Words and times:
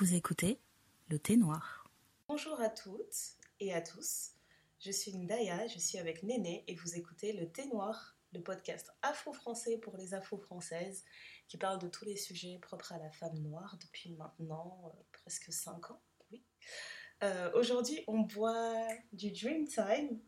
Vous 0.00 0.14
écoutez 0.14 0.60
le 1.08 1.18
thé 1.18 1.36
noir. 1.36 1.90
Bonjour 2.28 2.60
à 2.60 2.70
toutes 2.70 3.34
et 3.58 3.74
à 3.74 3.82
tous. 3.82 4.30
Je 4.78 4.92
suis 4.92 5.12
Ndaya, 5.12 5.66
je 5.66 5.80
suis 5.80 5.98
avec 5.98 6.22
Néné 6.22 6.62
et 6.68 6.76
vous 6.76 6.94
écoutez 6.94 7.32
le 7.32 7.50
thé 7.50 7.66
noir, 7.66 8.16
le 8.32 8.40
podcast 8.40 8.92
afro-français 9.02 9.76
pour 9.78 9.96
les 9.96 10.14
afro-françaises 10.14 11.04
qui 11.48 11.56
parle 11.56 11.80
de 11.80 11.88
tous 11.88 12.04
les 12.04 12.14
sujets 12.14 12.60
propres 12.62 12.92
à 12.92 12.98
la 12.98 13.10
femme 13.10 13.40
noire 13.40 13.76
depuis 13.80 14.12
maintenant 14.12 14.80
euh, 14.86 15.02
presque 15.10 15.52
5 15.52 15.90
ans. 15.90 16.00
Euh, 17.24 17.50
Aujourd'hui, 17.54 18.04
on 18.06 18.20
boit 18.20 18.86
du 19.12 19.32
Dreamtime 19.32 20.20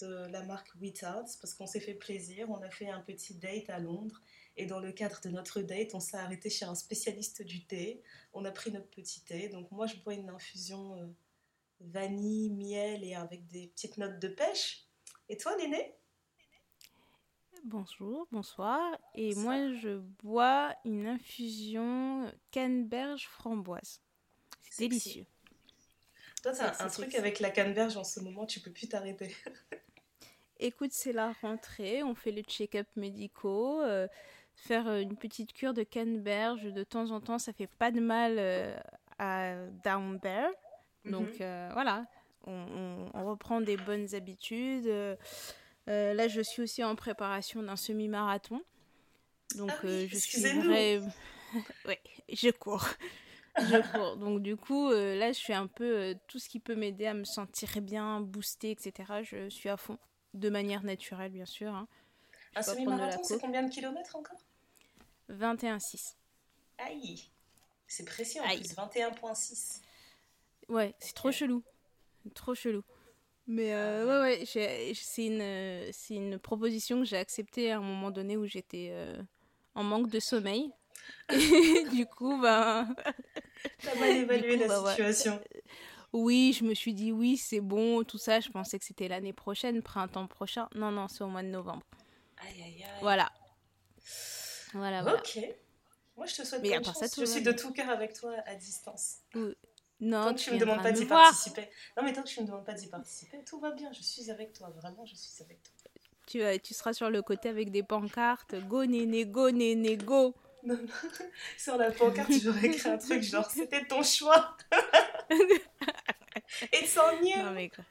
de 0.00 0.26
la 0.30 0.42
marque 0.44 0.70
Wittards 0.80 1.36
parce 1.38 1.52
qu'on 1.52 1.66
s'est 1.66 1.80
fait 1.80 1.92
plaisir. 1.92 2.48
On 2.48 2.62
a 2.62 2.70
fait 2.70 2.88
un 2.88 3.02
petit 3.02 3.34
date 3.34 3.68
à 3.68 3.78
Londres 3.78 4.22
et 4.58 4.66
dans 4.66 4.80
le 4.80 4.90
cadre 4.90 5.20
de 5.22 5.28
notre 5.30 5.60
date, 5.62 5.94
on 5.94 6.00
s'est 6.00 6.16
arrêté 6.16 6.50
chez 6.50 6.64
un 6.64 6.74
spécialiste 6.74 7.42
du 7.42 7.64
thé. 7.64 8.02
On 8.32 8.44
a 8.44 8.50
pris 8.50 8.72
notre 8.72 8.88
petit 8.88 9.20
thé. 9.20 9.48
Donc 9.48 9.70
moi, 9.70 9.86
je 9.86 9.94
bois 9.96 10.14
une 10.14 10.28
infusion 10.28 10.96
euh, 10.96 11.06
vanille, 11.80 12.50
miel 12.50 13.04
et 13.04 13.14
avec 13.14 13.46
des 13.46 13.68
petites 13.68 13.98
notes 13.98 14.18
de 14.18 14.26
pêche. 14.26 14.84
Et 15.28 15.36
toi, 15.36 15.56
Néné? 15.56 15.94
Bonjour, 17.64 18.26
bonsoir. 18.32 18.98
Et 19.14 19.34
moi, 19.36 19.72
je 19.74 19.98
bois 20.22 20.74
une 20.84 21.06
infusion 21.06 22.32
canneberge 22.50 23.28
framboise. 23.28 24.00
C'est 24.70 24.88
délicieux. 24.88 25.26
Toi, 26.42 26.52
t'as 26.52 26.84
un 26.84 26.88
truc 26.88 27.14
avec 27.14 27.38
la 27.38 27.50
canneberge 27.50 27.96
en 27.96 28.04
ce 28.04 28.18
moment, 28.18 28.44
tu 28.44 28.58
peux 28.58 28.72
plus 28.72 28.88
t'arrêter. 28.88 29.34
Écoute, 30.60 30.90
c'est 30.92 31.12
la 31.12 31.32
rentrée, 31.40 32.02
on 32.02 32.16
fait 32.16 32.32
les 32.32 32.42
check-up 32.42 32.88
médicaux. 32.96 33.80
euh, 33.82 34.08
faire 34.62 34.88
euh, 34.88 35.00
une 35.00 35.16
petite 35.16 35.52
cure 35.52 35.74
de 35.74 35.82
canneberge 35.82 36.64
de 36.64 36.84
temps 36.84 37.10
en 37.10 37.20
temps, 37.20 37.38
ça 37.38 37.52
fait 37.52 37.66
pas 37.66 37.90
de 37.90 38.00
mal 38.00 38.36
euh, 38.38 38.76
à 39.18 39.54
Down 39.84 40.18
Bear. 40.18 40.50
Donc 41.04 41.28
Mhm. 41.28 41.36
euh, 41.40 41.70
voilà, 41.72 42.06
on, 42.46 42.52
on- 42.52 43.10
on 43.14 43.24
reprend 43.26 43.60
des 43.60 43.76
bonnes 43.76 44.14
habitudes. 44.14 44.86
Euh, 44.88 45.16
là, 45.86 46.28
je 46.28 46.40
suis 46.42 46.62
aussi 46.62 46.84
en 46.84 46.94
préparation 46.96 47.62
d'un 47.62 47.76
semi-marathon. 47.76 48.62
Donc 49.56 49.70
Ah 49.70 49.78
oui, 49.84 49.90
euh, 49.90 50.06
je 50.08 50.16
excusez-nous. 50.16 50.60
suivrai. 50.60 51.00
ouais, 51.86 52.00
je 52.30 52.50
cours. 52.50 52.86
Je 53.58 53.80
cours. 53.90 54.16
Donc 54.18 54.42
du 54.42 54.56
coup, 54.56 54.90
euh, 54.90 55.16
là, 55.18 55.32
je 55.32 55.40
fais 55.40 55.54
un 55.54 55.66
peu 55.66 56.14
tout 56.28 56.38
ce 56.38 56.48
qui 56.48 56.60
peut 56.60 56.74
m'aider 56.74 57.06
à 57.06 57.14
me 57.14 57.24
sentir 57.24 57.70
bien, 57.80 58.20
booster, 58.20 58.72
etc. 58.72 59.22
Je 59.22 59.48
suis 59.48 59.68
à 59.70 59.76
fond, 59.76 59.98
de 60.34 60.50
manière 60.50 60.84
naturelle, 60.84 61.32
bien 61.32 61.46
sûr. 61.46 61.74
hein. 61.74 61.88
Un 62.54 62.62
semi-marathon, 62.62 63.22
c'est 63.22 63.38
combien 63.40 63.62
de 63.62 63.70
kilomètres 63.70 64.14
encore? 64.16 64.38
21,6. 65.30 66.14
Aïe 66.78 67.24
C'est 67.86 68.04
précis 68.04 68.40
en 68.40 68.44
Aïe. 68.44 68.58
plus, 68.60 68.74
21.6. 68.74 69.80
Ouais, 70.68 70.94
c'est 70.98 71.14
trop 71.14 71.32
chelou. 71.32 71.62
Trop 72.34 72.54
chelou. 72.54 72.82
Mais 73.46 73.72
euh, 73.72 74.04
ouais, 74.06 74.20
ouais, 74.38 74.44
j'ai- 74.44 74.92
c'est 74.94 75.26
une, 75.26 75.92
c'est 75.92 76.14
une 76.14 76.38
proposition 76.38 76.98
que 76.98 77.04
j'ai 77.06 77.16
acceptée 77.16 77.72
à 77.72 77.78
un 77.78 77.80
moment 77.80 78.10
donné 78.10 78.36
où 78.36 78.46
j'étais 78.46 78.88
euh, 78.92 79.22
en 79.74 79.82
manque 79.82 80.10
de 80.10 80.20
sommeil. 80.20 80.70
Et 81.30 81.84
du 81.90 82.04
coup, 82.06 82.38
ben, 82.40 82.94
T'as 83.82 83.94
mal 83.98 84.10
évalué 84.16 84.54
coup, 84.56 84.60
la 84.60 84.68
bah 84.68 84.82
ouais. 84.82 84.90
situation. 84.90 85.40
oui, 86.12 86.52
je 86.58 86.64
me 86.64 86.74
suis 86.74 86.92
dit 86.92 87.12
oui, 87.12 87.38
c'est 87.38 87.60
bon, 87.60 88.04
tout 88.04 88.18
ça. 88.18 88.40
Je 88.40 88.50
pensais 88.50 88.78
que 88.78 88.84
c'était 88.84 89.08
l'année 89.08 89.32
prochaine, 89.32 89.80
printemps 89.82 90.26
prochain. 90.26 90.68
Non, 90.74 90.90
non, 90.90 91.08
c'est 91.08 91.24
au 91.24 91.28
mois 91.28 91.42
de 91.42 91.48
novembre. 91.48 91.86
Aïe, 92.38 92.62
aïe, 92.62 92.82
aïe. 92.84 92.90
Voilà. 93.00 93.32
Voilà, 94.74 95.02
voilà. 95.02 95.18
Ok. 95.18 95.38
Moi, 96.16 96.26
je 96.26 96.34
te 96.34 96.44
souhaite 96.44 96.62
Mais 96.62 96.70
bonne 96.70 96.84
chance. 96.84 96.98
ça, 96.98 97.06
je 97.16 97.24
suis 97.24 97.42
de 97.42 97.52
tout 97.52 97.72
cœur 97.72 97.88
avec 97.90 98.12
toi 98.12 98.34
à 98.46 98.54
distance. 98.54 99.18
Non, 100.00 100.24
tant 100.26 100.34
que 100.34 100.38
tu 100.38 100.52
me 100.52 100.58
demandes 100.58 100.82
pas 100.82 100.92
d'y 100.92 101.06
participer. 101.06 101.68
Non, 101.96 102.02
mais 102.02 102.12
tant 102.12 102.22
que 102.22 102.28
tu 102.28 102.40
me 102.40 102.46
demandes 102.46 102.64
pas 102.64 102.74
d'y 102.74 102.86
participer, 102.86 103.42
tout 103.44 103.58
va 103.58 103.70
bien. 103.72 103.92
Je 103.92 104.02
suis 104.02 104.30
avec 104.30 104.52
toi. 104.52 104.68
Vraiment, 104.76 105.04
je 105.04 105.14
suis 105.14 105.42
avec 105.42 105.62
toi. 105.62 105.72
Tu, 106.26 106.42
euh, 106.42 106.58
tu 106.62 106.74
seras 106.74 106.92
sur 106.92 107.08
le 107.10 107.22
côté 107.22 107.48
avec 107.48 107.70
des 107.70 107.82
pancartes. 107.82 108.54
Go, 108.66 108.84
néné, 108.84 109.24
go, 109.26 109.50
néné, 109.50 109.96
go. 109.96 110.34
Non, 110.64 110.76
non. 110.76 110.88
Sur 111.56 111.76
la 111.76 111.90
pancarte, 111.90 112.32
j'aurais 112.42 112.66
écrit 112.66 112.90
un 112.90 112.98
truc 112.98 113.22
genre 113.22 113.48
c'était 113.48 113.86
ton 113.86 114.02
choix. 114.02 114.56
Et 116.72 116.84
sans 116.84 117.20
nier. 117.20 117.36
Non, 117.36 117.52
mais 117.52 117.70
quoi. 117.70 117.84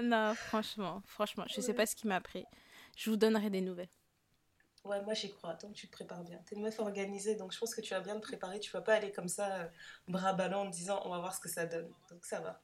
Non, 0.00 0.34
franchement, 0.34 1.02
franchement, 1.06 1.44
je 1.48 1.60
sais 1.60 1.72
pas 1.74 1.86
ce 1.86 1.94
qui 1.96 2.06
m'a 2.06 2.20
pris. 2.20 2.44
Je 2.96 3.10
vous 3.10 3.16
donnerai 3.16 3.48
des 3.48 3.60
nouvelles. 3.60 3.88
Ouais, 4.84 5.02
moi 5.02 5.14
j'y 5.14 5.30
crois. 5.30 5.54
Tant 5.54 5.68
que 5.68 5.74
tu 5.74 5.86
te 5.86 5.92
prépares 5.92 6.22
bien. 6.24 6.38
T'es 6.46 6.56
une 6.56 6.62
meuf 6.62 6.78
organisée, 6.78 7.34
donc 7.34 7.52
je 7.52 7.58
pense 7.58 7.74
que 7.74 7.80
tu 7.80 7.92
vas 7.92 8.00
bien 8.00 8.14
te 8.16 8.20
préparer. 8.22 8.60
Tu 8.60 8.70
vas 8.70 8.80
pas 8.80 8.94
aller 8.94 9.12
comme 9.12 9.28
ça, 9.28 9.54
euh, 9.56 9.66
bras 10.08 10.32
ballants, 10.32 10.62
en 10.62 10.70
te 10.70 10.74
disant 10.76 11.02
on 11.04 11.10
va 11.10 11.18
voir 11.18 11.34
ce 11.34 11.40
que 11.40 11.48
ça 11.48 11.66
donne. 11.66 11.92
Donc 12.10 12.24
ça 12.24 12.40
va. 12.40 12.62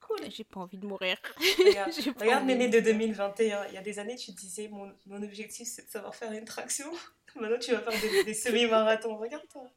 Cool. 0.00 0.30
J'ai 0.30 0.44
pas 0.44 0.60
envie 0.60 0.78
de 0.78 0.86
mourir. 0.86 1.16
Regarde, 1.58 1.92
regarde. 2.20 2.44
Néné 2.44 2.68
de 2.68 2.80
2021. 2.80 3.66
Il 3.68 3.74
y 3.74 3.78
a 3.78 3.82
des 3.82 3.98
années, 3.98 4.16
tu 4.16 4.32
te 4.34 4.40
disais 4.40 4.68
mon, 4.68 4.94
mon 5.06 5.22
objectif 5.22 5.68
c'est 5.68 5.84
de 5.86 5.90
savoir 5.90 6.14
faire 6.14 6.32
une 6.32 6.44
traction. 6.44 6.90
Maintenant, 7.36 7.58
tu 7.58 7.72
vas 7.72 7.80
faire 7.80 8.00
des, 8.00 8.24
des 8.24 8.34
semi-marathons. 8.34 9.16
Regarde-toi. 9.16 9.70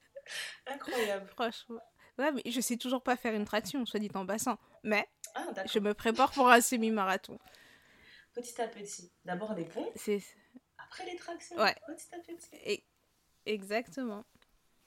Incroyable. 0.68 1.28
Franchement. 1.32 1.82
Ouais, 2.18 2.32
mais 2.32 2.42
je 2.46 2.62
sais 2.62 2.78
toujours 2.78 3.02
pas 3.02 3.16
faire 3.16 3.34
une 3.34 3.46
traction, 3.46 3.86
soit 3.86 4.00
dit 4.00 4.12
en 4.14 4.26
passant. 4.26 4.58
Mais 4.84 5.08
Ah, 5.36 5.48
je 5.66 5.80
me 5.80 5.94
prépare 5.94 6.32
pour 6.32 6.50
un 6.50 6.62
semi-marathon. 6.62 7.40
Petit 8.34 8.62
à 8.62 8.68
petit. 8.68 9.12
D'abord 9.26 9.53
les 9.53 9.66
pompes, 9.66 9.92
C'est 9.96 10.22
après 10.91 11.06
les 11.06 11.16
tractions. 11.18 11.57
Ouais. 11.57 11.75
Petit 11.88 12.13
à 12.16 12.19
petit. 12.19 12.56
e- 12.68 12.84
exactement, 13.46 14.25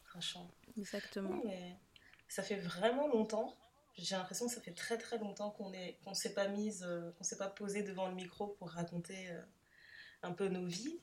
Franchement. 0.05 0.51
exactement. 0.77 1.31
Oui, 1.31 1.41
mais 1.47 1.77
ça 2.29 2.43
fait 2.43 2.57
vraiment 2.57 3.09
longtemps. 3.09 3.57
J'ai 3.97 4.17
l'impression 4.17 4.47
que 4.47 4.53
ça 4.53 4.61
fait 4.61 4.75
très 4.75 4.99
très 4.99 5.19
longtemps 5.19 5.51
qu'on 5.51 5.73
est 5.73 5.99
qu'on 6.05 6.15
s'est 6.15 6.35
pas 6.35 6.49
mise, 6.49 6.83
euh, 6.85 7.13
qu'on 7.13 7.25
s'est 7.25 7.39
pas 7.39 7.49
posé 7.49 7.83
devant 7.83 8.09
le 8.09 8.15
micro 8.15 8.49
pour 8.49 8.71
raconter 8.71 9.31
euh, 9.31 9.41
un 10.23 10.33
peu 10.33 10.49
nos 10.49 10.67
vies. 10.67 11.01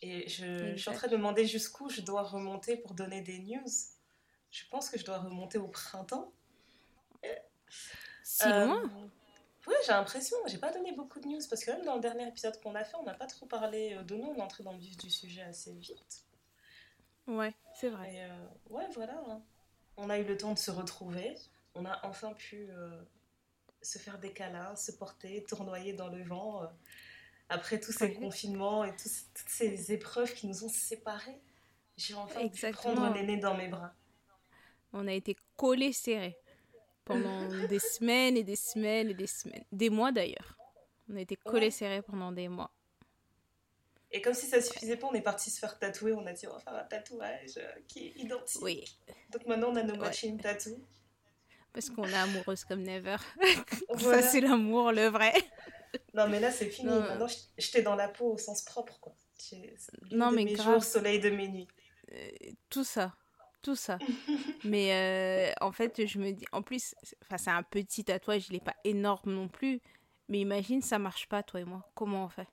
Et 0.00 0.28
je, 0.28 0.72
je 0.72 0.76
suis 0.76 0.90
en 0.90 0.94
train 0.94 1.06
de 1.06 1.12
me 1.12 1.18
demander 1.18 1.46
jusqu'où 1.46 1.88
je 1.88 2.00
dois 2.00 2.22
remonter 2.22 2.76
pour 2.76 2.94
donner 2.94 3.20
des 3.22 3.38
news. 3.38 3.70
Je 4.50 4.64
pense 4.70 4.90
que 4.90 4.98
je 4.98 5.04
dois 5.04 5.18
remonter 5.18 5.58
au 5.58 5.68
printemps. 5.68 6.32
Si 8.24 8.44
Euh, 8.46 8.66
loin 8.66 8.90
Ouais, 9.66 9.74
j'ai 9.86 9.92
l'impression. 9.92 10.36
J'ai 10.46 10.58
pas 10.58 10.72
donné 10.72 10.92
beaucoup 10.92 11.20
de 11.20 11.26
news 11.28 11.40
parce 11.48 11.64
que 11.64 11.70
même 11.70 11.84
dans 11.84 11.94
le 11.94 12.00
dernier 12.00 12.26
épisode 12.26 12.60
qu'on 12.60 12.74
a 12.74 12.84
fait, 12.84 12.96
on 12.96 13.04
n'a 13.04 13.14
pas 13.14 13.26
trop 13.26 13.46
parlé 13.46 13.94
euh, 13.94 14.02
de 14.02 14.16
nous. 14.16 14.28
On 14.28 14.34
est 14.36 14.40
entré 14.42 14.64
dans 14.64 14.72
le 14.72 14.78
vif 14.78 14.96
du 14.96 15.10
sujet 15.10 15.42
assez 15.42 15.72
vite. 15.74 16.24
Ouais, 17.28 17.54
c'est 17.74 17.88
vrai. 17.88 18.12
Et 18.14 18.22
euh, 18.24 18.46
ouais, 18.70 18.88
voilà. 18.94 19.22
hein. 19.28 19.40
On 19.96 20.10
a 20.10 20.18
eu 20.18 20.24
le 20.24 20.36
temps 20.36 20.52
de 20.52 20.58
se 20.58 20.70
retrouver. 20.70 21.34
On 21.74 21.84
a 21.86 22.00
enfin 22.04 22.32
pu 22.32 22.66
euh, 22.70 23.00
se 23.82 23.98
faire 23.98 24.18
des 24.18 24.32
câlins, 24.32 24.74
se 24.76 24.90
porter, 24.92 25.44
tournoyer 25.44 25.92
dans 25.92 26.08
le 26.08 26.22
vent. 26.24 26.64
euh, 26.64 26.66
après 27.48 27.78
tous 27.78 27.92
ces 27.92 28.06
Ouais. 28.06 28.14
confinements 28.14 28.82
et 28.84 28.90
toutes 28.96 29.12
ces 29.48 29.92
épreuves 29.92 30.32
qui 30.32 30.46
nous 30.46 30.64
ont 30.64 30.70
séparés, 30.70 31.38
j'ai 31.98 32.14
enfin 32.14 32.40
Exactement. 32.40 32.94
pu 32.94 32.98
prendre 33.00 33.14
l'aîné 33.14 33.36
dans 33.36 33.54
mes 33.54 33.68
bras. 33.68 33.94
On 34.94 35.06
a 35.06 35.12
été 35.12 35.36
collés 35.56 35.92
serrés 35.92 36.41
pendant 37.12 37.66
des 37.68 37.78
semaines 37.78 38.36
et 38.36 38.44
des 38.44 38.56
semaines 38.56 39.10
et 39.10 39.14
des 39.14 39.26
semaines. 39.26 39.64
Des 39.72 39.90
mois 39.90 40.12
d'ailleurs. 40.12 40.56
On 41.10 41.16
a 41.16 41.20
été 41.20 41.36
collés 41.36 41.66
Ouais. 41.66 41.70
serrés 41.70 42.02
pendant 42.02 42.32
des 42.32 42.48
mois. 42.48 42.70
Et 44.10 44.20
comme 44.20 44.34
si 44.34 44.46
ça 44.46 44.60
suffisait 44.60 44.96
pas, 44.96 45.06
on 45.06 45.14
est 45.14 45.22
parti 45.22 45.50
se 45.50 45.58
faire 45.58 45.78
tatouer. 45.78 46.12
On 46.12 46.26
a 46.26 46.32
dit 46.32 46.46
on 46.46 46.52
va 46.52 46.60
faire 46.60 46.74
un 46.74 46.84
tatouage 46.84 47.54
euh, 47.56 47.66
qui 47.88 48.08
est 48.08 48.12
identique. 48.16 48.62
Oui, 48.62 48.84
Donc 49.30 49.46
maintenant 49.46 49.70
on 49.72 49.76
a 49.76 49.82
nos 49.82 49.92
Ouais. 49.94 49.98
machines 49.98 50.38
tatou. 50.38 50.78
parce 51.72 51.88
qu'on 51.88 52.04
est 52.04 52.14
amoureuse 52.14 52.64
comme 52.64 52.82
never. 52.82 53.16
Voilà. 53.94 54.20
Ça, 54.22 54.28
c'est 54.28 54.40
l'amour, 54.42 54.92
le 54.92 55.06
vrai. 55.08 55.32
Non 56.14 56.28
mais 56.28 56.40
là 56.40 56.50
c'est 56.50 56.68
fini. 56.68 56.88
Non. 56.88 57.00
Maintenant 57.00 57.26
je- 57.26 57.36
j'étais 57.56 57.80
dans 57.82 57.94
la 57.96 58.08
peau 58.08 58.32
au 58.32 58.38
sens 58.38 58.62
propre 58.62 58.98
quoi. 59.00 59.14
Non, 60.10 60.30
de 60.30 60.36
mais 60.36 60.44
mes 60.44 60.52
grave. 60.52 60.74
jours, 60.74 60.84
soleil 60.84 61.18
de 61.18 61.30
mes 61.30 61.48
nuits. 61.48 61.68
Euh, 62.12 62.28
tout 62.70 62.84
ça. 62.84 63.14
Tout 63.62 63.76
ça. 63.76 63.98
Mais 64.64 64.92
euh, 64.92 65.52
en 65.60 65.72
fait, 65.72 66.06
je 66.06 66.18
me 66.18 66.32
dis, 66.32 66.44
en 66.52 66.62
plus, 66.62 66.94
c'est- 67.02 67.16
enfin, 67.24 67.38
c'est 67.38 67.50
un 67.50 67.62
petit 67.62 68.04
tatouage, 68.04 68.46
il 68.48 68.56
est 68.56 68.64
pas 68.64 68.76
énorme 68.84 69.32
non 69.32 69.48
plus. 69.48 69.80
Mais 70.28 70.40
imagine, 70.40 70.82
ça 70.82 70.98
marche 70.98 71.28
pas, 71.28 71.42
toi 71.42 71.60
et 71.60 71.64
moi. 71.64 71.84
Comment 71.94 72.24
on 72.24 72.28
fait? 72.28 72.48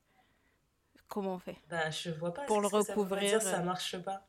Comment 1.08 1.36
on 1.36 1.40
fait? 1.40 1.58
Bah, 1.70 1.90
je 1.90 2.12
vois 2.12 2.34
pas. 2.34 2.44
Pour 2.46 2.62
le 2.62 2.68
ça 2.68 2.78
recouvrir, 2.78 3.40
dire, 3.40 3.42
ça 3.42 3.60
euh, 3.60 3.64
marche 3.64 3.98
pas? 4.00 4.28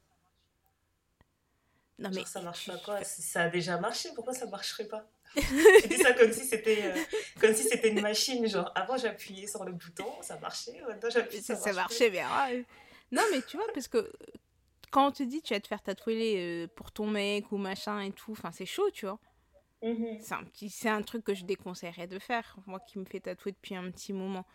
Non, 1.99 2.11
Genre, 2.11 2.23
mais 2.23 2.27
ça 2.27 2.41
marche 2.41 2.65
tu- 2.65 2.71
pas 2.71 2.79
quoi? 2.79 3.05
Si 3.05 3.23
Ça 3.23 3.43
a 3.43 3.49
déjà 3.51 3.79
marché, 3.79 4.09
pourquoi 4.15 4.33
ça 4.33 4.47
marcherait 4.47 4.87
pas? 4.87 5.07
Tu 5.83 5.89
dis 5.89 5.99
ça 5.99 6.13
comme 6.13 6.33
si 6.33 6.45
c'était 6.45 6.83
euh, 6.85 6.97
comme 7.41 7.55
si 7.55 7.63
c'était 7.65 7.91
une 7.91 8.01
machine. 8.01 8.47
Genre, 8.49 8.71
avant 8.75 8.97
j'appuyais 8.97 9.47
sur 9.47 9.65
le 9.65 9.73
bouton, 9.73 10.07
ça 10.23 10.39
marchait. 10.39 10.81
Maintenant 10.89 11.11
j'appuie, 11.11 11.41
ça, 11.43 11.57
ça, 11.57 11.73
marchait 11.73 12.11
bien. 12.11 12.29
ouais. 12.47 12.65
Non, 13.13 13.23
mais 13.31 13.43
tu 13.43 13.57
vois, 13.57 13.67
parce 13.75 13.89
que 13.89 14.11
quand 14.91 15.09
on 15.09 15.13
te 15.13 15.23
dit 15.23 15.43
tu 15.43 15.55
vas 15.55 15.61
te 15.61 15.69
faire 15.69 15.83
tatouer 15.83 16.37
euh, 16.39 16.67
pour 16.75 16.93
ton 16.93 17.07
mec 17.07 17.51
ou 17.53 17.57
machin 17.59 18.01
et 18.01 18.13
tout, 18.13 18.33
enfin, 18.33 18.51
c'est 18.53 18.67
chaud, 18.67 18.91
tu 18.93 19.07
vois. 19.07 19.19
Mhm. 19.83 20.19
C'est 20.21 20.35
un, 20.35 20.45
petit, 20.45 20.69
c'est 20.71 20.89
un 20.91 21.03
truc 21.03 21.25
que 21.25 21.35
je 21.35 21.45
déconseillerais 21.45 22.07
de 22.07 22.19
faire, 22.19 22.57
moi 22.67 22.81
qui 22.81 22.99
me 22.99 23.05
fais 23.05 23.21
tatouer 23.21 23.53
depuis 23.53 23.75
un 23.75 23.91
petit 23.91 24.13
moment. 24.13 24.47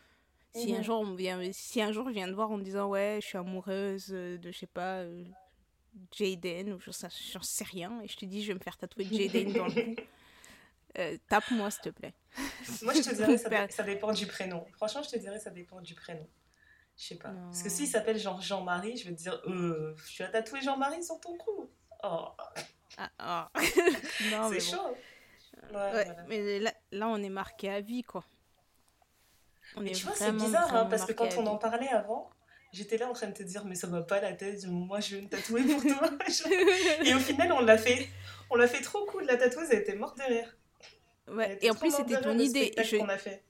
Si, 0.53 0.73
un 0.73 0.77
Mhm. 0.77 0.83
jour 0.83 0.99
on 1.01 1.15
vient, 1.15 1.41
si 1.51 1.81
un 1.81 1.91
jour 1.91 2.07
je 2.07 2.13
viens 2.13 2.27
te 2.27 2.33
voir 2.33 2.51
en 2.51 2.57
me 2.57 2.63
disant 2.63 2.87
ouais, 2.89 3.19
je 3.21 3.27
suis 3.27 3.37
amoureuse 3.37 4.07
euh, 4.11 4.37
de, 4.37 4.51
je 4.51 4.57
sais 4.59 4.67
pas, 4.67 4.99
euh, 4.99 5.25
Jaden 6.11 6.73
ou 6.73 6.79
j'en 6.79 6.91
sais 7.41 7.63
rien 7.63 8.01
et 8.01 8.07
je 8.07 8.15
te 8.17 8.25
dis 8.25 8.41
je 8.43 8.49
vais 8.49 8.53
me 8.55 8.59
faire 8.63 8.77
tatouer 8.77 9.05
Jaden 9.11 9.53
dans 9.53 9.67
le 9.67 9.73
cou. 9.73 9.95
Euh, 10.97 11.17
tape-moi 11.27 11.69
s'il 11.71 11.81
te 11.81 11.89
plaît. 11.89 12.13
Moi 12.81 12.93
je 12.93 13.01
te 13.01 13.13
dirais 13.13 13.37
ça, 13.37 13.49
ça 13.69 13.83
dépend 13.83 14.13
du 14.13 14.27
prénom. 14.27 14.65
Franchement 14.73 15.03
je 15.03 15.09
te 15.09 15.17
dirais 15.17 15.39
ça 15.39 15.49
dépend 15.49 15.81
du 15.81 15.93
prénom. 15.93 16.25
Je 16.97 17.03
sais 17.03 17.15
pas. 17.15 17.31
Parce 17.45 17.63
que 17.63 17.69
s'il 17.69 17.87
s'appelle 17.87 18.17
genre 18.17 18.41
Jean-Marie, 18.41 18.97
je 18.97 19.09
vais 19.09 19.15
te 19.15 19.21
dire 19.21 19.41
euh, 19.47 19.95
tu 20.07 20.23
as 20.23 20.29
tatoué 20.29 20.61
Jean-Marie 20.61 21.03
sur 21.03 21.19
ton 21.19 21.37
cou. 21.37 21.69
Oh. 22.03 22.27
Ah, 22.97 23.49
oh. 23.59 24.49
c'est 24.51 24.59
chaud. 24.59 24.95
Ouais, 25.73 26.07
Mais 26.27 26.59
là, 26.59 26.73
là, 26.91 27.07
on 27.07 27.21
est 27.21 27.29
marqué 27.29 27.69
à 27.69 27.81
vie, 27.81 28.03
quoi. 28.03 28.23
On 29.75 29.85
est 29.85 29.91
tu 29.91 30.05
vois, 30.05 30.15
c'est 30.15 30.31
bizarre, 30.31 30.73
hein, 30.73 30.85
parce 30.85 31.05
que 31.05 31.13
quand 31.13 31.37
on 31.37 31.47
en 31.47 31.57
parlait 31.57 31.89
avant, 31.89 32.29
j'étais 32.71 32.97
là 32.97 33.09
en 33.09 33.13
train 33.13 33.27
de 33.27 33.33
te 33.33 33.43
dire, 33.43 33.65
mais 33.65 33.75
ça 33.75 33.87
va 33.87 34.03
pas 34.03 34.21
la 34.21 34.33
tête, 34.33 34.65
moi 34.67 34.99
je 34.99 35.15
vais 35.15 35.21
me 35.23 35.27
tatouer 35.27 35.63
pour 35.63 35.81
toi. 35.81 36.09
et 37.05 37.13
au 37.13 37.19
final, 37.19 37.51
on 37.51 37.61
l'a 37.61 37.77
fait. 37.77 38.09
On 38.51 38.55
l'a 38.55 38.67
fait 38.67 38.81
trop 38.81 39.05
cool. 39.05 39.25
La 39.25 39.37
tatoueuse, 39.37 39.69
elle 39.71 39.79
était 39.79 39.95
morte 39.95 40.17
derrière. 40.17 40.55
Ouais, 41.27 41.57
et 41.61 41.71
en 41.71 41.75
plus, 41.75 41.91
c'était 41.91 42.21
ton 42.21 42.37
idée. 42.37 42.73
Je... 42.77 42.97
a 42.97 43.17
fait. 43.17 43.43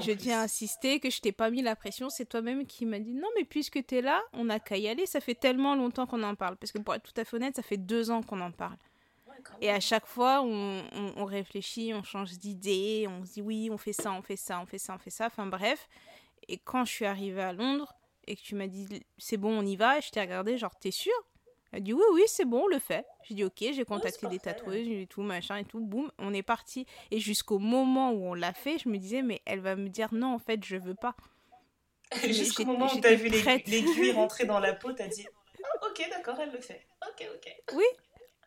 Je 0.00 0.12
tiens 0.12 0.40
à 0.40 0.42
insister 0.44 1.00
que 1.00 1.10
je 1.10 1.20
t'ai 1.20 1.32
pas 1.32 1.50
mis 1.50 1.62
la 1.62 1.76
pression, 1.76 2.10
c'est 2.10 2.26
toi-même 2.26 2.66
qui 2.66 2.86
m'as 2.86 2.98
dit 2.98 3.14
non, 3.14 3.28
mais 3.36 3.44
puisque 3.44 3.84
tu 3.86 3.96
es 3.96 4.02
là, 4.02 4.22
on 4.32 4.48
a 4.48 4.58
qu'à 4.58 4.76
y 4.76 4.88
aller. 4.88 5.06
Ça 5.06 5.20
fait 5.20 5.34
tellement 5.34 5.74
longtemps 5.74 6.06
qu'on 6.06 6.22
en 6.22 6.34
parle. 6.34 6.56
Parce 6.56 6.72
que 6.72 6.78
pour 6.78 6.94
être 6.94 7.12
tout 7.12 7.18
à 7.20 7.24
fait 7.24 7.36
honnête, 7.36 7.56
ça 7.56 7.62
fait 7.62 7.76
deux 7.76 8.10
ans 8.10 8.22
qu'on 8.22 8.40
en 8.40 8.52
parle. 8.52 8.76
Et 9.60 9.70
à 9.70 9.80
chaque 9.80 10.06
fois, 10.06 10.42
on, 10.42 10.82
on, 11.16 11.24
réfléchit, 11.24 11.94
on 11.94 12.02
change 12.02 12.32
d'idée, 12.32 13.06
on 13.08 13.24
se 13.24 13.34
dit 13.34 13.42
oui, 13.42 13.70
on 13.72 13.78
fait 13.78 13.94
ça, 13.94 14.12
on 14.12 14.20
fait 14.20 14.36
ça, 14.36 14.60
on 14.60 14.66
fait 14.66 14.78
ça, 14.78 14.94
on 14.94 14.98
fait 14.98 15.10
ça. 15.10 15.26
Enfin 15.26 15.46
bref. 15.46 15.88
Et 16.48 16.58
quand 16.58 16.84
je 16.84 16.92
suis 16.92 17.06
arrivée 17.06 17.42
à 17.42 17.52
Londres 17.52 17.94
et 18.26 18.36
que 18.36 18.42
tu 18.42 18.54
m'as 18.54 18.66
dit 18.66 19.02
c'est 19.16 19.38
bon, 19.38 19.58
on 19.58 19.64
y 19.64 19.76
va, 19.76 20.00
je 20.00 20.10
t'ai 20.10 20.20
regardé, 20.20 20.58
genre 20.58 20.74
t'es 20.78 20.90
sûr 20.90 21.14
Elle 21.72 21.82
dit 21.84 21.92
oui, 21.92 22.02
oui, 22.12 22.22
c'est 22.26 22.44
bon, 22.44 22.64
on 22.64 22.66
le 22.66 22.78
fait. 22.78 23.06
J'ai 23.22 23.34
dit 23.34 23.44
ok, 23.44 23.58
j'ai 23.58 23.84
contacté 23.84 24.26
des 24.26 24.38
tatoueuses, 24.38 24.88
et 24.88 25.06
tout, 25.08 25.22
machin 25.22 25.56
et 25.56 25.64
tout, 25.64 25.80
boum, 25.80 26.10
on 26.18 26.34
est 26.34 26.42
parti. 26.42 26.86
Et 27.10 27.20
jusqu'au 27.20 27.58
moment 27.58 28.10
où 28.10 28.26
on 28.26 28.34
l'a 28.34 28.52
fait, 28.52 28.78
je 28.78 28.88
me 28.88 28.98
disais 28.98 29.22
mais 29.22 29.40
elle 29.46 29.60
va 29.60 29.76
me 29.76 29.88
dire 29.88 30.12
non, 30.12 30.34
en 30.34 30.38
fait, 30.38 30.64
je 30.64 30.76
veux 30.76 30.94
pas. 30.94 31.14
Jusqu'au 32.24 32.64
moment 32.64 32.92
où 32.92 33.00
t'as 33.00 33.14
vu 33.14 33.28
l'aiguille 33.28 34.10
rentrer 34.14 34.44
dans 34.44 34.58
la 34.58 34.72
peau, 34.72 34.92
t'as 34.92 35.06
dit 35.06 35.26
oh, 35.60 35.86
ok, 35.86 36.08
d'accord, 36.10 36.36
elle 36.40 36.50
le 36.50 36.60
fait. 36.60 36.84
Ok, 37.08 37.24
ok. 37.36 37.74
Oui, 37.74 37.84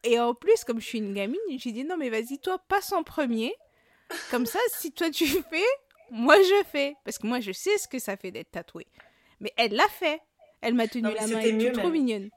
et 0.04 0.20
en 0.20 0.34
plus, 0.34 0.64
comme 0.66 0.82
je 0.82 0.86
suis 0.86 0.98
une 0.98 1.14
gamine, 1.14 1.40
j'ai 1.58 1.72
dit 1.72 1.86
non, 1.86 1.98
mais 1.98 2.10
vas-y, 2.10 2.40
toi, 2.40 2.60
passe 2.68 2.92
en 2.92 3.04
premier. 3.04 3.56
Comme 4.30 4.46
ça, 4.46 4.60
si 4.74 4.92
toi 4.92 5.10
tu 5.10 5.26
fais, 5.50 5.66
moi 6.12 6.36
je 6.42 6.64
fais. 6.72 6.96
Parce 7.06 7.18
que 7.18 7.26
moi, 7.26 7.40
je 7.40 7.52
sais 7.52 7.78
ce 7.78 7.88
que 7.88 8.00
ça 8.00 8.18
fait 8.18 8.32
d'être 8.32 8.52
tatouée. 8.52 8.88
Mais 9.40 9.54
elle 9.58 9.74
l'a 9.74 9.88
fait. 9.88 10.20
Elle 10.62 10.74
m'a 10.74 10.88
tenu 10.88 11.04
la 11.14 11.28
main, 11.28 11.40
elle 11.40 11.62
était 11.62 11.72
trop 11.72 11.90
mignonne. 11.90 12.30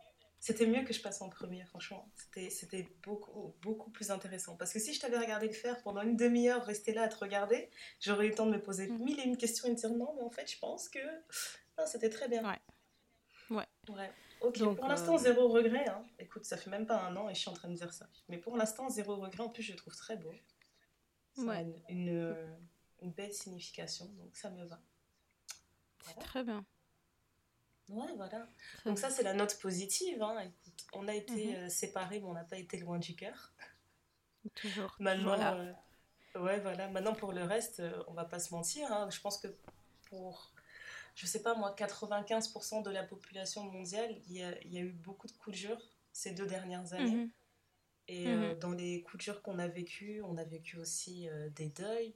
C'était 0.46 0.68
mieux 0.68 0.84
que 0.84 0.92
je 0.92 1.02
passe 1.02 1.20
en 1.22 1.28
premier, 1.28 1.64
franchement. 1.64 2.08
C'était 2.50 2.86
beaucoup, 3.02 3.56
beaucoup 3.62 3.90
plus 3.90 4.12
intéressant. 4.12 4.56
Parce 4.56 4.72
que 4.72 4.78
si 4.78 4.94
je 4.94 5.00
t'avais 5.00 5.18
regardé 5.18 5.48
le 5.48 5.52
faire 5.52 5.82
pendant 5.82 6.02
une 6.02 6.16
demi-heure, 6.16 6.64
rester 6.64 6.92
là 6.92 7.02
à 7.02 7.08
te 7.08 7.16
regarder, 7.16 7.68
j'aurais 7.98 8.26
eu 8.26 8.28
le 8.28 8.36
temps 8.36 8.46
de 8.46 8.52
me 8.52 8.62
poser 8.62 8.86
mm. 8.86 8.98
mille 9.02 9.18
et 9.18 9.24
une 9.24 9.36
questions 9.36 9.66
et 9.66 9.72
de 9.72 9.74
dire 9.74 9.90
non, 9.90 10.14
mais 10.14 10.22
en 10.22 10.30
fait, 10.30 10.48
je 10.48 10.56
pense 10.60 10.88
que 10.88 11.00
c'était 11.86 12.10
très 12.10 12.28
bien. 12.28 12.48
Ouais. 12.48 12.60
Ouais. 13.50 13.66
ouais. 13.88 14.12
Ok, 14.40 14.62
pour 14.76 14.86
l'instant, 14.86 15.16
euh, 15.16 15.18
zéro 15.18 15.48
regret. 15.48 15.88
Hein. 15.88 16.04
Écoute, 16.20 16.44
ça 16.44 16.56
fait 16.56 16.70
même 16.70 16.86
pas 16.86 17.02
un 17.02 17.16
an 17.16 17.28
et 17.28 17.34
je 17.34 17.40
suis 17.40 17.50
en 17.50 17.54
train 17.54 17.68
de 17.68 17.74
dire 17.74 17.92
ça. 17.92 18.06
Mais 18.28 18.38
pour 18.38 18.56
l'instant, 18.56 18.88
zéro 18.88 19.16
regret. 19.16 19.42
En 19.42 19.48
plus, 19.48 19.64
je 19.64 19.72
le 19.72 19.78
trouve 19.78 19.96
très 19.96 20.16
beau. 20.16 20.32
Ça 21.34 21.50
a 21.50 21.60
une, 21.62 21.74
une, 21.88 23.10
belle 23.10 23.32
signification, 23.32 24.06
donc 24.12 24.36
ça 24.36 24.50
me 24.50 24.64
va. 24.64 24.80
C'est 26.04 26.20
très 26.20 26.44
bien. 26.44 26.64
Ouais, 27.88 28.12
voilà. 28.16 28.46
donc 28.84 28.98
ça, 28.98 29.10
c'est 29.10 29.22
la 29.22 29.32
note 29.32 29.58
positive. 29.60 30.22
Hein. 30.22 30.50
On 30.92 31.06
a 31.08 31.14
été 31.14 31.46
mhm. 31.46 31.54
euh, 31.54 31.68
séparés, 31.68 32.20
mais 32.20 32.26
on 32.26 32.34
n'a 32.34 32.44
pas 32.44 32.58
été 32.58 32.78
loin 32.78 32.98
du 32.98 33.14
cœur. 33.14 33.52
Toujours. 34.54 34.94
Maintenant, 34.98 35.58
ouais, 36.36 36.60
voilà. 36.60 36.88
Maintenant, 36.88 37.14
pour 37.14 37.32
le 37.32 37.42
reste, 37.42 37.82
on 38.08 38.12
va 38.12 38.24
pas 38.24 38.38
se 38.38 38.52
mentir. 38.54 38.92
Hein. 38.92 39.08
Je 39.10 39.20
pense 39.20 39.38
que 39.38 39.48
pour 40.08 40.52
je 41.16 41.26
sais 41.26 41.42
pas 41.42 41.54
moi, 41.54 41.74
95% 41.76 42.82
de 42.82 42.90
la 42.90 43.02
population 43.02 43.64
mondiale, 43.64 44.14
il 44.28 44.36
y, 44.36 44.42
a, 44.42 44.80
eu 44.80 44.92
beaucoup 44.92 45.26
de 45.26 45.32
coups 45.32 45.62
de 45.62 45.76
ces 46.12 46.32
deux 46.32 46.46
dernières 46.46 46.92
années. 46.92 47.24
Mhm. 47.24 47.30
Et 48.08 48.28
euh, 48.28 48.52
mhm. 48.52 48.58
dans 48.58 48.72
les 48.72 49.02
coups 49.02 49.26
de 49.26 49.32
qu'on 49.32 49.58
a 49.58 49.66
vécu, 49.66 50.22
on 50.22 50.36
a 50.36 50.44
vécu 50.44 50.76
aussi 50.78 51.28
euh, 51.28 51.48
des 51.50 51.70
deuils. 51.70 52.14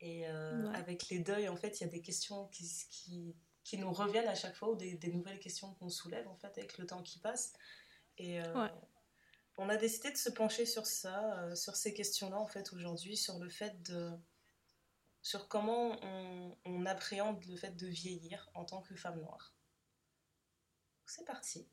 Et 0.00 0.28
euh, 0.28 0.70
avec 0.74 1.08
les 1.08 1.18
deuils, 1.20 1.48
en 1.48 1.56
fait, 1.56 1.80
il 1.80 1.84
y 1.84 1.86
a 1.86 1.90
des 1.90 2.02
questions 2.02 2.46
qui, 2.48 2.70
qui, 2.90 3.34
qui, 3.68 3.78
nous 3.78 3.92
reviennent 3.92 4.28
à 4.28 4.34
chaque 4.34 4.56
fois, 4.56 4.70
ou 4.70 4.76
des, 4.76 4.94
des 4.94 5.12
nouvelles 5.12 5.40
questions 5.40 5.74
qu'on 5.74 5.90
soulève, 5.90 6.26
en 6.28 6.36
fait, 6.36 6.56
avec 6.56 6.78
le 6.78 6.86
temps 6.86 7.02
qui 7.02 7.18
passe. 7.18 7.52
Et 8.16 8.40
on 9.56 9.68
a 9.68 9.76
décidé 9.76 10.10
de 10.10 10.16
se 10.16 10.30
pencher 10.30 10.66
sur 10.66 10.86
ça, 10.86 11.54
sur 11.54 11.76
ces 11.76 11.92
questions-là, 11.92 12.38
en 12.38 12.46
fait, 12.46 12.72
aujourd'hui, 12.72 13.16
sur 13.16 13.38
le 13.38 13.48
fait 13.48 13.82
de 13.82 14.10
sur 15.22 15.48
comment 15.48 15.96
on, 16.64 16.86
appréhende 16.86 17.44
le 17.44 17.56
fait 17.56 17.76
de 17.76 17.86
vieillir 17.86 18.48
en 18.54 18.64
tant 18.64 18.80
que 18.80 18.94
femme 18.94 19.20
noire. 19.20 19.52
C'est 21.04 21.24
parti. 21.24 21.68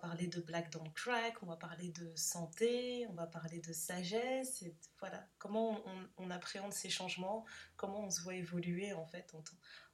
Parler 0.00 0.26
de 0.26 0.40
Black 0.40 0.72
Don't 0.72 0.92
Crack, 0.94 1.42
on 1.42 1.46
va 1.46 1.56
parler 1.56 1.90
de 1.90 2.10
santé, 2.16 3.06
on 3.08 3.12
va 3.12 3.26
parler 3.26 3.60
de 3.60 3.72
sagesse, 3.72 4.62
et 4.62 4.74
voilà, 4.98 5.26
comment 5.38 5.80
on, 6.16 6.30
appréhende 6.30 6.72
ces 6.72 6.90
changements, 6.90 7.44
comment 7.76 8.00
on 8.00 8.10
se 8.10 8.22
voit 8.22 8.34
évoluer 8.34 8.92
en 8.92 9.06
fait 9.06 9.32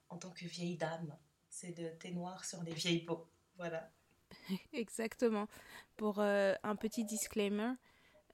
en, 0.09 0.17
tant 0.17 0.31
que 0.31 0.45
vieille 0.45 0.77
dame. 0.77 1.15
C'est 1.49 1.71
de 1.71 1.89
thé 1.89 2.11
noir 2.11 2.45
sur 2.45 2.63
les 2.63 2.73
vieilles 2.73 3.05
peaux, 3.05 3.29
voilà. 3.57 3.91
Exactement. 4.73 5.47
Pour 5.97 6.19
euh, 6.19 6.53
un 6.63 6.75
petit 6.75 7.05
disclaimer, 7.05 7.73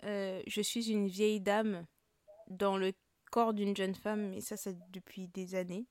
euh, 0.03 0.41
je 0.47 0.61
suis 0.61 0.91
une 0.91 1.07
vieille 1.07 1.41
dame 1.41 1.85
dans 2.47 2.77
le 2.77 2.93
corps 3.31 3.53
d'une 3.53 3.75
jeune 3.75 3.95
femme, 3.95 4.33
et 4.33 4.41
ça, 4.41 4.57
c'est 4.57 4.77
depuis 4.91 5.27
des 5.29 5.55
années. 5.55 5.87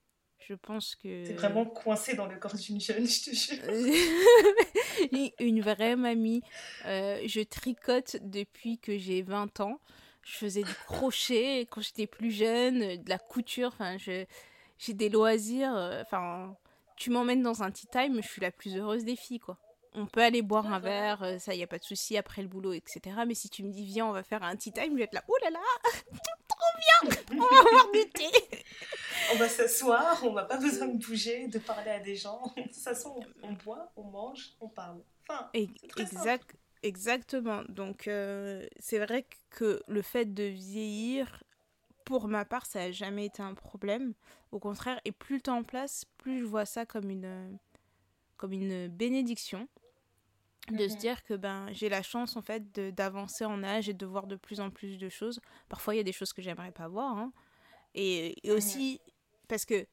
Je 0.47 0.55
pense 0.55 0.95
que. 0.95 1.25
C'est 1.25 1.33
vraiment 1.33 1.65
coincé 1.65 2.15
dans 2.15 2.25
le 2.25 2.37
corps 2.37 2.55
d'une 2.55 2.81
jeune, 2.81 3.07
je 3.07 3.31
te 3.31 3.35
jure. 3.35 3.63
Une 5.39 5.61
vraie 5.61 5.95
mamie. 5.95 6.41
Euh, 6.85 7.21
je 7.25 7.41
tricote 7.41 8.17
depuis 8.21 8.77
que 8.77 8.97
j'ai 8.97 9.21
20 9.21 9.61
ans. 9.61 9.79
Je 10.23 10.35
faisais 10.35 10.63
du 10.63 10.73
crochet 10.87 11.67
quand 11.69 11.81
j'étais 11.81 12.07
plus 12.07 12.31
jeune, 12.31 13.01
de 13.01 13.09
la 13.09 13.19
couture. 13.19 13.69
Enfin, 13.73 13.97
j'ai 13.97 14.93
des 14.93 15.09
loisirs. 15.09 15.75
Euh, 15.75 16.01
enfin, 16.01 16.55
tu 16.95 17.09
m'emmènes 17.09 17.43
dans 17.43 17.63
un 17.63 17.71
tea 17.71 17.87
time, 17.87 18.21
je 18.21 18.27
suis 18.27 18.41
la 18.41 18.51
plus 18.51 18.75
heureuse 18.75 19.05
des 19.05 19.15
filles, 19.15 19.39
quoi. 19.39 19.57
On 19.95 20.07
peut 20.07 20.23
aller 20.23 20.41
boire 20.41 20.73
un 20.73 20.79
verre, 20.79 21.21
euh, 21.21 21.37
ça, 21.37 21.53
y 21.53 21.61
a 21.61 21.67
pas 21.67 21.77
de 21.77 21.83
souci 21.83 22.17
après 22.17 22.41
le 22.41 22.47
boulot, 22.47 22.73
etc. 22.73 23.15
Mais 23.27 23.35
si 23.35 23.49
tu 23.49 23.63
me 23.63 23.71
dis, 23.71 23.85
viens, 23.85 24.07
on 24.07 24.11
va 24.11 24.23
faire 24.23 24.41
un 24.41 24.55
tea 24.55 24.71
time, 24.71 24.93
je 24.93 24.97
vais 24.97 25.03
être 25.03 25.13
là, 25.13 25.23
oh 25.27 25.35
là 25.43 25.51
là, 25.51 25.59
trop 26.57 27.09
bien, 27.09 27.17
on 27.31 27.41
va 27.41 27.71
boire 27.71 27.91
du 27.91 28.09
thé 28.09 28.63
on 29.31 29.37
va 29.37 29.49
s'asseoir, 29.49 30.23
on 30.23 30.33
n'a 30.33 30.43
pas 30.43 30.57
besoin 30.57 30.87
de 30.87 30.97
bouger, 30.97 31.47
de 31.47 31.59
parler 31.59 31.91
à 31.91 31.99
des 31.99 32.15
gens. 32.15 32.53
De 32.57 32.63
toute 32.63 32.75
façon, 32.75 33.19
on, 33.41 33.53
boit, 33.53 33.91
on 33.95 34.03
mange, 34.03 34.53
on 34.59 34.67
parle. 34.67 35.01
Enfin, 35.27 35.49
exact, 35.97 36.55
exactement. 36.81 37.63
Donc, 37.69 38.07
euh, 38.07 38.65
c'est 38.79 38.99
vrai 38.99 39.25
que 39.49 39.81
le 39.87 40.01
fait 40.01 40.25
de 40.25 40.43
vieillir, 40.43 41.43
pour 42.05 42.27
ma 42.27 42.45
part, 42.45 42.65
ça 42.65 42.79
n'a 42.79 42.91
jamais 42.91 43.25
été 43.25 43.41
un 43.41 43.53
problème. 43.53 44.13
Au 44.51 44.59
contraire, 44.59 44.99
et 45.05 45.11
plus 45.11 45.35
le 45.35 45.41
temps 45.41 45.63
passe, 45.63 46.05
plus 46.17 46.41
je 46.41 46.45
vois 46.45 46.65
ça 46.65 46.85
comme 46.85 47.09
une, 47.09 47.57
comme 48.37 48.53
une 48.53 48.87
bénédiction 48.87 49.67
de 50.71 50.87
se 50.87 50.93
mhm. 50.93 50.99
dire 50.99 51.23
que 51.23 51.33
ben 51.33 51.67
j'ai 51.73 51.89
la 51.89 52.01
chance 52.01 52.37
en 52.37 52.41
fait 52.41 52.71
d'avancer 52.95 53.45
en 53.45 53.63
âge 53.63 53.89
et 53.89 53.93
de 53.93 54.05
voir 54.05 54.27
de 54.27 54.35
plus 54.35 54.59
en 54.59 54.69
plus 54.69 54.97
de 54.97 55.09
choses. 55.09 55.39
Parfois 55.69 55.93
il 55.93 55.97
y 55.97 56.01
a 56.01 56.03
des 56.03 56.13
choses 56.13 56.33
que 56.33 56.41
j'aimerais 56.41 56.71
pas 56.71 56.87
voir, 56.87 57.17
hein. 57.17 57.33
et, 57.95 58.35
et, 58.47 58.51
aussi 58.51 59.01
parce 59.47 59.65
que 59.65 59.85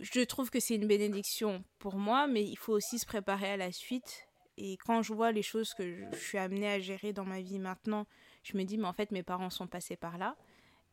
je 0.00 0.20
trouve 0.20 0.50
que 0.50 0.60
c'est 0.60 0.74
une 0.74 0.86
bénédiction 0.86 1.64
pour 1.78 1.96
moi, 1.96 2.26
mais 2.26 2.44
il 2.44 2.56
faut 2.56 2.72
aussi 2.72 2.98
se 2.98 3.06
préparer 3.06 3.50
à 3.50 3.56
la 3.56 3.72
suite. 3.72 4.26
Et 4.58 4.76
quand 4.76 5.02
je 5.02 5.12
vois 5.12 5.32
les 5.32 5.42
choses 5.42 5.74
que 5.74 6.10
je 6.12 6.16
suis 6.16 6.38
amenée 6.38 6.68
à 6.68 6.78
gérer 6.78 7.12
dans 7.12 7.24
ma 7.24 7.40
vie 7.40 7.58
maintenant, 7.58 8.06
je 8.42 8.56
me 8.56 8.64
dis, 8.64 8.78
mais 8.78 8.86
en 8.86 8.92
fait, 8.92 9.10
mes 9.10 9.22
parents 9.22 9.50
sont 9.50 9.66
passés 9.66 9.96
par 9.96 10.18
là. 10.18 10.36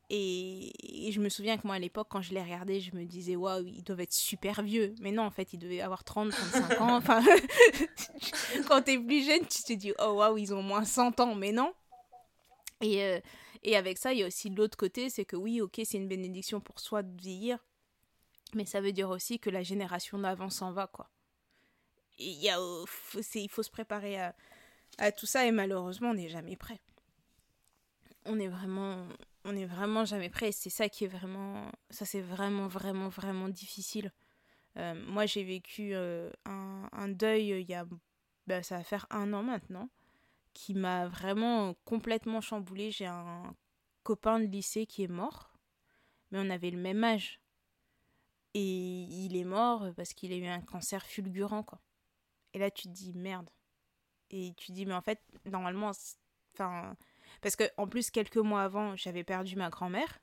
Et, 0.09 0.71
je 1.11 1.19
me 1.19 1.29
souviens 1.29 1.57
que 1.57 1.67
moi, 1.67 1.75
à 1.75 1.79
l'époque, 1.79 2.07
quand 2.09 2.21
je 2.21 2.33
les 2.33 2.41
regardais, 2.41 2.79
je 2.79 2.95
me 2.95 3.05
disais, 3.05 3.35
waouh, 3.35 3.65
ils 3.65 3.83
doivent 3.83 3.99
être 3.99 4.13
super 4.13 4.61
vieux. 4.61 4.95
Mais 5.01 5.11
non, 5.11 5.23
en 5.23 5.31
fait, 5.31 5.53
ils 5.53 5.59
devaient 5.59 5.81
avoir 5.81 6.03
30, 6.03 6.31
35 6.31 6.81
ans. 6.81 6.95
Enfin, 6.97 7.23
quand 8.67 8.81
t'es 8.81 8.97
plus 8.97 9.25
jeune, 9.25 9.45
tu 9.45 9.63
te 9.63 9.73
dis, 9.73 9.93
oh 9.99 10.13
waouh, 10.13 10.37
ils 10.37 10.53
ont 10.53 10.63
moins 10.63 10.85
100 10.85 11.19
ans. 11.19 11.35
Mais 11.35 11.51
non. 11.51 11.73
Et, 12.81 13.03
euh, 13.03 13.19
et 13.63 13.75
avec 13.75 13.97
ça, 13.97 14.13
il 14.13 14.19
y 14.19 14.23
a 14.23 14.27
aussi 14.27 14.49
l'autre 14.49 14.77
côté, 14.77 15.09
c'est 15.09 15.25
que 15.25 15.35
oui, 15.35 15.61
ok, 15.61 15.81
c'est 15.83 15.97
une 15.97 16.07
bénédiction 16.07 16.59
pour 16.59 16.79
soi 16.79 17.03
de 17.03 17.21
vieillir, 17.21 17.59
Mais 18.55 18.65
ça 18.65 18.81
veut 18.81 18.93
dire 18.93 19.09
aussi 19.09 19.39
que 19.39 19.49
la 19.49 19.63
génération 19.63 20.17
d'avant 20.17 20.49
s'en 20.49 20.71
va, 20.71 20.87
quoi. 20.87 21.09
Et 22.17 22.29
il, 22.31 22.41
y 22.41 22.49
a, 22.49 22.59
euh, 22.59 22.85
il 23.35 23.49
faut 23.49 23.63
se 23.63 23.69
préparer 23.69 24.17
à 24.97 25.11
tout 25.11 25.25
ça 25.25 25.45
et 25.45 25.51
malheureusement, 25.51 26.09
on 26.09 26.13
n'est 26.15 26.29
jamais 26.29 26.55
prêt. 26.55 26.79
On 28.25 28.39
est 28.39 28.47
vraiment, 28.47 29.07
on 29.45 29.55
est 29.55 29.65
vraiment 29.65 30.05
jamais 30.05 30.29
prêt. 30.29 30.51
C'est 30.51 30.69
ça 30.69 30.89
qui 30.89 31.05
est 31.05 31.07
vraiment, 31.07 31.71
ça 31.89 32.05
c'est 32.05 32.21
vraiment, 32.21 32.67
vraiment, 32.67 33.09
vraiment 33.09 33.49
difficile. 33.49 34.11
Euh, 34.77 34.93
moi, 35.07 35.25
j'ai 35.25 35.43
vécu 35.43 35.93
euh, 35.93 36.31
un, 36.45 36.87
un, 36.91 37.07
deuil 37.07 37.49
il 37.61 37.69
y 37.69 37.73
a, 37.73 37.85
ben, 38.47 38.63
ça 38.63 38.77
va 38.77 38.83
faire 38.83 39.07
un 39.09 39.33
an 39.33 39.43
maintenant, 39.43 39.89
qui 40.53 40.73
m'a 40.75 41.07
vraiment 41.07 41.73
complètement 41.85 42.41
chamboulé. 42.41 42.91
J'ai 42.91 43.07
un 43.07 43.55
copain 44.03 44.39
de 44.39 44.45
lycée 44.45 44.85
qui 44.85 45.03
est 45.03 45.07
mort, 45.07 45.53
mais 46.31 46.39
on 46.39 46.49
avait 46.49 46.71
le 46.71 46.79
même 46.79 47.03
âge. 47.03 47.41
Et 48.53 49.03
il 49.03 49.35
est 49.37 49.43
mort 49.45 49.87
parce 49.95 50.13
qu'il 50.13 50.33
a 50.33 50.35
eu 50.35 50.47
un 50.47 50.61
cancer 50.61 51.05
fulgurant, 51.05 51.63
quoi. 51.63 51.81
Et 52.53 52.59
là, 52.59 52.71
tu 52.71 52.83
te 52.83 52.93
dis 52.93 53.13
merde. 53.13 53.49
Et 54.31 54.53
tu 54.57 54.67
te 54.67 54.71
dis, 54.73 54.85
mais 54.85 54.93
en 54.93 55.01
fait, 55.01 55.21
normalement, 55.45 55.91
enfin. 56.53 56.95
Parce 57.41 57.55
que, 57.55 57.63
en 57.77 57.87
plus, 57.87 58.11
quelques 58.11 58.37
mois 58.37 58.63
avant, 58.63 58.95
j'avais 58.95 59.23
perdu 59.23 59.55
ma 59.55 59.69
grand-mère. 59.69 60.19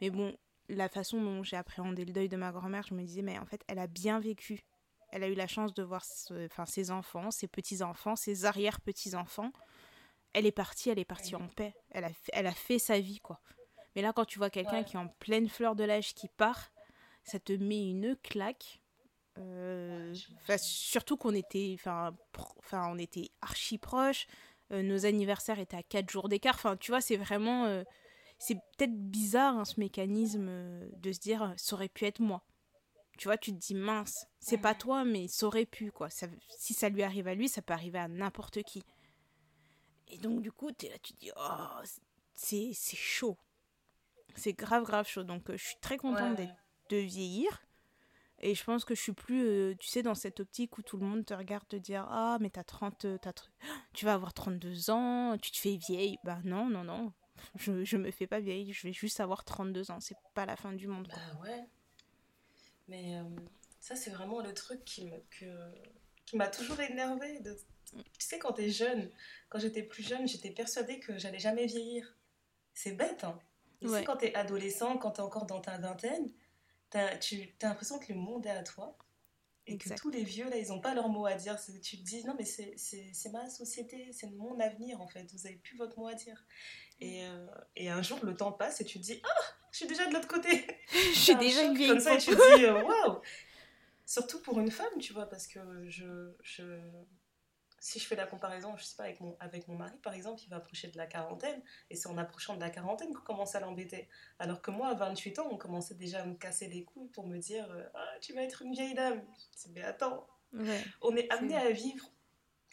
Mais 0.00 0.10
bon, 0.10 0.36
la 0.68 0.88
façon 0.88 1.20
dont 1.20 1.42
j'ai 1.42 1.56
appréhendé 1.56 2.04
le 2.04 2.12
deuil 2.12 2.28
de 2.28 2.36
ma 2.36 2.52
grand-mère, 2.52 2.84
je 2.88 2.94
me 2.94 3.02
disais, 3.02 3.22
mais 3.22 3.38
en 3.38 3.46
fait, 3.46 3.62
elle 3.68 3.78
a 3.78 3.86
bien 3.86 4.20
vécu. 4.20 4.60
Elle 5.10 5.24
a 5.24 5.28
eu 5.28 5.34
la 5.34 5.46
chance 5.46 5.72
de 5.72 5.82
voir 5.82 6.02
enfin, 6.30 6.66
ses 6.66 6.90
enfants, 6.90 7.30
ses 7.30 7.48
petits-enfants, 7.48 8.16
ses 8.16 8.44
arrière-petits-enfants. 8.44 9.52
Elle 10.34 10.44
est 10.44 10.52
partie, 10.52 10.90
elle 10.90 10.98
est 10.98 11.06
partie 11.06 11.34
en 11.34 11.48
paix. 11.48 11.74
Elle 11.90 12.04
a, 12.04 12.10
fait, 12.10 12.32
elle 12.34 12.46
a 12.46 12.52
fait 12.52 12.78
sa 12.78 13.00
vie, 13.00 13.20
quoi. 13.20 13.40
Mais 13.96 14.02
là, 14.02 14.12
quand 14.12 14.26
tu 14.26 14.38
vois 14.38 14.50
quelqu'un 14.50 14.84
qui 14.84 14.96
est 14.96 14.98
en 15.00 15.08
pleine 15.08 15.48
fleur 15.48 15.74
de 15.74 15.84
l'âge 15.84 16.14
qui 16.14 16.28
part, 16.28 16.70
ça 17.24 17.40
te 17.40 17.52
met 17.52 17.88
une 17.88 18.16
claque. 18.16 18.80
Euh, 19.38 20.14
surtout 20.58 21.16
qu'on 21.16 21.34
était, 21.34 21.76
enfin, 21.78 22.12
on 22.72 22.98
était 22.98 23.30
archi 23.40 23.78
proches. 23.78 24.26
Euh, 24.72 24.82
nos 24.82 25.06
anniversaires 25.06 25.58
étaient 25.58 25.76
à 25.76 25.82
4 25.82 26.10
jours 26.10 26.28
d'écart. 26.28 26.54
Enfin, 26.54 26.76
tu 26.76 26.90
vois, 26.90 27.00
c'est 27.00 27.16
vraiment, 27.16 27.64
euh, 27.66 27.82
c'est 28.38 28.54
peut-être 28.54 28.94
bizarre 28.94 29.58
hein, 29.58 29.64
ce 29.64 29.80
mécanisme 29.80 30.50
de 30.96 31.12
se 31.12 31.18
dire, 31.18 31.54
ça 31.56 31.74
aurait 31.74 31.88
pu 31.88 32.04
être 32.04 32.20
moi. 32.20 32.42
Tu 33.16 33.26
vois, 33.26 33.36
tu 33.36 33.52
te 33.52 33.56
dis 33.56 33.74
mince, 33.74 34.26
c'est 34.38 34.58
pas 34.58 34.74
toi, 34.74 35.04
mais 35.04 35.26
ça 35.26 35.46
aurait 35.46 35.66
pu 35.66 35.90
quoi. 35.90 36.08
Ça, 36.08 36.28
si 36.56 36.72
ça 36.72 36.88
lui 36.88 37.02
arrive 37.02 37.26
à 37.26 37.34
lui, 37.34 37.48
ça 37.48 37.62
peut 37.62 37.72
arriver 37.72 37.98
à 37.98 38.06
n'importe 38.06 38.62
qui. 38.62 38.84
Et 40.06 40.18
donc 40.18 40.40
du 40.40 40.52
coup, 40.52 40.70
es 40.70 40.88
là, 40.88 40.98
tu 41.02 41.14
te 41.14 41.18
dis, 41.18 41.30
oh, 41.36 41.82
c'est 42.34 42.72
chaud. 42.94 43.36
C'est 44.36 44.52
grave, 44.52 44.84
grave 44.84 45.08
chaud. 45.08 45.24
Donc 45.24 45.50
je 45.50 45.56
suis 45.56 45.78
très 45.80 45.96
contente 45.96 46.38
de 46.90 46.96
vieillir. 46.96 47.60
Et 48.40 48.54
je 48.54 48.64
pense 48.64 48.84
que 48.84 48.94
je 48.94 49.00
suis 49.00 49.12
plus, 49.12 49.46
euh, 49.46 49.74
tu 49.78 49.88
sais, 49.88 50.02
dans 50.02 50.14
cette 50.14 50.40
optique 50.40 50.78
où 50.78 50.82
tout 50.82 50.96
le 50.96 51.04
monde 51.04 51.24
te 51.24 51.34
regarde 51.34 51.66
te 51.66 51.76
dire 51.76 52.06
Ah, 52.08 52.38
mais 52.40 52.50
t'as 52.50 52.62
30, 52.62 53.04
euh, 53.04 53.18
as, 53.24 53.32
tu 53.92 54.04
vas 54.04 54.14
avoir 54.14 54.32
32 54.32 54.90
ans, 54.90 55.36
tu 55.40 55.50
te 55.50 55.56
fais 55.56 55.76
vieille. 55.76 56.18
Bah 56.24 56.38
non, 56.44 56.68
non, 56.68 56.84
non. 56.84 57.12
Je, 57.56 57.84
je 57.84 57.96
me 57.96 58.10
fais 58.10 58.26
pas 58.26 58.40
vieille, 58.40 58.72
je 58.72 58.86
vais 58.86 58.92
juste 58.92 59.20
avoir 59.20 59.44
32 59.44 59.92
ans. 59.92 60.00
C'est 60.00 60.16
pas 60.34 60.44
la 60.44 60.56
fin 60.56 60.72
du 60.72 60.88
monde. 60.88 61.08
Bah 61.08 61.40
ouais. 61.42 61.64
Mais 62.88 63.16
euh, 63.16 63.22
ça, 63.78 63.94
c'est 63.94 64.10
vraiment 64.10 64.40
le 64.40 64.52
truc 64.52 64.84
qui 64.84 65.04
m'a 65.04 66.48
qui 66.48 66.58
toujours 66.58 66.80
énervé. 66.80 67.38
De... 67.40 67.56
Tu 67.94 68.02
sais, 68.18 68.38
quand 68.38 68.54
t'es 68.54 68.70
jeune, 68.70 69.08
quand 69.48 69.60
j'étais 69.60 69.82
plus 69.82 70.02
jeune, 70.02 70.26
j'étais 70.26 70.50
persuadée 70.50 70.98
que 70.98 71.16
j'allais 71.16 71.38
jamais 71.38 71.66
vieillir. 71.66 72.16
C'est 72.74 72.92
bête, 72.92 73.24
hein. 73.24 73.38
Tu 73.80 73.88
sais, 73.88 74.04
quand 74.04 74.16
t'es 74.16 74.34
adolescent, 74.34 74.98
quand 74.98 75.12
t'es 75.12 75.22
encore 75.22 75.46
dans 75.46 75.60
ta 75.60 75.78
vingtaine, 75.78 76.28
tu 76.90 77.54
as 77.62 77.66
l'impression 77.66 77.98
que 77.98 78.12
le 78.12 78.18
monde 78.18 78.46
est 78.46 78.50
à 78.50 78.62
toi 78.62 78.96
et 79.66 79.76
que 79.76 79.94
tous 79.94 80.10
les 80.10 80.24
vieux 80.24 80.48
là 80.48 80.56
ils 80.56 80.68
n'ont 80.68 80.80
pas 80.80 80.94
leur 80.94 81.08
mot 81.08 81.26
à 81.26 81.34
dire. 81.34 81.56
Tu 81.82 81.98
te 81.98 82.02
dis 82.02 82.24
non 82.24 82.34
mais 82.38 82.44
c'est 82.44 83.30
ma 83.32 83.48
société 83.50 84.10
c'est 84.12 84.30
mon 84.30 84.58
avenir 84.60 85.00
en 85.00 85.08
fait. 85.08 85.30
Vous 85.32 85.46
avez 85.46 85.56
plus 85.56 85.76
votre 85.76 85.98
mot 85.98 86.08
à 86.08 86.14
dire. 86.14 86.44
Et, 87.00 87.24
euh, 87.26 87.46
et, 87.76 87.88
un 87.90 88.02
jour 88.02 88.18
le 88.24 88.34
temps 88.34 88.50
passe 88.50 88.80
et 88.80 88.84
tu 88.84 88.98
te 88.98 89.04
dis 89.04 89.20
ah 89.24 89.42
je 89.70 89.78
suis 89.78 89.86
déjà 89.86 90.06
de 90.06 90.14
l'autre 90.14 90.28
côté. 90.28 90.66
Je 91.12 91.18
suis 91.18 91.36
déjà 91.36 91.62
une 91.62 91.76
vieille 91.76 91.90
comme 91.90 92.00
ça 92.00 92.14
et 92.14 92.18
tu 92.18 92.30
te 92.30 92.56
dis 92.56 92.64
euh, 92.64 92.82
waouh. 92.82 93.20
Surtout 94.06 94.40
pour 94.40 94.58
une 94.58 94.70
femme 94.70 94.98
tu 94.98 95.12
vois 95.12 95.26
parce 95.26 95.46
que 95.46 95.60
je, 95.88 96.34
je 96.42 96.64
si 97.80 97.98
je 97.98 98.06
fais 98.06 98.16
la 98.16 98.26
comparaison, 98.26 98.76
je 98.76 98.84
sais 98.84 98.96
pas, 98.96 99.04
avec 99.04 99.20
mon, 99.20 99.36
avec 99.40 99.68
mon 99.68 99.76
mari, 99.76 99.96
par 100.02 100.14
exemple, 100.14 100.42
il 100.42 100.48
va 100.48 100.56
approcher 100.56 100.88
de 100.88 100.96
la 100.96 101.06
quarantaine, 101.06 101.62
et 101.90 101.96
c'est 101.96 102.08
en 102.08 102.18
approchant 102.18 102.54
de 102.54 102.60
la 102.60 102.70
quarantaine 102.70 103.12
qu'on 103.12 103.22
commence 103.22 103.54
à 103.54 103.60
l'embêter. 103.60 104.08
Alors 104.38 104.60
que 104.60 104.70
moi, 104.70 104.88
à 104.88 104.94
28 104.94 105.38
ans, 105.38 105.48
on 105.50 105.56
commençait 105.56 105.94
déjà 105.94 106.22
à 106.22 106.26
me 106.26 106.34
casser 106.34 106.68
les 106.68 106.84
couilles 106.84 107.08
pour 107.08 107.26
me 107.26 107.38
dire 107.38 107.70
euh, 107.70 107.88
Ah, 107.94 108.14
tu 108.20 108.32
vas 108.32 108.42
être 108.42 108.62
une 108.62 108.72
vieille 108.72 108.94
dame. 108.94 109.22
Je 109.52 109.62
dis, 109.62 109.72
mais 109.74 109.82
attends, 109.82 110.26
on 111.02 111.16
est 111.16 111.30
amené 111.30 111.56
à 111.56 111.70
vivre 111.70 112.10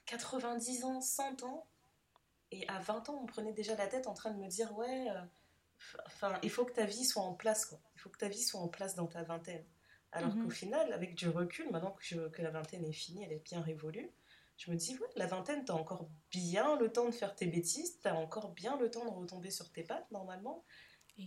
90 0.05 0.83
ans, 0.85 1.01
100 1.01 1.43
ans, 1.43 1.67
et 2.51 2.67
à 2.67 2.79
20 2.79 3.09
ans, 3.09 3.19
on 3.21 3.25
prenait 3.25 3.53
déjà 3.53 3.75
la 3.75 3.87
tête 3.87 4.07
en 4.07 4.13
train 4.13 4.31
de 4.31 4.39
me 4.39 4.47
dire 4.47 4.75
Ouais, 4.77 5.09
euh, 5.09 5.21
enfin, 6.05 6.39
il 6.43 6.49
faut 6.49 6.65
que 6.65 6.73
ta 6.73 6.85
vie 6.85 7.05
soit 7.05 7.23
en 7.23 7.33
place, 7.33 7.65
quoi. 7.65 7.79
Il 7.95 8.01
faut 8.01 8.09
que 8.09 8.17
ta 8.17 8.27
vie 8.27 8.43
soit 8.43 8.59
en 8.59 8.67
place 8.67 8.95
dans 8.95 9.07
ta 9.07 9.23
vingtaine. 9.23 9.65
Alors 10.11 10.33
mhm. 10.33 10.45
qu'au 10.45 10.49
final, 10.49 10.93
avec 10.93 11.15
du 11.15 11.27
recul, 11.27 11.69
maintenant 11.71 11.91
que, 11.91 12.29
que 12.29 12.41
la 12.41 12.49
vingtaine 12.49 12.85
est 12.85 12.93
finie, 12.93 13.23
elle 13.25 13.33
est 13.33 13.43
bien 13.43 13.61
révolue, 13.61 14.09
je 14.57 14.71
me 14.71 14.75
dis, 14.75 14.97
ouais, 14.97 15.07
la 15.15 15.27
vingtaine, 15.27 15.65
t'as 15.65 15.73
encore 15.73 16.07
bien 16.31 16.77
le 16.77 16.91
temps 16.91 17.05
de 17.05 17.11
faire 17.11 17.35
tes 17.35 17.45
bêtises, 17.45 17.99
t'as 18.01 18.13
encore 18.13 18.51
bien 18.51 18.77
le 18.77 18.89
temps 18.89 19.05
de 19.05 19.09
retomber 19.09 19.51
sur 19.51 19.71
tes 19.71 19.83
pattes, 19.83 20.09
normalement. 20.11 20.63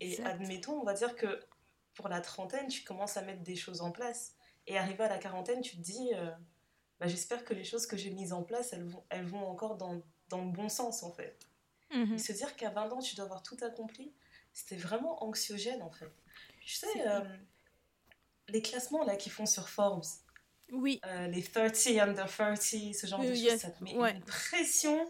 Et 0.00 0.23
admettons, 0.23 0.80
on 0.80 0.85
va 0.85 0.94
dire 0.94 1.14
que 1.16 1.40
pour 1.94 2.08
la 2.08 2.20
trentaine, 2.20 2.68
tu 2.68 2.85
commences 2.85 3.16
à 3.16 3.23
mettre 3.23 3.42
des 3.42 3.56
choses 3.56 3.80
en 3.80 3.90
place. 3.90 4.35
Et 4.66 4.78
arrivé 4.78 5.04
à 5.04 5.08
la 5.08 5.18
quarantaine, 5.18 5.61
tu 5.61 5.76
te 5.76 5.82
dis, 5.82 6.11
euh, 6.14 6.30
bah, 7.00 7.06
j'espère 7.06 7.44
que 7.44 7.54
les 7.54 7.64
choses 7.64 7.87
que 7.87 7.97
j'ai 7.97 8.11
mises 8.11 8.32
en 8.32 8.42
place, 8.42 8.73
elles 8.73 8.85
vont, 8.85 9.04
elles 9.08 9.26
vont 9.26 9.47
encore 9.47 9.76
dans, 9.76 10.02
dans 10.28 10.44
le 10.44 10.50
bon 10.50 10.68
sens, 10.68 11.02
en 11.02 11.11
fait. 11.12 11.49
Mhm. 11.92 12.14
Et 12.14 12.18
se 12.18 12.32
dire 12.32 12.54
qu'à 12.56 12.70
20 12.70 12.90
ans, 12.92 13.00
tu 13.00 13.16
dois 13.16 13.25
avoir 13.25 13.42
tout 13.42 13.56
accompli, 13.62 14.12
c'était 14.52 14.76
vraiment 14.76 15.23
anxiogène, 15.25 15.82
en 15.82 15.90
fait. 15.90 16.12
Tu 16.61 16.75
sais, 16.75 17.08
euh, 17.08 17.20
les 18.49 18.62
classements 18.62 19.04
là 19.04 19.16
qu'ils 19.16 19.32
font 19.32 19.47
sur 19.47 19.68
Forbes, 19.68 20.04
oui. 20.72 21.00
Euh, 21.06 21.28
les 21.28 21.42
30 21.42 21.75
under 22.00 22.26
30, 22.26 22.56
ce 22.60 23.06
genre 23.06 23.20
de 23.20 23.34
choses, 23.34 23.56
ça 23.56 23.70
te 23.70 23.82
met 23.82 23.92
une 23.92 24.20
pression. 24.25 25.06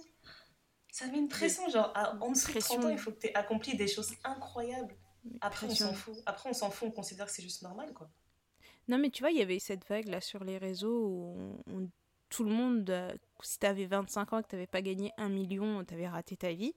Ça 0.92 1.06
met 1.06 1.18
une 1.18 1.28
pression, 1.28 1.68
genre, 1.68 1.92
en 2.20 2.32
dessous 2.32 2.52
de 2.52 2.58
30 2.58 2.84
ans, 2.84 2.88
il 2.88 2.98
faut 2.98 3.12
que 3.12 3.20
tu 3.20 3.26
aies 3.28 3.34
accompli 3.34 3.76
des 3.76 3.86
choses 3.86 4.12
incroyables. 4.24 4.96
Après, 5.40 5.66
on 5.66 5.74
s'en 5.74 5.92
fout. 5.92 6.16
Après, 6.26 6.48
on 6.50 6.52
s'en 6.52 6.70
fout, 6.70 6.88
on 6.88 6.92
considère 6.92 7.26
que 7.26 7.32
c'est 7.32 7.42
juste 7.42 7.62
normal, 7.62 7.92
quoi. 7.92 8.10
Non, 8.88 8.98
mais 8.98 9.10
tu 9.10 9.22
vois, 9.22 9.30
il 9.30 9.38
y 9.38 9.42
avait 9.42 9.58
cette 9.58 9.86
vague 9.86 10.08
là 10.08 10.20
sur 10.20 10.44
les 10.44 10.56
réseaux 10.56 11.06
où, 11.66 11.88
tout 12.30 12.44
le 12.44 12.50
monde, 12.50 12.88
euh, 12.90 13.12
si 13.42 13.58
t'avais 13.58 13.86
25 13.86 14.32
ans 14.32 14.38
et 14.38 14.42
que 14.42 14.48
t'avais 14.48 14.66
pas 14.66 14.82
gagné 14.82 15.12
un 15.16 15.28
million, 15.28 15.84
t'avais 15.84 16.08
raté 16.08 16.36
ta 16.36 16.52
vie. 16.52 16.74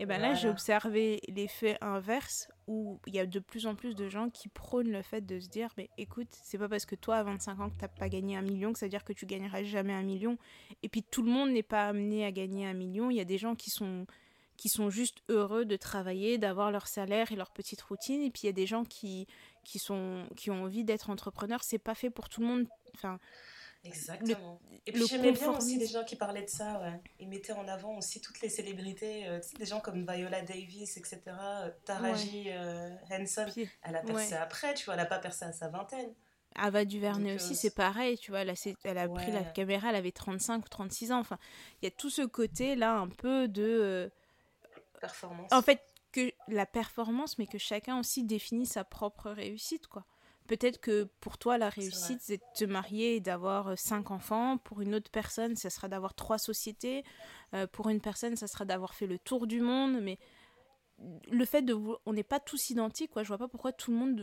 Et 0.00 0.06
ben 0.06 0.18
là, 0.18 0.32
j'ai 0.32 0.48
observé 0.48 1.20
l'effet 1.28 1.76
inverse 1.82 2.48
où 2.66 2.98
il 3.06 3.14
y 3.14 3.18
a 3.18 3.26
de 3.26 3.38
plus 3.38 3.66
en 3.66 3.74
plus 3.74 3.94
de 3.94 4.08
gens 4.08 4.30
qui 4.30 4.48
prônent 4.48 4.90
le 4.90 5.02
fait 5.02 5.20
de 5.20 5.38
se 5.38 5.48
dire 5.48 5.68
mais 5.76 5.90
écoute, 5.98 6.28
c'est 6.42 6.56
pas 6.56 6.70
parce 6.70 6.86
que 6.86 6.94
toi 6.94 7.16
à 7.16 7.22
25 7.22 7.60
ans 7.60 7.68
que 7.68 7.76
t'as 7.76 7.88
pas 7.88 8.08
gagné 8.08 8.34
un 8.34 8.40
million 8.40 8.72
que 8.72 8.78
ça 8.78 8.86
veut 8.86 8.90
dire 8.90 9.04
que 9.04 9.12
tu 9.12 9.26
gagneras 9.26 9.62
jamais 9.62 9.92
un 9.92 10.02
million. 10.02 10.38
Et 10.82 10.88
puis 10.88 11.02
tout 11.02 11.22
le 11.22 11.30
monde 11.30 11.50
n'est 11.50 11.62
pas 11.62 11.86
amené 11.86 12.24
à 12.24 12.32
gagner 12.32 12.66
un 12.66 12.72
million. 12.72 13.10
Il 13.10 13.18
y 13.18 13.20
a 13.20 13.26
des 13.26 13.36
gens 13.36 13.54
qui 13.54 13.68
sont 13.68 14.06
qui 14.56 14.70
sont 14.70 14.88
juste 14.88 15.22
heureux 15.28 15.66
de 15.66 15.76
travailler, 15.76 16.38
d'avoir 16.38 16.70
leur 16.70 16.86
salaire 16.86 17.30
et 17.32 17.36
leur 17.36 17.50
petite 17.50 17.82
routine. 17.82 18.22
Et 18.22 18.30
puis 18.30 18.42
il 18.44 18.46
y 18.46 18.50
a 18.50 18.52
des 18.52 18.66
gens 18.66 18.84
qui, 18.84 19.26
qui, 19.64 19.78
sont, 19.78 20.26
qui 20.36 20.50
ont 20.50 20.64
envie 20.64 20.84
d'être 20.84 21.10
entrepreneurs. 21.10 21.62
C'est 21.62 21.78
pas 21.78 21.94
fait 21.94 22.10
pour 22.10 22.28
tout 22.28 22.40
le 22.40 22.46
monde. 22.46 22.66
Enfin, 22.94 23.18
Exactement. 23.84 24.60
et 24.86 24.92
puis 24.92 25.06
j'aimais 25.06 25.32
bien 25.32 25.56
aussi 25.56 25.78
les 25.78 25.86
gens 25.86 26.04
qui 26.04 26.16
parlaient 26.16 26.44
de 26.44 26.50
ça, 26.50 26.80
ouais. 26.80 27.00
Ils 27.18 27.28
mettaient 27.28 27.52
en 27.52 27.66
avant 27.66 27.96
aussi 27.96 28.20
toutes 28.20 28.40
les 28.42 28.50
célébrités, 28.50 29.26
euh, 29.26 29.40
des 29.58 29.64
gens 29.64 29.80
comme 29.80 30.06
Viola 30.06 30.42
Davis, 30.42 30.96
etc. 30.98 31.20
Euh, 31.28 31.70
Taraji 31.84 32.46
euh, 32.48 32.90
Henson, 33.10 33.46
elle 33.82 33.96
a 33.96 34.02
percé 34.02 34.34
après, 34.34 34.74
tu 34.74 34.84
vois, 34.84 34.94
elle 34.94 35.00
a 35.00 35.06
pas 35.06 35.18
percé 35.18 35.46
à 35.46 35.52
sa 35.52 35.68
vingtaine. 35.68 36.12
Ava 36.56 36.84
DuVernay 36.84 37.34
aussi, 37.34 37.54
c'est 37.54 37.74
pareil, 37.74 38.18
tu 38.18 38.32
vois, 38.32 38.40
elle 38.40 38.50
a, 38.50 38.72
elle 38.84 38.98
a 38.98 39.08
pris 39.08 39.32
la 39.32 39.44
caméra, 39.44 39.90
elle 39.90 39.96
avait 39.96 40.12
35 40.12 40.64
ou 40.64 40.68
36 40.68 41.12
ans. 41.12 41.20
Enfin, 41.20 41.38
il 41.80 41.86
y 41.86 41.88
a 41.88 41.92
tout 41.92 42.10
ce 42.10 42.22
côté-là 42.22 42.92
un 42.96 43.08
peu 43.08 43.48
de... 43.48 44.10
Performance. 45.00 45.50
En 45.52 45.62
fait, 45.62 45.80
que 46.12 46.32
la 46.48 46.66
performance, 46.66 47.38
mais 47.38 47.46
que 47.46 47.56
chacun 47.56 47.98
aussi 47.98 48.24
définit 48.24 48.66
sa 48.66 48.84
propre 48.84 49.30
réussite, 49.30 49.86
quoi. 49.86 50.04
Peut-être 50.50 50.80
que 50.80 51.04
pour 51.20 51.38
toi, 51.38 51.58
la 51.58 51.68
réussite, 51.68 52.18
c'est 52.20 52.38
de 52.38 52.42
te 52.56 52.64
marier 52.64 53.14
et 53.14 53.20
d'avoir 53.20 53.68
euh, 53.68 53.74
cinq 53.76 54.10
enfants. 54.10 54.58
Pour 54.58 54.80
une 54.80 54.96
autre 54.96 55.08
personne, 55.08 55.54
ça 55.54 55.70
sera 55.70 55.86
d'avoir 55.86 56.12
trois 56.12 56.38
sociétés. 56.38 57.04
Euh, 57.54 57.68
pour 57.68 57.88
une 57.88 58.00
personne, 58.00 58.34
ça 58.34 58.48
sera 58.48 58.64
d'avoir 58.64 58.92
fait 58.92 59.06
le 59.06 59.16
tour 59.16 59.46
du 59.46 59.60
monde. 59.60 60.00
Mais 60.02 60.18
le 61.30 61.44
fait 61.44 61.62
de 61.62 61.74
on 62.04 62.12
n'est 62.12 62.22
pas 62.22 62.40
tous 62.40 62.70
identiques 62.70 63.10
quoi. 63.10 63.22
Je 63.22 63.28
vois 63.28 63.38
pas 63.38 63.48
pourquoi 63.48 63.72
tout 63.72 63.90
le 63.90 63.96
monde 63.96 64.20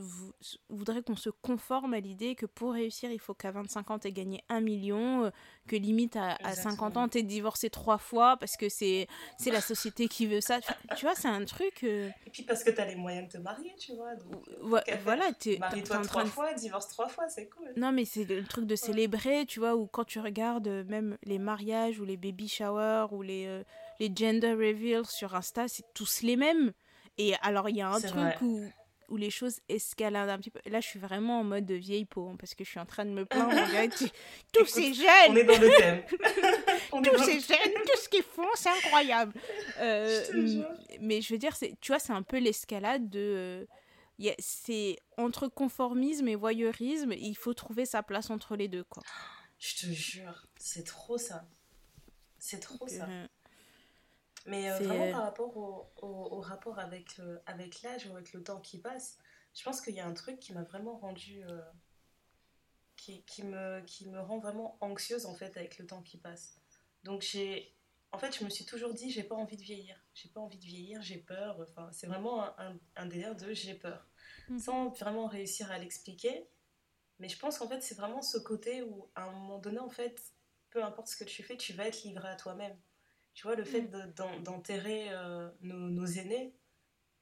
voudrait 0.70 1.02
qu'on 1.02 1.16
se 1.16 1.30
conforme 1.30 1.94
à 1.94 2.00
l'idée 2.00 2.36
que 2.36 2.46
pour 2.46 2.74
réussir 2.74 3.12
il 3.12 3.20
faut 3.20 3.34
qu'à 3.34 3.52
25 3.52 3.92
ans 3.92 4.00
t'aies 4.00 4.12
gagné 4.12 4.44
un 4.50 4.62
million 4.62 5.26
euh, 5.26 5.30
que 5.68 5.76
limite 5.76 6.16
à, 6.16 6.38
50 6.54 6.98
ans 6.98 7.08
t'aies 7.08 7.24
divorcé 7.24 7.70
trois 7.70 7.98
fois 7.98 8.38
parce 8.38 8.58
que 8.58 8.70
c'est 8.70 9.08
c'est 9.38 9.52
la 9.52 9.62
société 9.62 10.08
qui 10.08 10.28
veut 10.28 10.42
ça. 10.42 10.60
Tu 10.96 11.06
vois 11.06 11.16
c'est 11.16 11.28
un 11.28 11.46
truc 11.46 11.84
euh, 11.84 12.10
et 12.26 12.30
puis 12.30 12.44
parce 12.44 12.64
que 12.64 12.70
t'as 12.70 12.86
les 12.86 12.96
moyens 12.96 13.28
de 13.28 13.38
te 13.38 13.42
marier 13.42 13.74
tu 13.78 13.94
vois 14.62 14.84
voilà 15.04 15.32
t'es 15.34 15.58
marie-toi 15.58 16.02
trois 16.02 16.26
fois 16.26 16.54
divorce 16.54 16.88
trois 16.90 17.08
fois 17.08 17.28
c'est 17.30 17.50
cool. 17.50 17.72
Non 17.76 17.92
mais 17.92 18.06
c'est 18.06 18.26
le 18.26 18.44
truc 18.44 18.66
de 18.66 18.76
célébrer 18.76 19.46
tu 19.48 19.60
vois 19.60 19.76
ou 19.76 19.88
quand 19.88 20.06
tu 20.06 20.20
regardes 20.20 20.68
même 20.88 21.18
les 21.24 21.40
mariages 21.40 22.00
ou 22.00 22.06
les 22.06 22.18
baby 22.18 22.48
showers 22.48 23.08
ou 23.12 23.22
les 23.22 23.46
euh, 23.48 23.64
les 24.00 24.12
gender 24.14 24.54
reveals 24.54 25.08
sur 25.08 25.36
Insta, 25.36 25.68
c'est 25.68 25.86
tous 25.94 26.22
les 26.22 26.36
mêmes. 26.36 26.72
Et 27.18 27.34
alors, 27.42 27.70
il 27.70 27.78
y 27.78 27.82
a 27.82 27.90
un 27.90 28.00
truc 28.00 28.42
où, 28.42 28.64
où 29.10 29.18
les 29.18 29.30
choses 29.30 29.60
escaladent 29.70 30.30
un 30.30 30.38
petit 30.38 30.52
peu. 30.52 30.60
Là, 30.70 30.82
je 30.82 30.88
suis 30.88 31.00
vraiment 31.00 31.40
en 31.40 31.44
mode 31.44 31.66
de 31.66 31.76
vieille 31.76 32.06
peau, 32.06 32.30
hein, 32.30 32.36
parce 32.38 32.56
que 32.56 32.64
je 32.64 32.70
suis 32.70 32.80
en 32.80 32.86
train 32.86 33.06
de 33.06 33.12
me 33.12 33.26
plaindre. 33.26 33.54
tous 34.54 34.66
ces 34.66 34.94
jeunes 34.94 35.08
On 35.30 35.36
est 35.36 35.44
dans 35.44 35.60
le 35.60 35.70
thème. 35.78 36.04
tous 37.04 37.24
ces 37.24 37.40
jeunes, 37.40 37.74
tout 37.74 38.00
ce 38.02 38.10
qu'ils 38.10 38.24
font, 38.24 38.50
c'est 38.56 38.70
incroyable. 38.70 39.34
Euh, 39.80 40.24
mais 41.02 41.22
je 41.22 41.34
veux 41.34 41.38
dire, 41.38 41.56
tu 41.82 41.92
vois, 41.92 42.00
c'est 42.00 42.12
un 42.14 42.24
peu 42.24 42.40
l'escalade 42.40 43.12
de... 43.12 43.68
c'est 44.40 44.98
entre 45.18 45.48
conformisme 45.48 46.28
et 46.28 46.36
voyeurisme, 46.36 47.14
il 47.14 47.36
faut 47.36 47.54
trouver 47.54 47.86
sa 47.86 48.02
place 48.02 48.32
entre 48.32 48.56
les 48.56 48.68
deux, 48.68 48.84
quoi. 48.84 49.04
Je 49.60 49.76
te 49.76 49.86
jure, 49.92 50.48
c'est 50.58 50.84
trop 50.84 51.18
ça. 51.18 51.46
C'est 52.40 52.60
trop 52.60 52.88
ça. 52.88 53.08
Euh, 54.48 54.52
mais 54.52 54.72
euh, 54.72 54.78
vraiment 54.80 55.12
par 55.12 55.24
rapport 55.24 55.58
au, 55.58 55.92
au, 55.98 56.40
rapport 56.40 56.80
avec, 56.80 57.20
euh, 57.20 57.38
avec 57.46 57.82
l'âge 57.82 58.08
ou 58.08 58.16
avec 58.16 58.34
le 58.34 58.44
temps 58.44 58.62
qui 58.62 58.80
passe, 58.80 59.18
je 59.54 59.64
pense 59.64 59.82
qu'il 59.82 59.94
y 59.94 60.00
a 60.00 60.08
un 60.08 60.14
truc 60.14 60.40
qui 60.40 60.54
m'a 60.54 60.64
vraiment 60.64 60.98
rendu... 60.98 61.44
Euh, 61.44 61.62
qui, 62.96 63.24
qui, 63.26 63.44
me, 63.44 63.82
qui 63.82 64.10
me 64.10 64.20
rend 64.20 64.40
vraiment 64.40 64.78
anxieuse 64.82 65.28
en 65.28 65.36
fait 65.36 65.56
avec 65.56 65.78
le 65.78 65.86
temps 65.86 66.02
qui 66.02 66.18
passe. 66.18 66.60
Donc 67.04 67.22
j'ai... 67.22 67.74
En 68.14 68.18
fait, 68.18 68.36
je 68.36 68.44
me 68.46 68.50
suis 68.50 68.66
toujours 68.66 68.94
dit, 68.94 69.12
j'ai 69.12 69.24
pas 69.24 69.36
envie 69.36 69.58
de 69.58 69.62
vieillir. 69.62 70.02
J'ai 70.14 70.30
pas 70.30 70.40
envie 70.40 70.58
de 70.58 70.64
vieillir, 70.64 71.02
j'ai 71.02 71.18
peur. 71.18 71.60
Enfin, 71.60 71.90
c'est 71.92 72.08
vraiment 72.08 72.42
un, 72.58 72.80
un, 72.96 73.06
délire 73.06 73.36
de 73.36 73.54
j'ai 73.54 73.74
peur. 73.74 74.08
Mhm. 74.50 74.60
Sans 74.60 74.90
vraiment 74.90 75.28
réussir 75.28 75.70
à 75.72 75.78
l'expliquer. 75.78 76.50
Mais 77.20 77.28
je 77.28 77.38
pense 77.38 77.58
qu'en 77.58 77.68
fait, 77.68 77.82
c'est 77.82 77.96
vraiment 77.96 78.22
ce 78.22 78.38
côté 78.38 78.82
où, 78.82 79.10
à 79.14 79.26
un 79.26 79.32
moment 79.32 79.60
donné, 79.60 79.80
en 79.80 79.90
fait, 79.90 80.22
peu 80.70 80.84
importe 80.84 81.10
ce 81.10 81.18
que 81.18 81.26
tu 81.26 81.44
fais, 81.44 81.58
tu 81.58 81.74
vas 81.74 81.88
être 81.88 82.02
livré 82.04 82.30
à 82.30 82.36
toi-même. 82.36 82.78
Tu 83.38 83.44
vois, 83.44 83.56
le 83.56 83.64
fait 83.64 83.82
mm. 83.82 84.14
d'enterrer 84.42 85.10
euh, 85.12 85.48
nos, 85.62 86.08
aînés, 86.08 86.56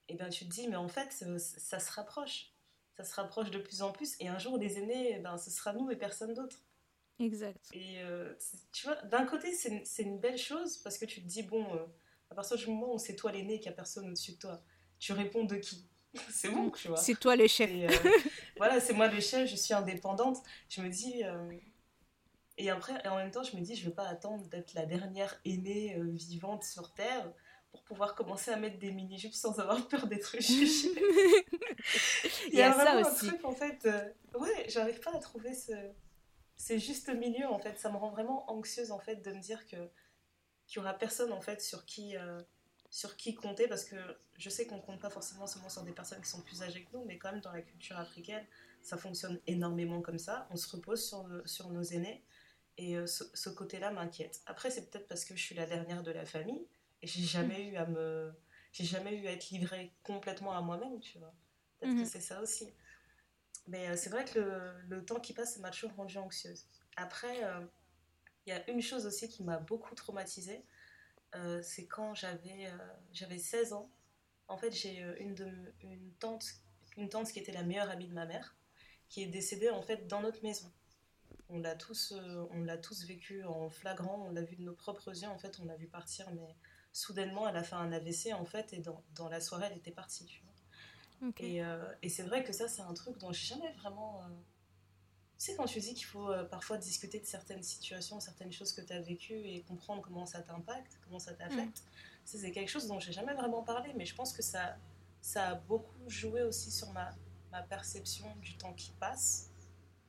et 0.08 0.14
eh 0.14 0.14
ben, 0.14 0.30
tu 0.30 0.46
te 0.46 0.50
dis, 0.50 0.66
mais 0.66 0.76
en 0.76 0.88
fait, 0.88 1.12
ça 1.38 1.78
se 1.78 1.92
rapproche. 1.92 2.54
Ça 2.96 3.04
se 3.04 3.14
rapproche 3.14 3.50
de 3.50 3.58
plus 3.58 3.82
en 3.82 3.92
plus. 3.92 4.16
Et 4.20 4.28
un 4.28 4.38
jour, 4.38 4.56
les 4.56 4.78
aînés, 4.78 5.16
eh 5.16 5.18
ben, 5.18 5.36
ce 5.36 5.50
sera 5.50 5.74
nous 5.74 5.90
et 5.90 5.96
personne 5.96 6.32
d'autre. 6.32 6.56
Exact. 7.18 7.68
Et 7.74 8.00
euh, 8.00 8.32
tu 8.72 8.86
vois, 8.86 8.96
d'un 9.02 9.26
côté, 9.26 9.52
c'est 9.52 10.02
une 10.02 10.18
belle 10.18 10.38
chose 10.38 10.78
parce 10.78 10.96
que 10.96 11.04
tu 11.04 11.20
te 11.20 11.26
dis, 11.26 11.42
bon, 11.42 11.62
euh, 11.74 11.84
à 12.30 12.34
partir 12.34 12.56
du 12.56 12.66
moment 12.68 12.94
où 12.94 12.98
c'est 12.98 13.16
toi 13.16 13.30
l'aîné, 13.30 13.58
qu'il 13.58 13.68
n'y 13.68 13.74
a 13.74 13.76
personne 13.76 14.06
au-dessus 14.06 14.32
de 14.32 14.38
toi, 14.38 14.62
tu 14.98 15.12
réponds 15.12 15.44
de 15.44 15.56
qui? 15.56 15.86
C'est 16.30 16.48
bon, 16.48 16.70
tu 16.70 16.88
vois. 16.88 16.96
C'est 16.96 17.20
toi 17.20 17.36
le 17.36 17.46
chef. 17.46 17.70
voilà, 18.56 18.80
c'est 18.80 18.94
moi 18.94 19.08
le 19.08 19.20
chef, 19.20 19.50
je 19.50 19.56
suis 19.56 19.74
indépendante. 19.74 20.38
Je 20.70 20.80
me 20.80 20.88
dis, 20.88 21.22
et 22.58 22.70
après, 22.70 23.06
en 23.06 23.16
même 23.16 23.30
temps, 23.30 23.42
je 23.42 23.54
me 23.56 23.60
dis, 23.60 23.74
je 23.74 23.82
ne 23.84 23.88
veux 23.88 23.94
pas 23.94 24.08
attendre 24.08 24.46
d'être 24.48 24.74
la 24.74 24.86
dernière 24.86 25.38
aînée 25.44 25.96
euh, 25.98 26.04
vivante 26.10 26.64
sur 26.64 26.92
Terre 26.94 27.30
pour 27.70 27.82
pouvoir 27.82 28.14
commencer 28.14 28.50
à 28.50 28.56
mettre 28.56 28.78
des 28.78 28.92
mini-jupes 28.92 29.34
sans 29.34 29.58
avoir 29.60 29.86
peur 29.88 30.06
d'être 30.06 30.36
jugée. 30.40 30.88
Il 32.48 32.54
y 32.54 32.62
a, 32.62 32.72
ça 32.72 32.98
aussi. 33.00 33.26
un 33.26 33.28
truc, 33.30 33.44
en 33.44 33.52
fait, 33.52 33.84
euh, 33.84 34.38
ouais, 34.38 34.66
j'arrive 34.68 35.00
pas 35.00 35.14
à 35.14 35.18
trouver 35.18 35.52
ce, 35.52 35.72
c'est 36.56 36.78
juste 36.78 37.10
milieu, 37.10 37.46
en 37.46 37.58
fait. 37.58 37.78
Ça 37.78 37.90
me 37.90 37.98
rend 37.98 38.10
vraiment 38.10 38.50
anxieuse, 38.50 38.90
en 38.90 38.98
fait, 38.98 39.16
de 39.16 39.32
me 39.32 39.40
dire 39.40 39.66
que 39.66 39.76
qu'il 40.66 40.78
y 40.78 40.78
aura 40.80 40.94
personne, 40.94 41.32
en 41.32 41.40
fait, 41.40 41.60
sur 41.60 41.84
qui, 41.84 42.16
euh, 42.16 42.40
sur 42.90 43.16
qui 43.16 43.34
compter, 43.34 43.68
parce 43.68 43.84
que 43.84 43.96
je 44.36 44.48
sais 44.48 44.66
qu'on 44.66 44.80
compte 44.80 44.98
pas 44.98 45.10
forcément 45.10 45.46
seulement 45.46 45.68
sur 45.68 45.82
des 45.82 45.92
personnes 45.92 46.20
qui 46.20 46.28
sont 46.28 46.40
plus 46.40 46.62
âgées 46.62 46.82
que 46.84 46.96
nous, 46.96 47.04
mais 47.04 47.18
quand 47.18 47.30
même, 47.30 47.42
dans 47.42 47.52
la 47.52 47.62
culture 47.62 47.98
africaine, 47.98 48.44
ça 48.82 48.96
fonctionne 48.96 49.38
énormément 49.46 50.00
comme 50.00 50.18
ça. 50.18 50.48
On 50.50 50.56
se 50.56 50.68
repose 50.74 51.06
sur, 51.06 51.24
sur 51.44 51.68
nos 51.68 51.82
aînés. 51.82 52.24
Et 52.78 52.96
euh, 52.96 53.06
ce, 53.06 53.48
côté-là 53.48 53.90
m'inquiète. 53.90 54.42
Après, 54.46 54.70
c'est 54.70 54.90
peut-être 54.90 55.08
parce 55.08 55.24
que 55.24 55.34
je 55.34 55.42
suis 55.42 55.54
la 55.54 55.66
dernière 55.66 56.02
de 56.02 56.10
la 56.10 56.26
famille 56.26 56.66
et 57.00 57.06
j'ai 57.06 57.22
jamais 57.22 57.68
eu 57.68 57.76
à 57.76 57.86
me, 57.86 58.34
j'ai 58.72 58.84
jamais 58.84 59.16
eu 59.16 59.26
à 59.26 59.32
être 59.32 59.48
livrée 59.50 59.94
complètement 60.02 60.52
à 60.52 60.60
moi-même, 60.60 61.00
tu 61.00 61.18
vois. 61.18 61.32
Peut-être 61.78 61.94
que 61.94 62.00
mhm. 62.00 62.06
c'est 62.06 62.20
ça 62.20 62.40
aussi. 62.42 62.74
Mais 63.66 63.88
euh, 63.88 63.96
c'est 63.96 64.10
vrai 64.10 64.24
que 64.26 64.38
le, 64.38 64.72
le, 64.88 65.04
temps 65.04 65.20
qui 65.20 65.32
passe, 65.32 65.54
ça 65.54 65.60
m'a 65.60 65.70
toujours 65.70 65.92
rendue 65.94 66.18
anxieuse. 66.18 66.66
Après, 66.96 67.44
euh, 67.44 67.60
il 68.46 68.50
y 68.50 68.52
a 68.52 68.70
une 68.70 68.82
chose 68.82 69.06
aussi 69.06 69.28
qui 69.28 69.42
m'a 69.42 69.58
beaucoup 69.58 69.94
traumatisée. 69.94 70.62
c'est 71.62 71.86
quand 71.86 72.14
j'avais 72.14 72.70
j'avais 73.12 73.38
16 73.38 73.72
ans. 73.72 73.90
En 74.48 74.56
fait, 74.56 74.70
j'ai 74.70 75.00
une, 75.18 75.34
de, 75.34 75.50
une, 75.82 76.12
tante, 76.20 76.44
une 76.96 77.08
tante 77.08 77.32
qui 77.32 77.40
était 77.40 77.52
la 77.52 77.64
meilleure 77.64 77.90
amie 77.90 78.06
de 78.06 78.14
ma 78.14 78.26
mère, 78.26 78.54
qui 79.08 79.22
est 79.22 79.26
décédée 79.26 79.70
en 79.70 79.82
fait 79.82 80.06
dans 80.06 80.20
notre 80.20 80.42
maison 80.42 80.72
on 81.48 81.58
l'a 81.58 81.74
tous, 81.74 82.12
euh, 82.12 82.46
on 82.50 82.62
l'a 82.62 82.76
tous 82.76 83.04
vécu 83.04 83.44
en 83.44 83.70
flagrant, 83.70 84.26
on 84.26 84.30
l'a 84.30 84.42
vu 84.42 84.56
de 84.56 84.62
nos 84.62 84.74
propres 84.74 85.16
yeux, 85.16 85.28
en 85.28 85.38
fait, 85.38 85.58
on 85.60 85.64
l'a 85.64 85.76
vu 85.76 85.86
partir, 85.86 86.30
mais 86.32 86.56
soudainement, 86.92 87.48
elle 87.48 87.56
a 87.56 87.62
fait 87.62 87.76
un 87.76 87.92
AVC, 87.92 88.32
en 88.32 88.44
fait, 88.44 88.72
et 88.72 88.78
dans, 88.78 89.02
dans 89.14 89.28
la 89.28 89.40
soirée, 89.40 89.68
elle 89.70 89.78
était 89.78 89.90
partie, 89.92 90.24
tu 90.24 90.42
vois. 90.42 91.32
Et, 91.38 91.64
euh, 91.64 91.84
et 92.02 92.08
c'est 92.08 92.24
vrai 92.24 92.44
que 92.44 92.52
ça, 92.52 92.68
c'est 92.68 92.82
un 92.82 92.92
truc 92.92 93.16
dont 93.18 93.32
j'ai 93.32 93.54
jamais 93.54 93.72
vraiment... 93.72 94.22
Euh, 94.24 94.28
tu 95.38 95.46
sais, 95.46 95.56
quand 95.56 95.66
tu 95.66 95.80
dis 95.80 95.94
qu'il 95.94 96.06
faut 96.06 96.30
parfois 96.50 96.78
discuter 96.78 97.20
de 97.20 97.26
certaines 97.26 97.62
situations, 97.62 98.20
certaines 98.20 98.52
choses 98.52 98.72
que 98.72 98.80
tu 98.80 98.92
as 98.94 99.00
vécues 99.00 99.34
et 99.34 99.62
comprendre 99.62 100.00
comment 100.00 100.24
ça 100.24 100.40
t'impacte, 100.40 100.98
comment 101.04 101.18
ça 101.18 101.34
t'affecte, 101.34 101.82
mm. 101.82 102.24
c'est 102.24 102.52
quelque 102.52 102.70
chose 102.70 102.86
dont 102.86 102.98
j'ai 103.00 103.12
jamais 103.12 103.34
vraiment 103.34 103.62
parlé, 103.62 103.92
mais 103.96 104.06
je 104.06 104.14
pense 104.14 104.32
que 104.32 104.42
ça, 104.42 104.76
ça 105.20 105.48
a 105.48 105.54
beaucoup 105.54 106.08
joué 106.08 106.42
aussi 106.42 106.70
sur 106.70 106.90
ma, 106.92 107.14
ma 107.52 107.62
perception 107.62 108.34
du 108.40 108.56
temps 108.56 108.72
qui 108.72 108.92
passe. 108.92 109.50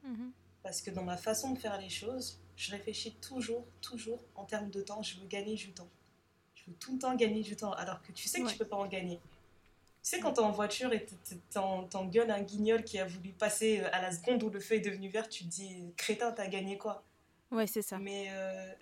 Mm-hmm. 0.05 0.31
Parce 0.63 0.81
que 0.81 0.91
dans 0.91 1.03
ma 1.03 1.17
façon 1.17 1.51
de 1.51 1.59
faire 1.59 1.79
les 1.79 1.89
choses, 1.89 2.39
je 2.55 2.71
réfléchis 2.71 3.15
toujours, 3.21 3.65
toujours 3.81 4.19
en 4.35 4.43
termes 4.43 4.69
de 4.69 4.81
temps. 4.81 5.01
Je 5.01 5.19
veux 5.19 5.27
gagner 5.27 5.55
du 5.55 5.71
temps. 5.71 5.89
Je 6.55 6.63
veux 6.67 6.77
tout 6.77 6.93
le 6.93 6.99
temps 6.99 7.15
gagner 7.15 7.41
du 7.41 7.55
temps, 7.55 7.71
alors 7.73 8.01
que 8.01 8.11
tu 8.11 8.27
sais 8.27 8.41
que 8.41 8.49
tu 8.49 8.57
peux 8.57 8.65
pas 8.65 8.77
en 8.77 8.87
gagner. 8.87 9.19
Tu 10.07 10.15
sais, 10.15 10.19
quand 10.21 10.33
t'es 10.33 10.41
en 10.41 10.51
voiture 10.51 10.93
et 10.93 11.05
t'engueules 11.51 12.31
un 12.31 12.41
guignol 12.41 12.83
qui 12.83 12.97
a 12.97 13.05
voulu 13.05 13.33
passer 13.33 13.81
euh, 13.81 13.89
à 13.91 14.01
la 14.01 14.11
seconde 14.11 14.41
où 14.41 14.49
le 14.49 14.61
feu 14.61 14.75
est 14.75 14.79
devenu 14.79 15.09
vert, 15.09 15.27
tu 15.27 15.43
te 15.43 15.49
dis, 15.49 15.83
crétin, 15.97 16.31
t'as 16.31 16.47
gagné 16.47 16.77
quoi? 16.77 17.03
Ouais, 17.51 17.67
c'est 17.67 17.81
ça. 17.81 17.99
Mais 17.99 18.27
euh, 18.29 18.73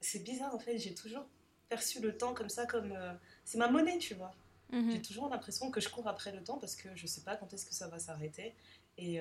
c'est 0.00 0.22
bizarre 0.22 0.54
en 0.54 0.58
fait, 0.58 0.76
j'ai 0.78 0.94
toujours 0.94 1.24
perçu 1.70 2.00
le 2.00 2.16
temps 2.16 2.34
comme 2.34 2.50
ça, 2.50 2.66
comme. 2.66 2.92
Euh, 2.92 3.12
c'est 3.44 3.56
ma 3.56 3.68
monnaie, 3.68 3.98
tu 3.98 4.14
vois. 4.14 4.34
Mhm. 4.70 4.92
J'ai 4.92 5.02
toujours 5.02 5.30
l'impression 5.30 5.70
que 5.70 5.80
je 5.80 5.88
cours 5.88 6.06
après 6.06 6.30
le 6.30 6.44
temps 6.44 6.58
parce 6.58 6.76
que 6.76 6.94
je 6.94 7.06
sais 7.06 7.22
pas 7.22 7.36
quand 7.36 7.52
est-ce 7.54 7.64
que 7.64 7.74
ça 7.74 7.88
va 7.88 7.98
s'arrêter. 7.98 8.54
Et, 8.98 9.20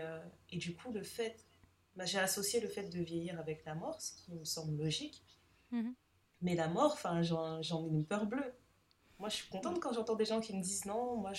et, 0.52 0.58
du 0.58 0.74
coup, 0.74 0.92
le 0.92 1.04
fait 1.04 1.38
bah, 1.98 2.06
j'ai 2.06 2.20
associé 2.20 2.60
le 2.60 2.68
fait 2.68 2.84
de 2.84 3.00
vieillir 3.02 3.40
avec 3.40 3.66
la 3.66 3.74
mort, 3.76 4.00
ce 4.02 4.14
qui 4.14 4.32
me 4.32 4.46
semble 4.46 4.78
logique. 4.78 5.24
Mhm. 5.72 5.96
Mais 6.42 6.54
la 6.54 6.68
mort, 6.68 6.94
enfin, 6.94 7.24
j'en 7.24 7.60
ai 7.60 7.90
une 7.90 8.06
peur 8.06 8.28
bleue. 8.28 8.54
Moi, 9.18 9.30
je 9.30 9.38
suis 9.38 9.50
contente 9.50 9.80
quand 9.80 9.94
j'entends 9.94 10.16
des 10.16 10.26
gens 10.26 10.40
qui 10.40 10.56
me 10.56 10.62
disent 10.62 10.86
non, 10.86 11.18
moi, 11.18 11.32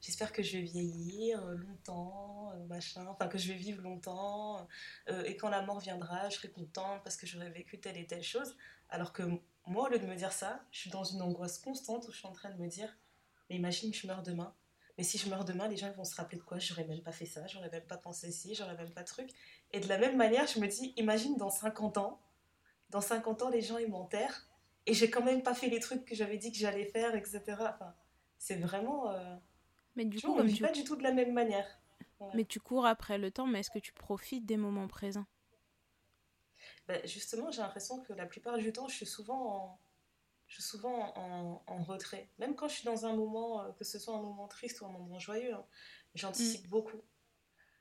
j'espère 0.00 0.32
que 0.32 0.42
je 0.42 0.58
vais 0.58 0.64
vieillir 0.64 1.46
euh, 1.46 1.54
longtemps, 1.54 2.50
euh, 2.52 2.66
machin, 2.66 3.06
enfin, 3.06 3.28
que 3.28 3.38
je 3.38 3.52
vais 3.52 3.58
vivre 3.58 3.80
longtemps, 3.82 4.66
euh, 5.08 5.22
et 5.22 5.36
quand 5.36 5.48
la 5.48 5.62
mort 5.62 5.78
viendra, 5.78 6.28
je 6.28 6.36
serai 6.36 6.50
contente 6.50 7.04
parce 7.04 7.16
que 7.16 7.28
j'aurai 7.28 7.48
vécu 7.50 7.78
telle 7.78 7.96
et 7.96 8.06
telle 8.06 8.24
chose. 8.24 8.56
Alors 8.88 9.12
que 9.12 9.22
moi, 9.64 9.86
au 9.86 9.92
lieu 9.92 10.00
de 10.00 10.06
me 10.06 10.16
dire 10.16 10.32
ça, 10.32 10.60
je 10.72 10.80
suis 10.80 10.90
dans 10.90 11.04
une 11.04 11.22
angoisse 11.22 11.60
constante 11.60 12.08
où 12.08 12.10
je 12.10 12.18
suis 12.18 12.26
en 12.26 12.32
train 12.32 12.50
de 12.50 12.60
me 12.60 12.66
dire, 12.66 12.98
mais 13.48 13.54
imagine, 13.54 13.94
je 13.94 14.08
meurs 14.08 14.24
demain. 14.24 14.52
Mais 14.98 15.04
si 15.04 15.16
je 15.16 15.30
meurs 15.30 15.44
demain, 15.44 15.68
les 15.68 15.76
gens 15.76 15.90
vont 15.92 16.04
se 16.04 16.14
rappeler 16.16 16.36
de 16.36 16.42
quoi? 16.42 16.58
J'aurais 16.58 16.84
même 16.84 17.00
pas 17.00 17.12
fait 17.12 17.26
ça, 17.26 17.46
j'aurais 17.46 17.70
même 17.70 17.86
pas 17.86 17.96
pensé 17.96 18.30
ci, 18.32 18.54
j'aurais 18.56 18.76
même 18.76 18.92
pas 18.92 19.04
truc. 19.04 19.30
Et 19.72 19.80
de 19.80 19.88
la 19.88 19.98
même 19.98 20.16
manière, 20.16 20.46
je 20.46 20.58
me 20.58 20.66
dis, 20.66 20.92
imagine 20.96 21.36
dans 21.36 21.50
50 21.50 21.98
ans, 21.98 22.20
dans 22.90 23.00
50 23.00 23.42
ans, 23.42 23.48
les 23.50 23.62
gens 23.62 23.78
ils 23.78 23.88
m'enterrent 23.88 24.48
et 24.86 24.94
j'ai 24.94 25.10
quand 25.10 25.22
même 25.22 25.42
pas 25.42 25.54
fait 25.54 25.68
les 25.68 25.78
trucs 25.78 26.04
que 26.04 26.14
j'avais 26.14 26.38
dit 26.38 26.50
que 26.50 26.58
j'allais 26.58 26.86
faire, 26.86 27.14
etc. 27.14 27.42
Enfin, 27.48 27.94
c'est 28.38 28.56
vraiment. 28.56 29.10
Euh, 29.10 29.36
mais 29.96 30.04
du 30.04 30.20
coup, 30.20 30.34
on 30.36 30.42
vit 30.42 30.60
pas 30.60 30.72
du 30.72 30.84
tout 30.84 30.96
de 30.96 31.02
la 31.02 31.12
même 31.12 31.32
manière. 31.32 31.66
Mais 32.34 32.44
tu 32.44 32.60
cours 32.60 32.84
après 32.84 33.16
le 33.16 33.30
temps, 33.30 33.46
mais 33.46 33.60
est-ce 33.60 33.70
que 33.70 33.78
tu 33.78 33.92
profites 33.92 34.44
des 34.44 34.58
moments 34.58 34.88
présents? 34.88 35.24
Ben, 36.86 37.00
Justement, 37.06 37.50
j'ai 37.50 37.62
l'impression 37.62 38.00
que 38.02 38.12
la 38.12 38.26
plupart 38.26 38.58
du 38.58 38.72
temps, 38.72 38.88
je 38.88 38.94
suis 38.94 39.06
souvent 39.06 39.56
en 39.56 39.78
je 40.48 40.54
suis 40.54 40.64
souvent 40.64 41.14
en, 41.16 41.82
retrait. 41.84 42.28
Même 42.38 42.56
quand 42.56 42.66
je 42.66 42.74
suis 42.74 42.84
dans 42.84 43.06
un 43.06 43.14
moment, 43.14 43.62
euh, 43.62 43.70
que 43.78 43.84
ce 43.84 44.00
soit 44.00 44.16
un 44.16 44.20
moment 44.20 44.48
triste 44.48 44.80
ou 44.80 44.86
un 44.86 44.90
moment 44.90 45.18
joyeux, 45.20 45.54
hein, 45.54 45.64
j'anticipe 46.16 46.66
mm. 46.66 46.70
beaucoup. 46.70 47.00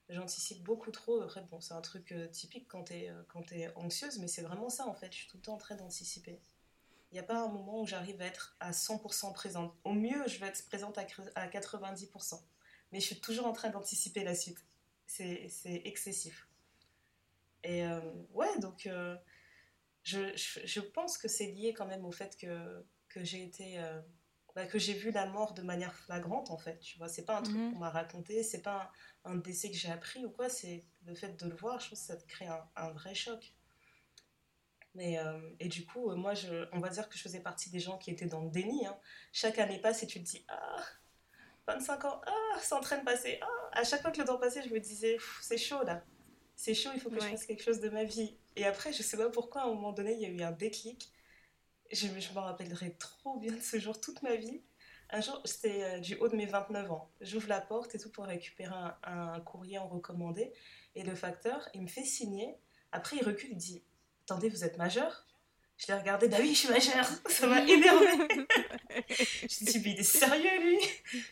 J'anticipe 0.10 0.64
beaucoup 0.64 0.90
trop. 0.90 1.22
Après, 1.22 1.42
bon, 1.52 1.62
c'est 1.62 1.76
un 1.76 1.82
truc 1.82 2.12
euh, 2.12 2.28
typique 2.28 2.68
quand 2.68 2.86
tu 2.86 2.94
es, 2.94 3.10
euh, 3.10 3.42
es, 3.52 3.72
anxieuse, 3.76 4.18
mais 4.18 4.28
c'est 4.28 4.42
vraiment 4.42 4.70
ça 4.70 4.88
en 4.88 4.96
fait. 4.96 5.12
Je 5.12 5.20
suis 5.20 5.28
tout 5.28 5.38
le 5.38 5.44
temps 5.44 5.54
en 5.54 5.58
train 5.58 5.76
d'anticiper. 5.76 6.40
Il 7.12 7.16
n'y 7.16 7.20
a 7.20 7.24
pas 7.24 7.40
un 7.44 7.48
moment 7.48 7.82
où 7.82 7.88
j'arrive 7.88 8.20
à 8.22 8.26
être 8.26 8.56
à 8.60 8.72
100% 8.72 9.34
présente. 9.34 9.76
Au 9.84 9.94
mieux, 9.94 10.28
je 10.28 10.40
vais 10.40 10.48
être 10.48 10.66
présente 10.66 10.98
à, 10.98 11.06
à 11.36 11.48
90%. 11.48 12.42
Mais 12.92 13.00
je 13.00 13.06
suis 13.06 13.20
toujours 13.20 13.46
en 13.46 13.54
train 13.54 13.70
d'anticiper 13.70 14.24
la 14.24 14.34
suite. 14.34 14.64
C'est 15.06 15.52
excessif. 15.64 16.48
Et 17.64 17.84
euh, 17.84 18.00
ouais, 18.34 18.60
donc 18.60 18.90
je, 20.04 20.32
je, 20.36 20.80
pense 20.80 21.18
que 21.18 21.28
c'est 21.28 21.48
lié 21.48 21.74
quand 21.74 21.88
même 21.88 22.06
au 22.06 22.12
fait 22.12 22.38
que, 22.38 22.84
que 23.10 23.24
j'ai 23.24 23.44
été. 23.44 23.80
Bah, 24.60 24.66
que 24.66 24.80
j'ai 24.80 24.94
vu 24.94 25.12
la 25.12 25.26
mort 25.26 25.54
de 25.54 25.62
manière 25.62 25.94
flagrante 25.94 26.52
en 26.52 26.58
fait, 26.58 26.80
tu 26.80 26.98
vois. 26.98 27.08
C'est 27.08 27.26
pas 27.26 27.38
un 27.38 27.42
truc 27.42 27.56
mhm. 27.56 27.74
qu'on 27.74 27.80
m'a 27.80 27.90
raconté, 27.90 28.44
c'est 28.44 28.62
pas 28.62 28.92
un, 29.24 29.36
décès 29.36 29.70
que 29.70 29.78
j'ai 29.78 29.90
appris 29.90 30.26
ou 30.26 30.30
quoi, 30.30 30.50
c'est 30.50 30.86
le 31.06 31.16
fait 31.16 31.40
de 31.42 31.50
le 31.50 31.56
voir, 31.56 31.80
je 31.80 31.88
trouve 31.88 32.00
que 32.00 32.06
ça 32.06 32.18
te 32.18 32.26
crée 32.28 32.48
un, 32.48 32.68
un 32.76 32.92
vrai 32.92 33.16
choc. 33.16 33.54
Mais, 34.96 35.18
et 35.60 35.70
du 35.70 35.86
coup, 35.86 36.14
moi, 36.16 36.34
je, 36.34 36.68
on 36.74 36.80
va 36.80 36.90
dire 36.90 37.08
que 37.08 37.16
je 37.16 37.22
faisais 37.22 37.40
partie 37.40 37.70
des 37.70 37.80
gens 37.80 37.98
qui 37.98 38.10
étaient 38.10 38.26
dans 38.26 38.42
le 38.42 38.50
déni. 38.50 38.86
Hein. 38.88 38.98
Chaque 39.32 39.60
année 39.60 39.80
passe 39.80 40.02
et 40.04 40.08
tu 40.08 40.20
te 40.20 40.28
dis, 40.28 40.44
ah, 40.50 40.84
25 41.68 42.06
ans, 42.06 42.22
ah, 42.26 42.58
c'est 42.60 42.74
en 42.74 42.82
train 42.82 42.98
de 42.98 43.06
passer. 43.06 43.40
Ah. 43.42 43.80
À 43.80 43.84
chaque 43.84 44.02
fois 44.02 44.12
que 44.12 44.20
le 44.20 44.26
temps 44.26 44.40
passait, 44.40 44.68
je 44.68 44.74
me 44.74 44.80
disais, 44.80 45.18
c'est 45.42 45.58
chaud 45.58 45.84
là 45.84 46.04
c'est 46.60 46.74
chaud, 46.74 46.90
il 46.94 47.00
faut 47.00 47.10
que 47.10 47.16
je 47.16 47.26
fasse 47.26 47.46
quelque 47.46 47.64
chose 47.64 47.80
de 47.80 47.88
ma 47.88 48.04
vie. 48.04 48.36
Et 48.58 48.66
après, 48.66 48.92
je 48.92 49.02
sais 49.02 49.16
pas 49.16 49.30
pourquoi, 49.30 49.62
à 49.62 49.64
un 49.64 49.70
moment 49.70 49.94
donné, 49.94 50.12
il 50.12 50.20
y 50.20 50.26
a 50.26 50.28
eu 50.28 50.42
un 50.42 50.52
déclic. 50.52 51.10
Je, 51.92 52.08
je 52.20 52.34
m'en 52.34 52.42
rappellerai 52.42 52.96
trop 53.00 53.38
bien 53.38 53.54
de 53.54 53.62
ce 53.62 53.80
jour 53.80 54.00
toute 54.00 54.22
ma 54.22 54.36
vie. 54.36 54.62
Un 55.12 55.22
jour, 55.22 55.42
c'était 55.44 55.84
euh, 55.84 56.00
du 56.00 56.16
haut 56.16 56.28
de 56.28 56.36
mes 56.36 56.46
29 56.46 56.92
ans. 56.92 57.10
J'ouvre 57.22 57.50
la 57.50 57.62
porte 57.62 57.96
et 57.96 58.00
tout 58.00 58.12
pour 58.12 58.26
récupérer 58.26 58.76
un, 59.04 59.40
courrier 59.40 59.80
en 59.80 59.88
recommandé. 59.88 60.54
Et 60.96 61.04
le 61.04 61.16
facteur, 61.16 61.68
il 61.74 61.82
me 61.82 61.88
fait 61.88 62.04
signer. 62.04 62.56
Après, 62.92 63.18
il 63.18 63.26
recule, 63.26 63.50
il 63.52 63.58
dit 63.58 63.84
Attendez, 64.26 64.50
vous 64.50 64.64
êtes 64.64 64.78
majeur? 64.78 65.26
Je 65.78 65.88
l'ai 65.88 65.98
regardé, 65.98 66.28
bah 66.28 66.38
oui, 66.42 66.54
je 66.54 66.60
suis 66.60 66.70
majeur. 66.70 67.06
Ça 67.28 67.48
m'a 67.48 67.62
énervé. 67.62 68.06
je 69.10 69.66
me 69.66 69.72
dit 69.72 69.82
Mais 69.84 69.92
il 69.94 70.00
est 70.00 70.04
sérieux, 70.04 70.62
lui? 70.62 70.80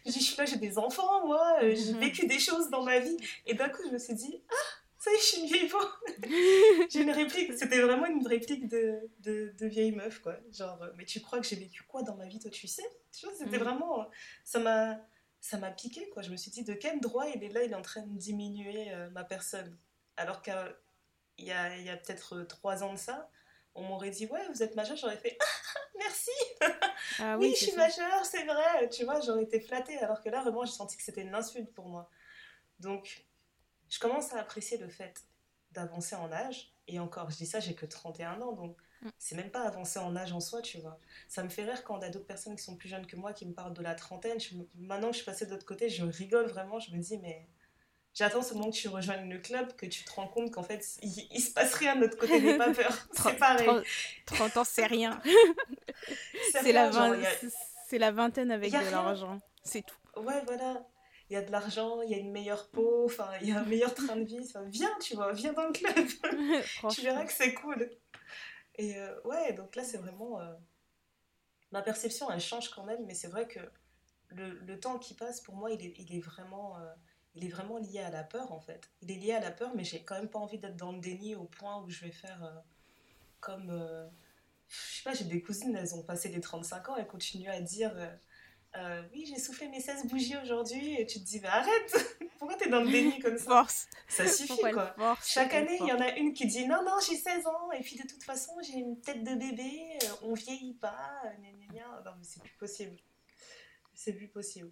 Je 0.05 0.11
dis 0.11 0.19
Je 0.19 0.25
suis 0.25 0.37
là, 0.37 0.45
j'ai 0.45 0.57
des 0.57 0.79
enfants, 0.79 1.27
moi. 1.27 1.59
J'ai 1.61 1.93
mhm. 1.93 1.99
vécu 1.99 2.25
des 2.25 2.39
choses 2.39 2.71
dans 2.71 2.81
ma 2.81 2.97
vie. 2.97 3.17
Et 3.45 3.53
d'un 3.53 3.69
coup, 3.69 3.83
je 3.85 3.91
me 3.93 3.99
suis 3.99 4.15
dit 4.15 4.41
Ah 4.49 4.76
ça 5.07 5.17
je 5.17 5.23
suis 5.23 5.41
une 5.41 5.47
vieille 5.47 5.69
J'ai 6.89 7.01
une 7.01 7.11
réplique, 7.11 7.53
c'était 7.53 7.81
vraiment 7.81 8.05
une 8.05 8.25
réplique 8.25 8.67
de, 8.67 8.99
de, 9.19 9.53
de, 9.57 9.65
vieille 9.67 9.91
meuf, 9.91 10.19
quoi. 10.19 10.35
Genre, 10.51 10.79
mais 10.97 11.05
tu 11.05 11.21
crois 11.21 11.39
que 11.39 11.47
j'ai 11.47 11.55
vécu 11.55 11.83
quoi 11.83 12.03
dans 12.03 12.15
ma 12.15 12.25
vie, 12.25 12.39
toi, 12.39 12.51
tu 12.51 12.67
sais? 12.67 12.87
Tu 13.11 13.25
vois, 13.25 13.35
c'était 13.35 13.57
mm. 13.57 13.63
vraiment. 13.63 14.07
Ça 14.43 14.59
m'a 14.59 14.99
ça 15.39 15.57
m'a 15.57 15.71
piqué, 15.71 16.09
quoi. 16.09 16.23
Je 16.23 16.31
me 16.31 16.37
suis 16.37 16.51
dit, 16.51 16.63
de 16.63 16.73
quel 16.73 16.99
droit 16.99 17.27
il 17.27 17.43
est 17.43 17.49
là, 17.49 17.63
il 17.63 17.71
est 17.71 17.75
en 17.75 17.81
train 17.81 18.01
de 18.01 18.17
diminuer 18.17 18.91
euh, 18.91 19.09
ma 19.11 19.23
personne? 19.23 19.77
Alors 20.17 20.41
qu'il 20.41 20.53
y 21.39 21.51
a, 21.51 21.77
y 21.77 21.89
a 21.89 21.97
peut-être 21.97 22.41
trois 22.43 22.83
ans 22.83 22.93
de 22.93 22.97
ça, 22.97 23.29
on 23.75 23.83
m'aurait 23.83 24.09
dit, 24.09 24.25
ouais, 24.25 24.41
vous 24.49 24.63
êtes 24.63 24.75
majeur, 24.75 24.97
j'aurais 24.97 25.17
fait, 25.17 25.37
ah, 25.39 25.79
merci 25.97 26.31
ah 27.19 27.37
oui, 27.37 27.55
je 27.57 27.65
suis 27.65 27.75
majeure, 27.75 28.25
c'est 28.25 28.43
vrai, 28.43 28.89
tu 28.89 29.05
vois, 29.05 29.21
j'aurais 29.21 29.43
été 29.43 29.59
flattée, 29.59 29.97
alors 29.99 30.21
que 30.21 30.29
là, 30.29 30.41
vraiment, 30.41 30.65
j'ai 30.65 30.71
senti 30.71 30.97
que 30.97 31.03
c'était 31.03 31.21
une 31.21 31.35
insulte 31.35 31.73
pour 31.73 31.87
moi. 31.87 32.09
Donc, 32.79 33.25
je 33.89 33.99
commence 33.99 34.33
à 34.33 34.39
apprécier 34.39 34.77
le 34.77 34.89
fait 34.89 35.23
d'avancer 35.71 36.15
en 36.15 36.31
âge. 36.31 36.71
Et 36.87 36.99
encore, 36.99 37.29
je 37.29 37.37
dis 37.37 37.45
ça, 37.45 37.59
j'ai 37.59 37.75
que 37.75 37.85
31 37.85 38.41
ans, 38.41 38.53
donc 38.53 38.77
mm. 39.01 39.09
c'est 39.17 39.35
même 39.35 39.51
pas 39.51 39.63
avancer 39.63 39.99
en 39.99 40.15
âge 40.15 40.31
en 40.31 40.39
soi, 40.39 40.61
tu 40.61 40.79
vois. 40.79 40.99
Ça 41.27 41.43
me 41.43 41.49
fait 41.49 41.63
rire 41.63 41.83
quand 41.83 41.97
on 41.97 42.01
a 42.01 42.09
d'autres 42.09 42.25
personnes 42.25 42.55
qui 42.55 42.63
sont 42.63 42.75
plus 42.75 42.89
jeunes 42.89 43.05
que 43.05 43.15
moi 43.15 43.33
qui 43.33 43.45
me 43.45 43.53
parlent 43.53 43.73
de 43.73 43.81
la 43.81 43.95
trentaine. 43.95 44.37
maintenant 44.75 45.07
que 45.07 45.13
je 45.13 45.21
suis 45.21 45.25
passée 45.25 45.45
de 45.45 45.51
l'autre 45.51 45.65
côté, 45.65 45.89
je 45.89 46.05
rigole 46.05 46.47
vraiment. 46.47 46.79
Je 46.79 46.91
me 46.91 46.99
dis, 46.99 47.17
mais 47.17 47.47
j'attends 48.13 48.41
ce 48.41 48.53
moment 48.53 48.71
que 48.71 48.75
tu 48.75 48.87
rejoignes 48.87 49.29
le 49.29 49.39
club, 49.39 49.75
que 49.75 49.85
tu 49.85 50.03
te 50.05 50.11
rends 50.11 50.27
compte 50.27 50.51
qu'en 50.51 50.63
fait, 50.63 50.97
il, 51.01 51.41
se 51.41 51.51
passe 51.51 51.73
rien 51.73 51.95
de 51.95 52.01
notre 52.01 52.17
côté 52.17 52.39
des 52.39 52.57
pas 52.57 52.73
peur. 52.73 53.07
C'est 53.13 53.37
pareil. 53.37 53.67
30, 54.25 54.57
ans, 54.57 54.63
c'est 54.63 54.87
rien. 54.87 55.21
c'est 56.53 56.71
la, 56.71 56.89
la, 57.91 58.11
vingtaine 58.11 58.51
avec 58.51 58.71
de 58.71 58.91
l'argent. 58.91 59.39
C'est 59.63 59.85
tout. 59.85 60.21
Ouais, 60.21 60.41
voilà 60.45 60.87
il 61.29 61.33
y 61.33 61.35
a 61.35 61.41
de 61.41 61.51
l'argent, 61.51 62.01
il 62.01 62.09
y 62.09 62.13
a 62.13 62.17
une 62.17 62.31
meilleure 62.31 62.69
peau, 62.69 63.05
enfin, 63.05 63.29
il 63.41 63.49
y 63.49 63.51
a 63.51 63.59
un 63.59 63.65
meilleur 63.65 63.93
train 63.93 64.15
de 64.15 64.23
vie. 64.23 64.39
viens, 64.67 64.97
tu 65.01 65.15
vois, 65.15 65.33
viens 65.33 65.53
dans 65.53 65.67
le 65.67 65.73
club. 65.73 65.93
tu 66.91 67.01
verras 67.01 67.25
que 67.25 67.33
c'est 67.33 67.53
cool. 67.53 67.89
Et 68.75 68.97
euh, 68.97 69.19
ouais, 69.25 69.53
donc 69.53 69.75
là, 69.75 69.83
c'est 69.83 69.97
vraiment. 69.97 70.39
Euh, 70.39 70.53
ma 71.71 71.81
perception, 71.81 72.31
elle 72.31 72.39
change 72.39 72.69
quand 72.69 72.85
même, 72.85 73.05
mais 73.05 73.13
c'est 73.13 73.27
vrai 73.27 73.47
que 73.47 73.59
le, 74.29 74.51
le, 74.59 74.79
temps 74.79 74.99
qui 74.99 75.15
passe, 75.15 75.41
pour 75.41 75.55
moi, 75.55 75.71
il 75.71 75.85
est, 75.85 75.93
il 75.97 76.15
est 76.15 76.21
vraiment. 76.21 76.77
Euh, 76.77 76.93
il 77.35 77.45
est 77.45 77.49
vraiment 77.49 77.77
lié 77.77 77.99
à 77.99 78.09
la 78.09 78.23
peur 78.23 78.51
en 78.51 78.59
fait. 78.59 78.89
Il 79.01 79.11
est 79.11 79.15
lié 79.15 79.33
à 79.33 79.39
la 79.39 79.51
peur, 79.51 79.71
mais 79.75 79.83
j'ai 79.83 80.03
quand 80.03 80.15
même 80.15 80.29
pas 80.29 80.39
envie 80.39 80.57
d'être 80.57 80.75
dans 80.75 80.91
le 80.91 80.99
déni 80.99 81.35
au 81.35 81.43
point 81.43 81.83
où 81.83 81.89
je 81.89 82.03
vais 82.03 82.11
faire 82.11 82.63
comme. 83.39 83.69
je 84.67 84.75
sais 84.75 85.03
pas, 85.03 85.13
j'ai 85.13 85.25
des 85.25 85.41
cousines, 85.41 85.75
elles 85.75 85.93
ont 85.93 86.01
passé 86.01 86.29
les 86.29 86.41
35 86.41 86.89
ans, 86.89 86.95
elles 86.97 87.05
continuent 87.05 87.51
à 87.51 87.61
dire 87.61 87.91
euh, 87.95 88.11
oui, 89.13 89.25
j'ai 89.27 89.39
soufflé 89.39 89.67
mes 89.67 89.79
16 89.79 90.05
bougies 90.05 90.37
aujourd'hui, 90.37 91.01
et 91.01 91.05
tu 91.05 91.19
te 91.19 91.25
dis, 91.25 91.39
bah 91.39 91.53
arrête, 91.53 92.19
pourquoi 92.39 92.55
t'es 92.57 92.69
dans 92.69 92.81
le 92.81 92.91
déni 92.91 93.19
comme 93.19 93.37
ça 93.37 93.45
Force. 93.45 93.87
Ça 94.07 94.27
suffit 94.27 94.61
quoi. 94.73 94.95
Chaque 95.23 95.53
année, 95.53 95.77
il 95.79 95.87
y 95.87 95.91
en 95.91 95.99
a 95.99 96.15
une 96.17 96.33
qui 96.33 96.45
dit, 96.45 96.67
non, 96.67 96.83
non, 96.83 96.95
j'ai 97.07 97.15
16 97.15 97.47
ans, 97.47 97.71
et 97.71 97.81
puis 97.81 97.95
de 97.95 98.07
toute 98.07 98.23
façon, 98.23 98.53
j'ai 98.61 98.77
une 98.77 98.99
tête 99.01 99.23
de 99.23 99.35
bébé, 99.35 99.97
euh, 100.03 100.07
on 100.23 100.33
vieillit 100.33 100.75
pas, 100.75 101.23
non, 102.05 102.11
mais 102.17 102.23
c'est 102.23 102.41
plus 102.41 102.57
possible. 102.57 102.95
C'est 103.93 104.13
plus 104.13 104.27
possible. 104.27 104.71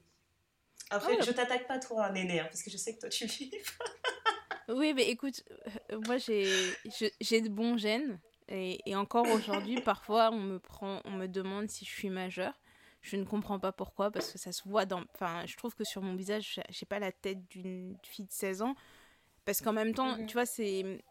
Après, 0.90 1.20
je 1.22 1.32
t'attaque 1.32 1.68
pas 1.68 1.80
toi, 1.80 2.12
Néné, 2.12 2.40
hein, 2.40 2.46
parce 2.46 2.62
que 2.62 2.70
je 2.70 2.78
sais 2.78 2.96
que 2.96 3.02
toi, 3.02 3.10
tu 3.10 3.26
vis. 3.26 3.52
oui, 4.70 4.94
mais 4.94 5.10
écoute, 5.10 5.44
euh, 5.92 6.00
moi, 6.06 6.18
j'ai 6.18 7.42
de 7.42 7.50
bons 7.50 7.78
gènes. 7.78 8.20
Et, 8.48 8.80
et 8.86 8.96
encore 8.96 9.28
aujourd'hui, 9.28 9.82
parfois, 9.82 10.30
on 10.32 10.40
me, 10.40 10.60
prend, 10.60 11.02
on 11.06 11.12
me 11.12 11.28
demande 11.28 11.70
si 11.70 11.86
je 11.86 11.90
suis 11.90 12.10
majeure. 12.10 12.54
Je 13.06 13.18
ne 13.18 13.24
comprends 13.24 13.60
pas 13.60 13.72
pourquoi, 13.72 14.10
parce 14.10 14.32
que 14.32 14.40
ça 14.40 14.52
se 14.52 14.68
voit 14.68 14.88
dans. 14.88 15.04
Enfin, 15.14 15.46
je 15.46 15.56
trouve 15.58 15.76
que 15.76 15.84
sur 15.84 16.02
mon 16.02 16.16
visage, 16.16 16.60
j'ai 16.70 16.86
pas 16.88 16.98
la 16.98 17.12
tête 17.12 17.48
d'une 17.50 17.96
fille 18.02 18.26
de 18.26 18.32
16 18.32 18.64
ans. 18.64 18.76
Parce 19.46 19.62
qu'en 19.62 19.74
même 19.74 19.94
temps, 19.94 20.18
mhm. 20.18 20.26
tu 20.26 20.34
vois, 20.34 20.48
c'est. 20.48 21.04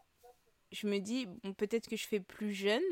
Je 0.73 0.87
me 0.87 0.99
dis, 0.99 1.25
bon, 1.25 1.53
peut-être 1.53 1.87
que 1.87 1.95
je 1.95 2.05
fais 2.05 2.19
plus 2.19 2.51
jeune, 2.51 2.83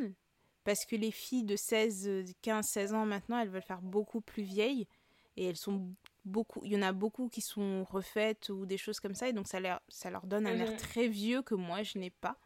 parce 0.63 0.85
que 0.85 0.95
les 0.95 1.11
filles 1.11 1.43
de 1.43 1.57
16, 1.57 2.33
15, 2.41 2.65
16 2.65 2.93
ans 2.93 3.05
maintenant, 3.05 3.39
elles 3.39 3.49
veulent 3.49 3.61
faire 3.61 3.81
beaucoup 3.81 4.21
plus 4.21 4.43
vieilles. 4.43 4.87
Et 5.35 5.47
elles 5.47 5.57
sont 5.57 5.85
beaucoup. 6.23 6.61
Il 6.63 6.71
y 6.71 6.77
en 6.77 6.81
a 6.81 6.93
beaucoup 6.93 7.27
qui 7.27 7.41
sont 7.41 7.83
refaites 7.83 8.47
ou 8.47 8.65
des 8.65 8.77
choses 8.77 9.01
comme 9.01 9.15
ça. 9.15 9.27
Et 9.27 9.33
donc, 9.33 9.49
ça, 9.49 9.59
leur, 9.59 9.81
ça 9.89 10.11
leur 10.11 10.25
donne 10.25 10.47
un 10.47 10.57
air 10.57 10.71
mhm. 10.71 10.77
très 10.77 11.09
vieux 11.09 11.41
que 11.41 11.55
moi, 11.55 11.83
je 11.83 11.97
n'ai 11.97 12.09
pas. 12.09 12.37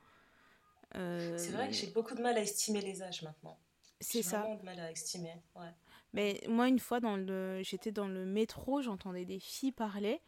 C'est 0.95 1.51
vrai 1.51 1.67
que 1.67 1.75
j'ai 1.75 1.91
beaucoup 1.91 2.15
de 2.15 2.21
mal 2.23 2.35
à 2.35 2.41
estimer 2.41 2.81
les 2.81 3.03
âges 3.03 3.21
maintenant. 3.21 3.59
C'est 3.99 4.23
ça. 4.23 4.37
J'ai 4.37 4.41
vraiment 4.41 4.55
de 4.55 4.65
mal 4.65 4.79
à 4.79 4.91
estimer. 4.91 5.35
Ouais. 5.55 5.69
Mais 6.13 6.41
moi, 6.47 6.67
une 6.67 6.79
fois, 6.79 6.99
dans 6.99 7.17
le... 7.17 7.61
j'étais 7.63 7.91
dans 7.91 8.07
le 8.07 8.25
métro, 8.25 8.81
j'entendais 8.81 9.25
des 9.25 9.39
filles 9.39 9.71
parler. 9.71 10.21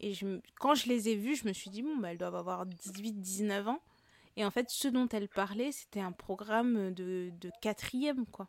Et 0.00 0.14
quand 0.58 0.74
je 0.74 0.88
les 0.88 1.08
ai 1.08 1.16
vues, 1.16 1.36
je 1.36 1.46
me 1.46 1.52
suis 1.52 1.70
dit, 1.70 1.82
bon, 1.82 1.96
bah, 1.96 2.10
elles 2.10 2.18
doivent 2.18 2.36
avoir 2.36 2.66
18-19 2.66 3.68
ans. 3.68 3.80
Et 4.36 4.44
en 4.44 4.50
fait, 4.50 4.68
ce 4.70 4.88
dont 4.88 5.08
elles 5.08 5.28
parlaient, 5.28 5.72
c'était 5.72 6.00
un 6.00 6.12
programme 6.12 6.92
de, 6.92 7.30
de 7.40 7.50
quatrième, 7.60 8.26
quoi 8.26 8.48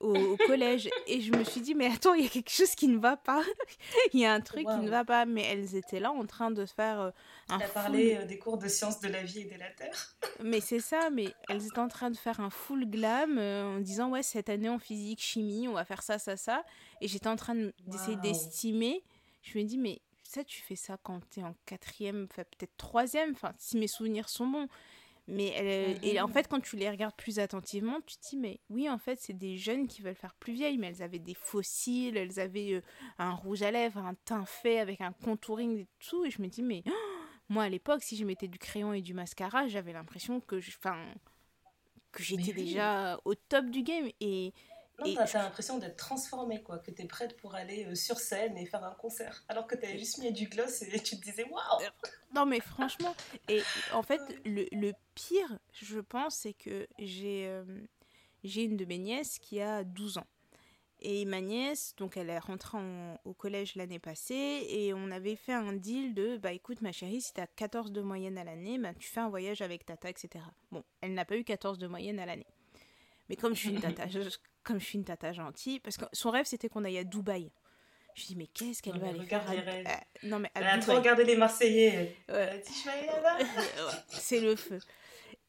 au, 0.00 0.36
collège. 0.46 0.88
Et 1.06 1.20
je 1.20 1.32
me 1.32 1.44
suis 1.44 1.60
dit, 1.60 1.74
mais 1.74 1.86
attends, 1.86 2.14
il 2.14 2.24
y 2.24 2.26
a 2.26 2.30
quelque 2.30 2.50
chose 2.50 2.74
qui 2.74 2.88
ne 2.88 2.98
va 2.98 3.16
pas. 3.16 3.42
Il 4.12 4.20
y 4.20 4.24
a 4.24 4.32
un 4.32 4.40
truc 4.40 4.66
qui 4.66 4.78
ne 4.78 4.90
va 4.90 5.04
pas. 5.04 5.26
Mais 5.26 5.42
elles 5.42 5.76
étaient 5.76 6.00
là 6.00 6.10
en 6.10 6.26
train 6.26 6.50
de 6.50 6.64
faire 6.66 7.00
euh, 7.00 7.10
un. 7.48 7.60
As 7.60 7.68
parlé 7.68 8.16
euh, 8.16 8.24
des 8.24 8.38
cours 8.38 8.58
de 8.58 8.68
sciences 8.68 9.00
de 9.00 9.08
la 9.08 9.22
vie 9.22 9.40
et 9.40 9.44
de 9.44 9.58
la 9.58 9.70
terre. 9.70 10.16
mais 10.42 10.60
c'est 10.60 10.80
ça, 10.80 11.10
mais 11.10 11.34
elles 11.48 11.66
étaient 11.66 11.78
en 11.78 11.88
train 11.88 12.10
de 12.10 12.16
faire 12.16 12.40
un 12.40 12.50
full 12.50 12.86
glam 12.86 13.38
euh, 13.38 13.76
en 13.76 13.80
disant, 13.80 14.10
ouais, 14.10 14.22
cette 14.22 14.48
année 14.48 14.68
en 14.68 14.78
physique, 14.78 15.20
chimie, 15.20 15.68
on 15.68 15.74
va 15.74 15.84
faire 15.84 16.02
ça, 16.02 16.18
ça, 16.18 16.36
ça. 16.36 16.64
Et 17.00 17.08
j'étais 17.08 17.28
en 17.28 17.36
train 17.36 17.54
d'essayer 17.86 18.16
d'estimer. 18.16 19.04
Je 19.42 19.58
me 19.58 19.64
dis, 19.64 19.78
mais 19.78 20.00
ça, 20.22 20.44
tu 20.44 20.62
fais 20.62 20.76
ça 20.76 20.96
quand 21.02 21.20
tu 21.30 21.40
es 21.40 21.42
en 21.42 21.54
quatrième, 21.66 22.28
peut-être 22.28 22.76
troisième, 22.76 23.32
enfin 23.32 23.52
si 23.58 23.76
mes 23.76 23.88
souvenirs 23.88 24.28
sont 24.28 24.46
bons. 24.46 24.68
Mais 25.30 25.48
elle, 25.48 26.04
et 26.04 26.20
en 26.20 26.28
fait, 26.28 26.48
quand 26.48 26.60
tu 26.60 26.76
les 26.76 26.90
regardes 26.90 27.14
plus 27.14 27.38
attentivement, 27.38 28.00
tu 28.06 28.16
te 28.16 28.28
dis, 28.30 28.36
mais 28.36 28.60
oui, 28.68 28.90
en 28.90 28.98
fait, 28.98 29.18
c'est 29.20 29.32
des 29.32 29.56
jeunes 29.56 29.86
qui 29.86 30.02
veulent 30.02 30.14
faire 30.14 30.34
plus 30.34 30.52
vieilles, 30.52 30.76
mais 30.76 30.88
elles 30.88 31.02
avaient 31.02 31.20
des 31.20 31.34
fossiles, 31.34 32.16
elles 32.16 32.40
avaient 32.40 32.74
euh, 32.74 32.82
un 33.18 33.32
rouge 33.32 33.62
à 33.62 33.70
lèvres, 33.70 33.98
un 33.98 34.14
teint 34.24 34.44
fait 34.44 34.80
avec 34.80 35.00
un 35.00 35.12
contouring 35.12 35.78
et 35.78 35.88
tout. 36.00 36.24
Et 36.24 36.30
je 36.30 36.42
me 36.42 36.48
dis, 36.48 36.62
mais 36.62 36.82
moi, 37.48 37.64
à 37.64 37.68
l'époque, 37.68 38.02
si 38.02 38.16
je 38.16 38.24
mettais 38.24 38.48
du 38.48 38.58
crayon 38.58 38.92
et 38.92 39.02
du 39.02 39.14
mascara, 39.14 39.68
j'avais 39.68 39.92
l'impression 39.92 40.40
que 40.40 40.60
je, 40.60 40.70
que 42.12 42.22
j'étais 42.22 42.52
déjà 42.52 43.20
au 43.24 43.34
top 43.34 43.66
du 43.66 43.82
game. 43.82 44.08
Et 44.20 44.52
non, 45.00 45.14
t'as 45.14 45.42
l'impression 45.42 45.78
d'être 45.78 45.96
transformée, 45.96 46.62
quoi, 46.62 46.78
que 46.78 46.90
t'es 46.90 47.04
prête 47.04 47.36
pour 47.36 47.54
aller 47.54 47.86
euh, 47.86 47.94
sur 47.94 48.18
scène 48.18 48.56
et 48.56 48.66
faire 48.66 48.84
un 48.84 48.94
concert, 48.94 49.44
alors 49.48 49.66
que 49.66 49.74
t'avais 49.74 49.98
juste 49.98 50.18
mis 50.18 50.32
du 50.32 50.46
gloss 50.46 50.82
et 50.82 51.00
tu 51.00 51.18
te 51.18 51.22
disais 51.22 51.44
waouh. 51.44 51.82
Euh, 51.82 52.08
non, 52.34 52.46
mais 52.46 52.60
franchement, 52.60 53.14
et 53.48 53.62
en 53.92 54.02
fait, 54.02 54.20
le, 54.44 54.66
le 54.72 54.92
pire, 55.14 55.58
je 55.72 56.00
pense, 56.00 56.36
c'est 56.36 56.54
que 56.54 56.86
j'ai 56.98 57.46
euh, 57.46 57.64
j'ai 58.44 58.64
une 58.64 58.76
de 58.76 58.84
mes 58.84 58.98
nièces 58.98 59.38
qui 59.38 59.60
a 59.60 59.84
12 59.84 60.18
ans. 60.18 60.26
Et 61.02 61.24
ma 61.24 61.40
nièce, 61.40 61.94
donc 61.96 62.18
elle 62.18 62.28
est 62.28 62.38
rentrée 62.38 62.78
au 63.24 63.32
collège 63.32 63.74
l'année 63.74 63.98
passée 63.98 64.66
et 64.68 64.92
on 64.92 65.10
avait 65.10 65.36
fait 65.36 65.54
un 65.54 65.72
deal 65.72 66.12
de 66.12 66.36
bah 66.36 66.52
écoute 66.52 66.82
ma 66.82 66.92
chérie, 66.92 67.22
si 67.22 67.32
t'as 67.32 67.46
14 67.46 67.90
de 67.90 68.02
moyenne 68.02 68.36
à 68.36 68.44
l'année, 68.44 68.78
bah 68.78 68.92
tu 68.92 69.08
fais 69.08 69.20
un 69.20 69.30
voyage 69.30 69.62
avec 69.62 69.86
tata, 69.86 70.10
etc. 70.10 70.44
Bon, 70.70 70.84
elle 71.00 71.14
n'a 71.14 71.24
pas 71.24 71.38
eu 71.38 71.44
14 71.44 71.78
de 71.78 71.86
moyenne 71.86 72.18
à 72.18 72.26
l'année. 72.26 72.46
Mais 73.30 73.36
comme 73.36 73.54
je 73.54 73.60
suis 73.60 73.70
une 73.70 73.80
tata, 73.80 74.04
comme 74.62 74.78
je 74.78 74.84
suis 74.84 74.98
une 74.98 75.04
tata 75.04 75.32
gentille, 75.32 75.80
parce 75.80 75.96
que 75.96 76.04
son 76.12 76.30
rêve 76.30 76.46
c'était 76.46 76.68
qu'on 76.68 76.84
aille 76.84 76.98
à 76.98 77.04
Dubaï. 77.04 77.50
Je 78.14 78.26
dis 78.26 78.36
mais 78.36 78.46
qu'est-ce 78.48 78.82
qu'elle 78.82 78.98
va 78.98 79.08
aller 79.08 79.24
faire 79.24 79.48
à... 79.48 79.54
Euh, 79.54 79.82
non 80.24 80.38
mais 80.38 80.50
à 80.54 80.60
Elle 80.60 80.66
a 80.66 80.78
trop 80.78 80.94
regardé 80.94 81.24
les 81.24 81.36
Marseillais. 81.36 82.16
C'est 84.08 84.40
le 84.40 84.56
feu. 84.56 84.78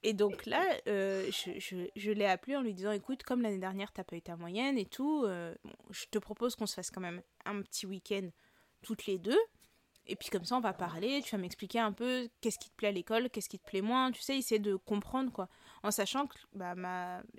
Et 0.03 0.13
donc 0.13 0.45
là, 0.45 0.63
euh, 0.87 1.29
je, 1.31 1.59
je, 1.59 1.87
je 1.95 2.11
l'ai 2.11 2.25
appelé 2.25 2.55
en 2.55 2.61
lui 2.61 2.73
disant 2.73 2.91
écoute, 2.91 3.23
comme 3.23 3.41
l'année 3.41 3.59
dernière, 3.59 3.91
t'as 3.91 4.03
pas 4.03 4.15
eu 4.15 4.21
ta 4.21 4.35
moyenne 4.35 4.77
et 4.77 4.85
tout, 4.85 5.23
euh, 5.25 5.53
je 5.91 6.05
te 6.09 6.17
propose 6.17 6.55
qu'on 6.55 6.65
se 6.65 6.73
fasse 6.73 6.89
quand 6.89 7.01
même 7.01 7.21
un 7.45 7.61
petit 7.61 7.85
week-end 7.85 8.29
toutes 8.81 9.05
les 9.05 9.19
deux. 9.19 9.37
Et 10.11 10.17
puis 10.17 10.27
comme 10.27 10.43
ça, 10.43 10.57
on 10.57 10.59
va 10.59 10.73
parler, 10.73 11.21
tu 11.23 11.31
vas 11.31 11.41
m'expliquer 11.41 11.79
un 11.79 11.93
peu 11.93 12.27
qu'est-ce 12.41 12.59
qui 12.59 12.69
te 12.69 12.75
plaît 12.75 12.89
à 12.89 12.91
l'école, 12.91 13.29
qu'est-ce 13.29 13.47
qui 13.47 13.57
te 13.57 13.65
plaît 13.65 13.81
moins, 13.81 14.11
tu 14.11 14.21
sais, 14.21 14.37
essayer 14.37 14.59
de 14.59 14.75
comprendre 14.75 15.31
quoi. 15.31 15.47
En 15.83 15.91
sachant 15.91 16.27
que 16.27 16.35
bah, 16.53 16.75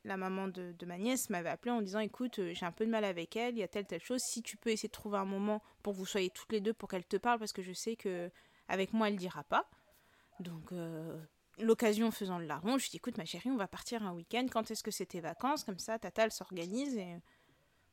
la 0.05 0.17
maman 0.17 0.49
de, 0.49 0.75
ma 0.87 0.97
nièce 0.97 1.29
m'avait 1.29 1.51
appelé 1.51 1.71
en 1.71 1.83
disant 1.83 1.99
écoute, 1.99 2.39
euh, 2.39 2.55
j'ai 2.55 2.65
un 2.65 2.73
peu 2.73 2.87
de 2.87 2.91
mal 2.91 3.05
avec 3.05 3.37
elle, 3.37 3.57
il 3.57 3.59
y 3.59 3.63
a 3.63 3.69
telle 3.69 3.85
telle 3.85 4.01
chose, 4.01 4.23
si 4.23 4.43
tu 4.43 4.57
peux 4.57 4.71
essayer 4.71 4.89
de 4.89 4.93
trouver 4.93 5.19
un 5.19 5.27
moment 5.27 5.63
pour 5.83 5.93
que 5.93 5.99
vous 5.99 6.07
soyez 6.07 6.31
toutes 6.31 6.51
les 6.51 6.63
deux 6.63 6.73
pour 6.73 6.89
qu'elle 6.89 7.05
te 7.05 7.19
parle, 7.19 7.39
parce 7.39 7.53
que 7.53 7.61
je 7.61 7.75
sais 7.75 7.95
que 7.95 8.31
avec 8.69 8.95
moi 8.95 9.09
elle 9.09 9.17
dira 9.17 9.45
pas. 9.45 9.69
Donc 10.41 10.73
l'occasion 11.59 12.11
faisant 12.11 12.39
le 12.39 12.47
larron, 12.47 12.79
je 12.79 12.89
dis 12.89 12.97
écoute 12.97 13.19
ma 13.19 13.27
chérie, 13.27 13.51
on 13.51 13.57
va 13.57 13.69
partir 13.69 14.03
un 14.03 14.15
week-end, 14.15 14.47
quand 14.51 14.71
est-ce 14.71 14.83
que 14.83 14.91
c'est 14.91 15.05
tes 15.05 15.21
vacances? 15.21 15.63
Comme 15.63 15.79
ça, 15.79 15.99
Tata, 15.99 16.25
elle 16.25 16.33
s'organise 16.33 16.97
et 16.97 17.19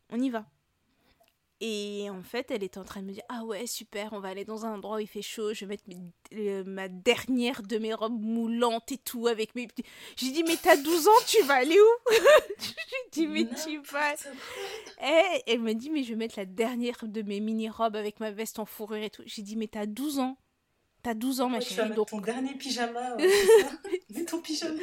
on 0.10 0.22
y 0.22 0.30
va. 0.30 0.46
Et 1.62 2.10
en 2.10 2.24
fait, 2.24 2.52
elle 2.52 2.64
était 2.64 2.78
en 2.78 2.86
train 2.86 3.02
de 3.02 3.08
me 3.08 3.12
dire 3.12 3.24
Ah 3.28 3.44
ouais, 3.44 3.68
super, 3.68 4.14
on 4.14 4.22
va 4.22 4.30
aller 4.30 4.46
dans 4.46 4.66
un 4.66 4.76
endroit 4.76 4.98
où 4.98 5.00
il 5.00 5.08
fait 5.08 5.22
chaud, 5.22 5.54
je 5.54 5.66
vais 5.66 5.78
mettre 5.78 5.84
euh, 6.34 6.64
ma 6.66 6.88
dernière 6.88 7.64
de 7.64 7.78
mes 7.78 7.94
robes 7.94 8.22
moulantes 8.22 8.92
et 8.94 8.98
tout 8.98 9.28
avec 9.28 9.56
mes 9.56 9.68
petits. 9.68 9.84
J'ai 10.16 10.32
dit 10.32 10.44
Mais 10.44 10.56
t'as 10.56 10.78
12 10.78 11.08
ans, 11.08 11.12
tu 11.28 11.44
vas 11.44 11.56
aller 11.56 11.78
où? 11.78 12.14
J'ai 12.60 13.26
dit 13.26 13.28
Mais 13.28 13.46
tu 13.46 13.80
vas. 13.80 14.14
Et 15.04 15.44
elle 15.48 15.60
me 15.60 15.74
dit 15.74 15.90
Mais 15.90 16.04
je 16.04 16.10
vais 16.10 16.16
mettre 16.16 16.40
la 16.40 16.46
dernière 16.46 16.98
de 17.04 17.22
mes 17.22 17.42
mini-robes 17.42 17.98
avec 17.98 18.22
ma 18.22 18.32
veste 18.32 18.60
en 18.60 18.66
fourrure 18.66 19.04
et 19.04 19.10
tout. 19.10 19.24
J'ai 19.26 19.42
dit 19.42 19.58
Mais 19.58 19.68
t'as 19.68 19.86
12 19.86 20.20
ans. 20.20 20.38
T'as 21.02 21.14
12 21.14 21.42
ans, 21.42 21.50
ma 21.50 21.62
chérie. 21.62 21.94
donc... 21.94 22.10
ton 22.10 22.20
dernier 22.20 22.56
pyjama. 22.56 23.16
Ouais, 23.16 24.26
ton 24.28 24.42
pyjama. 24.42 24.82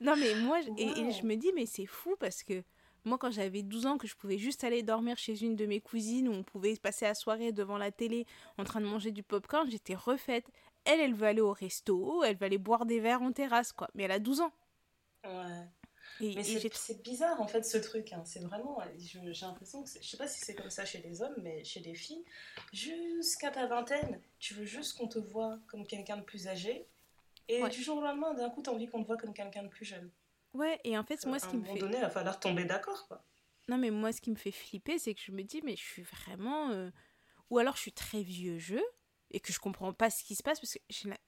non, 0.00 0.16
mais 0.16 0.34
moi, 0.34 0.58
et, 0.76 1.12
je 1.12 1.24
me 1.24 1.36
dis, 1.36 1.52
mais 1.54 1.66
c'est 1.66 1.86
fou 1.86 2.16
parce 2.18 2.42
que 2.42 2.64
moi, 3.04 3.18
quand 3.18 3.30
j'avais 3.30 3.62
12 3.62 3.86
ans, 3.86 3.98
que 3.98 4.06
je 4.06 4.16
pouvais 4.16 4.38
juste 4.38 4.64
aller 4.64 4.82
dormir 4.82 5.18
chez 5.18 5.42
une 5.42 5.56
de 5.56 5.66
mes 5.66 5.80
cousines, 5.80 6.28
où 6.28 6.32
on 6.32 6.42
pouvait 6.42 6.76
passer 6.76 7.04
la 7.04 7.14
soirée 7.14 7.52
devant 7.52 7.78
la 7.78 7.90
télé 7.90 8.26
en 8.58 8.64
train 8.64 8.80
de 8.80 8.86
manger 8.86 9.10
du 9.10 9.22
popcorn, 9.22 9.70
j'étais 9.70 9.94
refaite. 9.94 10.46
Elle, 10.84 11.00
elle 11.00 11.14
veut 11.14 11.26
aller 11.26 11.40
au 11.40 11.52
resto, 11.52 12.22
elle 12.24 12.36
veut 12.36 12.46
aller 12.46 12.58
boire 12.58 12.86
des 12.86 13.00
verres 13.00 13.22
en 13.22 13.32
terrasse, 13.32 13.72
quoi. 13.72 13.88
Mais 13.94 14.04
elle 14.04 14.12
a 14.12 14.18
12 14.18 14.40
ans. 14.40 14.52
Ouais 15.24 15.66
mais 16.20 16.44
c'est 16.72 17.02
bizarre 17.02 17.40
en 17.40 17.46
fait 17.46 17.62
ce 17.62 17.78
truc. 17.78 18.12
Hein. 18.12 18.22
C'est 18.24 18.40
vraiment, 18.40 18.78
j'ai 18.98 19.46
l'impression 19.46 19.82
que 19.82 19.88
je 19.88 20.06
sais 20.06 20.16
pas 20.16 20.28
si 20.28 20.40
c'est 20.40 20.54
comme 20.54 20.70
ça 20.70 20.84
chez 20.84 20.98
les 20.98 21.22
hommes, 21.22 21.34
mais 21.38 21.64
chez 21.64 21.80
les 21.80 21.94
filles, 21.94 22.24
jusqu'à 22.72 23.50
ta 23.50 23.66
vingtaine, 23.66 24.20
tu 24.38 24.54
veux 24.54 24.64
juste 24.64 24.98
qu'on 24.98 25.08
te 25.08 25.18
voit 25.18 25.58
comme 25.66 25.86
quelqu'un 25.86 26.16
de 26.16 26.22
plus 26.22 26.48
âgé, 26.48 26.86
et 27.48 27.66
du 27.68 27.82
jour 27.82 27.98
au 27.98 28.00
lendemain, 28.00 28.32
d'un 28.34 28.50
coup, 28.50 28.62
tu 28.62 28.70
as 28.70 28.72
envie 28.72 28.88
qu'on 28.88 29.02
te 29.02 29.06
voit 29.06 29.16
comme 29.16 29.34
quelqu'un 29.34 29.64
de 29.64 29.68
plus 29.68 29.84
jeune. 29.84 30.08
Ouais, 30.52 30.80
et 30.84 30.98
en 30.98 31.04
fait, 31.04 31.24
moi, 31.26 31.38
ce 31.38 31.48
qui 31.48 31.56
me 31.56 31.62
fait. 31.62 31.70
À 31.70 31.72
un 31.72 31.74
moment 31.76 31.86
donné, 31.86 31.96
il 31.98 32.02
va 32.02 32.10
falloir 32.10 32.40
tomber 32.40 32.64
d'accord, 32.64 33.06
quoi. 33.06 33.24
Non, 33.68 33.78
mais 33.78 33.90
moi, 33.90 34.12
ce 34.12 34.20
qui 34.20 34.30
me 34.30 34.36
fait 34.36 34.50
flipper, 34.50 34.98
c'est 34.98 35.14
que 35.14 35.20
je 35.20 35.32
me 35.32 35.42
dis, 35.42 35.60
mais 35.62 35.76
je 35.76 35.82
suis 35.82 36.02
vraiment. 36.02 36.70
Euh, 36.70 36.90
ou 37.50 37.58
alors, 37.58 37.76
je 37.76 37.82
suis 37.82 37.92
très 37.92 38.22
vieux 38.22 38.58
jeu 38.58 38.82
et 39.30 39.40
que 39.40 39.52
je 39.52 39.60
comprends 39.60 39.92
pas 39.92 40.10
ce 40.10 40.24
qui 40.24 40.34
se 40.34 40.42
passe 40.42 40.60
parce 40.60 40.74
que 40.74 40.80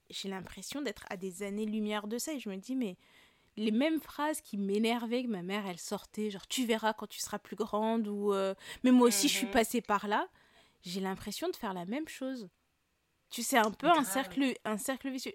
j'ai 0.09 0.29
l'impression 0.29 0.81
d'être 0.81 1.05
à 1.09 1.17
des 1.17 1.43
années-lumière 1.43 2.07
de 2.07 2.17
ça 2.17 2.33
et 2.33 2.39
je 2.39 2.49
me 2.49 2.57
dis, 2.57 2.75
mais 2.75 2.97
les 3.55 3.71
mêmes 3.71 4.01
phrases 4.01 4.41
qui 4.41 4.57
m'énervaient 4.57 5.23
que 5.23 5.29
ma 5.29 5.43
mère 5.43 5.67
elle 5.67 5.79
sortait 5.79 6.31
genre 6.31 6.47
tu 6.47 6.65
verras 6.65 6.93
quand 6.93 7.07
tu 7.07 7.19
seras 7.19 7.39
plus 7.39 7.55
grande 7.55 8.07
ou 8.07 8.33
euh, 8.33 8.55
mais 8.83 8.91
moi 8.91 9.07
aussi 9.07 9.27
je 9.27 9.33
suis 9.33 9.45
mhm. 9.45 9.51
passée 9.51 9.81
par 9.81 10.07
là 10.07 10.27
j'ai 10.81 10.99
l'impression 10.99 11.49
de 11.49 11.55
faire 11.55 11.73
la 11.73 11.85
même 11.85 12.07
chose 12.07 12.49
tu 13.29 13.43
sais 13.43 13.57
un 13.57 13.71
peu 13.71 13.87
un 13.87 14.03
cercle 14.03 14.55
un 14.65 14.77
cercle 14.77 15.09
vicieux 15.09 15.33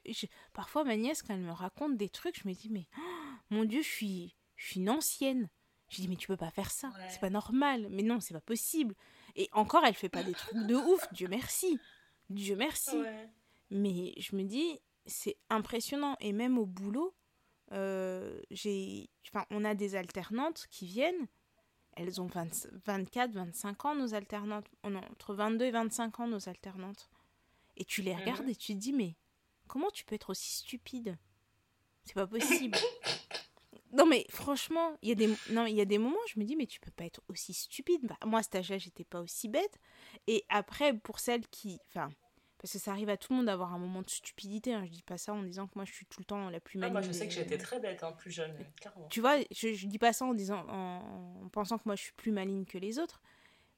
parfois 0.52 0.84
ma 0.84 0.96
nièce 0.96 1.22
quand 1.22 1.34
elle 1.34 1.40
me 1.40 1.52
raconte 1.52 1.96
des 1.96 2.08
trucs 2.08 2.42
je 2.42 2.48
me 2.48 2.54
dis 2.54 2.70
mais 2.70 2.86
oh, 2.98 3.27
mon 3.50 3.64
dieu 3.64 3.82
je 3.82 3.88
suis 3.88 4.36
je 4.56 4.66
suis 4.66 4.80
une 4.80 4.90
ancienne. 4.90 5.48
Je 5.88 6.02
dis 6.02 6.08
mais 6.08 6.16
tu 6.16 6.26
peux 6.26 6.36
pas 6.36 6.50
faire 6.50 6.70
ça. 6.70 6.92
C'est 7.08 7.20
pas 7.20 7.30
normal. 7.30 7.88
Mais 7.90 8.02
non 8.02 8.20
c'est 8.20 8.34
pas 8.34 8.40
possible. 8.40 8.94
Et 9.36 9.48
encore 9.52 9.84
elle 9.84 9.94
fait 9.94 10.08
pas 10.08 10.22
des 10.22 10.34
trucs 10.34 10.66
de 10.66 10.74
ouf. 10.74 11.06
Dieu 11.12 11.28
merci. 11.28 11.78
Dieu 12.30 12.56
merci. 12.56 12.96
Mais 13.70 14.14
je 14.18 14.36
me 14.36 14.42
dis 14.42 14.80
c'est 15.06 15.36
impressionnant. 15.48 16.16
Et 16.20 16.32
même 16.32 16.58
au 16.58 16.66
boulot 16.66 17.14
euh, 17.72 18.40
j'ai, 18.50 19.10
enfin, 19.28 19.46
on 19.50 19.64
a 19.64 19.74
des 19.74 19.94
alternantes 19.94 20.66
qui 20.70 20.86
viennent. 20.86 21.28
Elles 21.96 22.20
ont 22.20 22.28
24, 22.86 23.32
25 23.32 23.84
ans, 23.84 23.94
nos 23.94 24.14
alternantes. 24.14 24.66
Entre 24.84 25.34
22 25.34 25.64
et 25.64 25.70
25 25.72 26.20
ans, 26.20 26.28
nos 26.28 26.48
alternantes. 26.48 27.10
Et 27.76 27.84
tu 27.84 28.02
les 28.02 28.14
regardes 28.14 28.44
mhm. 28.44 28.50
et 28.50 28.56
tu 28.56 28.74
te 28.74 28.78
dis, 28.78 28.92
mais 28.92 29.16
comment 29.66 29.90
tu 29.90 30.04
peux 30.04 30.14
être 30.14 30.30
aussi 30.30 30.58
stupide? 30.58 31.16
C'est 32.04 32.14
pas 32.14 32.26
possible. 32.26 32.78
non, 33.92 34.06
mais 34.06 34.26
franchement, 34.30 34.96
il 35.02 35.08
y, 35.08 35.12
a 35.12 35.14
des... 35.14 35.34
non, 35.50 35.66
y 35.66 35.80
a 35.80 35.84
des 35.84 35.98
moments, 35.98 36.18
je 36.32 36.38
me 36.38 36.44
dis, 36.44 36.56
mais 36.56 36.66
tu 36.66 36.80
peux 36.80 36.90
pas 36.90 37.04
être 37.04 37.22
aussi 37.28 37.54
stupide. 37.54 38.00
Bah, 38.02 38.18
moi, 38.26 38.40
à 38.40 38.42
cet 38.42 38.56
âge-là, 38.56 38.78
j'étais 38.78 39.04
pas 39.04 39.20
aussi 39.20 39.48
bête. 39.48 39.78
Et 40.26 40.44
après, 40.48 40.92
pour 40.94 41.20
celles 41.20 41.46
qui. 41.48 41.80
Enfin, 41.88 42.10
parce 42.58 42.72
que 42.72 42.78
ça 42.78 42.90
arrive 42.90 43.08
à 43.08 43.16
tout 43.16 43.32
le 43.32 43.38
monde 43.38 43.46
d'avoir 43.46 43.72
un 43.72 43.78
moment 43.78 44.02
de 44.02 44.10
stupidité. 44.10 44.74
Hein. 44.74 44.84
Je 44.84 44.90
dis 44.90 45.02
pas 45.02 45.16
ça 45.16 45.32
en 45.32 45.42
disant 45.42 45.68
que 45.68 45.72
moi 45.76 45.84
je 45.84 45.92
suis 45.92 46.06
tout 46.06 46.20
le 46.20 46.24
temps 46.24 46.50
la 46.50 46.60
plus 46.60 46.78
maligne. 46.78 46.96
Ah, 46.96 47.00
moi 47.00 47.08
je 47.08 47.12
sais 47.12 47.28
que 47.28 47.32
j'étais 47.32 47.56
très 47.56 47.78
bête, 47.78 48.02
hein, 48.02 48.12
plus 48.12 48.32
jeune, 48.32 48.52
Tu 49.10 49.20
vois, 49.20 49.38
je, 49.52 49.72
je 49.72 49.86
dis 49.86 49.98
pas 49.98 50.12
ça 50.12 50.24
en, 50.24 50.34
disant, 50.34 50.66
en, 50.68 51.48
pensant 51.52 51.78
que 51.78 51.84
moi 51.86 51.94
je 51.94 52.02
suis 52.02 52.12
plus 52.12 52.32
maligne 52.32 52.64
que 52.64 52.78
les 52.78 52.98
autres. 52.98 53.22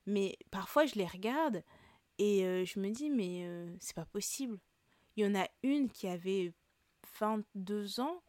Mais 0.07 0.39
parfois 0.51 0.87
je 0.87 0.95
les 0.95 1.07
regarde 1.07 1.63
et 2.19 2.45
euh, 2.45 2.65
je 2.65 2.81
me 2.81 2.91
dis, 2.91 3.11
mais 3.11 3.45
euh, 3.45 3.71
c'est 3.81 3.95
pas 3.95 4.07
possible. 4.07 4.59
Il 5.17 5.25
y 5.25 5.27
en 5.27 5.39
a 5.39 5.47
une 5.63 5.91
qui 5.91 6.07
avait 6.07 6.55
22 7.21 8.01
ans. 8.01 8.23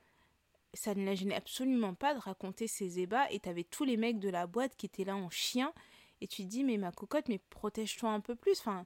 Ça 0.73 0.95
ne 0.95 1.05
la 1.05 1.15
gênait 1.15 1.35
absolument 1.35 1.93
pas 1.93 2.13
de 2.13 2.19
raconter 2.19 2.67
ses 2.67 2.99
ébats. 2.99 3.29
Et 3.31 3.39
t'avais 3.39 3.63
tous 3.63 3.83
les 3.83 3.97
mecs 3.97 4.19
de 4.19 4.29
la 4.29 4.47
boîte 4.47 4.75
qui 4.75 4.85
étaient 4.85 5.03
là 5.03 5.15
en 5.15 5.29
chien. 5.29 5.73
Et 6.21 6.27
tu 6.27 6.43
te 6.43 6.47
dis, 6.47 6.63
mais 6.63 6.77
ma 6.77 6.91
cocotte, 6.91 7.27
mais 7.27 7.39
protège-toi 7.49 8.09
un 8.09 8.19
peu 8.19 8.35
plus. 8.35 8.59
Enfin, 8.59 8.85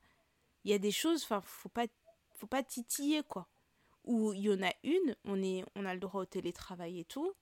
il 0.64 0.72
y 0.72 0.74
a 0.74 0.80
des 0.80 0.92
choses, 0.92 1.24
enfin, 1.24 1.42
faut 1.42 1.70
pas, 1.70 1.86
faut 2.34 2.48
pas 2.48 2.64
titiller, 2.64 3.24
quoi. 3.24 3.48
Ou 4.04 4.34
il 4.34 4.42
y 4.42 4.50
en 4.50 4.64
a 4.64 4.72
une, 4.84 5.16
on, 5.26 5.42
est, 5.42 5.64
on 5.76 5.86
a 5.86 5.94
le 5.94 6.00
droit 6.00 6.22
au 6.22 6.26
télétravail 6.26 7.00
et 7.00 7.06
tout. 7.06 7.34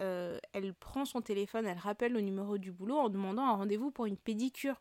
Euh, 0.00 0.38
elle 0.52 0.74
prend 0.74 1.04
son 1.04 1.22
téléphone, 1.22 1.66
elle 1.66 1.78
rappelle 1.78 2.12
le 2.12 2.20
numéro 2.20 2.58
du 2.58 2.70
boulot 2.70 2.96
en 2.96 3.08
demandant 3.08 3.44
un 3.44 3.56
rendez-vous 3.56 3.90
pour 3.90 4.06
une 4.06 4.18
pédicure. 4.18 4.80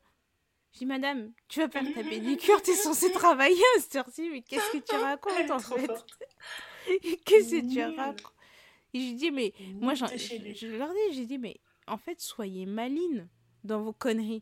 Je 0.74 0.80
dis, 0.80 0.86
madame, 0.86 1.32
tu 1.48 1.62
vas 1.62 1.70
faire 1.70 1.86
ta 1.94 2.04
pédicure, 2.04 2.62
tu 2.62 2.72
es 2.72 2.76
censée 2.76 3.12
travailler 3.12 3.64
à 3.78 3.80
cette 3.80 3.96
heure-ci, 3.96 4.30
mais 4.30 4.42
qu'est-ce 4.42 4.72
que 4.72 4.78
tu 4.78 4.96
racontes 5.02 5.52
en 5.52 5.60
fait? 5.60 5.90
Qu'est-ce 7.26 7.62
que 7.62 7.74
tu 7.74 7.82
racontes? 7.96 8.35
Et 8.96 9.10
je 9.10 9.14
dis, 9.16 9.30
mais 9.30 9.54
moi, 9.82 9.94
je, 9.94 10.06
je 10.06 10.68
leur 10.68 10.88
dis, 10.88 11.16
j'ai 11.16 11.26
dit, 11.26 11.38
mais 11.38 11.58
en 11.86 11.98
fait, 11.98 12.22
soyez 12.22 12.66
maline 12.66 13.28
dans 13.66 13.82
vos 13.82 13.92
conneries. 13.92 14.42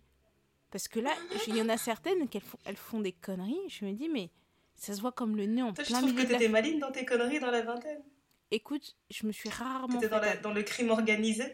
Parce 0.69 0.87
que 0.87 0.99
là, 0.99 1.11
il 1.47 1.57
y 1.57 1.61
en 1.63 1.69
a 1.69 1.77
certaines 1.77 2.29
qui 2.29 2.39
font, 2.39 2.59
elles 2.63 2.75
font 2.75 2.99
des 2.99 3.13
conneries. 3.13 3.67
Je 3.67 3.83
me 3.83 3.93
dis, 3.93 4.09
mais 4.09 4.29
ça 4.75 4.93
se 4.93 5.01
voit 5.01 5.11
comme 5.11 5.35
le 5.35 5.47
nez 5.47 5.63
en 5.63 5.73
plein 5.73 5.83
milieu. 5.83 5.95
Je 5.95 6.13
trouve 6.13 6.23
que 6.23 6.31
t'étais 6.31 6.49
maline 6.49 6.77
dans 6.77 6.91
tes 6.91 7.03
conneries 7.03 7.39
dans 7.39 7.49
la 7.49 7.63
vingtaine? 7.63 8.03
Écoute, 8.51 8.95
je 9.09 9.25
me 9.25 9.31
suis 9.31 9.49
rarement. 9.49 9.99
T'étais 9.99 10.09
dans, 10.09 10.21
dans, 10.43 10.53
le 10.53 10.61
crime 10.61 10.91
organisé? 10.91 11.45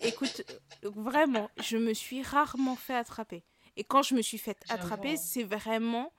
Écoute, 0.00 0.42
vraiment, 0.82 1.50
je 1.62 1.76
me 1.76 1.94
suis 1.94 2.22
rarement 2.22 2.74
fait 2.74 2.96
attraper. 2.96 3.44
Et 3.76 3.84
quand 3.84 4.02
je 4.02 4.16
me 4.16 4.22
suis 4.22 4.38
fait 4.38 4.58
attraper, 4.68 5.16
c'est 5.16 5.44
vraiment 5.44 6.12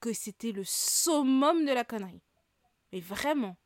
que 0.00 0.12
c'était 0.12 0.52
le 0.52 0.62
summum 0.62 1.64
de 1.64 1.72
la 1.72 1.82
connerie. 1.82 2.22
Mais 2.92 3.00
vraiment. 3.00 3.56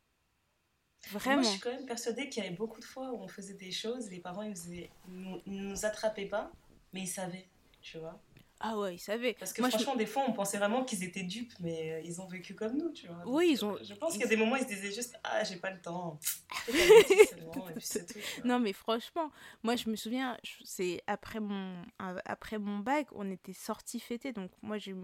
Vraiment. 1.12 1.42
Moi, 1.42 1.44
je 1.44 1.48
suis 1.50 1.60
quand 1.60 1.72
même 1.72 1.86
persuadée 1.86 2.28
qu'il 2.28 2.42
y 2.42 2.46
avait 2.46 2.56
beaucoup 2.56 2.80
de 2.80 2.84
fois 2.84 3.12
où 3.12 3.16
on 3.16 3.28
faisait 3.28 3.54
des 3.54 3.70
choses, 3.70 4.10
les 4.10 4.18
parents 4.18 4.42
ils, 4.42 4.54
faisaient, 4.54 4.90
nous, 5.08 5.40
nous 5.46 5.84
attrapaient 5.84 6.26
pas, 6.26 6.50
mais 6.92 7.02
ils 7.02 7.08
savaient, 7.08 7.46
tu 7.80 7.98
vois. 7.98 8.20
Ah 8.58 8.78
ouais, 8.78 8.94
ils 8.94 8.98
savaient. 8.98 9.34
Parce 9.34 9.52
que 9.52 9.62
franchement, 9.62 9.96
des 9.96 10.06
fois, 10.06 10.24
on 10.26 10.32
pensait 10.32 10.56
vraiment 10.56 10.82
qu'ils 10.82 11.04
éient 11.04 11.24
dupes, 11.24 11.52
mais 11.60 11.92
euh, 11.92 12.00
ils 12.00 12.22
ont 12.22 12.26
vécu 12.26 12.54
comme 12.54 12.76
nous, 12.78 12.90
tu 12.90 13.06
vois. 13.06 13.22
Oui, 13.26 13.50
ils 13.50 13.64
ont. 13.64 13.76
Je 13.82 13.92
pense 13.92 14.12
qu'il 14.12 14.22
y 14.22 14.24
a 14.24 14.28
des 14.28 14.36
moments 14.36 14.54
où 14.54 14.56
ils 14.56 14.62
se 14.62 14.68
disaient 14.68 14.92
juste 14.92 15.14
Ah, 15.22 15.44
j'ai 15.44 15.56
pas 15.56 15.70
le 15.70 15.80
temps. 15.80 16.18
non, 18.44 18.58
mais 18.58 18.72
franchement, 18.72 19.30
moi, 19.62 19.76
je 19.76 19.90
me 19.90 19.96
souviens, 19.96 20.38
c'est 20.64 21.02
après 21.06 21.38
mon, 21.38 21.76
après 22.24 22.58
mon 22.58 22.78
bac, 22.78 23.08
on 23.12 23.30
était 23.30 23.52
sortis 23.52 24.00
fêter. 24.00 24.32
Donc, 24.32 24.50
moi, 24.62 24.78
j'ai 24.78 24.94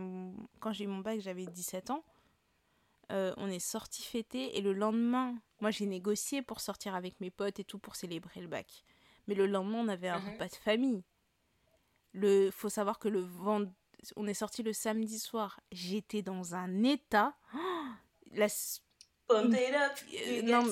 quand 0.60 0.72
j'ai 0.72 0.84
eu 0.84 0.88
mon 0.88 1.00
bac, 1.00 1.20
j'avais 1.20 1.44
17 1.44 1.90
ans. 1.90 2.04
Euh, 3.10 3.34
on 3.36 3.50
est 3.50 3.58
sortis 3.58 4.02
fêter 4.02 4.56
et 4.56 4.62
le 4.62 4.72
lendemain, 4.72 5.34
moi, 5.62 5.70
j'ai 5.70 5.86
négocié 5.86 6.42
pour 6.42 6.60
sortir 6.60 6.96
avec 6.96 7.20
mes 7.20 7.30
potes 7.30 7.60
et 7.60 7.64
tout 7.64 7.78
pour 7.78 7.94
célébrer 7.94 8.40
le 8.40 8.48
bac. 8.48 8.66
Mais 9.28 9.36
le 9.36 9.46
lendemain, 9.46 9.78
on 9.78 9.88
avait 9.88 10.08
un 10.08 10.18
mhm. 10.18 10.32
repas 10.32 10.48
de 10.48 10.56
famille. 10.56 11.04
Le, 12.12 12.50
faut 12.50 12.68
savoir 12.68 12.98
que 12.98 13.06
le 13.06 13.20
vent, 13.20 13.62
on 14.16 14.26
est 14.26 14.34
sorti 14.34 14.64
le 14.64 14.72
samedi 14.72 15.20
soir. 15.20 15.60
J'étais 15.70 16.20
dans 16.20 16.56
un 16.56 16.82
état. 16.82 17.36
la, 18.32 18.48
non, 20.42 20.64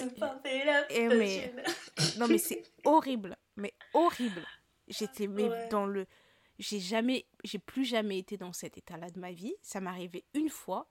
mais, 1.09 1.55
non 2.19 2.27
mais 2.27 2.39
c'est 2.39 2.65
horrible. 2.85 3.37
mais 3.55 3.73
horrible. 3.95 4.45
J'étais 4.89 5.29
dans 5.71 5.87
le 5.87 6.07
j'ai 6.59 6.81
jamais 6.81 7.27
j'ai 7.45 7.59
plus 7.59 7.85
jamais 7.85 8.19
été 8.19 8.37
dans 8.37 8.53
cet 8.53 8.77
état-là 8.77 9.09
de 9.09 9.19
ma 9.19 9.33
vie, 9.33 9.55
ça 9.63 9.81
m'arrivait 9.81 10.25
une 10.35 10.51
fois. 10.51 10.91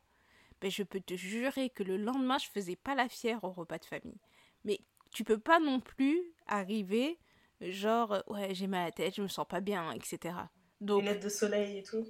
Ben, 0.61 0.69
je 0.69 0.83
peux 0.83 0.99
te 0.99 1.15
jurer 1.15 1.69
que 1.69 1.83
le 1.83 1.97
lendemain, 1.97 2.37
je 2.37 2.47
faisais 2.47 2.75
pas 2.75 2.95
la 2.95 3.07
fière 3.07 3.43
au 3.43 3.51
repas 3.51 3.77
de 3.77 3.85
famille. 3.85 4.19
Mais 4.65 4.79
tu 5.11 5.23
peux 5.23 5.39
pas 5.39 5.59
non 5.59 5.79
plus 5.79 6.21
arriver 6.47 7.17
genre 7.61 8.23
ouais, 8.27 8.53
j'ai 8.53 8.67
mal 8.67 8.81
à 8.81 8.85
la 8.85 8.91
tête, 8.91 9.15
je 9.15 9.21
me 9.21 9.27
sens 9.27 9.45
pas 9.47 9.61
bien, 9.61 9.91
etc. 9.91 10.35
Donc 10.81 11.01
lunettes 11.01 11.23
de 11.23 11.29
soleil 11.29 11.79
et 11.79 11.83
tout. 11.83 12.05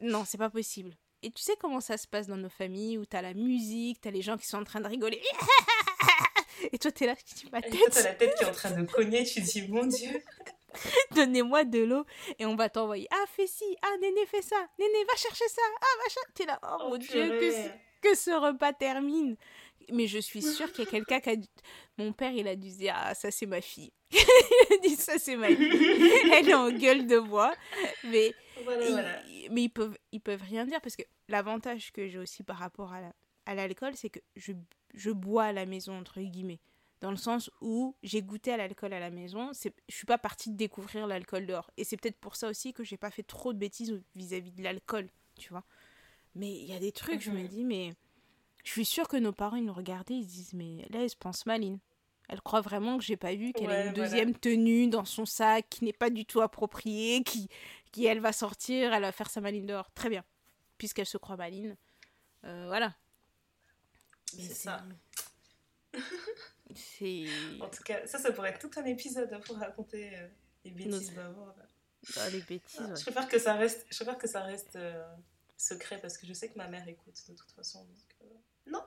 Non, 0.00 0.24
c'est 0.24 0.38
pas 0.38 0.50
possible. 0.50 0.96
Et 1.22 1.30
tu 1.30 1.42
sais 1.42 1.56
comment 1.58 1.80
ça 1.80 1.96
se 1.96 2.06
passe 2.06 2.26
dans 2.26 2.36
nos 2.36 2.50
familles 2.50 2.98
où 2.98 3.06
t'as 3.06 3.22
la 3.22 3.34
musique, 3.34 4.00
t'as 4.00 4.10
les 4.10 4.22
gens 4.22 4.36
qui 4.36 4.46
sont 4.46 4.58
en 4.58 4.64
train 4.64 4.80
de 4.80 4.88
rigoler. 4.88 5.22
Et 6.72 6.78
toi, 6.78 6.92
t'es 6.92 7.06
là, 7.06 7.16
tu 7.16 7.34
dis 7.34 7.48
ma 7.50 7.60
tête. 7.60 7.72
t'as 7.90 8.02
la 8.02 8.14
tête 8.14 8.34
qui 8.36 8.44
est 8.44 8.48
en 8.48 8.52
train 8.52 8.70
de 8.70 8.86
cogner, 8.86 9.24
tu 9.24 9.40
dis 9.40 9.68
mon 9.68 9.86
Dieu. 9.86 10.22
Donnez-moi 11.14 11.64
de 11.64 11.80
l'eau 11.80 12.04
et 12.38 12.46
on 12.46 12.56
va 12.56 12.68
t'envoyer. 12.68 13.06
Ah, 13.10 13.24
fais 13.28 13.46
ci, 13.46 13.64
ah, 13.82 13.96
Néné, 14.00 14.26
fais 14.26 14.42
ça. 14.42 14.56
Néné, 14.78 15.04
va 15.04 15.16
chercher 15.16 15.48
ça. 15.48 15.62
Ah, 15.80 16.02
va 16.02 16.08
chercher. 16.08 16.32
T'es 16.34 16.46
là, 16.46 16.58
oh, 16.62 16.76
oh 16.80 16.88
mon 16.90 16.96
Dieu, 16.96 17.08
que, 17.10 18.08
que 18.08 18.14
ce 18.14 18.30
repas 18.30 18.72
termine. 18.72 19.36
Mais 19.92 20.06
je 20.06 20.18
suis 20.18 20.40
sûre 20.40 20.72
qu'il 20.72 20.84
y 20.84 20.88
a 20.88 20.90
quelqu'un 20.90 21.20
qui 21.20 21.30
a. 21.30 21.34
Mon 21.98 22.12
père, 22.12 22.32
il 22.32 22.48
a 22.48 22.56
dû 22.56 22.70
se 22.70 22.78
dire, 22.78 22.94
ah, 22.96 23.14
ça, 23.14 23.30
c'est 23.30 23.46
ma 23.46 23.60
fille. 23.60 23.92
il 24.10 24.74
a 24.74 24.78
dit, 24.78 24.96
ça, 24.96 25.18
c'est 25.18 25.36
ma 25.36 25.48
fille. 25.48 26.10
Elle 26.32 26.48
est 26.48 26.54
en 26.54 26.70
gueule 26.70 27.06
de 27.06 27.18
bois. 27.18 27.54
Mais, 28.04 28.34
mais 29.50 29.62
ils, 29.64 29.68
peuvent, 29.68 29.96
ils 30.12 30.20
peuvent 30.20 30.42
rien 30.42 30.64
dire 30.64 30.80
parce 30.80 30.96
que 30.96 31.02
l'avantage 31.28 31.92
que 31.92 32.08
j'ai 32.08 32.18
aussi 32.18 32.42
par 32.42 32.56
rapport 32.56 32.92
à 33.46 33.54
l'alcool, 33.54 33.92
c'est 33.94 34.10
que 34.10 34.20
je, 34.36 34.52
je 34.94 35.10
bois 35.10 35.44
à 35.44 35.52
la 35.52 35.66
maison, 35.66 35.98
entre 35.98 36.20
guillemets 36.20 36.60
dans 37.04 37.10
le 37.10 37.18
sens 37.18 37.50
où 37.60 37.94
j'ai 38.02 38.22
goûté 38.22 38.50
à 38.50 38.56
l'alcool 38.56 38.94
à 38.94 38.98
la 38.98 39.10
maison, 39.10 39.50
je 39.52 39.94
suis 39.94 40.06
pas 40.06 40.16
partie 40.16 40.48
de 40.48 40.56
découvrir 40.56 41.06
l'alcool 41.06 41.44
dehors. 41.44 41.70
Et 41.76 41.84
c'est 41.84 41.98
peut-être 41.98 42.16
pour 42.16 42.34
ça 42.34 42.48
aussi 42.48 42.72
que 42.72 42.82
j'ai 42.82 42.96
pas 42.96 43.10
fait 43.10 43.22
trop 43.22 43.52
de 43.52 43.58
bêtises 43.58 44.00
vis-à-vis 44.14 44.52
de 44.52 44.62
l'alcool, 44.62 45.10
tu 45.38 45.50
vois. 45.50 45.64
Mais 46.34 46.50
il 46.50 46.64
y 46.64 46.72
a 46.72 46.78
des 46.78 46.92
trucs, 46.92 47.20
je 47.20 47.30
me 47.30 47.42
mhm. 47.42 47.48
dis, 47.48 47.64
mais 47.64 47.92
je 48.64 48.70
suis 48.70 48.86
sûre 48.86 49.06
que 49.06 49.18
nos 49.18 49.32
parents, 49.32 49.56
ils 49.56 49.66
nous 49.66 49.74
regardaient, 49.74 50.14
ils 50.14 50.26
disent, 50.26 50.54
mais 50.54 50.86
là, 50.88 51.02
elle 51.02 51.10
se 51.10 51.16
pense 51.16 51.44
maline. 51.44 51.78
Elle 52.30 52.40
croit 52.40 52.62
vraiment 52.62 52.96
que 52.96 53.04
j'ai 53.04 53.18
pas 53.18 53.34
vu 53.34 53.52
qu'elle 53.52 53.70
a 53.70 53.84
une 53.84 53.92
deuxième 53.92 54.34
tenue 54.34 54.88
dans 54.88 55.04
son 55.04 55.26
sac 55.26 55.66
qui 55.68 55.84
n'est 55.84 55.92
pas 55.92 56.08
du 56.08 56.24
tout 56.24 56.40
appropriée, 56.40 57.22
qui, 57.22 57.50
qui 57.92 58.06
elle 58.06 58.20
va 58.20 58.32
sortir, 58.32 58.94
elle 58.94 59.02
va 59.02 59.12
faire 59.12 59.28
sa 59.28 59.42
maline 59.42 59.66
dehors. 59.66 59.92
Très 59.92 60.08
bien. 60.08 60.24
Puisqu'elle 60.78 61.04
se 61.04 61.18
croit 61.18 61.36
maline. 61.36 61.76
Euh, 62.44 62.64
voilà. 62.68 62.94
C'est 64.24 64.54
ça. 64.54 64.82
En 67.60 67.68
tout 67.68 67.82
cas, 67.82 68.06
ça, 68.06 68.18
ça 68.18 68.32
pourrait 68.32 68.50
être 68.50 68.58
tout 68.58 68.78
un 68.78 68.84
épisode 68.84 69.32
hein, 69.32 69.40
pour 69.40 69.56
raconter 69.56 70.16
euh, 70.16 70.28
les 70.64 70.70
bêtises 70.70 71.14
d'avant. 71.14 71.54
Ah, 72.16 72.30
les 72.30 72.40
bêtises, 72.42 72.80
Je 72.96 73.02
préfère 73.02 73.28
que 73.28 73.38
ça 73.38 73.54
reste, 73.54 73.86
je 73.90 73.96
préfère 73.96 74.18
que 74.18 74.28
ça 74.28 74.42
reste 74.42 74.76
euh, 74.76 75.02
secret 75.56 75.98
parce 76.00 76.18
que 76.18 76.26
je 76.26 76.32
sais 76.32 76.50
que 76.50 76.58
ma 76.58 76.68
mère 76.68 76.86
écoute 76.88 77.22
de 77.28 77.34
toute 77.34 77.50
façon. 77.52 77.86
Euh, 78.22 78.26
non 78.66 78.82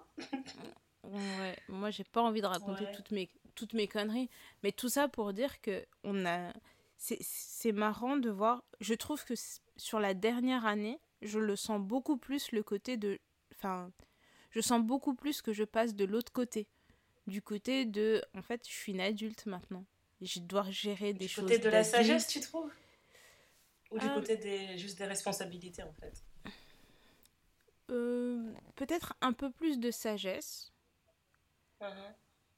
Ouais, 1.04 1.58
moi 1.67 1.89
j'ai 1.89 2.04
pas 2.04 2.21
envie 2.21 2.41
de 2.41 2.47
raconter 2.47 2.86
toutes, 2.95 3.12
mes, 3.12 3.30
toutes 3.56 3.73
mes 3.73 3.88
conneries. 3.88 4.30
Mais 4.63 4.71
tout 4.71 4.89
ça 4.89 5.08
pour 5.08 5.34
dire 5.34 5.62
que 5.62 5.86
on 6.04 6.26
a. 6.26 6.54
C'est 6.97 7.71
marrant 7.71 8.17
de 8.17 8.30
voir. 8.30 8.63
Je 8.82 8.95
trouve 8.95 9.23
que 9.23 9.36
sur 9.78 10.00
la 10.00 10.15
dernière 10.15 10.65
année, 10.65 11.00
je 11.21 11.39
le 11.39 11.56
sens 11.56 11.80
beaucoup 11.80 12.17
plus 12.17 12.52
le 12.52 12.63
côté 12.63 12.97
de. 12.97 13.19
Enfin, 13.56 13.91
je 14.52 14.62
sens 14.62 14.84
beaucoup 14.84 15.13
plus 15.13 15.41
que 15.41 15.54
je 15.54 15.63
passe 15.63 15.95
de 15.95 16.06
l'autre 16.06 16.32
côté 16.32 16.67
du 17.28 17.42
côté 17.42 17.86
de 17.86 18.24
en 18.34 18.42
fait 18.42 18.68
je 18.68 18.74
suis 18.74 18.94
une 18.94 19.02
adulte 19.02 19.46
maintenant. 19.46 19.86
Je 20.22 20.40
dois 20.40 20.70
gérer 20.72 21.13
des 21.13 21.28
choses 21.28 21.46
du 21.46 21.52
côté 21.52 21.63
de 21.63 21.70
la 21.70 21.84
sagesse 21.84 22.28
tu 22.28 22.40
trouves? 22.40 22.72
Ou 23.92 24.00
du 24.00 24.06
euh, 24.06 24.13
côté 24.16 24.38
des 24.38 24.78
juste 24.78 24.98
des 24.98 25.06
responsabilités 25.06 25.84
en 25.84 25.94
fait? 25.94 26.24
Euh, 27.90 28.52
peut-être 28.76 29.13
un 29.22 29.32
peu 29.32 29.50
plus 29.50 29.80
de 29.80 29.92
sagesse. 29.92 30.74
Uh-huh. 31.80 32.13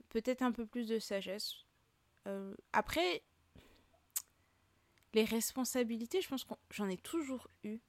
peut-être 0.09 0.41
un 0.41 0.51
peu 0.51 0.65
plus 0.65 0.87
de 0.87 0.97
sagesse. 0.97 1.53
Euh, 2.25 2.55
après 2.73 3.21
les 5.13 5.25
responsabilités 5.25 6.21
je 6.21 6.29
pense 6.29 6.45
que 6.45 6.53
j'en 6.71 6.87
ai 6.87 6.97
toujours 6.97 7.47
eu. 7.63 7.79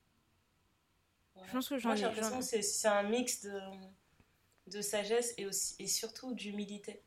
Je 1.46 1.52
pense 1.52 1.68
que 1.68 1.78
j'en 1.78 1.94
ai 1.94 2.00
l'impression 2.00 2.40
que 2.40 2.62
c'est 2.62 2.88
un 2.88 3.04
mix 3.04 3.42
de 3.42 3.58
de 4.70 4.80
sagesse 4.80 5.34
et, 5.36 5.46
aussi, 5.46 5.74
et 5.78 5.86
surtout 5.86 6.34
d'humilité. 6.34 7.02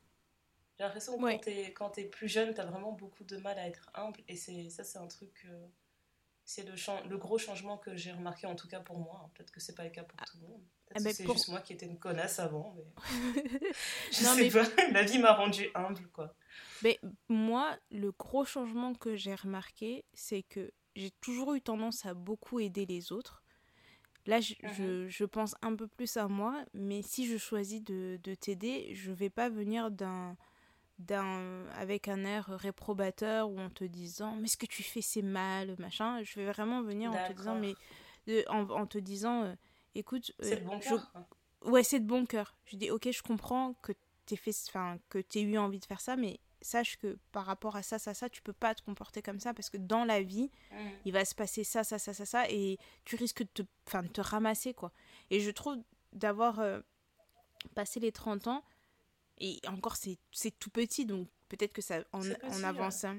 J'ai 0.78 0.84
l'impression 0.84 1.18
que 1.18 1.70
quand 1.72 1.92
tu 1.92 2.02
es, 2.02 2.06
plus 2.06 2.28
jeune, 2.28 2.54
tu 2.54 2.62
as 2.62 2.66
vraiment 2.66 2.92
beaucoup 2.92 3.24
de 3.24 3.38
mal 3.38 3.58
à 3.60 3.68
être 3.68 3.90
humble. 3.94 4.20
Et 4.28 4.36
ça, 4.36 4.84
c'est 4.84 4.98
un 4.98 5.08
truc. 5.08 5.46
Euh, 5.46 5.68
c'est 6.46 6.64
le, 6.64 6.74
le 7.08 7.18
gros 7.18 7.38
changement 7.38 7.78
que 7.78 7.96
j'ai 7.96 8.12
remarqué, 8.12 8.48
en 8.48 8.56
tout 8.56 8.68
cas 8.68 8.80
pour 8.80 8.98
moi. 8.98 9.30
Peut-être 9.34 9.52
que 9.52 9.60
c'est 9.60 9.76
pas 9.76 9.84
le 9.84 9.92
cas 9.92 10.04
pour 10.04 10.18
tout 10.26 10.38
le 10.42 10.48
monde. 10.48 10.62
Ah, 10.96 11.00
c'est 11.00 11.26
juste 11.26 11.48
moi 11.48 11.62
qui 11.62 11.74
étais 11.74 11.86
une 11.86 11.98
connasse 11.98 12.40
avant. 12.40 12.76
Mais... 12.76 12.86
je 14.12 14.18
sais 14.18 14.50
pas. 14.50 14.64
La 14.92 15.04
vie 15.04 15.20
m'a 15.20 15.34
rendue 15.34 15.70
humble, 15.74 16.08
quoi. 16.10 16.36
Mais 16.84 17.00
moi, 17.30 17.78
le 17.90 18.12
gros 18.12 18.46
changement 18.46 18.94
que 18.94 19.16
j'ai 19.16 19.34
remarqué, 19.34 20.06
c'est 20.14 20.44
que 20.44 20.72
j'ai 20.96 21.12
toujours 21.22 21.54
eu 21.56 21.62
tendance 21.62 22.06
à 22.06 22.14
beaucoup 22.14 22.60
aider 22.60 22.86
les 22.86 23.12
autres. 23.12 23.43
Là, 24.26 24.40
je, 24.40 24.54
je, 25.10 25.26
pense 25.26 25.56
un 25.62 25.76
peu 25.76 25.88
plus 25.88 26.16
à 26.16 26.30
moi, 26.30 26.64
mais 26.74 27.02
si 27.02 27.28
je 27.28 27.38
choisis 27.38 27.84
de, 27.84 28.18
de 28.24 28.36
t'aider, 28.36 28.96
je 28.96 29.12
vais 29.12 29.30
pas 29.30 29.50
venir 29.50 29.92
d'un 29.92 30.38
d'un 31.00 31.66
avec 31.72 32.08
un 32.08 32.24
air 32.24 32.46
réprobateur 32.46 33.50
ou 33.50 33.60
en 33.60 33.70
te 33.70 33.84
disant 33.84 34.36
mais 34.36 34.48
ce 34.48 34.58
que 34.58 34.68
tu 34.68 34.84
fais 34.84 35.02
c'est 35.02 35.24
mal 35.24 35.76
machin. 35.80 36.22
Je 36.24 36.40
vais 36.40 36.46
vraiment 36.46 36.82
venir 36.84 37.12
en 37.12 37.28
te 37.28 37.34
disant 37.34 37.56
mais 37.56 37.76
en, 38.48 38.70
en, 38.70 38.86
te 38.86 39.00
disant 39.00 39.44
euh, 39.44 39.56
écoute 39.96 40.32
euh, 40.42 40.46
c'est 40.48 40.58
de 40.58 40.66
bon 40.66 40.80
cœur 40.80 41.12
ouais 41.66 41.84
c'est 41.84 42.00
de 42.00 42.06
bon 42.06 42.26
cœur. 42.26 42.56
Je 42.66 42.78
dis 42.78 42.92
ok 42.92 43.10
je 43.12 43.24
comprends 43.24 43.74
que 43.82 43.92
t'aies 44.26 44.36
fait 44.36 44.56
enfin 44.70 44.98
que 45.10 45.18
t'aies 45.18 45.42
eu 45.42 45.58
envie 45.58 45.80
de 45.80 45.86
faire 45.86 46.00
ça 46.00 46.16
mais 46.16 46.40
sache 46.64 46.98
que 46.98 47.18
par 47.32 47.46
rapport 47.46 47.76
à 47.76 47.84
ça, 47.84 48.00
ça, 48.00 48.14
ça, 48.14 48.30
tu 48.30 48.42
peux 48.42 48.54
pas 48.54 48.76
te 48.76 48.82
comporter 48.82 49.22
comme 49.22 49.40
ça 49.40 49.54
parce 49.54 49.70
que 49.70 49.78
dans 49.78 50.06
la 50.06 50.22
vie, 50.22 50.50
mm. 50.72 50.76
il 51.06 51.14
va 51.14 51.26
se 51.26 51.36
passer 51.36 51.64
ça, 51.64 51.84
ça, 51.84 52.00
ça, 52.00 52.14
ça, 52.14 52.26
ça, 52.26 52.50
et 52.50 52.78
tu 53.06 53.16
risques 53.16 53.44
de 53.44 53.64
te, 53.64 53.98
de 54.02 54.08
te 54.08 54.22
ramasser, 54.22 54.74
quoi. 54.74 54.92
Et 55.30 55.40
je 55.40 55.52
trouve 55.52 55.78
d'avoir 56.14 56.60
euh, 56.60 56.80
passé 57.76 58.00
les 58.00 58.12
30 58.12 58.48
ans, 58.48 58.64
et 59.40 59.60
encore, 59.68 59.96
c'est 59.96 60.18
tout 60.60 60.70
petit, 60.70 61.06
donc 61.06 61.28
peut-être 61.50 61.74
que 61.74 61.82
ça, 61.82 62.04
en, 62.12 62.22
en 62.22 62.64
avançant, 62.64 63.18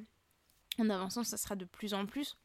en 0.79 0.91
avançant, 0.91 1.25
ça 1.25 1.37
sera 1.37 1.57
de 1.57 1.65
plus 1.65 1.95
en 1.95 2.07
plus, 2.07 2.37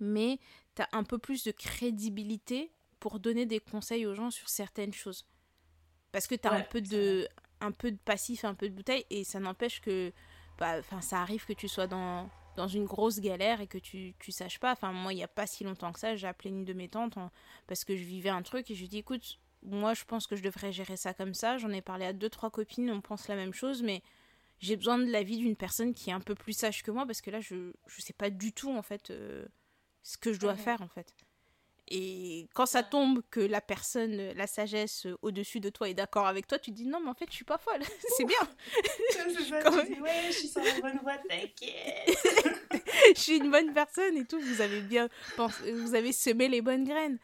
mais 0.00 0.38
tu 0.74 0.82
as 0.82 0.88
un 0.92 1.04
peu 1.04 1.18
plus 1.18 1.44
de 1.44 1.50
crédibilité 1.50 2.70
pour 3.00 3.20
donner 3.20 3.46
des 3.46 3.60
conseils 3.60 4.06
aux 4.06 4.14
gens 4.14 4.30
sur 4.30 4.48
certaines 4.48 4.92
choses. 4.92 5.26
Parce 6.12 6.26
que 6.26 6.34
tu 6.34 6.48
as 6.48 6.52
un 6.52 6.62
peu 6.62 6.80
de 6.80 7.28
un 7.60 7.72
peu 7.72 7.90
de 7.90 7.98
passif, 7.98 8.44
un 8.44 8.54
peu 8.54 8.68
de 8.68 8.74
bouteille, 8.74 9.04
et 9.10 9.24
ça 9.24 9.40
n'empêche 9.40 9.80
que 9.80 10.12
bah, 10.58 10.82
ça 11.00 11.20
arrive 11.20 11.44
que 11.44 11.52
tu 11.52 11.68
sois 11.68 11.86
dans, 11.86 12.28
dans 12.56 12.68
une 12.68 12.84
grosse 12.86 13.20
galère 13.20 13.60
et 13.60 13.66
que 13.66 13.78
tu, 13.78 14.14
tu 14.18 14.32
saches 14.32 14.58
pas. 14.58 14.72
Enfin, 14.72 14.92
moi, 14.92 15.12
il 15.12 15.16
n'y 15.16 15.22
a 15.22 15.28
pas 15.28 15.46
si 15.46 15.64
longtemps 15.64 15.92
que 15.92 16.00
ça, 16.00 16.16
j'ai 16.16 16.26
appelé 16.26 16.50
une 16.50 16.64
de 16.64 16.72
mes 16.72 16.88
tantes 16.88 17.18
parce 17.66 17.84
que 17.84 17.96
je 17.96 18.02
vivais 18.02 18.30
un 18.30 18.42
truc 18.42 18.70
et 18.70 18.74
je 18.74 18.80
lui 18.80 18.86
ai 18.86 18.88
dit, 18.88 18.98
écoute, 18.98 19.38
moi, 19.62 19.94
je 19.94 20.04
pense 20.04 20.26
que 20.26 20.36
je 20.36 20.42
devrais 20.42 20.72
gérer 20.72 20.96
ça 20.96 21.14
comme 21.14 21.34
ça. 21.34 21.58
J'en 21.58 21.70
ai 21.70 21.82
parlé 21.82 22.06
à 22.06 22.12
deux, 22.12 22.30
trois 22.30 22.50
copines, 22.50 22.90
on 22.90 23.00
pense 23.00 23.28
la 23.28 23.36
même 23.36 23.52
chose, 23.52 23.82
mais 23.82 24.02
j'ai 24.58 24.76
besoin 24.76 24.98
de 24.98 25.10
l'avis 25.10 25.36
d'une 25.36 25.56
personne 25.56 25.92
qui 25.92 26.10
est 26.10 26.14
un 26.14 26.20
peu 26.20 26.34
plus 26.34 26.54
sage 26.54 26.82
que 26.82 26.90
moi 26.90 27.06
parce 27.06 27.20
que 27.20 27.30
là, 27.30 27.40
je 27.40 27.54
ne 27.54 27.72
sais 27.98 28.14
pas 28.14 28.30
du 28.30 28.52
tout, 28.52 28.72
en 28.72 28.82
fait, 28.82 29.10
euh, 29.10 29.46
ce 30.02 30.16
que 30.16 30.32
je 30.32 30.40
dois 30.40 30.56
faire, 30.56 30.82
en 30.82 30.88
fait. 30.88 31.14
Et 31.88 32.48
quand 32.54 32.66
ça 32.66 32.82
tombe 32.82 33.22
que 33.30 33.38
la 33.38 33.60
personne, 33.60 34.32
la 34.32 34.46
sagesse 34.48 35.06
au-dessus 35.22 35.60
de 35.60 35.70
toi 35.70 35.88
est 35.88 35.94
d'accord 35.94 36.26
avec 36.26 36.48
toi, 36.48 36.58
tu 36.58 36.72
dis 36.72 36.84
non, 36.84 36.98
mais 37.00 37.10
en 37.10 37.14
fait, 37.14 37.26
je 37.30 37.34
suis 37.34 37.44
pas 37.44 37.58
folle. 37.58 37.80
c'est 38.16 38.24
bien. 38.24 38.38
je 39.14 40.32
suis 40.32 40.48
sur 40.48 40.62
la 40.64 40.80
bonne 40.80 40.98
voie, 41.02 41.16
t'inquiète. 41.28 42.18
je 43.14 43.20
suis 43.20 43.36
une 43.36 43.52
bonne 43.52 43.72
personne 43.72 44.16
et 44.16 44.24
tout. 44.24 44.40
Vous 44.40 44.60
avez 44.60 44.80
bien 44.80 45.08
pensé, 45.36 45.72
vous 45.72 45.94
avez 45.94 46.12
semé 46.12 46.48
les 46.48 46.60
bonnes 46.60 46.84
graines. 46.84 47.18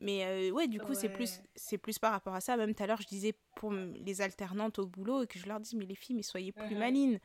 Mais 0.00 0.24
euh, 0.24 0.50
ouais, 0.50 0.66
du 0.66 0.80
coup, 0.80 0.94
c'est 0.94 1.08
plus, 1.08 1.40
c'est 1.54 1.78
plus 1.78 1.98
par 1.98 2.12
rapport 2.12 2.34
à 2.34 2.40
ça. 2.40 2.56
Même 2.56 2.74
tout 2.74 2.82
à 2.82 2.86
l'heure, 2.86 3.00
je 3.00 3.06
disais 3.06 3.34
pour 3.54 3.72
les 3.72 4.20
alternantes 4.20 4.80
au 4.80 4.86
boulot 4.86 5.22
et 5.22 5.26
que 5.26 5.38
je 5.38 5.46
leur 5.46 5.60
dis, 5.60 5.76
mais 5.76 5.86
les 5.86 5.96
filles, 5.96 6.16
mais 6.16 6.22
soyez 6.22 6.52
plus 6.52 6.74
mhm. 6.74 6.78
malines. 6.78 7.20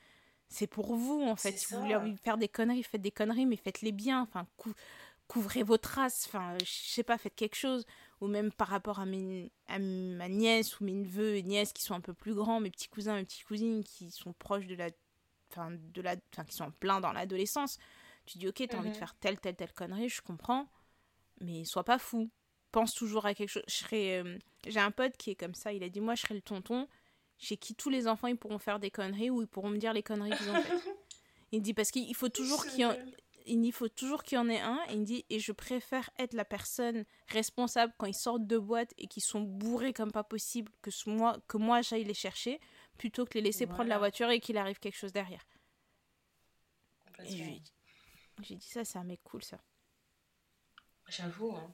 C'est 0.50 0.68
pour 0.68 0.96
vous, 0.96 1.24
en 1.24 1.36
fait. 1.36 1.58
Si 1.58 1.74
vous 1.74 1.82
voulez 1.82 1.98
faire 2.24 2.38
des 2.38 2.48
conneries, 2.48 2.84
faites 2.84 3.02
des 3.02 3.12
conneries, 3.12 3.48
mais 3.48 3.56
faites-les 3.56 3.92
bien. 3.92 4.22
Enfin, 4.22 4.48
couvrez 5.28 5.64
vos 5.64 5.78
traces, 5.78 6.26
enfin, 6.28 6.58
je 6.60 6.66
sais 6.66 7.04
pas, 7.04 7.18
faites 7.18 7.36
quelque 7.36 7.56
chose. 7.56 7.86
Ou 8.22 8.28
même 8.28 8.52
par 8.52 8.68
rapport 8.70 9.00
à, 9.00 9.06
mes, 9.06 9.52
à 9.68 9.80
ma 9.80 10.30
nièce 10.30 10.80
ou 10.80 10.86
mes 10.86 10.94
neveux 10.94 11.36
et 11.36 11.44
nièces 11.44 11.74
qui 11.74 11.84
sont 11.84 11.94
un 11.94 12.02
peu 12.02 12.14
plus 12.14 12.34
grands, 12.34 12.60
mes 12.60 12.72
petits 12.72 12.88
cousins, 12.88 13.16
mes 13.16 13.26
petites 13.26 13.46
cousines 13.46 13.84
qui 13.84 14.12
sont 14.12 14.34
proches 14.34 14.68
de 14.68 14.76
la. 14.76 14.90
Enfin, 15.52 15.72
de 15.72 16.02
la. 16.02 16.16
Enfin, 16.32 16.46
qui 16.46 16.56
sont 16.56 16.72
plein 16.72 17.02
dans 17.02 17.12
l'adolescence. 17.12 17.78
Tu 18.26 18.38
dis, 18.38 18.48
ok, 18.48 18.64
t'as 18.70 18.78
envie 18.78 18.90
de 18.90 18.94
mhm. 18.94 19.00
faire 19.00 19.16
telle, 19.16 19.40
telle, 19.40 19.56
telle 19.56 19.74
connerie, 19.74 20.10
je 20.10 20.22
comprends. 20.22 20.68
Mais 21.42 21.66
sois 21.66 21.84
pas 21.84 22.00
fou. 22.00 22.30
Pense 22.72 22.94
toujours 22.94 23.26
à 23.26 23.34
quelque 23.34 23.50
chose. 23.50 23.64
Je 23.68 23.74
serais. 23.74 24.24
Euh, 24.24 24.38
j'ai 24.66 24.80
un 24.80 24.92
pote 24.92 25.18
qui 25.18 25.32
est 25.32 25.36
comme 25.36 25.54
ça, 25.54 25.74
il 25.74 25.84
a 25.84 25.90
dit, 25.90 26.00
moi, 26.00 26.16
je 26.16 26.22
serai 26.22 26.36
le 26.36 26.42
tonton 26.42 26.88
chez 27.38 27.58
qui 27.58 27.76
tous 27.76 27.90
les 27.90 28.08
enfants 28.08 28.28
ils 28.28 28.38
pourront 28.38 28.60
faire 28.60 28.80
des 28.80 28.92
conneries 28.92 29.30
ou 29.30 29.42
ils 29.42 29.48
pourront 29.48 29.70
me 29.70 29.78
dire 29.78 29.92
les 29.92 30.04
conneries 30.04 30.32
qu'ils 30.38 30.50
ont 30.50 30.62
faites. 30.62 30.82
Il 31.52 31.62
dit 31.62 31.76
parce 31.76 31.92
qu'il 31.92 32.16
faut 32.16 32.30
toujours 32.30 32.66
qu'il 32.66 32.80
y 32.80 32.86
en 32.86 32.96
il 33.46 33.72
faut 33.72 33.90
toujours 33.90 34.24
qu'il 34.24 34.38
y 34.38 34.40
en 34.40 34.50
ait 34.50 34.60
un. 34.60 34.80
Et 34.90 34.94
il 34.94 35.04
dit 35.04 35.26
et 35.30 35.40
je 35.40 35.52
préfère 35.52 36.10
être 36.18 36.34
la 36.34 36.46
personne 36.46 37.06
responsable 37.28 37.94
quand 37.98 38.06
ils 38.06 38.14
sortent 38.14 38.48
de 38.48 38.58
boîte 38.58 38.94
et 38.98 39.08
qu'ils 39.08 39.24
sont 39.24 39.42
bourrés 39.42 39.94
comme 39.94 40.12
pas 40.12 40.24
possible 40.24 40.72
que 40.82 40.90
moi 41.10 41.38
que 41.48 41.58
moi 41.58 41.82
j'aille 41.82 42.04
les 42.04 42.14
chercher 42.14 42.60
plutôt 42.98 43.26
que 43.26 43.36
les 43.36 43.42
laisser 43.42 43.66
prendre 43.68 43.90
la 43.90 43.98
voiture 43.98 44.30
et 44.30 44.40
qu'il 44.40 44.58
arrive 44.58 44.80
quelque 44.80 44.98
chose 44.98 45.14
derrière. 45.14 45.46
J'ai 48.42 48.56
dit 48.56 48.68
ça, 48.68 48.84
c'est 48.84 48.98
un 48.98 49.04
mec 49.04 49.22
cool 49.24 49.44
ça. 49.44 49.60
J'avoue. 51.08 51.56
Hein. 51.56 51.74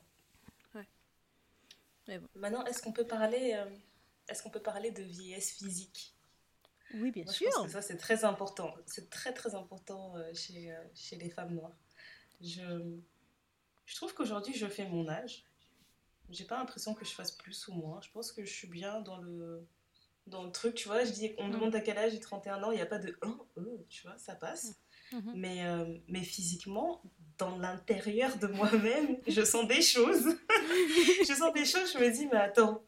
Ouais. 0.76 2.20
Maintenant, 2.36 2.66
est-ce 2.66 2.82
qu'on 2.82 2.92
peut 2.92 3.08
parler, 3.08 3.54
euh, 3.54 3.70
est-ce 4.28 4.44
qu'on 4.44 4.50
peut 4.50 4.62
parler 4.62 4.92
de 4.92 5.04
vieillesse 5.04 5.54
physique? 5.54 6.16
Oui, 6.96 7.12
bien 7.12 7.26
sûr. 7.26 7.48
Je 7.50 7.56
pense 7.56 7.66
que 7.66 7.72
ça 7.72 7.82
c'est 7.82 7.98
très 7.98 8.26
important. 8.26 8.74
C'est 8.86 9.10
très 9.10 9.34
très 9.34 9.56
important 9.56 10.16
euh, 10.16 10.34
chez, 10.34 10.72
euh, 10.72 10.84
chez 10.94 11.16
les 11.18 11.30
femmes 11.30 11.54
noires. 11.54 11.76
Je, 12.42 12.98
je 13.86 13.96
trouve 13.96 14.14
qu'aujourd'hui 14.14 14.54
je 14.54 14.68
fais 14.68 14.88
mon 14.88 15.08
âge. 15.08 15.46
J'ai 16.30 16.46
pas 16.46 16.58
l'impression 16.58 16.94
que 16.94 17.06
je 17.06 17.12
fasse 17.12 17.32
plus 17.32 17.68
ou 17.68 17.74
moins. 17.74 18.00
Je 18.02 18.10
pense 18.12 18.32
que 18.32 18.44
je 18.46 18.52
suis 18.52 18.68
bien 18.68 19.02
dans 19.02 19.18
le 19.18 19.66
dans 20.30 20.44
le 20.44 20.52
truc, 20.52 20.76
tu 20.76 20.88
vois. 20.88 21.04
Je 21.04 21.12
dis, 21.12 21.34
on 21.38 21.46
me 21.46 21.50
mm. 21.50 21.54
demande 21.54 21.76
à 21.76 21.82
quel 21.82 21.98
âge 21.98 22.12
j'ai 22.12 22.20
31 22.20 22.64
ans, 22.64 22.72
il 22.72 22.76
n'y 22.76 22.82
a 22.82 22.86
pas 22.86 23.00
de 23.00 23.18
1, 23.22 23.38
tu 23.90 24.04
vois, 24.04 24.18
ça 24.18 24.36
passe. 24.36 24.76
Mm-hmm. 25.12 25.32
Mais, 25.36 25.66
euh, 25.66 25.98
mais 26.08 26.24
physiquement, 26.24 27.02
dans 27.38 27.58
l'intérieur 27.58 28.38
de 28.38 28.48
moi-même, 28.48 29.18
je 29.28 29.44
sens 29.44 29.68
des 29.68 29.82
choses. 29.82 30.38
je 31.28 31.34
sens 31.34 31.54
des 31.54 31.66
choses, 31.66 31.94
je 31.94 31.98
me 31.98 32.12
dis, 32.12 32.28
mais 32.28 32.38
attends. 32.38 32.84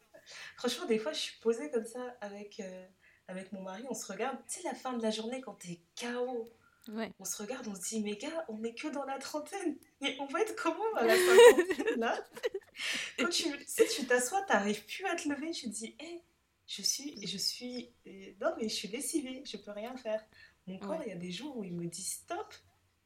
Franchement, 0.56 0.86
des 0.86 0.98
fois, 0.98 1.12
je 1.12 1.18
suis 1.18 1.40
posée 1.40 1.70
comme 1.70 1.84
ça 1.84 2.16
avec, 2.20 2.60
euh, 2.60 2.86
avec 3.28 3.52
mon 3.52 3.62
mari, 3.62 3.84
on 3.88 3.94
se 3.94 4.10
regarde. 4.10 4.38
Tu 4.48 4.60
sais, 4.60 4.68
la 4.68 4.74
fin 4.74 4.92
de 4.92 5.02
la 5.02 5.10
journée, 5.10 5.40
quand 5.40 5.54
t'es 5.54 5.80
KO, 6.00 6.50
ouais. 6.88 7.12
on 7.18 7.24
se 7.24 7.40
regarde, 7.42 7.66
on 7.68 7.74
se 7.74 7.80
dit, 7.88 8.00
mais 8.00 8.16
gars, 8.16 8.44
on 8.48 8.58
n'est 8.58 8.74
que 8.74 8.88
dans 8.88 9.04
la 9.04 9.18
trentaine. 9.18 9.76
Mais 10.00 10.16
on 10.20 10.26
va 10.26 10.40
être 10.42 10.54
comment 10.56 10.94
à 10.96 11.04
la 11.04 11.14
cinquantaine, 11.16 12.00
là? 12.00 12.18
Quand 13.18 13.28
tu 13.28 13.48
sais, 13.66 13.86
tu 13.86 14.06
t'assois, 14.06 14.42
t'arrives 14.42 14.84
plus 14.86 15.04
à 15.06 15.14
te 15.14 15.28
lever, 15.28 15.50
tu 15.50 15.66
te 15.66 15.74
dis, 15.74 15.94
hé, 16.00 16.22
je 16.66 16.82
suis, 16.82 17.26
je 17.26 17.36
suis, 17.36 17.92
euh, 18.06 18.32
non, 18.40 18.54
mais 18.56 18.68
je 18.68 18.74
suis 18.74 18.88
lessivée, 18.88 19.42
je 19.44 19.56
peux 19.56 19.72
rien 19.72 19.96
faire. 19.96 20.24
Mon 20.66 20.78
corps, 20.78 21.02
il 21.04 21.08
y 21.08 21.12
a 21.12 21.16
des 21.16 21.32
jours 21.32 21.56
où 21.56 21.64
il 21.64 21.74
me 21.74 21.86
dit 21.86 22.02
stop. 22.02 22.54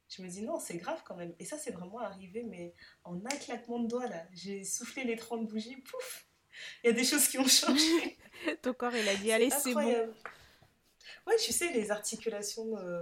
Je 0.09 0.21
me 0.21 0.29
dis 0.29 0.41
non, 0.41 0.59
c'est 0.59 0.77
grave 0.77 1.01
quand 1.05 1.15
même. 1.17 1.33
Et 1.39 1.43
ça, 1.43 1.57
c'est 1.57 1.71
vraiment 1.71 1.99
arrivé, 1.99 2.43
mais 2.43 2.73
en 3.03 3.17
un 3.25 3.37
claquement 3.37 3.79
de 3.79 3.87
doigts, 3.87 4.07
là. 4.07 4.25
J'ai 4.31 4.63
soufflé 4.63 5.03
les 5.03 5.17
30 5.17 5.47
bougies, 5.47 5.75
pouf 5.77 6.27
Il 6.83 6.87
y 6.87 6.89
a 6.91 6.93
des 6.93 7.03
choses 7.03 7.27
qui 7.27 7.37
ont 7.39 7.47
changé. 7.47 8.17
Ton 8.61 8.73
corps, 8.73 8.95
il 8.95 9.07
a 9.07 9.15
dit 9.15 9.31
allez, 9.31 9.49
c'est 9.49 9.73
bon. 9.73 10.09
Ouais, 11.25 11.35
tu 11.37 11.51
sais, 11.51 11.71
les 11.71 11.91
articulations, 11.91 12.77
euh, 12.77 13.01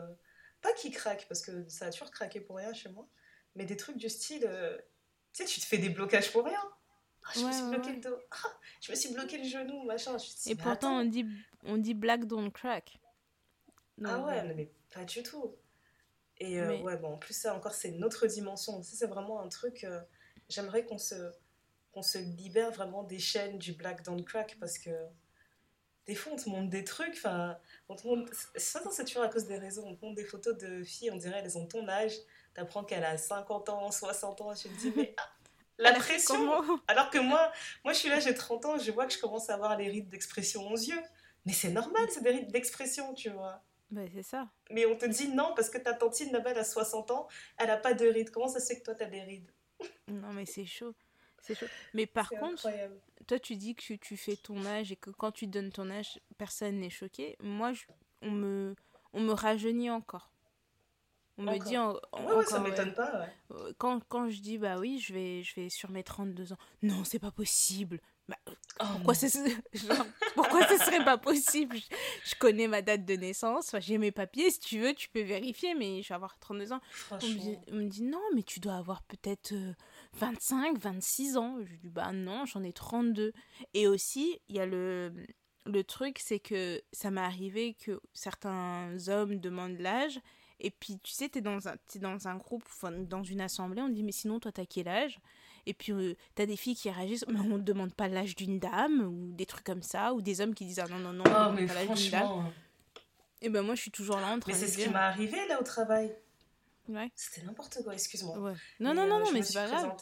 pas 0.61 0.73
qui 0.73 0.91
craquent, 0.91 1.27
parce 1.27 1.41
que 1.41 1.67
ça 1.69 1.86
a 1.86 1.91
toujours 1.91 2.11
craqué 2.11 2.39
pour 2.39 2.57
rien 2.57 2.73
chez 2.73 2.89
moi, 2.89 3.07
mais 3.55 3.65
des 3.65 3.77
trucs 3.77 3.97
du 3.97 4.09
style, 4.09 4.45
euh, 4.47 4.77
tu 5.33 5.43
sais, 5.43 5.45
tu 5.45 5.59
te 5.59 5.65
fais 5.65 5.77
des 5.77 5.89
blocages 5.89 6.31
pour 6.31 6.43
rien. 6.43 6.61
Ah, 7.23 7.31
je 7.36 7.39
me 7.41 7.51
suis 7.51 7.63
bloqué 7.63 7.93
le 7.93 8.01
dos. 8.01 8.17
Ah, 8.31 8.59
je 8.81 8.91
me 8.91 8.95
suis 8.95 9.13
bloqué 9.13 9.38
le 9.38 9.43
genou, 9.43 9.83
machin. 9.83 10.17
Et 10.47 10.55
pourtant, 10.55 10.99
on 10.99 11.05
dit, 11.05 11.25
on 11.63 11.77
dit 11.77 11.93
black 11.93 12.25
don't 12.25 12.51
crack 12.51 12.99
ah 14.03 14.19
ouais, 14.19 14.39
euh, 14.39 14.53
mais 14.55 14.69
pas 14.93 15.05
du 15.05 15.23
tout. 15.23 15.55
Et 16.38 16.59
euh, 16.59 16.81
ouais, 16.81 16.97
bon, 16.97 17.13
en 17.13 17.17
plus, 17.17 17.33
ça 17.33 17.55
encore, 17.55 17.73
c'est 17.73 17.89
une 17.89 18.03
autre 18.03 18.27
dimension. 18.27 18.83
Ça, 18.83 18.95
c'est 18.97 19.07
vraiment 19.07 19.39
un 19.39 19.47
truc. 19.47 19.88
J'aimerais 20.49 20.83
qu'on 20.86 20.97
se, 20.97 21.15
qu'on 21.93 22.01
se 22.01 22.17
libère 22.17 22.71
vraiment 22.71 23.03
des 23.03 23.19
chaînes 23.19 23.57
du 23.57 23.71
Black 23.71 24.03
Don't 24.03 24.23
Crack 24.23 24.57
parce 24.59 24.77
que 24.77 24.89
des 26.05 26.15
fois, 26.15 26.33
on 26.33 26.35
te 26.35 26.49
montre 26.49 26.69
des 26.69 26.83
trucs. 26.83 27.13
Enfin, 27.13 27.57
on 27.89 27.95
te 27.95 28.07
montre. 28.07 28.31
C'est 28.55 29.05
toujours 29.05 29.23
à 29.23 29.29
cause 29.29 29.45
des 29.45 29.57
réseaux. 29.57 29.83
On 29.85 29.95
te 29.95 30.05
montre 30.05 30.15
des 30.15 30.25
photos 30.25 30.57
de 30.57 30.83
filles, 30.83 31.11
on 31.11 31.17
dirait 31.17 31.41
elles 31.43 31.57
ont 31.57 31.65
ton 31.65 31.87
âge. 31.87 32.13
T'apprends 32.53 32.83
qu'elle 32.83 33.03
a 33.03 33.17
50 33.17 33.69
ans, 33.69 33.91
60 33.91 34.41
ans. 34.41 34.53
Je 34.53 34.63
te 34.63 34.79
dis, 34.79 34.93
mais 34.95 35.15
ah, 35.17 35.29
la 35.77 35.93
pression 35.93 36.79
Alors 36.87 37.09
que 37.09 37.17
moi, 37.17 37.51
moi, 37.83 37.93
je 37.93 37.99
suis 37.99 38.09
là, 38.09 38.19
j'ai 38.19 38.33
30 38.33 38.65
ans, 38.65 38.77
je 38.77 38.91
vois 38.91 39.05
que 39.05 39.13
je 39.13 39.19
commence 39.19 39.49
à 39.49 39.55
avoir 39.55 39.77
les 39.77 39.89
rides 39.89 40.09
d'expression 40.09 40.67
aux 40.69 40.77
yeux. 40.77 41.01
Mais 41.45 41.53
c'est 41.53 41.71
normal, 41.71 42.07
c'est 42.09 42.23
des 42.23 42.31
rides 42.31 42.51
d'expression, 42.51 43.13
tu 43.13 43.29
vois. 43.29 43.61
Ben, 43.91 44.09
c'est 44.13 44.23
ça. 44.23 44.49
Mais 44.71 44.85
on 44.85 44.97
te 44.97 45.05
dit 45.05 45.29
non 45.29 45.53
parce 45.55 45.69
que 45.69 45.77
ta 45.77 45.93
tantine 45.93 46.31
là-bas, 46.31 46.51
elle 46.51 46.59
a 46.59 46.63
60 46.63 47.11
ans, 47.11 47.27
elle 47.57 47.69
a 47.69 47.77
pas 47.77 47.93
de 47.93 48.07
rides. 48.07 48.31
Comment 48.31 48.47
ça 48.47 48.59
se 48.59 48.67
fait 48.67 48.79
que 48.79 48.85
toi, 48.85 48.95
tu 48.95 49.03
as 49.03 49.07
des 49.07 49.21
rides? 49.21 49.51
Non, 50.07 50.33
mais 50.33 50.45
c'est 50.45 50.65
chaud. 50.65 50.93
C'est 51.45 51.55
chaud. 51.55 51.67
Mais 51.93 52.05
par 52.05 52.29
contre, 52.29 52.67
toi, 53.27 53.39
tu 53.39 53.55
dis 53.55 53.75
que 53.75 53.93
tu, 53.93 54.17
fais 54.17 54.35
ton 54.35 54.65
âge 54.65 54.91
et 54.91 54.95
que 54.95 55.09
quand 55.11 55.31
tu 55.31 55.47
donnes 55.47 55.71
ton 55.71 55.89
âge, 55.89 56.19
personne 56.37 56.79
n'est 56.79 56.89
choqué. 56.89 57.37
Moi, 57.41 57.73
on, 58.21 58.31
me, 58.31 58.75
on 59.13 59.21
me 59.21 59.31
rajeunit 59.31 59.89
encore. 59.89 60.31
On 61.37 61.43
me 61.43 61.59
dit 61.59 61.77
en, 61.77 61.93
ouais, 61.93 62.45
ça 62.45 62.59
m'étonne 62.59 62.93
pas. 62.93 63.27
Euh, 63.51 63.73
quand, 63.77 64.01
quand 64.07 64.29
je 64.29 64.39
dis 64.39 64.57
bah 64.57 64.77
oui, 64.79 64.99
je 64.99 65.13
vais, 65.13 65.43
je 65.43 65.53
vais 65.55 65.69
sur 65.69 65.91
mes 65.91 66.03
32 66.03 66.53
ans. 66.53 66.57
Non, 66.81 67.03
c'est 67.03 67.19
pas 67.19 67.31
possible. 67.31 67.99
Bah, 68.27 68.37
oh 68.47 68.85
pourquoi, 68.93 69.13
ce... 69.13 69.27
pourquoi 70.35 70.65
ce 70.67 70.77
serait 70.77 71.03
pas 71.03 71.17
possible? 71.17 71.77
Je, 72.23 72.35
connais 72.39 72.67
ma 72.67 72.81
date 72.81 73.05
de 73.05 73.15
naissance, 73.15 73.67
enfin, 73.67 73.79
j'ai 73.79 73.97
mes 73.99 74.11
papiers, 74.11 74.49
si 74.49 74.59
tu 74.59 74.79
veux, 74.79 74.93
tu 74.93 75.09
peux 75.09 75.21
vérifier, 75.21 75.75
mais 75.75 76.01
je 76.01 76.07
vais 76.07 76.15
avoir 76.15 76.39
32 76.39 76.73
ans. 76.73 76.81
On 77.11 77.15
me, 77.75 77.87
dit, 77.87 78.01
non, 78.01 78.21
mais 78.33 78.41
tu 78.41 78.59
dois 78.59 78.75
avoir 78.75 79.03
peut-être 79.03 79.53
25, 80.18 80.76
euh, 80.76 80.80
26 80.80 81.38
ans. 81.38 81.57
Je 81.63 81.76
dis 81.76 81.89
bah 81.89 82.11
non, 82.11 82.45
j'en 82.45 82.63
ai 82.63 82.74
32. 82.74 83.34
Et 83.74 83.88
aussi, 83.88 84.39
il 84.49 84.55
y 84.55 84.59
a 84.59 84.66
le, 84.66 85.13
le 85.66 85.84
truc, 85.84 86.20
c'est 86.20 86.39
que 86.39 86.82
ça 86.91 87.11
m'est 87.11 87.22
arrivé 87.22 87.76
que 87.76 87.99
certains 88.13 88.95
hommes 89.07 89.39
demandent 89.39 89.80
l'âge. 89.80 90.20
Et 90.59 90.72
puis, 90.72 90.99
tu 91.03 91.11
sais, 91.11 91.28
tu 91.28 91.39
es, 91.39 91.41
dans 91.41 91.68
un, 91.68 91.76
es 91.95 91.99
dans 91.99 92.28
un 92.28 92.36
groupe, 92.38 92.63
dans 93.09 93.24
une 93.24 93.41
assemblée, 93.41 93.82
on 93.82 93.89
dit, 93.89 94.03
mais 94.03 94.13
sinon, 94.13 94.39
toi, 94.39 94.53
t'as 94.53 94.66
quel 94.66 94.88
âge? 94.88 95.20
Et 95.66 95.74
puis, 95.74 95.91
euh, 95.91 96.16
t'as 96.34 96.45
des 96.45 96.55
filles 96.55 96.76
qui 96.76 96.89
réagissent, 96.89 97.26
mais 97.28 97.39
on 97.39 97.57
ne 97.57 97.63
demande 97.63 97.93
pas 97.93 98.07
l'âge 98.07 98.36
d'une 98.36 98.59
dame, 98.59 99.01
ou 99.01 99.34
des 99.34 99.45
trucs 99.45 99.66
comme 99.66 99.82
ça, 99.82 100.13
ou 100.13 100.22
des 100.22 100.39
hommes 100.39 100.53
qui 100.53 100.66
disent, 100.66 100.80
ah 100.80 100.88
non, 100.88 100.99
non, 100.99 101.11
non, 101.11 101.24
on 101.26 101.49
oh, 101.49 101.53
mais 101.53 101.66
pas 101.66 101.74
l'âge 101.74 102.01
d'une 102.01 102.11
dame. 102.11 102.51
Et 103.41 103.49
ben 103.49 103.61
moi, 103.61 103.76
je 103.76 103.82
suis 103.82 103.91
toujours 103.91 104.18
là 104.18 104.28
en 104.28 104.39
train 104.39 104.51
Mais 104.51 104.57
c'est 104.57 104.68
ce 104.68 104.78
qui 104.78 104.89
m'est 104.89 104.95
arrivé 104.95 105.38
là 105.47 105.59
au 105.59 105.63
travail. 105.63 106.16
Ouais. 106.88 107.11
C'était 107.15 107.45
n'importe 107.45 107.83
quoi, 107.83 107.93
excuse-moi. 107.93 108.38
Ouais. 108.38 108.53
Non, 108.79 108.93
non, 108.93 109.07
non, 109.07 109.17
euh, 109.17 109.23
non, 109.25 109.31
mais 109.31 109.41
c'est 109.41 109.53
pas 109.53 109.67
grave. 109.67 109.95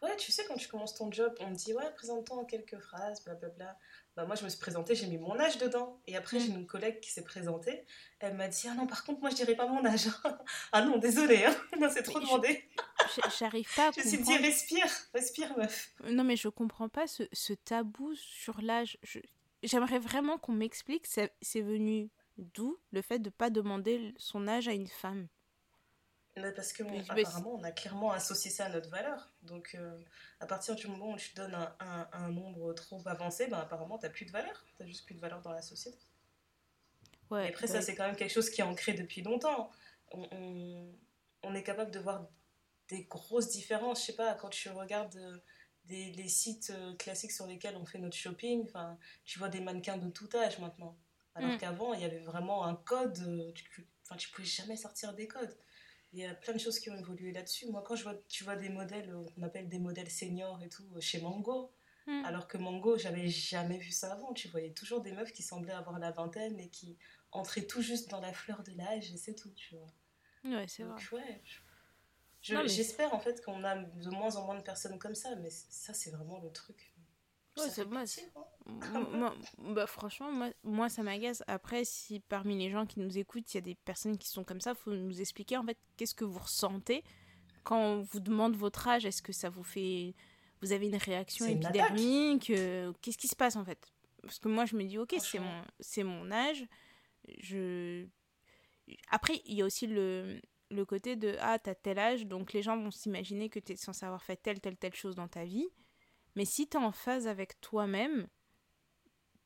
Ouais, 0.00 0.16
tu 0.16 0.30
sais, 0.30 0.44
quand 0.46 0.54
tu 0.54 0.68
commences 0.68 0.94
ton 0.94 1.10
job, 1.10 1.34
on 1.40 1.52
te 1.52 1.58
dit, 1.58 1.74
ouais, 1.74 1.90
présente-toi 1.96 2.36
en 2.36 2.44
quelques 2.44 2.78
phrases, 2.78 3.24
blablabla. 3.24 3.76
Bah, 4.14 4.26
moi, 4.26 4.36
je 4.36 4.44
me 4.44 4.48
suis 4.48 4.58
présentée, 4.58 4.94
j'ai 4.94 5.08
mis 5.08 5.18
mon 5.18 5.38
âge 5.40 5.58
dedans. 5.58 6.00
Et 6.06 6.16
après, 6.16 6.38
j'ai 6.38 6.48
une 6.48 6.66
collègue 6.66 7.00
qui 7.00 7.10
s'est 7.10 7.24
présentée. 7.24 7.84
Elle 8.20 8.34
m'a 8.34 8.46
dit, 8.46 8.68
ah 8.68 8.74
non, 8.74 8.86
par 8.86 9.04
contre, 9.04 9.20
moi, 9.20 9.30
je 9.30 9.34
dirais 9.34 9.56
pas 9.56 9.66
mon 9.66 9.84
âge. 9.84 10.06
ah 10.72 10.82
non, 10.82 10.98
désolé, 10.98 11.44
hein. 11.44 11.56
c'est 11.92 12.04
trop 12.04 12.20
demandé. 12.20 12.64
J'arrive 13.38 13.68
pas 13.74 13.88
à 13.88 13.90
Je 13.90 14.00
me 14.00 14.06
suis 14.06 14.18
dit, 14.18 14.36
respire, 14.36 14.88
respire, 15.12 15.56
meuf. 15.58 15.90
Non, 16.04 16.22
mais 16.22 16.36
je 16.36 16.48
comprends 16.48 16.88
pas 16.88 17.08
ce, 17.08 17.24
ce 17.32 17.52
tabou 17.52 18.14
sur 18.14 18.60
l'âge. 18.60 18.98
J'aimerais 19.64 19.98
vraiment 19.98 20.38
qu'on 20.38 20.52
m'explique, 20.52 21.08
c'est 21.08 21.60
venu 21.60 22.08
d'où 22.36 22.78
le 22.92 23.02
fait 23.02 23.18
de 23.18 23.30
pas 23.30 23.50
demander 23.50 24.14
son 24.16 24.46
âge 24.46 24.68
à 24.68 24.72
une 24.72 24.86
femme? 24.86 25.26
Parce 26.54 26.72
que 26.72 26.82
apparemment, 27.10 27.54
on 27.54 27.62
a 27.62 27.72
clairement 27.72 28.12
associé 28.12 28.50
ça 28.50 28.66
à 28.66 28.68
notre 28.68 28.88
valeur. 28.90 29.30
Donc, 29.42 29.74
euh, 29.74 29.98
à 30.40 30.46
partir 30.46 30.74
du 30.74 30.86
moment 30.86 31.12
où 31.12 31.16
tu 31.16 31.34
donnes 31.34 31.54
un, 31.54 32.08
un, 32.12 32.28
nombre 32.30 32.72
trop 32.72 33.00
avancé, 33.06 33.46
ben, 33.46 33.58
apparemment, 33.58 33.98
tu 33.98 34.06
n'as 34.06 34.10
plus 34.10 34.24
de 34.24 34.30
valeur. 34.30 34.64
Tu 34.66 34.82
n'as 34.82 34.88
juste 34.88 35.06
plus 35.06 35.14
de 35.14 35.20
valeur 35.20 35.40
dans 35.42 35.52
la 35.52 35.62
société. 35.62 35.98
Ouais, 37.30 37.46
Et 37.46 37.48
après, 37.48 37.66
ça, 37.66 37.82
c'est 37.82 37.94
quand 37.94 38.06
même 38.06 38.16
quelque 38.16 38.32
chose 38.32 38.50
qui 38.50 38.60
est 38.60 38.64
ancré 38.64 38.94
depuis 38.94 39.22
longtemps. 39.22 39.70
On, 40.12 40.90
on, 41.42 41.54
est 41.54 41.62
capable 41.62 41.90
de 41.90 41.98
voir 41.98 42.26
des 42.88 43.04
grosses 43.04 43.48
différences. 43.48 44.00
Je 44.00 44.06
sais 44.06 44.16
pas, 44.16 44.34
quand 44.34 44.48
tu 44.48 44.70
regardes 44.70 45.16
euh, 45.16 45.38
des, 45.84 46.12
les 46.12 46.28
sites 46.28 46.70
euh, 46.70 46.94
classiques 46.96 47.32
sur 47.32 47.46
lesquels 47.46 47.76
on 47.76 47.84
fait 47.84 47.98
notre 47.98 48.16
shopping, 48.16 48.66
tu 49.24 49.38
vois 49.38 49.48
des 49.48 49.60
mannequins 49.60 49.98
de 49.98 50.08
tout 50.10 50.28
âge 50.34 50.58
maintenant. 50.58 50.96
Alors 51.34 51.52
mm. 51.52 51.58
qu'avant, 51.58 51.92
il 51.94 52.00
y 52.00 52.04
avait 52.04 52.20
vraiment 52.20 52.64
un 52.64 52.74
code. 52.74 53.52
Tu, 53.54 53.86
enfin, 54.04 54.16
tu 54.16 54.30
pouvais 54.30 54.46
jamais 54.46 54.76
sortir 54.76 55.12
des 55.12 55.28
codes. 55.28 55.54
Il 56.12 56.20
y 56.20 56.24
a 56.24 56.34
plein 56.34 56.54
de 56.54 56.58
choses 56.58 56.78
qui 56.78 56.90
ont 56.90 56.96
évolué 56.96 57.32
là-dessus. 57.32 57.66
Moi, 57.70 57.82
quand 57.86 57.94
je 57.94 58.02
vois, 58.02 58.14
tu 58.28 58.44
vois 58.44 58.56
des 58.56 58.70
modèles, 58.70 59.14
on 59.36 59.42
appelle 59.42 59.68
des 59.68 59.78
modèles 59.78 60.10
seniors 60.10 60.62
et 60.62 60.68
tout, 60.68 60.88
chez 61.00 61.20
Mango, 61.20 61.70
hmm. 62.06 62.24
alors 62.24 62.48
que 62.48 62.56
Mango, 62.56 62.96
j'avais 62.96 63.28
jamais 63.28 63.78
vu 63.78 63.90
ça 63.90 64.12
avant. 64.12 64.32
Tu 64.32 64.48
voyais 64.48 64.72
toujours 64.72 65.02
des 65.02 65.12
meufs 65.12 65.32
qui 65.32 65.42
semblaient 65.42 65.72
avoir 65.72 65.98
la 65.98 66.10
vingtaine 66.10 66.58
et 66.58 66.70
qui 66.70 66.96
entraient 67.30 67.66
tout 67.66 67.82
juste 67.82 68.10
dans 68.10 68.20
la 68.20 68.32
fleur 68.32 68.62
de 68.62 68.72
l'âge 68.72 69.12
et 69.12 69.16
c'est 69.16 69.34
tout, 69.34 69.52
tu 69.52 69.76
vois. 69.76 69.92
Ouais, 70.44 70.66
c'est 70.66 70.84
vrai. 70.84 71.02
Ouais, 71.12 71.42
J'espère 72.40 73.14
en 73.14 73.18
fait 73.18 73.44
qu'on 73.44 73.64
a 73.64 73.76
de 73.76 74.10
moins 74.10 74.36
en 74.36 74.46
moins 74.46 74.56
de 74.56 74.62
personnes 74.62 74.98
comme 74.98 75.14
ça, 75.14 75.34
mais 75.36 75.50
ça, 75.50 75.92
c'est 75.92 76.10
vraiment 76.10 76.40
le 76.40 76.50
truc 76.50 76.94
moi, 79.12 79.34
bah, 79.58 79.86
franchement, 79.86 80.30
moi, 80.30 80.50
moi 80.62 80.88
ça 80.88 81.02
m'agace. 81.02 81.42
Après, 81.46 81.84
si 81.84 82.20
parmi 82.20 82.58
les 82.58 82.70
gens 82.70 82.86
qui 82.86 83.00
nous 83.00 83.18
écoutent, 83.18 83.52
il 83.54 83.56
y 83.56 83.58
a 83.58 83.62
des 83.62 83.74
personnes 83.74 84.18
qui 84.18 84.28
sont 84.28 84.44
comme 84.44 84.60
ça, 84.60 84.74
faut 84.74 84.92
nous 84.92 85.20
expliquer 85.20 85.56
en 85.56 85.64
fait 85.64 85.78
qu'est-ce 85.96 86.14
que 86.14 86.24
vous 86.24 86.38
ressentez 86.38 87.02
quand 87.64 87.78
on 87.78 88.02
vous 88.02 88.20
demande 88.20 88.56
votre 88.56 88.88
âge? 88.88 89.06
Est-ce 89.06 89.22
que 89.22 89.32
ça 89.32 89.50
vous 89.50 89.64
fait. 89.64 90.14
Vous 90.60 90.72
avez 90.72 90.88
une 90.88 90.96
réaction 90.96 91.46
épidermique 91.46 92.50
euh, 92.50 92.92
Qu'est-ce 93.00 93.18
qui 93.18 93.28
se 93.28 93.36
passe 93.36 93.54
en 93.56 93.64
fait? 93.64 93.78
Parce 94.22 94.40
que 94.40 94.48
moi, 94.48 94.64
je 94.64 94.74
me 94.74 94.82
dis, 94.82 94.98
ok, 94.98 95.14
c'est 95.18 95.38
mon, 95.38 95.62
c'est 95.78 96.02
mon 96.02 96.30
âge. 96.32 96.66
Je 97.40 98.06
Après, 99.10 99.40
il 99.44 99.54
y 99.54 99.62
a 99.62 99.64
aussi 99.64 99.86
le, 99.86 100.40
le 100.70 100.84
côté 100.84 101.16
de 101.16 101.36
Ah, 101.40 101.58
t'as 101.58 101.74
tel 101.74 101.98
âge, 101.98 102.26
donc 102.26 102.52
les 102.52 102.62
gens 102.62 102.76
vont 102.76 102.90
s'imaginer 102.90 103.48
que 103.48 103.58
t'es 103.58 103.76
censé 103.76 104.04
avoir 104.04 104.22
fait 104.22 104.36
telle, 104.36 104.60
telle, 104.60 104.76
telle 104.76 104.94
chose 104.94 105.14
dans 105.14 105.28
ta 105.28 105.44
vie. 105.44 105.68
Mais 106.38 106.44
si 106.44 106.68
t'es 106.68 106.78
en 106.78 106.92
phase 106.92 107.26
avec 107.26 107.60
toi-même, 107.60 108.28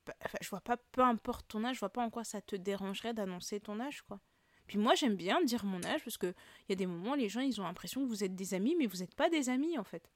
bah, 0.07 0.12
je 0.43 0.49
vois 0.51 0.61
pas, 0.61 0.76
peu 0.93 1.01
importe 1.01 1.49
ton 1.49 1.64
âge, 1.64 1.76
je 1.76 1.80
vois 1.80 1.88
pas 1.88 2.03
en 2.03 2.11
quoi 2.11 2.22
ça 2.22 2.43
te 2.43 2.55
dérangerait 2.55 3.14
d'annoncer 3.14 3.61
ton 3.61 3.80
âge, 3.80 4.03
quoi. 4.03 4.20
Puis 4.66 4.76
moi, 4.76 4.95
j'aime 4.95 5.16
bien 5.16 5.40
dire 5.43 5.64
mon 5.64 5.82
âge 5.84 6.05
parce 6.05 6.18
qu'il 6.18 6.34
y 6.68 6.72
a 6.72 6.76
des 6.76 6.84
moments, 6.86 7.14
les 7.14 7.30
gens, 7.30 7.40
ils 7.40 7.59
ont 7.62 7.64
l'impression 7.64 8.03
que 8.03 8.09
vous 8.09 8.24
êtes 8.24 8.34
des 8.34 8.53
amis, 8.53 8.76
mais 8.78 8.86
vous 8.86 8.99
n'êtes 8.99 9.14
pas 9.14 9.30
des 9.30 9.49
amis, 9.49 9.78
en 9.78 9.84
fait. 9.84 10.11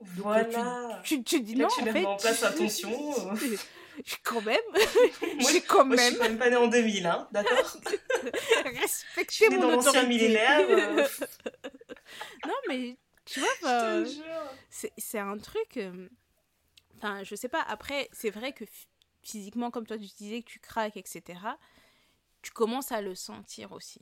Voilà. 0.00 1.00
Tu, 1.04 1.16
tu, 1.22 1.24
tu 1.24 1.40
dis 1.42 1.56
non, 1.56 1.68
tu 1.68 1.82
en 1.82 1.84
mets 1.84 1.92
fait. 1.92 2.06
en 2.06 2.16
place 2.16 2.42
attention. 2.42 2.90
quand 4.22 4.40
même. 4.40 4.56
Moi, 4.72 5.50
J'ai 5.52 5.60
quand 5.60 5.84
Moi, 5.84 5.96
je 5.96 6.00
même. 6.02 6.10
suis 6.12 6.16
quand 6.18 6.24
même 6.28 6.38
pas 6.38 6.48
née 6.48 6.56
en 6.56 6.68
2000, 6.68 7.06
hein, 7.06 7.28
d'accord 7.32 7.76
Je 8.64 8.80
Respectez 8.80 9.34
suis 9.34 9.48
née 9.50 9.56
mon 9.58 9.72
dans 9.72 9.78
autorité. 9.78 10.06
millénaire. 10.06 10.60
euh, 10.70 11.06
non, 12.46 12.54
mais 12.68 12.96
tu 13.24 13.40
vois, 13.40 13.48
bah, 13.62 14.04
c'est 14.70 15.18
un 15.18 15.38
truc. 15.38 15.76
euh, 15.76 16.08
Enfin, 16.96 17.22
je 17.24 17.34
sais 17.34 17.48
pas. 17.48 17.60
Après, 17.62 18.08
c'est 18.12 18.30
vrai 18.30 18.52
que 18.52 18.64
phy- 18.64 18.86
physiquement, 19.22 19.70
comme 19.70 19.86
toi, 19.86 19.98
tu 19.98 20.04
disais 20.16 20.42
que 20.42 20.48
tu 20.48 20.58
craques, 20.60 20.96
etc., 20.96 21.22
tu 22.40 22.50
commences 22.52 22.92
à 22.92 23.00
le 23.02 23.14
sentir 23.14 23.72
aussi. 23.72 24.00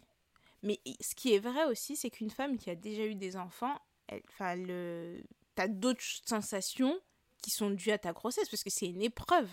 Mais 0.63 0.79
ce 1.01 1.15
qui 1.15 1.33
est 1.35 1.39
vrai 1.39 1.65
aussi, 1.65 1.97
c'est 1.97 2.11
qu'une 2.11 2.31
femme 2.31 2.59
qui 2.59 2.71
a 2.71 2.75
déjà 2.77 3.05
eu 3.05 3.15
des 3.15 3.37
enfants, 3.37 3.81
elle, 4.09 4.23
enfin, 4.29 4.55
le, 4.57 5.21
t'as 5.55 5.69
d'autres 5.69 6.03
sensations 6.25 6.99
qui 7.41 7.51
sont 7.51 7.71
dues 7.71 7.91
à 7.91 7.99
ta 7.99 8.13
grossesse, 8.13 8.49
parce 8.49 8.63
que 8.63 8.71
c'est 8.71 8.87
une 8.87 9.03
épreuve, 9.03 9.49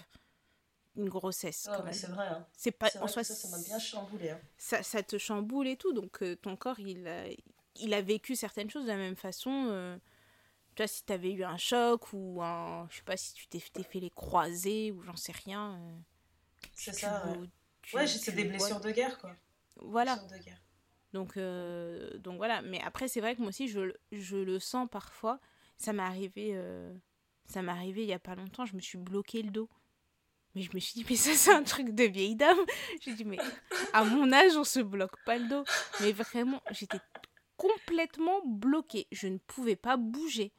une 0.95 1.09
grossesse. 1.09 1.67
Même. 1.83 1.93
c'est 1.93 2.07
vrai. 2.07 2.27
Hein. 2.27 2.45
C'est 2.55 2.71
pas 2.71 2.89
en 3.01 3.07
soi, 3.07 3.23
ça, 3.23 3.33
ça 3.33 3.47
m'a 3.47 3.63
bien 3.63 3.79
chamboulé. 3.79 4.29
Hein. 4.31 4.39
ça, 4.57 4.83
ça 4.83 5.01
te 5.01 5.17
chamboule 5.17 5.67
et 5.67 5.77
tout. 5.77 5.93
Donc 5.93 6.21
euh, 6.21 6.35
ton 6.35 6.55
corps, 6.55 6.79
il 6.79 7.07
il 7.81 7.93
a 7.93 8.01
vécu 8.01 8.35
certaines 8.35 8.69
choses 8.69 8.83
de 8.83 8.89
la 8.89 8.97
même 8.97 9.15
façon. 9.15 9.67
euh, 9.69 9.97
tu 10.75 10.83
vois, 10.83 10.87
si 10.87 11.03
tu 11.05 11.13
avais 11.13 11.31
eu 11.31 11.43
un 11.43 11.57
choc 11.57 12.13
ou 12.13 12.41
un. 12.41 12.87
Je 12.89 12.97
sais 12.97 13.03
pas 13.03 13.17
si 13.17 13.33
tu 13.33 13.47
t'es 13.47 13.59
fait 13.83 13.99
les 13.99 14.09
croisés 14.11 14.91
ou 14.91 15.01
j'en 15.03 15.15
sais 15.15 15.33
rien. 15.33 15.73
euh, 15.75 15.97
C'est 16.73 16.93
ça, 16.93 17.25
ouais. 17.27 17.47
tu- 17.81 17.95
Ouais, 17.95 18.07
c'est 18.07 18.31
des 18.33 18.43
vois. 18.43 18.51
blessures 18.57 18.79
de 18.81 18.91
guerre, 18.91 19.17
quoi. 19.19 19.35
Voilà. 19.77 20.15
Blessures 20.17 20.37
de 20.39 20.43
guerre. 20.43 20.61
Donc, 21.13 21.37
euh, 21.37 22.17
donc 22.19 22.37
voilà. 22.37 22.61
Mais 22.61 22.81
après, 22.83 23.07
c'est 23.07 23.21
vrai 23.21 23.35
que 23.35 23.41
moi 23.41 23.49
aussi, 23.49 23.67
je, 23.67 23.79
le- 23.79 23.99
je 24.11 24.37
le 24.37 24.59
sens 24.59 24.87
parfois. 24.91 25.39
Ça 25.77 25.91
m'est 25.93 26.03
arrivé. 26.03 26.55
ça 27.45 27.61
m'est 27.61 27.71
arrivé 27.71 28.03
il 28.03 28.09
y 28.09 28.13
a 28.13 28.19
pas 28.19 28.35
longtemps. 28.35 28.65
Je 28.65 28.75
me 28.75 28.81
suis 28.81 28.97
bloqué 28.97 29.41
le 29.41 29.49
dos. 29.51 29.69
Mais 30.55 30.61
je 30.63 30.71
me 30.73 30.79
suis 30.79 30.93
dit, 30.95 31.05
mais 31.09 31.15
ça, 31.15 31.33
c'est 31.35 31.53
un 31.53 31.63
truc 31.63 31.89
de 31.95 32.03
vieille 32.05 32.35
dame. 32.35 32.57
J'ai 33.01 33.13
dit, 33.13 33.25
mais 33.25 33.37
à 33.93 34.03
mon 34.03 34.31
âge, 34.33 34.55
on 34.57 34.63
se 34.63 34.79
bloque 34.79 35.15
pas 35.23 35.37
le 35.37 35.47
dos. 35.47 35.63
Mais 36.01 36.11
vraiment, 36.11 36.61
j'étais 36.71 36.99
complètement 37.59 38.41
bloquée. 38.45 39.07
Je 39.11 39.27
ne 39.27 39.37
pouvais 39.37 39.75
pas 39.75 39.97
bouger. 39.97 40.51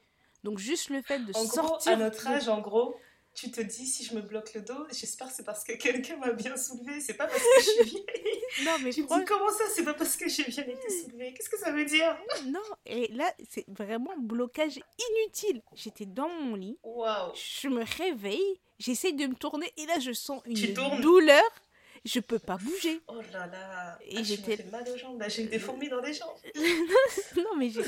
Donc, 0.44 0.58
juste 0.58 0.90
le 0.90 1.02
fait 1.02 1.18
de 1.20 1.36
En 1.36 1.44
gros, 1.44 1.52
sortir. 1.68 1.92
à 1.92 1.96
notre 1.96 2.22
de- 2.24 2.28
âge, 2.34 2.48
en 2.48 2.60
gros, 2.60 2.94
tu 3.34 3.50
te 3.50 3.60
dis 3.60 3.86
si 3.86 4.04
je 4.04 4.14
me 4.14 4.20
bloque 4.22 4.54
le 4.54 4.62
dos, 4.62 4.86
j'espère 4.90 5.28
que 5.28 5.34
c'est 5.34 5.44
parce 5.44 5.62
que 5.64 5.72
quelqu'un 5.72 6.16
m'a 6.16 6.32
bien 6.32 6.56
soulevé, 6.56 7.00
c'est 7.00 7.14
pas 7.14 7.26
parce 7.26 7.42
que 7.42 7.48
je 7.60 7.70
suis 7.70 7.84
vieille. 7.90 8.04
Non, 8.64 8.72
mais 8.82 8.90
Tu 8.90 9.02
franchement- 9.04 9.18
dis 9.18 9.24
comment 9.26 9.50
ça, 9.50 9.64
c'est 9.72 9.84
pas 9.84 9.94
parce 9.94 10.16
que 10.16 10.28
j'ai 10.28 10.42
bien 10.44 10.64
été 10.64 10.90
soulevée? 10.90 11.32
Qu'est-ce 11.32 11.48
que 11.48 11.56
ça 11.58 11.70
veut 11.70 11.84
dire? 11.84 12.18
Non, 12.46 12.58
et 12.84 13.06
là, 13.12 13.32
c'est 13.48 13.64
vraiment 13.68 14.12
blocage 14.18 14.80
inutile. 14.98 15.62
J'étais 15.74 16.04
dans 16.06 16.28
mon 16.28 16.56
lit. 16.56 16.76
Waouh 16.82 17.32
Je 17.34 17.68
me 17.68 17.84
réveille, 17.98 18.60
j'essaye 18.80 19.14
de 19.14 19.26
me 19.28 19.34
tourner 19.34 19.72
et 19.76 19.86
là 19.86 20.00
je 20.00 20.12
sens 20.12 20.42
une 20.46 20.74
douleur. 21.00 21.44
Je 22.04 22.18
peux 22.20 22.38
pas 22.38 22.56
bouger. 22.56 23.00
Oh 23.08 23.20
là 23.32 23.46
là 23.46 23.98
Et 24.02 24.16
ah, 24.18 24.22
j'étais- 24.22 24.64
mal 24.70 24.88
aux 24.88 24.96
jambes, 24.96 25.22
j'ai 25.28 25.46
des 25.46 25.58
fourmis 25.58 25.88
dans 25.90 26.00
les 26.00 26.14
jambes. 26.14 26.36
non 27.36 27.56
mais 27.58 27.68
j'ai 27.70 27.80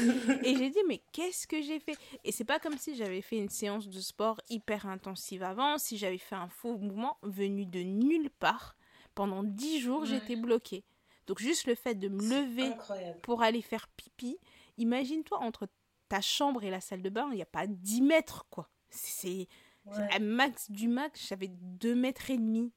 et 0.45 0.57
j'ai 0.57 0.71
dit 0.71 0.79
mais 0.87 1.03
qu'est-ce 1.13 1.47
que 1.47 1.63
j'ai 1.63 1.81
fait? 1.81 1.97
Et 2.25 2.33
c'est 2.33 2.45
pas 2.45 2.59
comme 2.59 2.77
si 2.79 2.95
j'avais 2.95 3.23
fait 3.23 3.37
une 3.39 3.49
séance 3.49 3.89
de 3.89 4.01
sport 4.01 4.41
hyper 4.51 4.87
intensive 4.87 5.43
avant, 5.43 5.79
si 5.79 5.97
j'avais 5.97 6.19
fait 6.19 6.35
un 6.35 6.49
faux 6.49 6.77
mouvement 6.77 7.17
venu 7.23 7.65
de 7.67 7.81
nulle 7.81 8.31
part. 8.31 8.77
Pendant 9.15 9.43
dix 9.43 9.79
jours, 9.81 10.03
Ouais. 10.03 10.07
j'étais 10.07 10.37
bloquée. 10.37 10.85
Donc 11.27 11.39
juste 11.39 11.67
le 11.67 11.75
fait 11.75 11.95
de 11.95 12.09
me 12.09 12.21
lever 12.23 12.65
Incroyable. 12.69 13.21
pour 13.23 13.43
aller 13.43 13.63
faire 13.63 13.89
pipi, 13.89 14.39
imagine-toi 14.79 15.39
entre 15.39 15.69
ta 16.09 16.21
chambre 16.21 16.65
et 16.65 16.71
la 16.71 16.81
salle 16.81 17.03
de 17.03 17.11
bain, 17.11 17.29
il 17.31 17.37
n'y 17.37 17.43
a 17.43 17.47
pas 17.47 17.67
10 17.67 18.03
mètres 18.03 18.47
quoi. 18.51 18.69
C'est 18.91 19.49
Ouais. 19.87 20.19
max 20.21 20.71
du 20.71 20.87
max, 20.89 21.27
j'avais 21.29 21.49
2 21.49 21.95
mètres 21.95 22.31
et 22.31 22.37
demi 22.37 22.73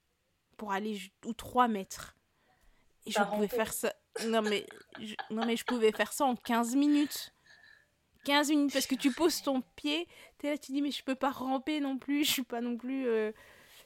pour 0.57 0.71
aller 0.71 0.99
ou 1.25 1.33
3 1.33 1.67
mètres. 1.67 2.15
Et 3.05 3.11
je 3.11 3.21
pouvais 3.21 3.47
faire 3.47 3.71
ça. 3.73 3.93
Non 4.25 4.41
mais, 4.41 4.65
je... 4.99 5.13
non 5.29 5.45
mais 5.45 5.55
je 5.57 5.65
pouvais 5.65 5.91
faire 5.91 6.11
ça 6.13 6.25
en 6.25 6.35
15 6.35 6.75
minutes. 6.75 7.33
15 8.25 8.49
minutes 8.49 8.73
parce 8.73 8.87
que 8.87 8.95
tu 8.95 9.11
poses 9.11 9.41
ton 9.43 9.61
pied, 9.75 10.07
t'es 10.39 10.49
là, 10.49 10.57
tu 10.57 10.71
dis 10.71 10.81
mais 10.81 10.89
je 10.91 11.03
peux 11.03 11.13
pas 11.15 11.29
ramper 11.29 11.79
non 11.79 11.97
plus, 11.99 12.23
je 12.25 12.31
suis 12.31 12.43
pas 12.43 12.59
non 12.59 12.75
plus 12.75 13.07
euh, 13.07 13.31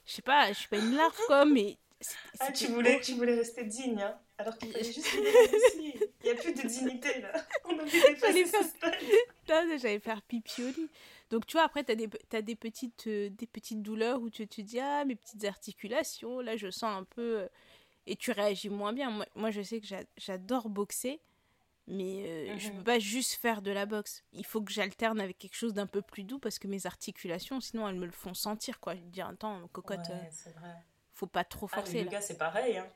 je 0.05 0.13
sais 0.13 0.21
pas, 0.21 0.47
je 0.53 0.57
suis 0.59 0.69
pas 0.69 0.77
une 0.77 0.95
larve 0.95 1.17
quoi, 1.27 1.43
mais 1.43 1.77
Ah, 2.39 2.51
tu 2.53 2.67
voulais, 2.67 3.01
tu 3.01 3.15
voulais 3.15 3.35
rester 3.35 3.65
digne, 3.65 4.01
hein 4.01 4.17
alors 4.37 4.57
qu'il 4.57 4.71
fallait 4.71 4.85
juste 4.85 4.99
ici. 5.75 5.93
Il 6.23 6.23
n'y 6.23 6.29
a 6.29 6.35
plus 6.35 6.53
de 6.53 6.61
dignité, 6.65 7.19
là. 7.19 7.33
On 7.65 7.77
a 7.77 7.83
d'effacer 7.83 8.15
Fallait 8.15 8.45
ce 8.45 8.63
faire- 8.63 8.97
j'allais 9.81 9.99
faire 9.99 10.21
pipi 10.21 10.63
au 10.63 10.67
lit. 10.67 10.89
Donc 11.29 11.45
tu 11.45 11.53
vois, 11.57 11.63
après, 11.65 11.83
t'as 11.83 11.95
des, 11.95 12.09
t'as 12.29 12.41
des, 12.41 12.55
petites, 12.55 13.07
euh, 13.07 13.29
des 13.29 13.45
petites 13.47 13.81
douleurs 13.83 14.21
où 14.21 14.29
tu 14.29 14.47
te 14.47 14.61
dis, 14.61 14.79
ah, 14.79 15.05
mes 15.05 15.15
petites 15.15 15.43
articulations, 15.45 16.39
là, 16.39 16.57
je 16.57 16.69
sens 16.71 16.97
un 16.99 17.03
peu... 17.03 17.41
euh, 17.41 17.47
et 18.07 18.15
tu 18.15 18.31
réagis 18.31 18.69
moins 18.69 18.93
bien. 18.93 19.11
Moi, 19.11 19.25
moi 19.35 19.51
je 19.51 19.61
sais 19.61 19.79
que 19.79 19.85
j'a- 19.85 20.03
j'adore 20.17 20.69
boxer, 20.69 21.19
mais 21.87 22.23
euh, 22.27 22.57
je 22.57 22.69
Mhm. 22.69 22.77
peux 22.77 22.83
pas 22.83 22.99
juste 22.99 23.33
faire 23.35 23.61
de 23.61 23.69
la 23.71 23.85
boxe. 23.85 24.23
Il 24.33 24.45
faut 24.45 24.61
que 24.61 24.71
j'alterne 24.71 25.21
avec 25.21 25.37
quelque 25.37 25.55
chose 25.55 25.73
d'un 25.73 25.85
peu 25.87 26.01
plus 26.01 26.23
doux 26.23 26.39
parce 26.39 26.57
que 26.57 26.67
mes 26.67 26.87
articulations, 26.87 27.61
sinon, 27.61 27.87
elles 27.87 27.95
me 27.99 28.05
le 28.07 28.11
font 28.11 28.33
sentir, 28.33 28.79
quoi. 28.79 28.95
Je 28.95 29.01
dis, 29.01 29.21
attends, 29.21 29.67
cocotte, 29.67 30.09
euh, 30.09 30.21
Ouais, 30.21 30.29
c'est 30.31 30.53
vrai. 30.55 30.73
faut 31.13 31.27
pas 31.27 31.43
trop 31.43 31.67
Ah, 31.71 31.75
le 31.75 31.81
forcer, 31.81 31.97
là. 31.99 32.03
yoga, 32.05 32.21
c'est 32.21 32.37
pareil. 32.37 32.77
Hein. 32.77 32.87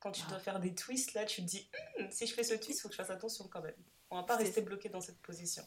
Quand 0.00 0.10
tu 0.12 0.22
Ah. 0.26 0.30
dois 0.30 0.38
faire 0.40 0.58
des 0.58 0.74
twists, 0.74 1.14
là, 1.14 1.24
tu 1.26 1.42
te 1.42 1.46
dis, 1.46 1.68
Hum, 2.00 2.10
si 2.10 2.26
je 2.26 2.34
fais 2.34 2.42
ce 2.42 2.54
twist, 2.54 2.78
il 2.78 2.82
faut 2.82 2.88
que 2.88 2.94
je 2.94 3.00
fasse 3.02 3.10
attention 3.10 3.46
quand 3.48 3.60
même. 3.62 3.74
On 4.10 4.16
va 4.16 4.22
pas 4.24 4.36
rester 4.36 4.62
bloqué 4.62 4.88
dans 4.88 5.00
cette 5.00 5.18
position. 5.20 5.62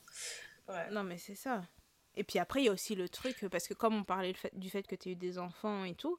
Ouais. 0.67 0.89
Non, 0.91 1.03
mais 1.03 1.17
c'est 1.17 1.35
ça. 1.35 1.61
Et 2.15 2.23
puis 2.23 2.39
après, 2.39 2.61
il 2.61 2.65
y 2.65 2.69
a 2.69 2.71
aussi 2.71 2.95
le 2.95 3.09
truc, 3.09 3.45
parce 3.49 3.67
que 3.67 3.73
comme 3.73 3.95
on 3.95 4.03
parlait 4.03 4.33
du 4.53 4.69
fait 4.69 4.83
que 4.83 4.95
tu 4.95 5.09
as 5.09 5.11
eu 5.13 5.15
des 5.15 5.39
enfants 5.39 5.83
et 5.83 5.95
tout, 5.95 6.17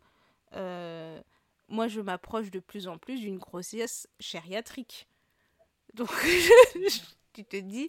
euh, 0.55 1.21
moi, 1.69 1.89
je 1.89 2.01
m'approche 2.01 2.51
de 2.51 2.61
plus 2.61 2.89
en 2.89 2.99
plus 2.99 3.21
d'une 3.21 3.39
grossesse 3.39 4.09
gériatrique. 4.19 5.09
Donc, 5.95 6.11
tu 7.33 7.45
te 7.45 7.57
dis... 7.57 7.89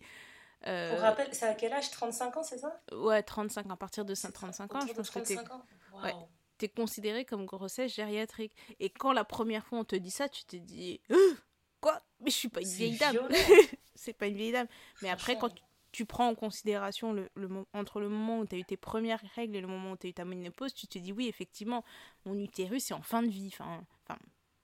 euh, 0.68 0.92
Pour 0.92 1.00
rappel, 1.02 1.28
c'est 1.32 1.48
à 1.48 1.56
quel 1.56 1.74
âge? 1.74 1.90
35 1.90 2.38
ans, 2.38 2.44
c'est 2.44 2.60
ça? 2.60 2.80
Ouais, 2.92 3.24
35, 3.24 3.66
à 3.70 3.76
partir 3.76 4.06
de 4.06 4.14
35 4.14 4.76
ans, 4.76 4.80
je 4.88 4.94
pense 4.94 5.10
que 5.10 5.20
tu 5.20 5.34
es, 5.34 5.36
35 5.36 5.52
ans 5.52 5.66
Ouais. 6.04 6.14
Waouh. 6.14 6.70
considéré 6.76 7.26
comme 7.26 7.46
grossesse 7.46 7.96
gériatrique. 7.96 8.54
Et 8.80 8.90
quand 8.90 9.14
la 9.14 9.24
première 9.24 9.66
fois 9.66 9.80
on 9.80 9.86
te 9.86 9.96
dit 9.96 10.12
ça, 10.12 10.30
tu 10.30 10.44
te 10.46 10.56
dis... 10.56 11.02
Quoi? 11.82 12.02
Mais 12.20 12.32
je 12.32 12.36
suis 12.36 12.50
pas 12.50 12.62
une 12.62 12.68
vieille 12.68 12.98
dame. 12.98 13.18
c'est 13.96 14.14
pas 14.14 14.28
une 14.28 14.36
vieille 14.38 14.52
dame. 14.52 14.68
Mais 15.02 15.10
après, 15.10 15.38
quand 15.38 15.50
tu, 15.50 15.62
tu 15.96 16.06
prends 16.06 16.28
en 16.28 16.36
considération 16.36 17.14
le, 17.14 17.30
le 17.36 17.48
entre 17.74 18.00
le 18.00 18.10
moment 18.10 18.40
où 18.40 18.46
tu 18.46 18.56
as 18.56 18.58
eu 18.60 18.66
tes 18.66 18.78
premières 18.78 19.22
règles 19.36 19.56
et 19.56 19.62
le 19.62 19.68
moment 19.68 19.92
où 19.92 19.98
tu 19.98 20.08
as 20.08 20.10
eu 20.10 20.14
ta 20.14 20.26
ménopause, 20.26 20.74
tu 20.74 20.88
te 20.88 21.00
dis 21.00 21.12
oui, 21.14 21.28
effectivement, 21.28 21.84
mon 22.26 22.38
utérus 22.38 22.92
est 22.92 22.94
en 22.94 23.02
fin 23.02 23.24
de 23.24 23.30
vie. 23.30 23.50
Enfin, 23.54 23.84
enfin 24.08 24.20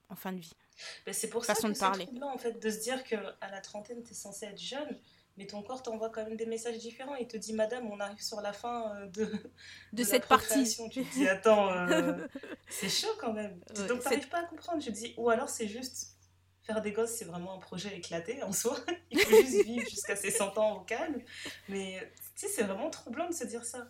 en 0.10 0.16
fin 0.16 0.34
de 0.34 0.40
vie. 0.40 0.52
Mais 1.08 1.14
c'est 1.14 1.30
pour 1.30 1.46
Façon 1.46 1.74
ça 1.74 1.90
de 1.92 1.94
que 1.94 2.00
c'est 2.00 2.06
troublant 2.06 2.34
en 2.34 2.38
fait 2.38 2.60
de 2.62 2.70
se 2.70 2.80
dire 2.82 3.04
que 3.06 3.16
à 3.40 3.50
la 3.50 3.62
trentaine 3.62 4.04
t'es 4.04 4.14
censé 4.14 4.46
être 4.46 4.60
jeune, 4.60 5.00
mais 5.38 5.48
ton 5.48 5.64
corps 5.64 5.82
t'envoie 5.84 6.10
quand 6.10 6.26
même 6.26 6.36
des 6.36 6.46
messages 6.46 6.78
différents. 6.80 7.16
Il 7.16 7.28
te 7.28 7.38
dit 7.38 7.54
Madame, 7.54 7.90
on 7.90 8.00
arrive 8.02 8.22
sur 8.22 8.42
la 8.42 8.52
fin 8.52 8.94
euh, 8.98 9.08
de, 9.08 9.32
De, 9.94 10.04
cette 10.04 10.28
partie. 10.28 10.66
Tu 10.92 11.06
te 11.06 11.14
dis 11.14 11.28
Attends, 11.30 11.72
euh, 11.72 12.28
c'est 12.68 12.90
chaud 12.90 13.16
quand 13.20 13.32
même. 13.32 13.62
Ouais, 13.78 13.88
Donc 13.88 14.02
cette- 14.02 14.04
t'arrives 14.04 14.28
pas 14.30 14.40
à 14.40 14.44
comprendre. 14.44 14.82
Je 14.82 14.88
te 14.88 14.92
dis 14.92 15.14
ou 15.18 15.30
alors 15.30 15.48
c'est 15.48 15.68
juste 15.70 16.18
faire 16.74 16.82
des 16.82 16.92
gosses, 16.92 17.12
c'est 17.12 17.26
vraiment 17.26 17.54
un 17.56 17.60
projet 17.60 17.96
éclaté 17.98 18.42
en 18.44 18.52
soi. 18.52 18.78
Il 19.12 19.20
faut 19.20 19.36
juste 19.36 19.64
vivre 19.66 19.88
jusqu'à 19.90 20.16
ses 20.16 20.32
100 20.32 20.58
ans 20.58 20.78
au 20.78 20.82
calme. 20.82 21.22
Mais 21.70 22.00
tu 22.36 22.48
sais, 22.48 22.48
c'est 22.48 22.64
vraiment 22.64 22.90
troublant 22.90 23.28
de 23.28 23.34
se 23.34 23.44
dire 23.44 23.66
ça. 23.66 23.88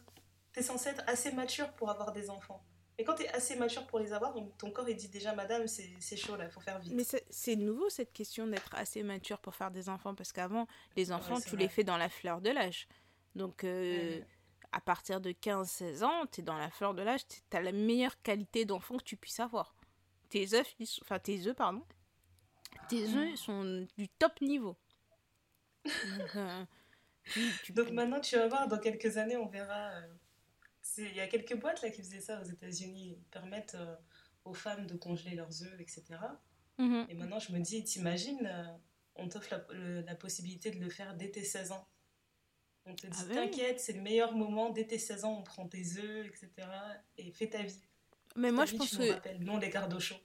T'es 0.53 0.61
censé 0.61 0.89
être 0.89 1.03
assez 1.07 1.31
mature 1.31 1.71
pour 1.73 1.89
avoir 1.89 2.11
des 2.11 2.29
enfants. 2.29 2.63
Et 2.97 3.03
quand 3.03 3.15
t'es 3.15 3.29
assez 3.29 3.55
mature 3.55 3.87
pour 3.87 3.99
les 3.99 4.13
avoir, 4.13 4.35
ton 4.57 4.69
corps 4.69 4.87
il 4.89 4.95
dit 4.95 5.07
déjà 5.07 5.33
Madame, 5.33 5.65
c'est 5.67 6.17
chaud 6.17 6.35
là, 6.35 6.49
faut 6.49 6.59
faire 6.59 6.77
vite. 6.79 6.93
Mais 6.93 7.03
c'est 7.29 7.55
nouveau 7.55 7.89
cette 7.89 8.13
question 8.13 8.45
d'être 8.47 8.75
assez 8.75 9.01
mature 9.01 9.39
pour 9.39 9.55
faire 9.55 9.71
des 9.71 9.89
enfants 9.89 10.13
parce 10.13 10.31
qu'avant, 10.31 10.67
les 10.95 11.11
enfants, 11.11 11.35
Ouais, 11.35 11.41
tu 11.41 11.57
les 11.57 11.69
fais 11.69 11.83
dans 11.83 11.97
la 11.97 12.09
fleur 12.09 12.41
de 12.41 12.49
l'âge. 12.49 12.87
Donc, 13.33 13.63
euh, 13.63 14.17
Ouais. 14.19 14.25
à 14.71 14.81
partir 14.81 15.21
de 15.21 15.31
15-16 15.31 16.03
ans, 16.03 16.25
tu 16.31 16.41
es 16.41 16.43
dans 16.43 16.57
la 16.57 16.69
fleur 16.69 16.93
de 16.93 17.01
l'âge, 17.01 17.21
tu 17.27 17.57
as 17.57 17.61
la 17.61 17.71
meilleure 17.71 18.21
qualité 18.21 18.65
d'enfant 18.65 18.97
que 18.97 19.03
tu 19.03 19.15
puisses 19.17 19.39
avoir. 19.39 19.73
Tes 20.29 20.53
œufs, 20.53 20.75
enfin 21.01 21.17
tes 21.17 21.47
œufs, 21.47 21.55
pardon, 21.55 21.83
tes 22.89 23.07
œufs 23.15 23.35
sont 23.39 23.85
du 23.97 24.07
top 24.09 24.39
niveau. 24.41 24.75
Donc, 25.85 26.35
euh, 26.35 26.65
tu- 27.25 27.41
tu 27.63 27.73
Donc 27.73 27.87
peux- 27.87 27.93
maintenant, 27.93 28.19
tu 28.19 28.35
vas 28.35 28.47
voir, 28.47 28.67
dans 28.67 28.79
quelques 28.79 29.17
années, 29.17 29.37
on 29.37 29.47
verra. 29.47 29.91
euh, 29.91 30.07
Il 30.97 31.15
y 31.15 31.19
a 31.19 31.27
quelques 31.27 31.55
boîtes 31.59 31.81
là 31.81 31.89
qui 31.89 32.01
faisaient 32.01 32.21
ça 32.21 32.41
aux 32.41 32.45
États-Unis. 32.45 33.17
Ils 33.17 33.23
permettent 33.31 33.75
euh, 33.75 33.95
aux 34.45 34.53
femmes 34.53 34.87
de 34.87 34.95
congeler 34.95 35.35
leurs 35.35 35.63
œufs, 35.63 35.79
etc. 35.79 36.03
Mhm. 36.77 37.05
Et 37.09 37.13
maintenant, 37.13 37.39
je 37.39 37.51
me 37.53 37.59
dis, 37.59 37.83
t'imagines, 37.83 38.45
euh, 38.45 38.65
on 39.15 39.27
t'offre 39.29 39.55
la, 39.71 40.15
possibilité 40.15 40.71
de 40.71 40.79
le 40.79 40.89
faire 40.89 41.15
dès 41.15 41.29
tes 41.29 41.43
16 41.43 41.71
ans. 41.71 41.87
On 42.85 42.95
te 42.95 43.05
dit, 43.05 43.17
Ah 43.29 43.33
t'inquiète, 43.35 43.79
c'est 43.79 43.93
le 43.93 44.01
meilleur 44.01 44.33
moment, 44.33 44.71
dès 44.71 44.87
tes 44.87 44.97
16 44.97 45.23
ans, 45.25 45.37
on 45.39 45.43
prend 45.43 45.67
tes 45.67 45.97
œufs, 45.97 46.25
etc. 46.25 46.49
Et 47.17 47.31
fais 47.31 47.47
ta 47.49 47.61
vie. 47.61 47.79
Mais 48.35 48.51
moi, 48.51 48.65
je 48.65 48.71
vie, 48.71 48.77
pense 48.79 48.97
que. 48.97 49.37
non, 49.43 49.57
les 49.57 49.69
gardes 49.69 49.93
au 49.93 49.99
chaud. 49.99 50.15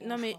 Non, 0.00 0.16
mais. 0.18 0.36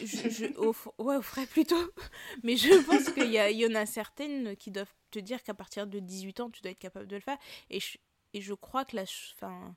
Je, 0.00 0.28
je- 0.30 0.56
au 0.58 0.74
ouais, 1.02 1.16
au 1.16 1.22
frais 1.22 1.46
plutôt. 1.46 1.76
Mais 2.44 2.56
je 2.56 2.72
pense 2.86 3.10
qu'il 3.12 3.30
y, 3.30 3.38
a- 3.38 3.50
il 3.50 3.58
y 3.58 3.66
en 3.66 3.74
a 3.74 3.84
certaines 3.84 4.56
qui 4.56 4.70
doivent 4.70 4.92
te 5.10 5.18
dire 5.18 5.42
qu'à 5.42 5.54
partir 5.54 5.86
de 5.86 5.98
18 5.98 6.40
ans, 6.40 6.50
tu 6.50 6.62
dois 6.62 6.70
être 6.70 6.78
capable 6.78 7.06
de 7.08 7.16
le 7.16 7.20
faire. 7.20 7.36
Et 7.68 7.80
je, 7.80 7.98
et 8.32 8.40
je 8.40 8.54
crois 8.54 8.84
que 8.84 8.96
la. 8.96 9.02
Enfin. 9.34 9.74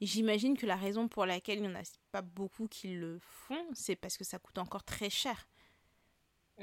J'imagine 0.00 0.56
que 0.56 0.66
la 0.66 0.74
raison 0.76 1.08
pour 1.08 1.24
laquelle 1.24 1.58
il 1.58 1.62
n'y 1.62 1.68
en 1.68 1.76
a 1.78 1.82
pas 2.10 2.20
beaucoup 2.20 2.66
qui 2.66 2.88
le 2.88 3.18
font, 3.20 3.64
c'est 3.74 3.94
parce 3.96 4.16
que 4.18 4.24
ça 4.24 4.38
coûte 4.40 4.58
encore 4.58 4.82
très 4.82 5.08
cher. 5.08 5.46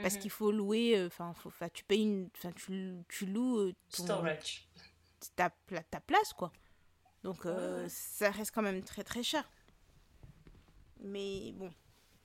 Parce 0.01 0.15
Mhm. 0.15 0.19
qu'il 0.19 0.29
faut 0.31 0.51
louer, 0.51 0.97
euh, 0.97 1.07
enfin, 1.07 1.33
tu 1.73 1.83
payes 1.85 2.01
une, 2.03 2.29
enfin, 2.35 2.51
tu, 2.51 2.93
tu 3.07 3.25
loues 3.25 3.57
euh, 3.59 3.73
ton- 3.95 4.03
Storage. 4.03 4.67
ta, 5.35 5.49
pla- 5.49 5.81
ta 5.83 6.01
place, 6.01 6.33
quoi. 6.33 6.51
Donc, 7.23 7.45
euh, 7.45 7.83
Ouais. 7.83 7.89
ça 7.89 8.29
reste 8.31 8.51
quand 8.53 8.61
même 8.61 8.83
très 8.83 9.03
très 9.03 9.23
cher. 9.23 9.49
Mais 10.99 11.51
bon, 11.53 11.71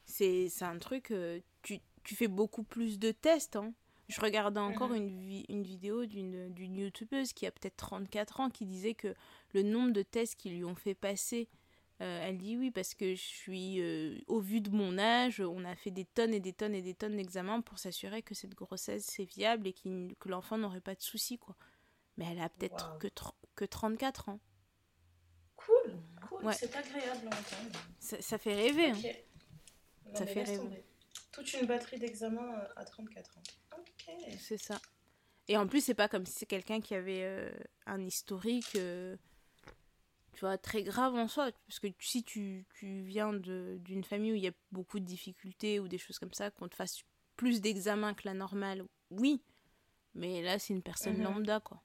c'est 0.06 0.48
un 0.62 0.78
truc, 0.78 1.10
euh, 1.10 1.40
tu, 1.62 1.78
tu 2.04 2.14
fais 2.16 2.28
beaucoup 2.28 2.62
plus 2.62 2.98
de 2.98 3.12
tests. 3.12 3.56
Hein. 3.56 3.74
Je 4.08 4.20
regardais 4.20 4.60
encore 4.60 4.90
Mhm. 4.90 4.96
une, 4.96 5.08
vi- 5.20 5.44
une 5.48 5.62
vidéo 5.64 6.06
d'une 6.06 6.76
youtubeuse 6.76 7.32
qui 7.32 7.44
a 7.46 7.50
peut-être 7.50 7.76
34 7.76 8.40
ans 8.40 8.50
qui 8.50 8.64
disait 8.64 8.94
que 8.94 9.14
le 9.52 9.62
nombre 9.62 9.90
de 9.92 10.02
tests 10.02 10.36
qu'ils 10.36 10.54
lui 10.54 10.64
ont 10.64 10.76
fait 10.76 10.94
passer, 10.94 11.48
euh, 12.02 12.20
elle 12.22 12.38
dit 12.38 12.56
oui 12.56 12.70
parce 12.70 12.94
que 12.94 13.14
je 13.16 13.20
suis, 13.22 13.80
euh, 13.80 14.18
au 14.28 14.38
vu 14.38 14.60
de 14.60 14.70
mon 14.70 14.96
âge, 14.98 15.40
on 15.40 15.64
a 15.64 15.74
fait 15.74 15.90
des 15.90 16.04
tonnes 16.04 16.34
et 16.34 16.40
des 16.40 16.52
tonnes 16.52 16.74
et 16.74 16.82
des 16.82 16.94
tonnes 16.94 17.16
d'examens 17.16 17.62
pour 17.62 17.78
s'assurer 17.80 18.22
que 18.22 18.34
cette 18.34 18.54
grossesse 18.54 19.06
c'est 19.06 19.24
viable 19.24 19.66
et 19.66 19.72
que 19.72 20.28
l'enfant 20.28 20.56
n'aurait 20.58 20.80
pas 20.82 20.94
de 20.94 21.02
soucis 21.02 21.38
quoi. 21.38 21.56
Mais 22.16 22.26
elle 22.30 22.40
a 22.40 22.48
peut-être 22.48 22.96
que, 22.98 23.08
que 23.56 23.64
34 23.64 24.28
ans. 24.28 24.38
Cool, 25.56 25.96
cool, 26.28 26.44
Ouais. 26.44 26.52
c'est 26.54 26.74
agréable 26.76 27.26
à 27.30 27.34
entendre. 27.34 27.78
Ça, 27.98 28.20
ça 28.22 28.38
fait 28.38 28.54
rêver. 28.54 28.90
hein. 28.90 29.00
Non, 30.12 30.18
Ça 30.18 30.26
fait 30.26 30.42
rêver. 30.42 30.84
Toute 31.32 31.52
une 31.54 31.66
batterie 31.66 31.98
d'examen 31.98 32.58
euh, 32.60 32.68
à 32.76 32.84
34 32.84 33.38
ans. 33.38 33.42
Ok. 33.78 34.14
C'est 34.38 34.58
ça. 34.58 34.80
Et 35.48 35.56
en 35.56 35.66
plus, 35.66 35.80
c'est 35.84 35.94
pas 35.94 36.08
comme 36.08 36.26
si 36.26 36.32
c'est 36.32 36.46
quelqu'un 36.46 36.80
qui 36.80 36.94
avait 36.94 37.22
euh, 37.24 37.50
un 37.86 38.04
historique, 38.04 38.74
euh, 38.76 39.16
tu 40.32 40.40
vois, 40.40 40.58
très 40.58 40.82
grave 40.82 41.14
en 41.14 41.28
soi. 41.28 41.50
Parce 41.66 41.78
que 41.78 41.88
si 42.00 42.24
tu, 42.24 42.64
tu 42.74 43.02
viens 43.02 43.32
d'une 43.32 44.04
famille 44.04 44.32
où 44.32 44.36
il 44.36 44.42
y 44.42 44.48
a 44.48 44.52
beaucoup 44.72 44.98
de 44.98 45.04
difficultés 45.04 45.78
ou 45.80 45.88
des 45.88 45.98
choses 45.98 46.18
comme 46.18 46.32
ça, 46.32 46.50
qu'on 46.50 46.68
te 46.68 46.74
fasse 46.74 47.02
plus 47.36 47.60
d'examens 47.60 48.14
que 48.14 48.22
la 48.26 48.34
normale, 48.34 48.84
oui. 49.10 49.42
Mais 50.14 50.40
là, 50.42 50.58
c'est 50.58 50.72
une 50.72 50.82
personne 50.82 51.16
Mhm. 51.18 51.22
lambda, 51.24 51.60
quoi. 51.60 51.82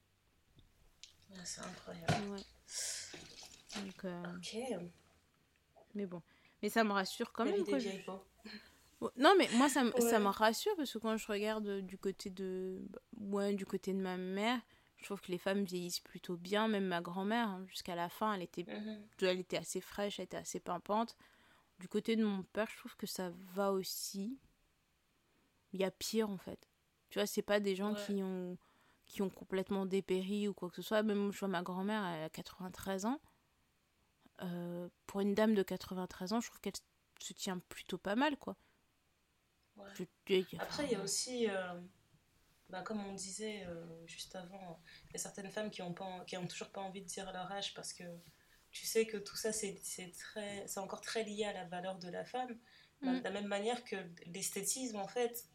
Ah, 1.34 1.44
c'est 1.44 1.60
incroyable. 1.60 2.30
Ouais. 2.30 2.40
Donc, 3.76 4.04
euh, 4.04 4.22
Ok. 4.36 4.56
mais 5.94 6.06
bon. 6.06 6.22
Mais 6.62 6.68
ça 6.68 6.84
me 6.84 6.92
rassure 6.92 7.32
quand 7.32 7.44
même. 7.44 7.64
quoi. 7.64 7.78
Je- 7.78 7.88
Non, 9.16 9.34
mais 9.36 9.48
moi, 9.54 9.68
ça, 9.68 9.82
me- 9.84 9.90
ça 10.00 10.18
me 10.20 10.28
rassure 10.28 10.74
parce 10.76 10.92
que 10.92 10.98
quand 10.98 11.16
je 11.16 11.26
regarde 11.26 11.66
euh, 11.66 11.80
du 11.82 11.98
côté 11.98 12.30
de, 12.30 12.78
bah, 12.90 13.00
ouais, 13.18 13.52
du 13.54 13.66
côté 13.66 13.92
de 13.92 13.98
ma 14.00 14.16
mère, 14.16 14.60
je 14.98 15.04
trouve 15.04 15.20
que 15.20 15.32
les 15.32 15.38
femmes 15.38 15.64
vieillissent 15.64 15.98
plutôt 16.00 16.36
bien. 16.36 16.68
Même 16.68 16.86
ma 16.86 17.00
grand-mère, 17.00 17.48
hein, 17.48 17.64
jusqu'à 17.66 17.96
la 17.96 18.08
fin, 18.08 18.34
elle 18.34 18.42
était, 18.42 18.62
Mhm. 18.64 19.02
elle 19.22 19.40
était 19.40 19.56
assez 19.56 19.80
fraîche, 19.80 20.20
elle 20.20 20.26
était 20.26 20.36
assez 20.36 20.60
pimpante. 20.60 21.16
Du 21.80 21.88
côté 21.88 22.14
de 22.14 22.24
mon 22.24 22.44
père, 22.44 22.68
je 22.70 22.76
trouve 22.78 22.96
que 22.96 23.08
ça 23.08 23.32
va 23.54 23.72
aussi. 23.72 24.38
Il 25.72 25.80
y 25.80 25.84
a 25.84 25.90
pire 25.90 26.30
en 26.30 26.38
fait. 26.38 26.68
Tu 27.10 27.18
vois, 27.18 27.26
c'est 27.26 27.42
pas 27.42 27.58
des 27.58 27.74
gens 27.74 27.94
Ouais. 27.94 28.04
qui 28.06 28.22
ont 28.22 28.56
qui 29.04 29.20
ont 29.20 29.30
complètement 29.30 29.84
dépéri 29.84 30.46
ou 30.48 30.54
quoi 30.54 30.70
que 30.70 30.76
ce 30.76 30.82
soit. 30.82 31.02
Même 31.02 31.32
je 31.32 31.38
vois 31.40 31.48
ma 31.48 31.62
grand-mère, 31.62 32.04
elle 32.06 32.22
a 32.22 32.30
93 32.30 33.04
ans. 33.04 33.20
Euh, 34.42 34.88
pour 35.06 35.20
une 35.20 35.34
dame 35.34 35.54
de 35.54 35.62
93 35.62 36.32
ans, 36.32 36.40
je 36.40 36.48
trouve 36.48 36.60
qu'elle 36.60 36.72
se 37.20 37.32
tient 37.32 37.58
plutôt 37.68 37.98
pas 37.98 38.16
mal, 38.16 38.36
quoi. 38.38 38.56
Ouais. 39.76 39.88
Je- 39.94 40.04
je- 40.50 40.56
Après, 40.58 40.84
il 40.86 40.92
y 40.92 40.94
a 40.94 41.02
aussi, 41.02 41.48
euh, 41.48 41.80
bah, 42.68 42.82
comme 42.82 43.04
on 43.04 43.12
disait 43.14 43.64
euh, 43.66 44.06
juste 44.06 44.34
avant, 44.36 44.80
il 45.10 45.12
y 45.12 45.16
a 45.16 45.18
certaines 45.18 45.50
femmes 45.50 45.70
qui 45.70 45.82
ont, 45.82 45.94
pas, 45.94 46.24
qui 46.26 46.36
ont 46.36 46.46
toujours 46.46 46.70
pas 46.70 46.80
envie 46.80 47.00
de 47.02 47.06
dire 47.06 47.30
leur 47.32 47.50
âge 47.52 47.74
parce 47.74 47.92
que 47.92 48.04
tu 48.70 48.86
sais 48.86 49.06
que 49.06 49.18
tout 49.18 49.36
ça, 49.36 49.52
c'est 49.52 49.78
encore 50.78 51.00
très 51.00 51.24
lié 51.24 51.44
à 51.44 51.52
la 51.52 51.64
valeur 51.66 51.98
de 51.98 52.08
la 52.08 52.24
femme. 52.24 52.58
Bah, 53.02 53.12
Mm. 53.12 53.18
De 53.18 53.24
la 53.24 53.30
même 53.30 53.46
manière 53.48 53.82
que 53.84 53.96
l'esthétisme, 54.26 54.96
en 54.96 55.08
fait, 55.08 55.46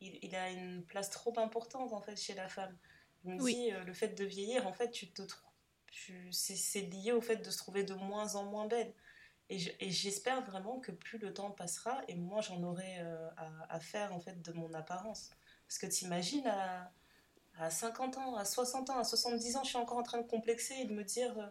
il, 0.00 0.18
il 0.22 0.34
a 0.36 0.50
une 0.50 0.84
place 0.84 1.10
trop 1.10 1.38
importante 1.38 1.92
en 1.92 2.00
fait 2.02 2.16
chez 2.16 2.34
la 2.34 2.48
femme. 2.48 2.76
Oui. 3.24 3.70
euh, 3.72 3.84
le 3.84 3.94
fait 3.94 4.08
de 4.10 4.24
vieillir, 4.24 4.66
en 4.66 4.72
fait, 4.74 4.90
tu 4.90 5.10
te 5.12 5.22
trou- 5.22 5.40
tu- 5.42 5.43
c'est 6.30 6.56
c'est 6.56 6.80
lié 6.82 7.12
au 7.12 7.20
fait 7.20 7.36
de 7.36 7.50
se 7.50 7.58
trouver 7.58 7.84
de 7.84 7.94
moins 7.94 8.34
en 8.36 8.44
moins 8.44 8.66
belle. 8.66 8.92
Et 9.50 9.58
je- 9.58 9.70
et 9.80 9.90
j'espère 9.90 10.42
vraiment 10.44 10.80
que 10.80 10.90
plus 10.92 11.18
le 11.18 11.32
temps 11.34 11.50
passera 11.50 12.00
et 12.08 12.14
moins 12.14 12.40
j'en 12.40 12.62
aurai 12.62 12.98
euh, 13.00 13.28
à, 13.36 13.74
à 13.74 13.80
faire 13.80 14.14
en 14.14 14.20
fait 14.20 14.40
de 14.42 14.52
mon 14.52 14.72
apparence. 14.74 15.30
Parce 15.68 15.78
que 15.78 15.86
t'imagines 15.86 16.46
à, 16.46 16.90
à 17.58 17.70
50 17.70 18.16
ans, 18.18 18.36
à 18.36 18.44
60 18.44 18.90
ans, 18.90 18.98
à 18.98 19.04
70 19.04 19.56
ans, 19.56 19.62
je 19.64 19.68
suis 19.68 19.78
encore 19.78 19.98
en 19.98 20.02
train 20.02 20.18
de 20.20 20.26
complexer 20.26 20.74
et 20.80 20.84
de 20.86 20.94
me 20.94 21.04
dire 21.04 21.38
euh, 21.38 21.46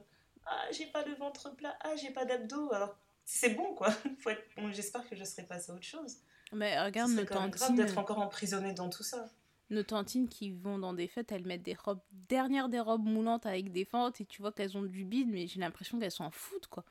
ah 0.46 0.66
j'ai 0.72 0.88
pas 0.88 1.04
le 1.06 1.14
ventre 1.16 1.50
plat, 1.56 1.78
ah 1.82 1.96
j'ai 1.96 2.10
pas 2.12 2.26
d'abdos. 2.26 2.74
Alors 2.74 2.98
c'est 3.26 3.50
bon 3.52 3.74
quoi. 3.76 3.90
Bon, 4.58 4.72
j'espère 4.72 5.08
que 5.08 5.16
je 5.16 5.24
serai 5.24 5.44
passée 5.44 5.72
à 5.72 5.76
autre 5.76 5.84
chose. 5.86 6.18
Mais 6.52 6.80
regarde 6.82 7.10
même 7.44 7.50
grave 7.52 7.70
d'être 7.76 7.98
encore 7.98 8.20
emprisonnée 8.20 8.74
dans 8.74 8.90
tout 8.90 9.04
ça. 9.04 9.30
Nos 9.70 9.84
tantines 9.84 10.30
qui 10.30 10.52
vont 10.52 10.78
dans 10.80 10.94
des 10.94 11.08
fêtes, 11.08 11.32
elles 11.32 11.46
mettent 11.46 11.64
des 11.64 11.74
robes, 11.76 12.02
dernière 12.12 12.70
des 12.70 12.80
robes 12.80 13.06
moulantes 13.06 13.46
avec 13.46 13.72
des 13.72 13.86
fentes 13.86 14.22
et 14.22 14.26
tu 14.26 14.42
vois 14.42 14.52
qu'elles 14.52 14.78
ont 14.78 14.84
du 14.84 15.06
bide, 15.06 15.30
mais 15.30 15.48
j'ai 15.48 15.60
l'impression 15.60 16.00
qu'elles 16.00 16.12
s'en 16.12 16.32
foutent, 16.32 16.68
quoi. 16.68 16.86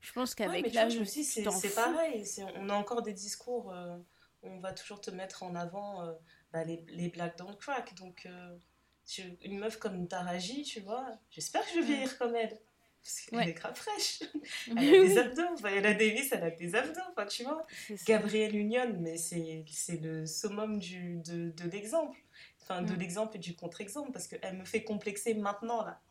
Je 0.00 0.12
pense 0.12 0.34
Ouais, 0.44 0.62
qu'avec 0.62 0.72
vois, 0.72 0.72
l'âge, 0.74 1.04
c'est 1.04 1.74
pareil. 1.74 2.24
On 2.56 2.68
a 2.68 2.74
encore 2.74 3.02
des 3.02 3.12
discours 3.12 3.72
euh, 3.72 3.98
on 4.42 4.60
va 4.60 4.72
toujours 4.72 5.00
te 5.00 5.10
mettre 5.10 5.42
en 5.42 5.54
avant 5.56 6.04
euh, 6.04 6.14
bah, 6.52 6.64
les, 6.64 6.84
les 6.88 7.08
blagues 7.08 7.36
dans 7.36 7.50
le 7.50 7.56
crack. 7.56 7.94
Donc, 7.96 8.26
euh, 8.26 8.56
tu- 9.04 9.36
une 9.42 9.58
meuf 9.58 9.78
comme 9.78 10.06
Taraji, 10.08 10.62
tu 10.62 10.80
vois, 10.80 11.18
j'espère 11.30 11.62
que 11.64 11.70
je 11.70 11.74
vais 11.80 11.86
vieillir 11.86 12.16
comme 12.18 12.36
elle. 12.36 12.60
Parce 13.08 13.20
qu'elle 13.22 13.38
Ouais. 13.38 13.48
est 13.48 13.54
grave 13.54 13.74
fraîche. 13.74 14.20
Elle 14.66 14.78
a 14.78 14.82
des 14.82 15.16
abdos. 15.18 15.42
Enfin, 15.54 15.70
Viola 15.70 15.94
Davis, 15.94 16.28
elle 16.30 16.42
a 16.44 16.50
des 16.50 16.74
abdos. 16.74 17.00
Enfin, 17.10 17.24
tu 17.24 17.42
vois. 17.42 17.66
Gabrielle 18.06 18.54
Union, 18.54 18.94
mais 19.00 19.16
c'est 19.16 19.64
le 20.02 20.26
summum 20.26 20.78
du, 20.78 21.16
de, 21.24 21.50
de 21.50 21.70
l'exemple. 21.70 22.18
Enfin, 22.60 22.82
de 22.82 22.92
Mm. 22.92 22.98
l'exemple 22.98 23.36
et 23.36 23.38
du 23.38 23.56
contre-exemple. 23.56 24.12
Parce 24.12 24.28
qu'elle 24.28 24.58
me 24.58 24.64
fait 24.66 24.84
complexer 24.84 25.32
maintenant, 25.32 25.82
là. 25.86 26.02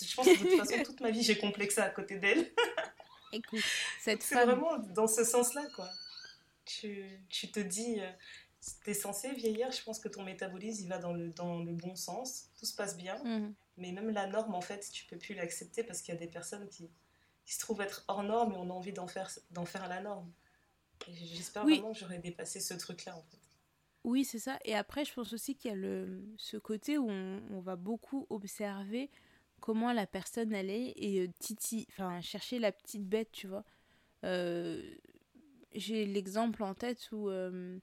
Je 0.00 0.14
pense 0.14 0.26
que 0.26 0.32
de 0.32 0.38
toute 0.38 0.56
façon, 0.66 0.82
toute 0.82 1.00
ma 1.02 1.10
vie, 1.10 1.22
j'ai 1.22 1.36
complexé 1.36 1.80
à 1.82 1.90
côté 1.90 2.18
d'elle. 2.18 2.50
Écoute, 3.32 3.60
cette 4.00 4.22
C'est 4.22 4.34
femme, 4.36 4.48
vraiment 4.48 4.78
dans 4.78 5.06
ce 5.08 5.24
sens-là, 5.24 5.66
quoi. 5.74 5.90
Tu, 6.64 7.04
tu 7.28 7.50
te 7.50 7.60
dis, 7.60 8.00
euh, 8.00 8.10
t'es 8.84 8.94
censé 8.94 9.30
vieillir, 9.32 9.70
je 9.72 9.82
pense 9.82 9.98
que 9.98 10.08
ton 10.08 10.22
métabolisme, 10.24 10.84
il 10.84 10.88
va 10.88 10.96
dans 10.98 11.12
le, 11.12 11.28
dans 11.28 11.58
le 11.62 11.72
bon 11.72 11.94
sens, 11.96 12.48
tout 12.58 12.64
se 12.64 12.74
passe 12.74 12.96
bien, 12.96 13.22
Mhm. 13.24 13.54
Mais 13.76 13.92
même 13.92 14.10
la 14.10 14.26
norme, 14.26 14.54
en 14.54 14.60
fait, 14.60 14.90
tu 14.92 15.06
peux 15.06 15.18
plus 15.18 15.34
l'accepter 15.34 15.84
parce 15.84 16.02
qu'il 16.02 16.14
y 16.14 16.16
a 16.16 16.20
des 16.20 16.28
personnes 16.28 16.68
qui, 16.68 16.90
qui 17.44 17.54
se 17.54 17.60
trouvent 17.60 17.80
être 17.80 18.04
hors 18.08 18.22
norme 18.22 18.52
et 18.54 18.56
on 18.56 18.70
a 18.70 18.72
envie 18.74 18.92
d'en 18.92 19.06
faire, 19.08 19.30
d'en 19.50 19.64
faire 19.66 19.88
la 19.88 20.00
norme. 20.02 20.32
J'espère 21.08 21.64
Oui. 21.64 21.74
vraiment 21.74 21.92
que 21.92 21.98
j'aurai 21.98 22.18
dépassé 22.18 22.60
ce 22.60 22.74
truc-là, 22.74 23.16
en 23.16 23.22
fait. 23.22 23.38
Oui, 24.04 24.24
c'est 24.24 24.38
ça. 24.38 24.58
Et 24.64 24.74
après, 24.74 25.04
je 25.04 25.12
pense 25.12 25.32
aussi 25.32 25.56
qu'il 25.56 25.70
y 25.70 25.74
a 25.74 25.76
le, 25.76 26.24
ce 26.38 26.56
côté 26.56 26.96
où 26.98 27.08
on, 27.10 27.42
on 27.50 27.60
va 27.60 27.76
beaucoup 27.76 28.26
observer 28.30 29.10
comment 29.60 29.92
la 29.92 30.06
personne 30.06 30.52
elle 30.54 30.70
est 30.70 30.92
et 30.96 31.20
euh, 31.22 31.28
titi, 31.40 31.86
enfin 31.90 32.20
chercher 32.20 32.58
la 32.58 32.72
petite 32.72 33.04
bête, 33.08 33.32
tu 33.32 33.48
vois. 33.48 33.64
Euh, 34.24 34.94
J'ai 35.72 36.06
l'exemple 36.06 36.62
en 36.62 36.74
tête 36.74 37.10
où, 37.12 37.28
euh, 37.30 37.78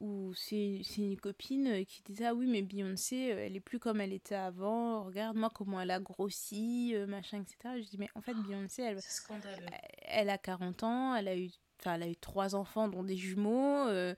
où 0.00 0.32
c'est 0.34 0.82
une 0.98 1.16
copine 1.18 1.84
qui 1.86 2.02
disait 2.02 2.26
Ah 2.26 2.34
oui, 2.34 2.46
mais 2.46 2.62
Beyoncé, 2.62 3.32
euh, 3.32 3.46
elle 3.46 3.56
est 3.56 3.60
plus 3.60 3.78
comme 3.78 4.00
elle 4.00 4.12
était 4.12 4.34
avant. 4.34 5.04
Regarde 5.04 5.36
moi 5.36 5.50
comment 5.50 5.80
elle 5.80 5.90
a 5.90 6.00
grossi, 6.00 6.92
euh, 6.94 7.06
machin, 7.06 7.40
etc. 7.42 7.80
Je 7.82 7.88
dis 7.88 7.98
Mais 7.98 8.08
en 8.14 8.20
fait, 8.20 8.34
Beyoncé, 8.34 8.82
elle, 8.82 8.98
elle 10.02 10.30
a 10.30 10.38
40 10.38 10.82
ans, 10.82 11.14
elle 11.14 11.28
a 11.28 11.36
eu, 11.36 11.50
enfin, 11.80 11.94
elle 11.94 12.02
a 12.02 12.08
eu 12.08 12.16
trois 12.16 12.54
enfants, 12.54 12.88
dont 12.88 13.04
des 13.04 13.16
jumeaux. 13.16 13.86
euh, 13.88 14.14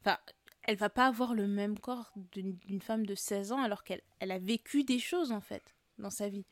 Enfin, 0.00 0.18
elle 0.64 0.76
va 0.76 0.90
pas 0.90 1.06
avoir 1.06 1.34
le 1.34 1.46
même 1.46 1.78
corps 1.78 2.12
d'une 2.32 2.80
femme 2.80 3.06
de 3.06 3.14
16 3.14 3.52
ans 3.52 3.62
alors 3.62 3.84
qu'elle 3.84 4.02
elle 4.18 4.32
a 4.32 4.38
vécu 4.40 4.82
des 4.84 4.98
choses 4.98 5.30
en 5.30 5.40
fait 5.40 5.76
dans 5.98 6.10
sa 6.10 6.28
vie. 6.28 6.44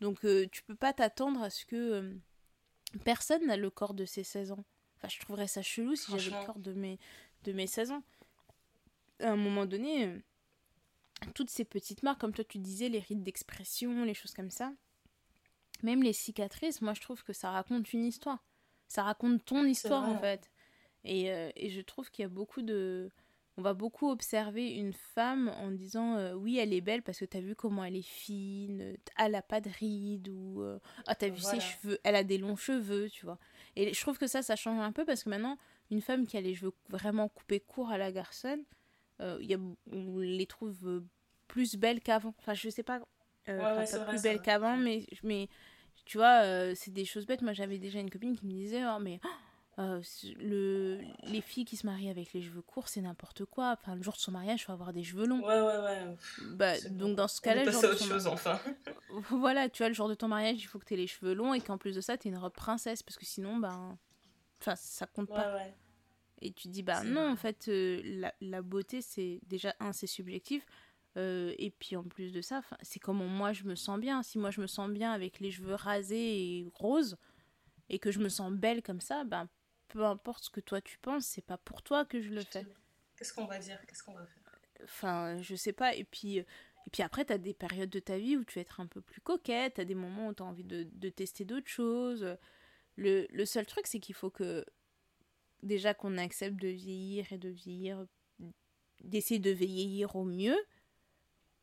Donc 0.00 0.24
euh, 0.24 0.46
tu 0.50 0.62
peux 0.62 0.74
pas 0.74 0.92
t'attendre 0.94 1.42
à 1.42 1.50
ce 1.50 1.66
que 1.66 1.76
euh, 1.76 2.14
personne 3.04 3.46
n'a 3.46 3.56
le 3.58 3.68
corps 3.70 3.94
de 3.94 4.04
ses 4.04 4.24
16 4.24 4.52
ans. 4.52 4.64
Enfin, 4.96 5.08
je 5.08 5.18
trouverais 5.20 5.46
ça 5.46 5.60
chelou 5.62 5.94
si 5.94 6.10
j'avais 6.12 6.30
le 6.40 6.46
corps 6.46 6.58
de 6.58 6.72
mes, 6.72 6.98
de 7.46 7.52
mes 7.52 7.66
16 7.66 7.92
ans. 7.92 8.02
À 9.20 9.30
un 9.30 9.36
moment 9.36 9.66
donné, 9.66 10.06
euh, 10.06 10.18
toutes 11.34 11.50
ces 11.50 11.64
petites 11.64 12.02
marques, 12.02 12.20
comme 12.20 12.34
toi 12.34 12.44
tu 12.44 12.58
disais, 12.58 12.88
les 12.88 12.98
rides 12.98 13.22
d'expression, 13.22 14.04
les 14.04 14.14
choses 14.14 14.34
comme 14.34 14.50
ça, 14.50 14.72
même 15.82 16.02
les 16.02 16.12
cicatrices, 16.12 16.82
moi 16.82 16.94
je 16.94 17.00
trouve 17.00 17.22
que 17.22 17.32
ça 17.32 17.50
raconte 17.50 17.92
une 17.92 18.04
histoire. 18.04 18.44
Ça 18.88 19.02
raconte 19.02 19.44
ton 19.44 19.64
histoire 19.64 20.08
en 20.08 20.18
fait. 20.18 20.50
Et, 21.04 21.32
euh, 21.32 21.50
et 21.56 21.70
je 21.70 21.80
trouve 21.80 22.10
qu'il 22.10 22.22
y 22.22 22.26
a 22.26 22.28
beaucoup 22.28 22.62
de 22.62 23.10
on 23.58 23.62
va 23.62 23.72
beaucoup 23.72 24.10
observer 24.10 24.68
une 24.74 24.92
femme 24.92 25.48
en 25.60 25.70
disant 25.70 26.16
euh, 26.16 26.34
oui 26.34 26.58
elle 26.58 26.74
est 26.74 26.80
belle 26.82 27.02
parce 27.02 27.18
que 27.18 27.24
t'as 27.24 27.40
vu 27.40 27.54
comment 27.54 27.84
elle 27.84 27.96
est 27.96 28.06
fine, 28.06 28.96
elle 29.18 29.34
a 29.34 29.42
pas 29.42 29.60
de 29.60 29.70
rides 29.70 30.28
ou 30.28 30.62
euh, 30.62 30.78
ah 31.06 31.14
t'as 31.14 31.28
vu 31.28 31.40
ses 31.40 31.60
cheveux, 31.60 31.98
elle 32.04 32.16
a 32.16 32.24
des 32.24 32.38
longs 32.38 32.56
cheveux, 32.56 33.08
tu 33.08 33.24
vois. 33.24 33.38
Et 33.74 33.92
je 33.92 34.00
trouve 34.00 34.18
que 34.18 34.26
ça 34.26 34.42
ça 34.42 34.56
change 34.56 34.80
un 34.80 34.92
peu 34.92 35.04
parce 35.04 35.24
que 35.24 35.30
maintenant 35.30 35.58
une 35.90 36.00
femme 36.00 36.26
qui 36.26 36.36
a 36.36 36.40
les 36.40 36.54
cheveux 36.54 36.72
vraiment 36.88 37.28
coupés 37.28 37.60
courts 37.60 37.90
à 37.90 37.98
la 37.98 38.12
garçonne, 38.12 38.62
euh, 39.20 39.38
y 39.40 39.54
a, 39.54 39.58
on 39.92 40.18
les 40.18 40.46
trouve 40.46 41.02
plus 41.48 41.76
belles 41.76 42.00
qu'avant. 42.00 42.34
Enfin 42.38 42.54
je 42.54 42.68
sais 42.68 42.82
pas, 42.82 43.00
pas 43.46 43.84
plus 44.08 44.22
belles 44.22 44.42
qu'avant 44.42 44.76
mais 44.76 45.06
mais 45.22 45.48
tu 46.04 46.18
vois 46.18 46.74
c'est 46.74 46.92
des 46.92 47.04
choses 47.04 47.26
bêtes. 47.26 47.42
Moi 47.42 47.52
j'avais 47.52 47.78
déjà 47.78 48.00
une 48.00 48.10
copine 48.10 48.36
qui 48.36 48.46
me 48.46 48.52
disait 48.52 48.84
oh 48.86 48.98
mais 49.00 49.20
oh, 49.24 49.28
euh, 49.78 50.00
le, 50.40 51.00
les 51.24 51.42
filles 51.42 51.66
qui 51.66 51.76
se 51.76 51.84
marient 51.84 52.08
avec 52.08 52.32
les 52.32 52.40
cheveux 52.40 52.62
courts, 52.62 52.88
c'est 52.88 53.02
n'importe 53.02 53.44
quoi. 53.44 53.76
Enfin, 53.78 53.94
le 53.94 54.02
jour 54.02 54.14
de 54.14 54.18
son 54.18 54.32
mariage, 54.32 54.62
il 54.62 54.64
faut 54.64 54.72
avoir 54.72 54.94
des 54.94 55.04
cheveux 55.04 55.26
longs. 55.26 55.46
Ouais, 55.46 55.60
ouais, 55.60 55.78
ouais. 55.78 56.16
Bah, 56.52 56.72
donc, 56.90 57.14
dans 57.14 57.28
ce 57.28 57.42
cas-là, 57.42 57.62
autre 57.62 57.98
chose, 58.02 58.26
enfin. 58.26 58.58
voilà, 59.30 59.68
tu 59.68 59.82
vois, 59.82 59.88
le 59.88 59.94
jour 59.94 60.08
de 60.08 60.14
ton 60.14 60.28
mariage, 60.28 60.56
il 60.62 60.66
faut 60.66 60.78
que 60.78 60.86
tu 60.86 60.94
aies 60.94 60.96
les 60.96 61.06
cheveux 61.06 61.34
longs 61.34 61.52
et 61.52 61.60
qu'en 61.60 61.76
plus 61.76 61.94
de 61.94 62.00
ça, 62.00 62.16
tu 62.16 62.28
aies 62.28 62.30
une 62.30 62.38
robe 62.38 62.54
princesse 62.54 63.02
parce 63.02 63.18
que 63.18 63.26
sinon, 63.26 63.58
ben. 63.58 63.98
Enfin, 64.60 64.76
ça 64.76 65.06
compte 65.06 65.28
pas. 65.28 65.54
Ouais, 65.54 65.74
Et 66.40 66.52
tu 66.52 66.68
dis, 66.68 66.82
bah 66.82 67.04
non, 67.04 67.30
en 67.30 67.36
fait, 67.36 67.68
euh, 67.68 68.00
la, 68.04 68.34
la, 68.40 68.62
beauté, 68.62 69.02
c'est 69.02 69.40
déjà, 69.46 69.74
un, 69.80 69.92
c'est 69.92 70.06
subjectif. 70.06 70.64
Euh, 71.16 71.54
et 71.58 71.70
puis 71.70 71.96
en 71.96 72.04
plus 72.04 72.30
de 72.30 72.42
ça, 72.42 72.62
c'est 72.82 73.00
comment 73.00 73.26
moi 73.26 73.52
je 73.52 73.64
me 73.64 73.74
sens 73.74 73.98
bien. 73.98 74.22
Si 74.22 74.38
moi 74.38 74.50
je 74.50 74.60
me 74.60 74.66
sens 74.66 74.90
bien 74.90 75.12
avec 75.12 75.40
les 75.40 75.50
cheveux 75.50 75.74
rasés 75.74 76.58
et 76.58 76.70
roses 76.74 77.16
et 77.88 77.98
que 77.98 78.10
je 78.10 78.18
me 78.18 78.28
sens 78.28 78.52
belle 78.52 78.82
comme 78.82 79.00
ça, 79.00 79.24
ben 79.24 79.48
peu 79.88 80.04
importe 80.04 80.44
ce 80.44 80.50
que 80.50 80.60
toi 80.60 80.82
tu 80.82 80.98
penses, 80.98 81.24
c'est 81.24 81.44
pas 81.44 81.56
pour 81.56 81.82
toi 81.82 82.04
que 82.04 82.20
je 82.20 82.30
le 82.30 82.42
fais. 82.42 82.66
Qu'est-ce 83.16 83.32
qu'on 83.32 83.46
va 83.46 83.58
dire? 83.58 83.80
Qu'est-ce 83.86 84.02
qu'on 84.02 84.12
va 84.12 84.26
faire? 84.26 84.42
Enfin, 84.84 85.40
je 85.40 85.54
sais 85.54 85.72
pas. 85.72 85.94
Et 85.94 86.04
puis, 86.04 86.36
et 86.36 86.90
puis 86.92 87.02
après, 87.02 87.24
tu 87.24 87.32
as 87.32 87.38
des 87.38 87.54
périodes 87.54 87.88
de 87.88 87.98
ta 87.98 88.18
vie 88.18 88.36
où 88.36 88.44
tu 88.44 88.56
vas 88.56 88.60
être 88.60 88.80
un 88.80 88.86
peu 88.86 89.00
plus 89.00 89.22
coquette, 89.22 89.74
tu 89.74 89.80
as 89.80 89.86
des 89.86 89.94
moments 89.94 90.28
où 90.28 90.34
tu 90.34 90.42
as 90.42 90.46
envie 90.46 90.64
de, 90.64 90.86
de 90.92 91.08
tester 91.08 91.46
d'autres 91.46 91.68
choses. 91.68 92.36
Le, 92.96 93.26
le, 93.30 93.44
seul 93.44 93.66
truc, 93.66 93.86
c'est 93.86 94.00
qu'il 94.00 94.14
faut 94.14 94.30
que 94.30 94.64
déjà 95.62 95.94
qu'on 95.94 96.16
accepte 96.18 96.56
de 96.56 96.68
vieillir 96.68 97.32
et 97.32 97.38
de 97.38 97.48
vieillir, 97.48 98.06
d'essayer 99.00 99.40
de 99.40 99.50
vieillir 99.50 100.16
au 100.16 100.24
mieux 100.24 100.56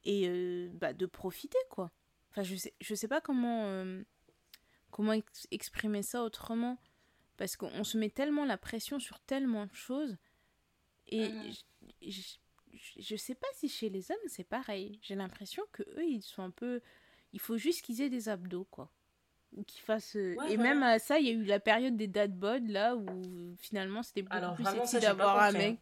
et 0.04 0.28
euh, 0.28 0.70
bah, 0.74 0.94
de 0.94 1.06
profiter, 1.06 1.58
quoi. 1.70 1.92
Enfin, 2.30 2.44
je 2.44 2.56
sais, 2.56 2.74
je 2.82 2.96
sais 2.96 3.08
pas 3.08 3.22
comment, 3.22 3.66
euh, 3.68 4.04
comment 4.92 5.14
exprimer 5.52 6.04
ça 6.04 6.24
autrement. 6.24 6.80
Parce 7.38 7.56
qu'on 7.56 7.84
se 7.84 7.98
met 7.98 8.10
tellement 8.10 8.46
la 8.46 8.58
pression 8.58 9.00
sur 9.00 9.20
tellement 9.20 9.66
de 9.66 9.74
choses. 9.74 10.18
Et 11.08 11.30
mm. 11.30 11.54
je, 12.98 13.16
sais 13.16 13.36
pas 13.36 13.48
si 13.56 13.70
chez 13.70 13.90
les 13.90 14.12
hommes 14.12 14.18
c'est 14.28 14.44
pareil. 14.44 15.00
J'ai 15.02 15.16
l'impression 15.16 15.64
que 15.72 15.84
eux 15.98 16.06
ils 16.06 16.22
sont 16.22 16.44
un 16.44 16.52
peu. 16.52 16.82
Il 17.34 17.40
faut 17.40 17.58
juste 17.58 17.82
qu'ils 17.82 18.02
aient 18.02 18.10
des 18.10 18.30
abdos, 18.30 18.66
quoi. 18.66 18.92
Ou 19.56 19.64
qu'ils 19.64 19.82
fassent. 19.82 20.16
Euh, 20.16 20.36
et 20.49 20.58
même 20.58 20.82
à 20.82 20.97
ça, 20.97 21.20
il 21.20 21.28
y 21.28 21.30
a 21.30 21.34
eu 21.34 21.43
la 21.43 21.60
période 21.60 21.95
des 21.95 22.08
dad 22.08 22.34
bod 22.34 22.68
là 22.68 22.95
où 22.95 23.56
finalement 23.60 24.01
c'était 24.01 24.24
beaucoup 24.24 24.56
plus 24.56 24.66
sexy 24.66 24.99
d'avoir 24.99 25.41
un 25.41 25.51
mec. 25.51 25.78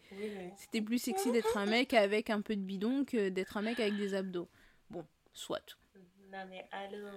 C'était 0.58 0.82
plus 0.82 1.00
sexy 1.00 1.32
d'être 1.32 1.58
un 1.58 1.66
mec 1.66 1.94
avec 1.94 2.30
un 2.30 2.42
peu 2.42 2.56
de 2.56 2.62
bidon 2.62 3.06
que 3.06 3.30
d'être 3.30 3.58
un 3.58 3.62
mec 3.62 3.80
avec 3.80 3.96
des 3.96 4.14
abdos. 4.14 4.50
Bon, 4.90 5.06
soit. 5.34 5.78
Non 6.32 6.46
mais 6.50 6.68
allô. 6.72 7.08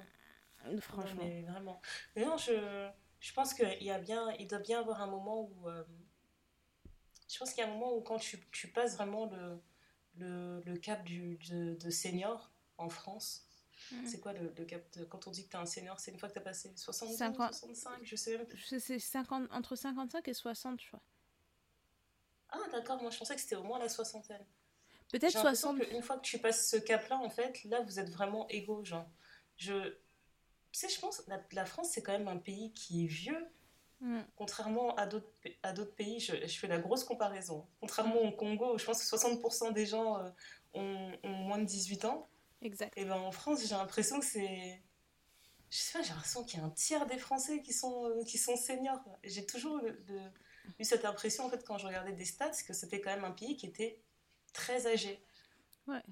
Franchement. 0.81 1.23
mais 1.25 1.43
vraiment. 1.43 1.81
Mais 2.17 2.25
non, 2.25 2.37
je 2.39 2.89
je 3.25 3.33
pense 3.33 3.55
qu'il 3.55 3.83
y 3.83 3.91
a 3.91 3.99
bien, 3.99 4.31
il 4.39 4.47
doit 4.47 4.59
bien 4.59 4.81
avoir 4.81 5.01
un 5.01 5.07
moment 5.07 5.45
où. 5.51 5.67
Euh, 5.67 5.83
je 7.27 7.39
pense 7.39 7.55
qu'il 7.55 7.65
y 7.65 7.67
a 7.67 7.71
un 7.71 7.73
moment 7.73 7.97
où, 7.97 8.03
quand 8.03 8.19
tu, 8.19 8.39
tu 8.53 8.69
passes 8.69 8.97
vraiment 8.97 9.25
le, 9.25 9.63
le, 10.19 10.63
le 10.67 10.77
cap 10.77 11.03
du, 11.05 11.39
de, 11.49 11.75
de, 11.75 11.91
senior 11.91 12.51
en 12.77 12.91
France, 12.91 13.47
mm. 13.93 14.07
c'est 14.07 14.21
quoi 14.21 14.33
le, 14.33 14.53
le, 14.57 14.65
cap 14.65 14.83
de, 14.97 15.05
Quand 15.05 15.27
on 15.27 15.31
dit 15.31 15.45
que 15.45 15.51
tu 15.51 15.57
es 15.57 15.61
un 15.61 15.67
senior, 15.67 15.99
c'est 16.01 16.11
une 16.11 16.19
fois 16.19 16.29
que 16.29 16.35
tu 16.35 16.39
as 16.39 16.43
passé 16.43 16.73
60 16.75 17.11
50, 17.11 17.55
65, 17.55 18.01
je 18.03 18.17
sais 18.17 18.39
même 18.39 18.47
C'est 18.81 18.99
50, 18.99 19.51
entre 19.53 19.77
55 19.77 20.27
et 20.29 20.35
60, 20.35 20.81
je 20.81 20.87
crois. 20.89 21.03
Ah, 22.51 22.59
d'accord, 22.73 23.01
moi 23.03 23.11
je 23.11 23.19
pensais 23.19 23.35
que 23.35 23.41
c'était 23.41 23.57
au 23.57 23.65
moins 23.65 23.79
la 23.79 23.89
soixantaine. 23.89 24.45
Peut-être 25.11 25.39
60. 25.39 25.79
Une 25.93 26.03
fois 26.03 26.17
que 26.17 26.23
tu 26.23 26.39
passes 26.39 26.69
ce 26.69 26.77
cap-là, 26.77 27.19
en 27.19 27.31
fait, 27.31 27.63
là 27.65 27.81
vous 27.83 27.99
êtes 27.99 28.11
vraiment 28.11 28.49
égaux. 28.49 28.85
Genre, 28.85 29.09
je, 29.57 29.91
tu 30.75 30.81
sais, 30.81 30.89
je 30.89 30.99
pense 30.99 31.21
que 31.21 31.31
la, 31.55 31.65
France, 31.65 31.91
c'est 31.93 32.03
quand 32.03 32.13
même 32.13 32.29
un 32.29 32.37
pays 32.37 32.73
qui 32.73 33.05
est 33.05 33.09
vieux. 33.09 33.47
Mm. 34.01 34.23
Contrairement 34.37 34.95
à 34.97 35.07
d'autres 35.07 35.95
pays, 35.95 36.21
je, 36.21 36.35
je, 36.47 36.59
fais 36.59 36.67
la 36.67 36.79
grosse 36.79 37.05
comparaison. 37.05 37.67
Contrairement 37.81 38.23
au 38.23 38.33
Congo, 38.33 38.77
je 38.77 38.85
pense 38.85 39.09
que 39.09 39.17
60% 39.17 39.73
des 39.73 39.87
gens 39.87 40.19
euh, 40.19 40.31
ont, 40.75 41.13
ont, 41.23 41.29
moins 41.29 41.59
de 41.59 41.65
18 41.65 42.05
ans. 42.07 42.29
Exact. 42.65 42.97
Et 42.97 43.05
ben 43.05 43.17
en 43.17 43.31
France, 43.31 43.61
j'ai 43.63 43.75
l'impression 43.75 44.19
que 44.19 44.27
c'est. 44.27 44.83
Je 45.71 45.77
sais 45.77 45.99
pas, 45.99 46.03
j'ai 46.03 46.11
l'impression 46.11 46.45
qu'il 46.45 46.59
y 46.59 46.63
a 46.63 46.67
un 46.67 46.71
tiers 46.71 47.07
des 47.07 47.19
Français 47.19 47.63
qui 47.63 47.73
sont, 47.73 48.07
euh, 48.07 48.25
qui 48.25 48.39
sont 48.39 48.57
seniors. 48.57 49.01
J'ai 49.23 49.45
toujours 49.45 49.81
eu 50.79 50.85
cette 50.85 51.05
impression, 51.05 51.45
en 51.45 51.51
fait, 51.51 51.65
quand 51.65 51.79
je 51.79 51.87
regardais 51.87 52.13
des 52.13 52.25
stats, 52.25 52.63
que 52.67 52.73
c'était 52.73 53.01
quand 53.01 53.11
même 53.11 53.25
un 53.25 53.33
pays 53.33 53.57
qui 53.57 53.67
était 53.67 54.01
très 54.53 54.87
âgé. 54.87 55.23
Ouais. 55.87 56.03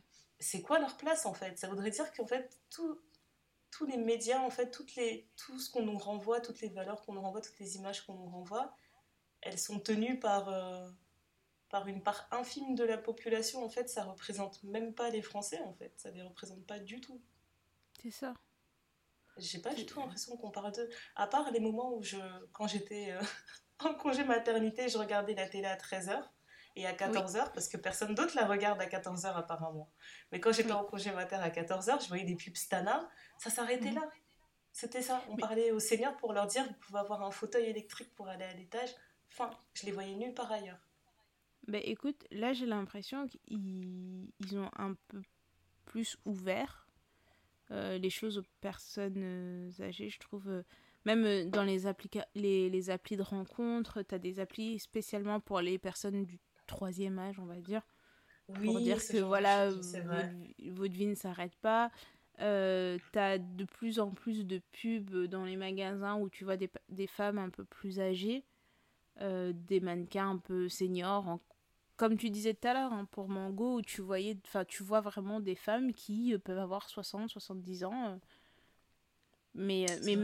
C'est 0.41 0.63
quoi 0.63 0.79
leur 0.79 0.97
place, 0.97 1.27
en 1.27 1.33
fait? 1.33 1.59
Ça 1.59 1.69
voudrait 1.69 1.91
dire 1.91 2.13
qu'en 2.13 2.27
fait, 2.27 2.61
tout, 2.71 3.01
tous 3.71 3.87
les 3.87 3.97
médias, 3.97 4.41
en 4.41 4.51
fait, 4.51 4.71
toutes 4.71 4.97
les, 4.97 5.31
tout 5.37 5.59
ce 5.59 5.71
qu'on 5.71 5.83
nous 5.83 5.99
renvoie, 5.99 6.41
toutes 6.41 6.61
les 6.61 6.69
valeurs 6.69 7.03
qu'on 7.03 7.15
nous 7.15 7.23
renvoie, 7.23 7.41
toutes 7.41 7.59
les 7.61 7.77
images 7.77 8.05
qu'on 8.05 8.15
nous 8.15 8.29
renvoie, 8.29 8.75
elles 9.41 9.59
sont 9.59 9.79
tenues 9.79 10.19
par, 10.19 10.49
euh, 10.49 10.91
par 11.73 11.89
une 11.89 12.03
part 12.03 12.29
infime 12.31 12.75
de 12.75 12.85
la 12.85 12.99
population. 12.99 13.65
En 13.65 13.69
fait, 13.71 13.89
ça 13.89 14.05
représente 14.05 14.63
même 14.63 14.95
pas 14.95 15.09
les 15.09 15.23
Français, 15.23 15.59
en 15.65 15.73
fait. 15.73 15.91
Ça 15.97 16.11
les 16.11 16.23
représente 16.23 16.65
pas 16.67 16.79
du 16.79 17.01
tout. 17.01 17.21
C'est 18.01 18.11
ça. 18.11 18.35
J'ai 19.39 19.59
pas 19.59 19.73
du 19.73 19.87
tout 19.87 19.99
l'impression 19.99 20.37
qu'on 20.37 20.51
parle 20.51 20.73
d'eux. 20.73 20.91
À 21.17 21.27
part 21.27 21.51
les 21.51 21.61
moments 21.61 21.95
où, 21.95 22.03
je, 22.03 22.19
quand 22.53 22.67
j'étais 22.67 23.13
euh, 23.13 23.23
en 23.81 23.95
congé 23.95 24.23
maternité, 24.23 24.91
je 24.91 24.99
regardais 24.99 25.35
la 25.35 25.49
télé 25.49 25.65
à 25.65 25.77
13h 25.77 26.23
et 26.77 26.87
à 26.87 26.93
14h, 26.93 27.53
parce 27.55 27.69
que 27.69 27.79
personne 27.79 28.15
d'autre 28.15 28.37
la 28.37 28.47
regarde 28.47 28.81
à 28.83 28.87
14h 28.87 29.35
apparemment. 29.35 29.91
Mais 30.31 30.41
quand 30.41 30.53
j'étais 30.53 30.73
en 30.73 30.85
congé 30.85 31.11
mater 31.11 31.37
à 31.37 31.49
14h, 31.49 32.03
je 32.03 32.09
voyais 32.09 32.25
des 32.25 32.37
pubs 32.37 32.55
Stana, 32.55 33.09
ça 33.39 33.49
s'arrêtait 33.49 33.91
mhm. 33.91 33.97
là. 33.97 34.11
C'était 34.73 35.03
ça. 35.03 35.23
On 35.31 35.37
parlait 35.37 35.71
aux 35.71 35.81
seniors 35.81 36.17
pour 36.19 36.35
leur 36.35 36.47
dire, 36.47 36.65
vous 36.65 36.75
pouvez 36.75 36.99
avoir 36.99 37.23
un 37.23 37.31
fauteuil 37.31 37.65
électrique 37.65 38.15
pour 38.15 38.29
aller 38.29 38.45
à 38.45 38.53
l'étage. 38.53 38.91
Enfin, 39.31 39.51
je 39.73 39.87
les 39.87 39.93
voyais 39.93 40.15
nulle 40.15 40.35
part 40.35 40.53
ailleurs. 40.53 40.79
Bah 41.69 41.79
écoute, 41.83 42.27
là 42.31 42.53
j'ai 42.53 42.67
l'impression 42.67 43.27
qu'ils 43.27 44.29
ils 44.41 44.59
ont 44.59 44.71
un 44.77 44.95
peu 45.09 45.23
plus 45.85 46.17
ouvert 46.25 46.89
euh, 47.71 47.99
les 47.99 48.11
choses 48.11 48.39
aux 48.39 48.45
personnes 48.61 49.23
euh, 49.23 49.71
âgées, 49.81 50.11
je 50.11 50.19
trouve. 50.19 50.49
Euh, 50.49 50.63
même 51.05 51.51
dans 51.51 51.65
les, 51.65 51.83
les, 52.35 52.71
les 52.71 52.91
applis 52.91 53.17
de 53.17 53.23
rencontres, 53.23 54.03
tu 54.03 54.15
as 54.15 54.19
des 54.19 54.39
applis 54.39 54.79
spécialement 54.79 55.41
pour 55.41 55.61
les 55.61 55.79
personnes 55.79 56.25
du 56.25 56.39
troisième 56.67 57.19
âge, 57.19 57.39
on 57.41 57.45
va 57.45 57.57
dire. 57.57 57.83
pour 58.47 58.79
dire 58.79 58.99
que 58.99 59.19
voilà, 59.19 59.71
votre, 59.71 60.95
vie 60.95 61.07
ne 61.07 61.15
s'arrête 61.15 61.57
pas. 61.57 61.91
Euh, 62.41 62.99
t'as 63.13 63.39
de 63.39 63.65
plus 63.65 64.01
en 64.01 64.11
plus 64.11 64.47
de 64.47 64.61
pubs 64.73 65.27
dans 65.27 65.45
les 65.45 65.57
magasins 65.57 66.17
où 66.17 66.29
tu 66.29 66.45
vois 66.45 66.57
des, 66.57 66.71
des 66.89 67.07
femmes 67.07 67.39
un 67.39 67.51
peu 67.51 67.65
plus 67.65 68.01
âgées, 68.01 68.45
euh, 69.21 69.53
des 69.55 69.81
mannequins 69.81 70.31
un 70.31 70.39
peu 70.39 70.69
seniors, 70.69 71.41
comme 72.03 72.19
tu 72.19 72.31
disais 72.31 72.53
tout 72.53 72.67
à 72.67 72.75
l'heure 72.75 72.93
hein, 72.93 73.07
pour 73.13 73.29
Mango, 73.29 73.77
où 73.77 73.81
tu 73.81 74.03
voyais, 74.03 74.37
enfin 74.45 74.65
tu 74.65 74.83
vois 74.83 75.01
vraiment 75.01 75.39
des 75.39 75.55
femmes 75.55 75.93
qui 75.93 76.35
euh, 76.35 76.39
peuvent 76.39 76.59
avoir 76.59 76.89
60, 76.89 77.31
70 77.31 77.85
ans. 77.85 78.19
mais 79.55 79.87
mais 80.05 80.17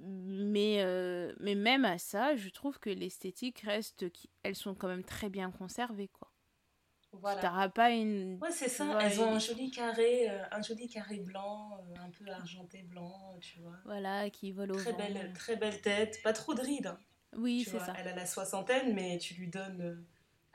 mais, 0.00 0.78
euh, 0.80 1.32
mais 1.38 1.54
même 1.54 1.84
à 1.84 1.98
ça, 1.98 2.34
je 2.34 2.48
trouve 2.48 2.80
que 2.80 2.90
l'esthétique 2.90 3.60
reste. 3.60 4.04
Elles 4.42 4.56
sont 4.56 4.74
quand 4.74 4.88
même 4.88 5.04
très 5.04 5.28
bien 5.28 5.52
conservées, 5.52 6.08
quoi. 6.08 6.32
Voilà. 7.12 7.40
T'auras 7.40 7.68
pas 7.68 7.92
une. 7.92 8.40
Ouais, 8.42 8.50
c'est 8.50 8.68
ça. 8.68 8.98
Elles 9.00 9.20
ont 9.20 9.32
un 9.32 9.38
joli 9.38 9.70
carré, 9.70 10.28
euh, 10.28 10.42
un 10.50 10.60
joli 10.60 10.88
carré 10.88 11.20
blanc, 11.20 11.78
euh, 11.78 12.00
un 12.04 12.10
peu 12.10 12.28
argenté 12.28 12.82
blanc, 12.82 13.38
tu 13.40 13.60
vois. 13.60 13.76
Voilà, 13.84 14.28
qui 14.28 14.50
vole 14.50 14.72
au 14.72 14.74
très 14.74 14.90
vent. 14.90 14.98
Belle, 14.98 15.32
très 15.34 15.54
belle 15.54 15.80
tête, 15.80 16.20
pas 16.24 16.32
trop 16.32 16.52
de 16.52 16.62
rides. 16.62 16.88
Hein. 16.88 16.98
Oui, 17.36 17.64
c'est 17.64 17.78
ça. 17.78 17.94
Elle 17.96 18.08
a 18.08 18.16
la 18.16 18.26
soixantaine, 18.26 18.92
mais 18.92 19.18
tu 19.18 19.34
lui 19.34 19.46
donnes. 19.46 20.04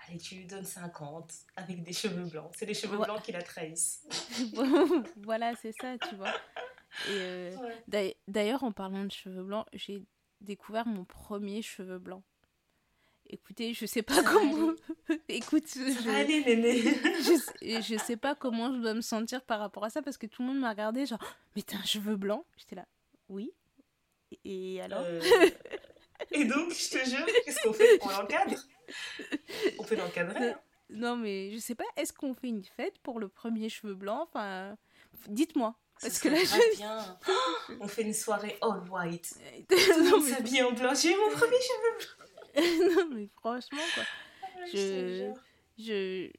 Allez, 0.08 0.18
tu 0.18 0.36
lui 0.36 0.46
donnes 0.46 0.66
50 0.66 1.32
avec 1.56 1.84
des 1.84 1.94
cheveux 1.94 2.26
blancs. 2.26 2.52
C'est 2.56 2.66
les 2.66 2.74
cheveux 2.74 2.98
blancs 2.98 3.22
qui 3.22 3.32
la 3.32 3.42
trahissent. 3.42 4.08
voilà, 5.18 5.56
c'est 5.56 5.74
ça, 5.74 5.98
tu 5.98 6.16
vois. 6.16 6.34
Euh, 7.10 7.56
d'ailleurs, 8.28 8.64
en 8.64 8.72
parlant 8.72 9.06
de 9.06 9.12
cheveux 9.12 9.44
blancs, 9.44 9.66
j'ai 9.74 10.02
découvert 10.40 10.88
mon 10.88 11.06
premier 11.06 11.62
cheveu 11.62 12.00
blanc. 12.00 12.24
Écoutez, 13.30 13.74
je 13.74 13.86
sais 13.86 14.02
pas 14.02 14.24
comment. 14.24 14.74
Écoute, 15.30 15.66
je... 15.74 16.10
Allez, 16.10 16.44
néné. 16.44 16.82
je, 16.82 17.82
je 17.82 17.98
sais 17.98 18.18
pas 18.18 18.36
comment 18.36 18.74
je 18.74 18.80
dois 18.80 18.94
me 18.94 19.02
sentir 19.02 19.42
par 19.44 19.60
rapport 19.60 19.86
à 19.86 19.90
ça 19.90 20.02
parce 20.02 20.18
que 20.18 20.26
tout 20.26 20.42
le 20.42 20.50
monde 20.50 20.60
m'a 20.60 20.72
regardé 20.72 21.06
genre, 21.06 21.24
mais 21.56 21.62
t'as 21.62 21.78
un 21.78 21.86
cheveu 21.86 22.18
blanc? 22.18 22.46
J'étais 22.58 22.76
là, 22.76 22.88
oui. 23.30 23.54
Et 24.44 24.82
alors 24.82 25.04
euh, 25.06 25.22
Et 26.32 26.46
donc, 26.46 26.74
je 26.74 26.90
te 26.90 27.10
jure, 27.10 27.26
qu'est-ce 27.46 27.62
qu'on 27.62 27.74
fait? 27.74 28.00
On 28.02 28.10
l'encadre? 28.10 28.56
On 29.80 29.84
peut 29.84 29.96
l'encadrer. 29.96 30.50
hein. 30.52 30.60
Non, 30.90 31.16
mais 31.16 31.52
je 31.52 31.58
sais 31.58 31.76
pas, 31.76 31.86
est-ce 31.96 32.12
qu'on 32.12 32.34
fait 32.34 32.50
une 32.50 32.64
fête 32.66 33.00
pour 33.00 33.20
le 33.20 33.30
premier 33.30 33.70
cheveu 33.70 33.94
blanc? 33.94 34.24
Enfin, 34.24 34.76
dites-moi. 35.28 35.76
Ce 36.00 36.08
Parce 36.08 36.20
que 36.20 36.30
là, 36.30 36.40
je- 36.44 36.78
bien. 36.78 37.20
On 37.80 37.88
fait 37.88 38.02
une 38.02 38.14
soirée 38.14 38.58
all 38.62 38.82
white. 38.90 39.36
mais... 39.70 40.22
s'habille 40.30 40.64
en 40.64 40.72
blanc. 40.74 40.94
J'ai 40.96 41.16
mon 41.16 41.30
premier 41.38 41.58
cheveu 41.62 42.08
non, 42.96 43.16
mais 43.16 43.30
franchement, 43.38 43.80
quoi. 43.96 44.04
blanc. 44.04 44.66
Je-. 44.74 45.32
Je... 45.78 46.32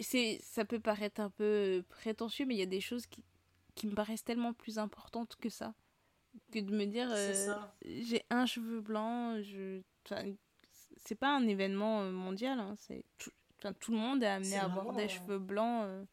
C'est... 0.00 0.38
Ça 0.44 0.64
peut 0.64 0.80
paraître 0.80 1.20
un 1.20 1.30
peu 1.30 1.82
prétentieux, 1.88 2.44
mais 2.46 2.54
il 2.54 2.58
y 2.58 2.62
a 2.62 2.66
des 2.66 2.80
choses 2.80 3.06
qui, 3.06 3.24
qui 3.74 3.86
me 3.88 3.94
paraissent 3.94 4.24
tellement 4.24 4.52
plus 4.52 4.78
importantes 4.78 5.36
que 5.40 5.48
ça. 5.48 5.74
Que 6.52 6.58
de 6.60 6.70
me 6.76 6.84
dire, 6.84 7.08
euh, 7.10 7.54
j'ai 7.84 8.24
un 8.30 8.44
cheveu 8.46 8.80
blanc, 8.80 9.40
je... 9.42 9.80
enfin, 10.04 10.22
c'est 11.04 11.14
pas 11.14 11.28
un 11.34 11.46
événement 11.46 12.02
euh, 12.02 12.10
mondial, 12.10 12.58
hein, 12.60 12.74
c'est 12.78 13.04
tout... 13.18 13.30
tout 13.80 13.92
le 13.92 13.98
monde 13.98 14.22
est 14.22 14.26
amené 14.26 14.56
à 14.56 14.64
avoir 14.64 14.92
des 14.94 15.08
cheveux 15.08 15.38
blancs. 15.38 15.84
euh, 15.84 16.04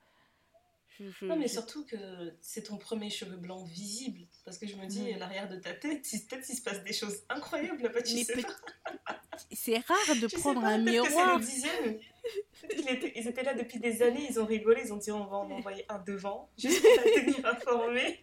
je- 0.98 1.10
je- 1.10 1.26
Non, 1.26 1.36
mais 1.36 1.48
je- 1.48 1.54
surtout 1.54 1.86
que 1.86 1.98
c'est 2.42 2.64
ton 2.64 2.78
premier 2.78 3.10
cheveu 3.10 3.36
blanc 3.36 3.64
visible. 3.66 4.22
Parce 4.46 4.58
que 4.58 4.66
je 4.68 4.76
me 4.78 4.86
dis, 4.86 5.12
à 5.14 5.18
l'arrière 5.18 5.50
de 5.50 5.58
ta 5.58 5.74
tête, 5.74 6.02
peut-être 6.30 6.46
qu'il 6.46 6.56
se 6.56 6.62
passe 6.62 6.84
des 6.84 6.94
choses 6.94 7.24
incroyables 7.30 7.82
là-bas, 7.84 8.02
tu 8.02 8.16
Mais 8.16 8.24
sais 8.24 8.34
peut- 8.34 8.42
pas. 8.44 9.20
C'est 9.52 9.78
rare 9.80 10.16
de 10.22 10.28
prendre 10.40 10.62
pas, 10.62 10.68
un 10.68 10.78
que 10.86 10.90
miroir. 10.90 11.42
Étaient, 12.70 13.12
ils 13.16 13.28
étaient 13.28 13.44
là 13.44 13.54
depuis 13.54 13.80
des 13.80 14.02
années, 14.02 14.26
ils 14.30 14.40
ont 14.40 14.46
rigolé, 14.46 14.82
ils 14.86 14.94
ont 14.94 14.98
dit 14.98 15.12
on 15.12 15.26
va 15.26 15.38
en 15.38 15.52
envoyer 15.52 15.86
un 15.90 16.00
devant, 16.00 16.50
juste 16.58 16.82
pour 16.82 17.04
tenir 17.04 17.46
informée. 17.46 18.20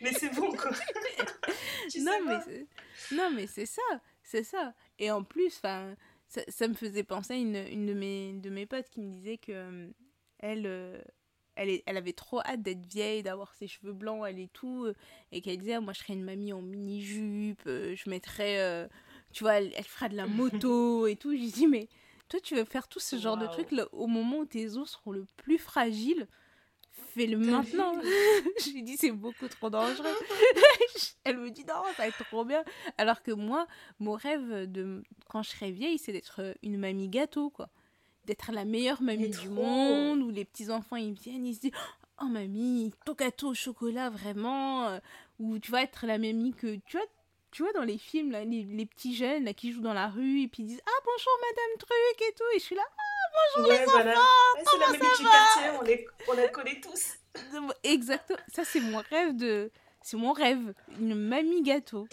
Mais 0.00 0.12
c'est 0.12 0.28
bon 0.34 0.52
quoi. 0.52 0.70
non, 2.00 2.18
mais 2.26 2.66
non, 3.12 3.30
mais 3.30 3.46
c'est 3.46 3.66
ça, 3.66 3.82
c'est 4.22 4.44
ça. 4.44 4.74
Et 5.02 5.10
en 5.10 5.24
plus, 5.24 5.56
enfin, 5.56 5.96
ça, 6.28 6.42
ça 6.48 6.68
me 6.68 6.74
faisait 6.74 7.02
penser 7.02 7.34
à 7.34 7.36
une, 7.36 7.56
une 7.56 7.86
de, 7.86 7.94
mes, 7.94 8.32
de 8.34 8.50
mes 8.50 8.66
potes 8.66 8.88
qui 8.88 9.00
me 9.00 9.10
disait 9.10 9.36
que 9.38 9.50
euh, 9.52 9.88
elle, 10.38 10.64
euh, 10.66 11.00
elle, 11.56 11.68
est- 11.70 11.82
elle 11.86 11.96
avait 11.96 12.12
trop 12.12 12.40
hâte 12.40 12.62
d'être 12.62 12.86
vieille, 12.86 13.22
d'avoir 13.24 13.52
ses 13.54 13.66
cheveux 13.66 13.92
blancs, 13.92 14.24
elle 14.28 14.38
et 14.38 14.48
tout, 14.48 14.84
euh, 14.84 14.94
et 15.32 15.40
qu'elle 15.40 15.58
disait, 15.58 15.74
Ah, 15.74 15.80
moi 15.80 15.92
je 15.92 15.98
serais 15.98 16.12
une 16.14 16.22
mamie 16.24 16.52
en 16.52 16.62
mini-jupe, 16.62 17.62
euh, 17.66 17.94
je 17.96 18.08
mettrais, 18.08 18.88
tu 19.32 19.42
vois, 19.44 19.54
elle, 19.54 19.72
elle 19.76 19.84
fera 19.84 20.08
de 20.08 20.16
la 20.16 20.26
moto 20.28 21.06
et 21.08 21.16
tout. 21.16 21.32
J'ai 21.36 21.50
dit, 21.50 21.66
mais 21.66 21.88
toi 22.28 22.38
tu 22.40 22.54
veux 22.54 22.64
faire 22.64 22.86
tout 22.88 23.00
ce 23.00 23.16
genre 23.18 23.36
de 23.36 23.46
trucs 23.52 23.72
là, 23.72 23.86
au 23.92 24.06
moment 24.06 24.38
où 24.38 24.46
tes 24.46 24.76
os 24.76 24.88
seront 24.90 25.10
le 25.12 25.26
plus 25.36 25.58
fragiles, 25.58 26.28
fais-le 27.14 27.38
maintenant. 27.38 27.94
vu 27.98 28.08
J'ai 28.64 28.82
dit, 28.82 28.96
c'est 28.96 29.10
beaucoup 29.10 29.48
trop 29.48 29.70
dangereux. 29.70 30.06
Elle 31.24 31.38
me 31.38 31.50
dit 31.50 31.64
non, 31.64 31.82
ça 31.96 32.02
va 32.02 32.08
être 32.08 32.24
trop 32.24 32.44
bien. 32.44 32.64
Alors 32.98 33.22
que 33.22 33.32
moi, 33.32 33.66
mon 34.00 34.12
rêve 34.12 34.70
de 34.70 35.02
quand 35.28 35.42
je 35.42 35.50
serai 35.50 35.70
vieille, 35.70 35.98
c'est 35.98 36.12
d'être 36.12 36.54
une 36.62 36.78
mamie 36.78 37.08
gâteau, 37.08 37.50
quoi. 37.50 37.68
D'être 38.24 38.52
la 38.52 38.64
meilleure 38.64 39.02
mamie 39.02 39.30
du 39.30 39.48
monde, 39.48 40.22
où 40.22 40.30
les 40.30 40.44
petits 40.44 40.70
enfants 40.70 40.96
ils 40.96 41.12
viennent, 41.12 41.44
ils 41.44 41.56
se 41.56 41.60
disent 41.60 41.72
oh 42.20 42.26
mamie, 42.26 42.92
ton 43.04 43.14
gâteau 43.14 43.48
au 43.48 43.54
chocolat 43.54 44.10
vraiment, 44.10 44.86
euh, 44.86 44.98
ou 45.40 45.58
tu 45.58 45.72
vas 45.72 45.82
être 45.82 46.06
la 46.06 46.18
mamie 46.18 46.54
que 46.54 46.76
tu 46.86 46.96
vois. 46.96 47.06
Tu 47.50 47.62
vois, 47.62 47.72
dans 47.74 47.82
les 47.82 47.98
films, 47.98 48.30
là, 48.30 48.44
les, 48.44 48.62
les 48.62 48.86
petits 48.86 49.14
jeunes 49.14 49.44
là, 49.44 49.52
qui 49.52 49.72
jouent 49.72 49.82
dans 49.82 49.92
la 49.92 50.08
rue 50.08 50.40
et 50.40 50.48
puis 50.48 50.62
ils 50.62 50.66
disent 50.66 50.82
Ah, 50.86 51.00
bonjour 51.04 51.32
Madame 51.40 51.78
Truc 51.78 52.28
et 52.28 52.32
tout. 52.32 52.56
Et 52.56 52.58
je 52.58 52.64
suis 52.64 52.76
là 52.76 52.82
Ouais, 53.58 53.84
voilà. 53.86 54.12
Ouais, 54.12 54.64
c'est 54.64 54.78
la 54.78 54.86
mamie 54.86 54.98
du 55.18 55.24
quartier, 55.24 55.70
on, 55.78 55.82
les, 55.82 56.06
on 56.28 56.32
la 56.34 56.48
connaît 56.48 56.80
tous. 56.80 57.16
Exactement. 57.82 58.38
Ça, 58.54 58.64
c'est 58.64 58.80
mon 58.80 59.02
rêve 59.10 59.36
de. 59.36 59.70
C'est 60.02 60.16
mon 60.16 60.32
rêve. 60.32 60.74
Une 60.98 61.14
mamie 61.14 61.62
gâteau. 61.62 62.06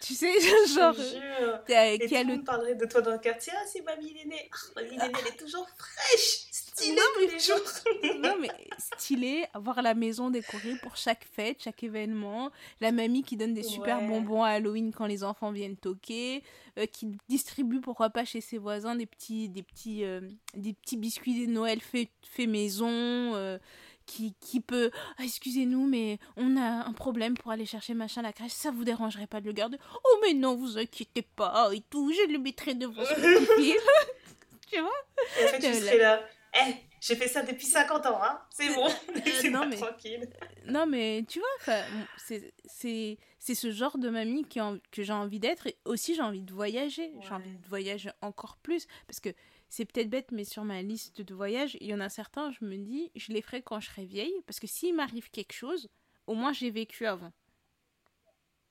Tu 0.00 0.14
sais, 0.14 0.32
genre. 0.74 0.94
Je 0.94 1.72
a- 1.74 1.92
Et 1.92 1.98
qui 1.98 2.08
tout 2.08 2.14
a 2.16 2.22
le 2.22 2.28
monde 2.36 2.44
parlerait 2.44 2.74
de 2.76 2.86
toi 2.86 3.00
dans 3.00 3.10
le 3.12 3.18
quartier. 3.18 3.52
Ah, 3.56 3.64
c'est 3.66 3.82
mamie 3.82 4.12
Néné. 4.14 4.48
Ah, 4.52 4.56
mamie 4.80 4.96
Néné, 4.96 5.12
elle 5.20 5.28
est 5.32 5.36
toujours 5.36 5.66
fraîche, 5.76 6.46
stylée 6.52 6.94
Non, 6.96 7.02
tous 7.14 7.20
mais 7.20 7.32
les 7.32 7.38
jours. 7.40 8.18
Non, 8.20 8.36
mais 8.40 8.48
stylé, 8.78 9.44
avoir 9.54 9.82
la 9.82 9.94
maison 9.94 10.30
décorée 10.30 10.76
pour 10.82 10.96
chaque 10.96 11.24
fête, 11.34 11.62
chaque 11.62 11.82
événement. 11.82 12.50
La 12.80 12.92
mamie 12.92 13.22
qui 13.22 13.36
donne 13.36 13.54
des 13.54 13.62
super 13.64 14.00
Ouais. 14.00 14.06
bonbons 14.08 14.42
à 14.44 14.50
Halloween 14.50 14.92
quand 14.92 15.06
les 15.06 15.24
enfants 15.24 15.50
viennent 15.52 15.76
toquer. 15.76 16.42
euh, 16.78 16.86
qui 16.86 17.08
distribue, 17.28 17.80
pourquoi 17.80 18.08
pas, 18.10 18.24
chez 18.24 18.40
ses 18.40 18.56
voisins 18.58 18.94
des 18.94 19.06
petits, 19.06 19.48
des 19.48 19.64
petits, 19.64 20.04
euh, 20.04 20.20
des 20.54 20.74
petits 20.74 20.96
biscuits 20.96 21.44
de 21.44 21.50
Noël 21.50 21.80
fait, 21.80 22.08
fait 22.22 22.46
maison. 22.46 22.86
euh, 22.88 23.58
qui, 24.08 24.34
qui 24.40 24.60
peut. 24.60 24.90
Ah, 25.18 25.24
excusez-nous, 25.24 25.86
mais 25.86 26.18
on 26.36 26.56
a 26.56 26.86
un 26.88 26.92
problème 26.92 27.34
pour 27.36 27.52
aller 27.52 27.66
chercher 27.66 27.92
machin 27.94 28.20
à 28.20 28.24
la 28.24 28.32
crèche. 28.32 28.52
Ça 28.52 28.70
vous 28.70 28.84
dérangerait 28.84 29.26
pas 29.28 29.40
de 29.40 29.46
le 29.46 29.52
garder? 29.52 29.76
Oh, 30.04 30.18
mais 30.22 30.32
non, 30.34 30.56
vous 30.56 30.78
inquiétez 30.78 31.22
pas 31.22 31.70
et 31.74 31.82
tout. 31.90 32.10
Je 32.12 32.32
le 32.32 32.38
mettrai 32.38 32.74
devant 32.74 33.04
ce 33.04 33.14
petit 33.14 33.74
tu 34.70 34.80
vois? 34.80 34.90
Et 35.40 35.44
en 35.44 35.48
fait, 35.48 35.58
tu 35.60 35.66
Euh, 35.66 35.72
serais 35.74 35.98
là. 35.98 36.22
Eh, 36.54 36.74
j'ai 37.00 37.14
fait 37.14 37.28
ça 37.28 37.42
depuis 37.42 37.66
50 37.66 38.06
ans, 38.06 38.18
hein. 38.22 38.40
C'est 38.50 38.74
bon. 38.74 38.86
Euh, 38.88 39.20
Laissez-moi 39.24 39.60
non, 39.60 39.68
mais- 39.68 39.76
tranquille. 39.76 40.28
Non, 40.66 40.86
mais 40.86 41.24
tu 41.28 41.38
vois, 41.40 41.76
c'est- 42.16 42.52
c'est 42.64 43.18
c'est 43.38 43.54
ce 43.54 43.70
genre 43.70 43.98
de 43.98 44.10
mamie 44.10 44.44
qui 44.44 44.60
en- 44.60 44.78
que 44.90 45.02
j'ai 45.02 45.12
envie 45.12 45.38
d'être. 45.38 45.66
Et 45.68 45.76
aussi, 45.84 46.14
j'ai 46.14 46.22
envie 46.22 46.42
de 46.42 46.52
voyager. 46.52 47.12
J'ai 47.22 47.32
envie 47.32 47.56
de 47.56 47.68
voyager 47.68 48.10
encore 48.20 48.56
plus. 48.62 48.86
Parce 49.06 49.20
que 49.20 49.28
c'est 49.68 49.84
peut-être 49.84 50.10
bête, 50.10 50.32
mais 50.32 50.44
sur 50.44 50.64
ma 50.64 50.82
liste 50.82 51.20
de 51.22 51.34
voyages, 51.34 51.76
il 51.80 51.88
y 51.88 51.94
en 51.94 52.00
a 52.00 52.08
certains, 52.08 52.50
je 52.52 52.64
me 52.64 52.76
dis, 52.76 53.10
je 53.14 53.32
les 53.32 53.42
ferai 53.42 53.62
quand 53.62 53.80
je 53.80 53.88
serai 53.88 54.06
vieille. 54.06 54.34
Parce 54.46 54.60
que 54.60 54.66
s'il 54.66 54.94
m'arrive 54.94 55.30
quelque 55.30 55.52
chose, 55.52 55.88
au 56.26 56.34
moins 56.34 56.52
j'ai 56.52 56.70
vécu 56.70 57.06
avant. 57.06 57.32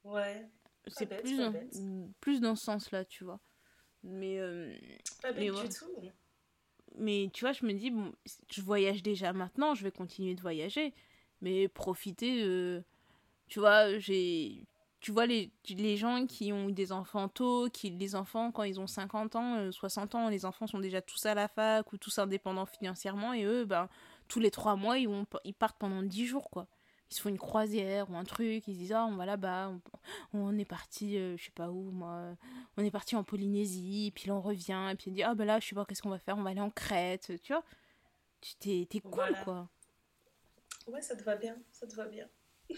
Ouais, 0.03 0.49
C'est 0.87 1.05
plus, 1.05 1.41
plus 2.21 2.39
dans 2.41 2.55
ce 2.55 2.63
sens-là, 2.65 3.05
tu 3.05 3.23
vois. 3.23 3.39
Mais, 4.03 4.39
euh, 4.39 4.75
pas 5.21 5.33
Mais 5.33 5.51
bête 5.51 5.55
ouais. 5.55 5.67
du 5.67 5.69
tout. 5.69 5.85
mais 6.95 7.29
tu 7.33 7.41
vois, 7.41 7.51
je 7.53 7.65
me 7.65 7.73
dis, 7.73 7.91
bon, 7.91 8.13
je 8.51 8.61
voyage 8.61 9.03
déjà 9.03 9.33
maintenant, 9.33 9.75
je 9.75 9.83
vais 9.83 9.91
continuer 9.91 10.35
de 10.35 10.41
voyager. 10.41 10.93
Mais 11.41 11.67
profiter 11.67 12.43
de. 12.43 12.83
Tu 13.47 13.59
vois, 13.59 13.97
j'ai. 13.99 14.65
Tu 14.99 15.11
vois, 15.11 15.27
les, 15.27 15.51
les 15.69 15.95
gens 15.95 16.25
qui 16.25 16.51
ont 16.51 16.69
eu 16.69 16.73
des 16.73 16.91
enfants 16.91 17.29
tôt, 17.29 17.69
qui, 17.71 17.91
les 17.91 18.15
enfants, 18.15 18.51
quand 18.51 18.63
ils 18.63 18.79
ont 18.79 18.87
50 18.87 19.35
ans, 19.35 19.55
euh, 19.57 19.71
60 19.71 20.15
ans, 20.15 20.29
les 20.29 20.43
enfants 20.43 20.65
sont 20.65 20.79
déjà 20.79 21.01
tous 21.01 21.23
à 21.27 21.35
la 21.35 21.47
fac 21.47 21.93
ou 21.93 21.97
tous 21.97 22.17
indépendants 22.17 22.65
financièrement, 22.65 23.33
et 23.33 23.43
eux, 23.43 23.65
ben, 23.65 23.89
tous 24.27 24.39
les 24.39 24.49
trois 24.51 24.75
mois, 24.75 24.97
ils, 24.97 25.07
vont, 25.07 25.25
ils 25.45 25.53
partent 25.53 25.77
pendant 25.77 26.01
10 26.01 26.25
jours, 26.25 26.49
quoi. 26.49 26.67
Ils 27.09 27.15
se 27.15 27.21
font 27.21 27.29
une 27.29 27.37
croisière 27.37 28.09
ou 28.09 28.15
un 28.17 28.25
truc, 28.25 28.67
ils 28.67 28.73
se 28.73 28.79
disent, 28.79 28.91
ah, 28.91 29.05
on 29.05 29.15
va 29.15 29.25
là-bas, 29.25 29.71
on, 30.33 30.39
on 30.39 30.57
est 30.57 30.65
parti, 30.65 31.15
euh, 31.17 31.37
je 31.37 31.45
sais 31.45 31.51
pas 31.51 31.69
où, 31.69 31.91
moi, 31.91 32.13
euh, 32.13 32.33
on 32.75 32.83
est 32.83 32.91
parti 32.91 33.15
en 33.15 33.23
Polynésie, 33.23 34.11
puis 34.15 34.27
là, 34.27 34.33
on 34.35 34.41
revient, 34.41 34.89
et 34.91 34.95
puis 34.95 35.11
on 35.11 35.13
dit, 35.13 35.23
ah, 35.23 35.35
ben 35.35 35.45
là, 35.45 35.59
je 35.59 35.67
sais 35.67 35.75
pas, 35.75 35.85
qu'est-ce 35.85 36.01
qu'on 36.01 36.09
va 36.09 36.19
faire, 36.19 36.37
on 36.37 36.43
va 36.43 36.49
aller 36.49 36.59
en 36.59 36.71
Crète, 36.71 37.31
tu 37.43 37.53
vois. 37.53 37.63
Tu 38.41 38.55
t'es 38.55 38.99
cool, 38.99 39.11
Voilà. 39.13 39.43
quoi. 39.43 39.69
Ouais, 40.87 41.01
ça 41.01 41.15
te 41.15 41.23
va 41.23 41.35
bien. 41.35 41.55
Ça 41.71 41.85
te 41.85 41.95
va 41.95 42.05
bien. 42.07 42.27
Et, 42.69 42.75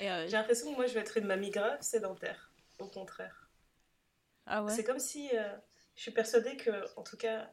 euh, 0.00 0.26
J'ai 0.26 0.32
l'impression 0.36 0.70
que 0.70 0.76
moi, 0.76 0.86
je 0.86 0.94
vais 0.94 1.00
être 1.00 1.16
une 1.18 1.26
mamie 1.26 1.50
grave 1.50 1.80
sédentaire. 1.82 2.52
Au 2.78 2.88
contraire. 2.88 3.50
ah 4.46 4.62
ouais? 4.64 4.72
C'est 4.74 4.84
comme 4.84 4.98
si. 4.98 5.30
euh, 5.36 5.56
je 5.96 6.02
suis 6.02 6.10
persuadée 6.12 6.56
que, 6.56 6.70
en 6.96 7.02
tout 7.02 7.16
cas, 7.16 7.50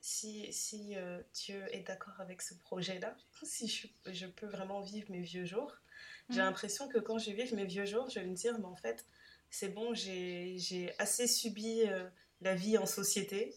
si, 0.00 0.52
si 0.52 0.96
euh, 0.96 1.22
Dieu 1.34 1.64
est 1.74 1.82
d'accord 1.82 2.20
avec 2.20 2.42
ce 2.42 2.54
projet-là, 2.56 3.16
si 3.44 3.68
je, 3.68 3.88
je 4.12 4.26
peux 4.26 4.46
vraiment 4.46 4.82
vivre 4.82 5.10
mes 5.10 5.22
vieux 5.22 5.44
jours, 5.46 5.72
j'ai 6.30 6.40
Mhm. 6.40 6.44
l'impression 6.46 6.88
que 6.88 6.98
quand 6.98 7.18
je 7.18 7.30
vais 7.32 7.44
vivre 7.44 7.56
mes 7.56 7.66
vieux 7.66 7.86
jours, 7.86 8.10
je 8.10 8.20
vais 8.20 8.26
me 8.26 8.34
dire, 8.34 8.58
mais 8.58 8.66
en 8.66 8.76
fait, 8.76 9.06
c'est 9.50 9.70
bon, 9.70 9.94
j'ai 9.94 10.94
assez 10.98 11.26
subi 11.28 11.82
euh, 11.86 12.08
la 12.40 12.54
vie 12.54 12.78
en 12.78 12.86
société. 12.86 13.54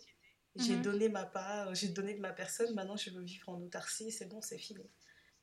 J'ai 0.56 0.78
Mhm. 0.78 0.82
donné 0.82 1.10
ma 1.10 1.26
part, 1.26 1.76
j'ai 1.76 1.90
donné 1.90 2.14
de 2.14 2.22
ma 2.22 2.34
personne, 2.34 2.74
maintenant 2.76 2.98
je 2.98 3.10
veux 3.12 3.22
vivre 3.24 3.50
en 3.50 3.62
autarcie, 3.62 4.12
c'est 4.12 4.28
bon, 4.28 4.42
c'est 4.42 4.58
fini. 4.58 4.90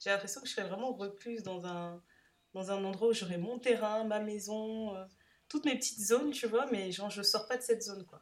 J'ai 0.00 0.10
l'impression 0.10 0.40
que 0.40 0.48
je 0.48 0.52
serais 0.54 0.66
vraiment 0.68 0.92
recluse 0.94 1.42
dans 1.42 1.66
un, 1.66 2.02
dans 2.54 2.70
un 2.70 2.84
endroit 2.84 3.08
où 3.08 3.12
j'aurais 3.12 3.38
mon 3.38 3.58
terrain, 3.58 4.04
ma 4.04 4.20
maison, 4.20 4.94
euh, 4.96 5.04
toutes 5.48 5.64
mes 5.64 5.76
petites 5.76 6.00
zones, 6.00 6.30
tu 6.32 6.46
vois, 6.46 6.66
mais 6.70 6.92
genre 6.92 7.10
je 7.10 7.22
sors 7.22 7.46
pas 7.46 7.56
de 7.56 7.62
cette 7.62 7.82
zone, 7.82 8.04
quoi. 8.06 8.20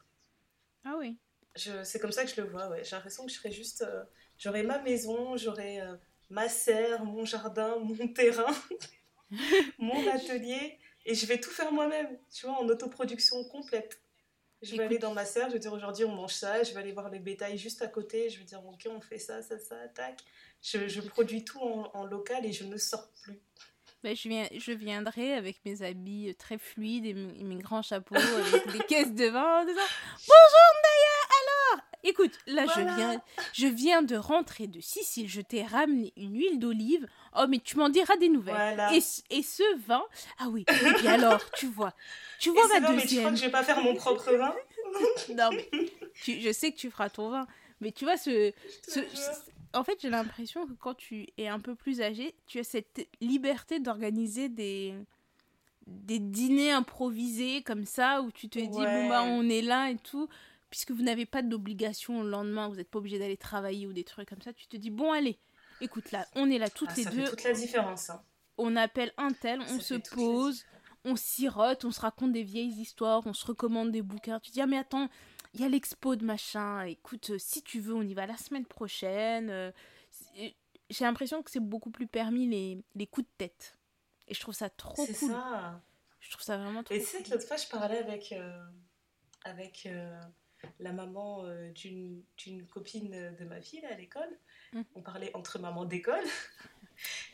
Ah 0.84 0.96
oui. 0.98 1.18
C'est 1.56 1.98
comme 2.00 2.12
ça 2.12 2.24
que 2.24 2.30
je 2.30 2.40
le 2.40 2.46
vois, 2.48 2.68
ouais. 2.68 2.84
J'ai 2.84 2.94
l'impression 2.96 3.24
que 3.26 3.30
je 3.32 3.36
serais 3.36 3.50
juste... 3.52 3.82
euh, 3.82 4.04
j'aurais 4.38 4.62
ma 4.62 4.78
maison, 4.78 5.36
j'aurais 5.36 5.80
euh, 5.80 5.96
ma 6.30 6.48
serre, 6.48 7.04
mon 7.04 7.24
jardin, 7.24 7.76
mon 7.80 8.08
terrain, 8.08 8.54
mon 9.78 10.06
atelier, 10.08 10.78
et 11.04 11.14
je 11.14 11.26
vais 11.26 11.40
tout 11.40 11.50
faire 11.50 11.72
moi-même, 11.72 12.18
tu 12.32 12.46
vois, 12.46 12.56
en 12.60 12.68
autoproduction 12.68 13.42
complète. 13.44 14.00
Je 14.62 14.70
vais 14.70 14.76
Écoute- 14.76 14.86
aller 14.86 14.98
dans 14.98 15.14
ma 15.14 15.24
serre, 15.24 15.48
je 15.48 15.54
vais 15.54 15.58
dire 15.58 15.72
aujourd'hui 15.72 16.04
on 16.04 16.14
mange 16.14 16.34
ça, 16.34 16.62
je 16.62 16.72
vais 16.74 16.80
aller 16.80 16.92
voir 16.92 17.08
les 17.08 17.18
bétails 17.18 17.56
juste 17.56 17.80
à 17.80 17.88
côté, 17.88 18.28
je 18.28 18.38
vais 18.38 18.44
dire 18.44 18.62
ok 18.66 18.88
on 18.90 19.00
fait 19.00 19.18
ça, 19.18 19.40
ça, 19.42 19.58
ça, 19.58 19.88
tac. 19.88 20.20
Je, 20.62 20.86
je 20.86 21.00
produis 21.00 21.44
tout 21.44 21.58
en, 21.60 21.90
en 21.94 22.04
local 22.04 22.44
et 22.44 22.52
je 22.52 22.64
ne 22.64 22.76
sors 22.76 23.10
plus. 23.22 23.40
Ben, 24.02 24.16
je, 24.16 24.28
viens, 24.28 24.48
je 24.56 24.72
viendrai 24.72 25.34
avec 25.34 25.60
mes 25.64 25.82
habits 25.82 26.34
très 26.38 26.56
fluides 26.56 27.04
et 27.04 27.14
mes, 27.14 27.38
et 27.38 27.44
mes 27.44 27.58
grands 27.58 27.82
chapeaux 27.82 28.14
avec 28.14 28.72
des 28.72 28.78
caisses 28.88 29.12
de 29.12 29.26
vin 29.26 29.60
en 29.60 29.64
disant 29.64 29.80
Bonjour 30.26 30.70
Naya, 30.82 31.20
alors 31.28 31.84
écoute, 32.04 32.32
là, 32.46 32.66
je, 32.66 32.80
viens, 32.80 33.22
je 33.52 33.66
viens 33.66 34.02
de 34.02 34.16
rentrer 34.16 34.66
de 34.66 34.80
Sicile. 34.80 35.28
Je 35.28 35.40
t'ai 35.40 35.62
ramené 35.62 36.12
une 36.16 36.34
huile 36.34 36.58
d'olive. 36.58 37.06
Oh, 37.36 37.44
mais 37.48 37.58
tu 37.58 37.76
m'en 37.76 37.88
diras 37.88 38.16
des 38.16 38.28
nouvelles. 38.28 38.80
Et, 38.92 38.98
et, 39.36 39.42
ce 39.42 39.62
vin, 39.86 40.02
ah 40.38 40.48
oui, 40.48 40.64
et 41.04 41.08
alors, 41.08 41.40
tu 41.52 41.66
vois, 41.66 41.92
tu 42.38 42.50
vois 42.50 42.66
ma 42.68 42.80
deuxième. 42.80 42.96
mais 42.96 43.06
tu 43.06 43.16
crois 43.18 43.30
que 43.30 43.36
je 43.36 43.44
vais 43.44 43.50
pas 43.50 43.64
faire 43.64 43.80
mon 43.82 43.94
propre 43.94 44.32
vin? 44.32 44.54
Non, 45.36 45.50
mais 45.52 45.70
je 46.26 46.52
sais 46.52 46.72
que 46.72 46.76
tu 46.76 46.90
feras 46.90 47.10
ton 47.10 47.30
vin. 47.30 47.46
Mais 47.80 47.92
tu 47.92 48.04
vois, 48.04 48.16
ce, 48.16 48.52
ce, 48.86 49.00
en 49.74 49.84
fait, 49.84 49.98
j'ai 50.00 50.10
l'impression 50.10 50.66
que 50.66 50.72
quand 50.72 50.94
tu 50.94 51.26
es 51.38 51.48
un 51.48 51.60
peu 51.60 51.74
plus 51.74 52.00
âgé, 52.00 52.34
tu 52.46 52.58
as 52.58 52.64
cette 52.64 53.08
liberté 53.20 53.80
d'organiser 53.80 54.48
des, 54.48 54.94
des 55.86 56.18
dîners 56.18 56.72
improvisés 56.72 57.62
comme 57.62 57.84
ça, 57.84 58.22
où 58.22 58.30
tu 58.30 58.48
te 58.48 58.58
dis, 58.58 58.68
bon, 58.68 59.08
bah, 59.08 59.22
on 59.24 59.48
est 59.48 59.62
là 59.62 59.90
et 59.90 59.96
tout. 59.96 60.28
Puisque 60.70 60.92
vous 60.92 61.02
n'avez 61.02 61.26
pas 61.26 61.42
d'obligation 61.42 62.22
le 62.22 62.30
lendemain, 62.30 62.68
vous 62.68 62.76
n'êtes 62.76 62.90
pas 62.90 62.98
obligé 62.98 63.18
d'aller 63.18 63.36
travailler 63.36 63.86
ou 63.86 63.92
des 63.92 64.04
trucs 64.04 64.28
comme 64.28 64.42
ça, 64.42 64.52
tu 64.52 64.68
te 64.68 64.76
dis, 64.76 64.90
bon, 64.90 65.12
allez, 65.12 65.38
écoute, 65.80 66.12
là, 66.12 66.26
on 66.36 66.48
est 66.48 66.58
là 66.58 66.70
toutes 66.70 66.90
ah, 66.92 66.94
les 66.96 67.02
ça 67.04 67.10
deux. 67.10 67.24
Fait 67.24 67.30
toute 67.30 67.44
la 67.44 67.52
différence. 67.52 68.10
Hein. 68.10 68.22
On 68.56 68.76
appelle 68.76 69.12
un 69.16 69.32
tel, 69.32 69.60
on 69.62 69.80
se 69.80 69.94
pose, 69.94 70.64
on 71.04 71.16
sirote, 71.16 71.84
on 71.84 71.90
se 71.90 72.00
raconte 72.00 72.32
des 72.32 72.42
vieilles 72.42 72.80
histoires, 72.80 73.22
on 73.26 73.32
se 73.32 73.46
recommande 73.46 73.90
des 73.90 74.02
bouquins. 74.02 74.38
Tu 74.38 74.50
dis, 74.52 74.60
ah, 74.60 74.66
mais 74.66 74.78
attends, 74.78 75.08
il 75.54 75.60
y 75.60 75.64
a 75.64 75.68
l'expo 75.68 76.16
de 76.16 76.24
machin, 76.24 76.82
écoute, 76.84 77.30
euh, 77.30 77.38
si 77.38 77.62
tu 77.62 77.80
veux, 77.80 77.94
on 77.94 78.02
y 78.02 78.14
va 78.14 78.26
la 78.26 78.36
semaine 78.36 78.66
prochaine. 78.66 79.50
Euh, 79.50 79.72
j'ai 80.36 81.04
l'impression 81.04 81.42
que 81.42 81.50
c'est 81.50 81.60
beaucoup 81.60 81.90
plus 81.90 82.06
permis 82.06 82.46
les, 82.46 82.82
les 82.94 83.06
coups 83.06 83.26
de 83.26 83.32
tête. 83.36 83.76
Et 84.28 84.34
je 84.34 84.40
trouve 84.40 84.54
ça 84.54 84.70
trop 84.70 84.94
cool. 84.94 85.06
C'est 85.06 85.26
ça. 85.26 85.80
Je 86.20 86.30
trouve 86.30 86.42
ça 86.42 86.56
vraiment 86.56 86.82
trop 86.82 86.94
Et 86.94 87.00
c'est 87.00 87.22
que 87.22 87.30
l'autre 87.30 87.46
fois, 87.46 87.56
je 87.56 87.66
parlais 87.66 87.98
avec, 87.98 88.32
euh, 88.32 88.64
avec 89.44 89.88
la 90.78 90.92
maman 90.92 91.44
d'une 91.74 92.22
copine 92.68 93.10
de 93.10 93.44
ma 93.44 93.60
fille 93.60 93.84
à 93.86 93.96
l'école. 93.96 94.38
Mmh. 94.72 94.82
On 94.94 95.02
parlait 95.02 95.30
entre 95.34 95.58
mamans 95.58 95.84
d'école. 95.84 96.24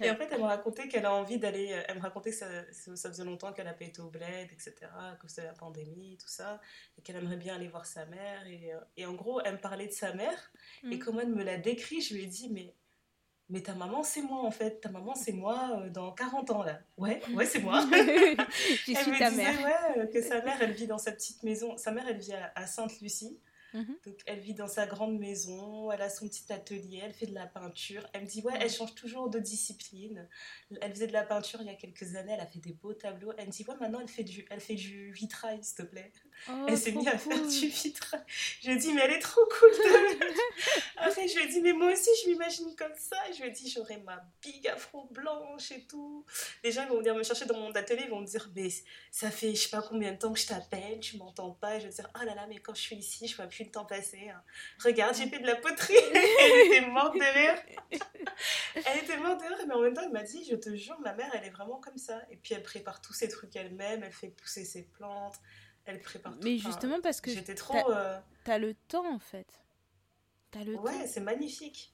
Et 0.01 0.11
en 0.11 0.17
fait, 0.17 0.29
elle 0.31 0.41
me 0.41 0.47
racontait 0.47 0.89
qu'elle 0.89 1.07
a 1.07 1.14
envie 1.14 1.39
d'aller. 1.39 1.73
Euh, 1.73 1.83
elle 1.89 1.97
me 1.97 2.03
racontait 2.03 2.31
que 2.31 2.37
ça, 2.37 2.47
ça 2.73 3.09
faisait 3.09 3.25
longtemps 3.25 3.53
qu'elle 3.53 3.67
n'a 3.67 3.75
pas 3.75 3.85
été 3.85 4.01
au 4.01 4.11
bled, 4.11 4.49
etc., 4.53 4.75
à 4.99 5.17
cause 5.21 5.35
de 5.35 5.43
la 5.43 5.53
pandémie, 5.53 6.17
tout 6.21 6.29
ça, 6.29 6.61
et 6.99 7.03
qu'elle 7.03 7.17
aimerait 7.17 7.37
bien 7.37 7.57
aller 7.57 7.69
voir 7.69 7.87
sa 7.87 8.07
mère. 8.07 8.47
Et, 8.47 8.73
euh, 8.73 8.81
et, 8.97 9.07
en 9.07 9.14
gros, 9.14 9.41
elle 9.43 9.55
me 9.55 9.59
parlait 9.59 9.87
de 9.87 9.93
sa 9.93 10.12
mère, 10.12 10.53
et 10.85 10.97
mm. 10.97 10.99
comment 10.99 11.21
elle 11.21 11.35
me 11.35 11.43
l'a 11.43 11.57
décrit, 11.57 12.01
je 12.01 12.14
lui 12.14 12.25
ai 12.25 12.27
dit, 12.27 12.51
mais. 12.51 12.75
Mais 13.49 13.61
ta 13.61 13.77
maman, 13.77 14.03
c'est 14.03 14.23
moi 14.23 14.41
en 14.41 14.51
fait. 14.51 14.81
Ta 14.81 14.89
maman, 14.89 15.14
c'est 15.14 15.31
moi 15.31 15.81
euh, 15.81 15.89
dans 15.89 16.11
40 16.11 16.51
ans 16.51 16.64
là. 16.64 16.81
Ouais, 16.97 17.23
ouais, 17.33 17.47
c'est 17.47 17.61
moi. 17.61 17.81
je 17.93 17.95
elle 18.89 18.97
suis 18.97 19.12
me 19.12 19.19
ta 19.21 19.31
disait, 19.31 19.45
mère. 19.45 19.95
Ouais, 19.97 20.11
que 20.11 20.21
sa 20.21 20.43
mère, 20.43 20.61
elle 20.61 20.73
vit 20.73 20.89
dans 20.89 20.99
sa 20.99 21.12
petite 21.12 21.45
maison. 21.45 21.77
Sa 21.77 21.93
mère, 21.93 22.07
elle 22.09 22.19
vit 22.19 22.33
à 22.33 22.67
Sainte-Lucie. 22.67 23.41
Mhm. 23.77 23.99
Donc, 24.07 24.22
elle 24.27 24.41
vit 24.41 24.55
dans 24.55 24.68
sa 24.68 24.87
grande 24.87 25.18
maison, 25.18 25.91
elle 25.93 26.01
a 26.01 26.09
son 26.09 26.29
petit 26.29 26.51
atelier, 26.53 27.01
elle 27.03 27.12
fait 27.12 27.27
de 27.27 27.35
la 27.35 27.47
peinture. 27.47 28.09
Elle 28.12 28.22
me 28.22 28.27
dit, 28.27 28.41
ouais, 28.43 28.55
elle 28.61 28.70
change 28.70 28.95
toujours 28.95 29.29
de 29.29 29.39
discipline. 29.39 30.29
Elle 30.81 30.93
faisait 30.93 31.07
de 31.09 31.12
la 31.12 31.24
peinture 31.24 31.61
il 31.61 31.66
y 31.66 31.70
a 31.70 31.74
quelques 31.74 32.14
années, 32.16 32.33
elle 32.33 32.41
a 32.41 32.47
fait 32.47 32.59
des 32.61 32.72
beaux 32.72 32.95
tableaux. 32.95 33.33
Elle 33.37 33.49
me 33.49 33.53
dit, 33.53 33.64
ouais, 33.68 33.77
maintenant 33.81 34.01
elle 34.01 34.09
fait 34.09 34.24
du, 34.24 34.47
elle 34.51 34.61
fait 34.61 34.77
du 34.77 35.12
vitrail, 35.12 35.62
s'il 35.62 35.77
te 35.77 35.83
plaît. 35.83 36.12
Oh, 36.49 36.66
elle 36.68 36.78
s'est 36.78 36.93
mise 36.93 37.09
à 37.09 37.18
faire 37.18 37.45
du 37.47 37.66
vitrail. 37.66 38.22
Je 38.62 38.68
lui 38.68 38.76
ai 38.76 38.78
dit, 38.78 38.93
mais 38.93 39.03
elle 39.03 39.12
est 39.12 39.18
trop 39.18 39.45
cool. 39.45 39.70
Après, 40.97 41.26
je 41.26 41.37
lui 41.37 41.45
ai 41.45 41.49
dit, 41.49 41.61
mais 41.61 41.72
moi 41.72 41.93
aussi, 41.93 42.11
je 42.22 42.30
m'imagine 42.30 42.74
comme 42.76 42.95
ça. 42.97 43.16
je 43.32 43.43
lui 43.43 43.49
ai 43.49 43.51
dit, 43.51 43.68
j'aurai 43.68 43.97
ma 43.99 44.22
big 44.43 44.66
afro 44.68 45.09
blanche 45.11 45.72
et 45.72 45.82
tout. 45.87 46.24
Les 46.62 46.72
gens 46.72 46.82
ils 46.84 46.89
vont 46.89 46.99
venir 46.99 47.14
me 47.14 47.22
chercher 47.22 47.47
dans 47.47 47.59
mon 47.59 47.72
atelier, 47.72 48.03
ils 48.05 48.11
vont 48.11 48.20
me 48.20 48.26
dire, 48.26 48.49
mais 48.55 48.68
ça 49.11 49.30
fait 49.30 49.55
je 49.55 49.62
sais 49.62 49.68
pas 49.70 49.82
combien 49.82 50.12
de 50.12 50.18
temps 50.18 50.32
que 50.32 50.39
je 50.39 50.47
t'appelle, 50.47 51.01
tu 51.01 51.16
m'entends 51.16 51.53
pas. 51.53 51.76
Et 51.76 51.80
je 51.80 51.87
vais 51.87 51.93
dire, 51.93 52.11
oh 52.14 52.24
là 52.24 52.34
là, 52.34 52.47
mais 52.49 52.59
quand 52.59 52.74
je 52.74 52.80
suis 52.80 52.97
ici, 52.97 53.26
je 53.26 53.37
vois 53.37 53.47
plus 53.47 53.64
le 53.64 53.70
temps 53.70 53.84
passer. 53.84 54.28
Hein. 54.28 54.43
Regarde, 54.82 55.14
j'ai 55.16 55.26
fait 55.26 55.41
de 55.41 55.47
la 55.47 55.57
poterie. 55.57 55.95
elle 56.14 56.66
était 56.66 56.87
morte 56.87 57.14
de 57.14 57.20
rire. 57.20 57.62
elle 58.74 58.99
était 59.03 59.16
morte 59.16 59.41
de 59.41 59.47
rire, 59.47 59.64
mais 59.66 59.74
en 59.74 59.80
même 59.80 59.95
temps, 59.95 60.03
elle 60.05 60.12
m'a 60.12 60.22
dit, 60.22 60.47
je 60.49 60.57
te 60.57 60.74
jure, 60.74 60.99
ma 61.01 61.12
mère, 61.14 61.30
elle 61.34 61.45
est 61.45 61.51
vraiment 61.51 61.80
comme 61.80 61.99
ça. 61.99 62.20
Et 62.30 62.37
puis, 62.37 62.55
elle 62.55 62.62
prépare 62.62 63.01
tous 63.01 63.12
ces 63.12 63.28
trucs 63.28 63.55
elle-même, 63.57 64.03
elle 64.03 64.12
fait 64.12 64.28
pousser 64.28 64.64
ses 64.64 64.82
plantes, 64.82 65.37
elle 65.87 66.01
prépare 66.01 66.34
tout. 66.34 66.45
Mais 66.45 66.59
justement, 66.59 67.01
parce 67.01 67.20
que 67.20 67.30
j'étais 67.30 67.55
trop. 67.55 67.74
T'as 68.45 68.57
euh... 68.57 68.59
le 68.59 68.74
temps, 68.89 69.11
en 69.12 69.18
fait. 69.18 69.62
As 70.55 70.64
le 70.64 70.76
ouais, 70.76 71.07
c'est 71.07 71.20
magnifique. 71.20 71.93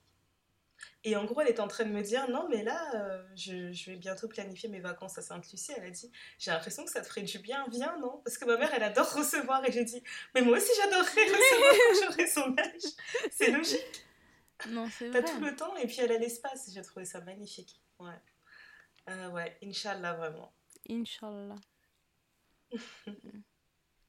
Et 1.04 1.16
en 1.16 1.24
gros, 1.24 1.40
elle 1.40 1.48
est 1.48 1.60
en 1.60 1.68
train 1.68 1.84
de 1.84 1.90
me 1.90 2.02
dire 2.02 2.28
Non, 2.30 2.48
mais 2.48 2.62
là, 2.62 2.94
euh, 2.94 3.22
je, 3.34 3.72
je, 3.72 3.90
vais 3.90 3.96
bientôt 3.96 4.28
planifier 4.28 4.68
mes 4.68 4.80
vacances 4.80 5.18
à 5.18 5.22
Sainte-Lucie. 5.22 5.72
Elle 5.76 5.84
a 5.84 5.90
dit 5.90 6.10
J'ai 6.38 6.50
l'impression 6.50 6.84
que 6.84 6.90
ça 6.90 7.00
te 7.00 7.06
ferait 7.06 7.22
du 7.22 7.38
bien, 7.38 7.64
viens, 7.70 7.98
non? 7.98 8.20
Parce 8.24 8.38
que 8.38 8.44
ma 8.44 8.56
mère, 8.56 8.72
elle 8.74 8.82
adore 8.82 9.12
recevoir. 9.12 9.64
Et 9.64 9.72
j'ai 9.72 9.84
dit 9.84 10.02
Mais 10.34 10.42
moi 10.42 10.56
aussi, 10.56 10.70
j'adorerais 10.76 11.04
recevoir 11.06 11.72
quand 11.72 12.02
j'aurai 12.02 12.26
son 12.26 12.56
âge. 12.58 12.92
C'est 13.30 13.50
logique. 13.50 14.06
Non, 14.68 14.88
c'est 14.90 15.08
vrai. 15.08 15.22
T'as 15.22 15.32
tout 15.32 15.40
le 15.40 15.56
temps 15.56 15.76
et 15.76 15.86
puis 15.86 15.98
elle 16.00 16.12
a 16.12 16.18
l'espace. 16.18 16.70
J'ai 16.72 16.82
trouvé 16.82 17.04
ça 17.04 17.20
magnifique. 17.20 17.80
Ouais. 17.98 18.20
Euh, 19.08 19.30
ouais, 19.30 19.56
Inch'Allah, 19.62 20.14
vraiment. 20.14 20.52
Inch'Allah. 20.88 21.56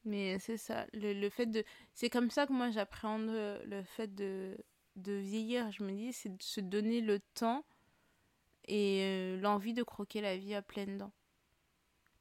Mais 0.04 0.38
c'est 0.38 0.58
ça, 0.58 0.86
le, 0.92 1.14
le, 1.14 1.30
fait 1.30 1.46
de... 1.46 1.64
C'est 1.94 2.10
comme 2.10 2.30
ça 2.30 2.46
que 2.46 2.52
moi 2.52 2.70
j'appréhende 2.70 3.28
le 3.28 3.82
fait 3.84 4.14
de 4.14 4.56
de 4.96 5.12
vieillir, 5.12 5.70
je 5.72 5.82
me 5.82 5.92
dis, 5.92 6.12
c'est 6.12 6.36
de 6.36 6.42
se 6.42 6.60
donner 6.60 7.00
le 7.00 7.20
temps 7.34 7.64
et 8.66 9.02
euh, 9.02 9.40
l'envie 9.40 9.74
de 9.74 9.82
croquer 9.82 10.20
la 10.20 10.36
vie 10.36 10.54
à 10.54 10.62
pleines 10.62 10.98
dents. 10.98 11.12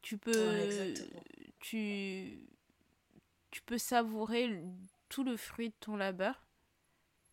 Tu 0.02 0.18
peux, 0.18 0.94
tu, 1.60 2.40
tu 3.52 3.62
peux 3.62 3.78
savourer 3.78 4.62
tout 5.08 5.24
le 5.24 5.38
fruit 5.38 5.70
de 5.70 5.76
ton 5.80 5.96
labeur 5.96 6.46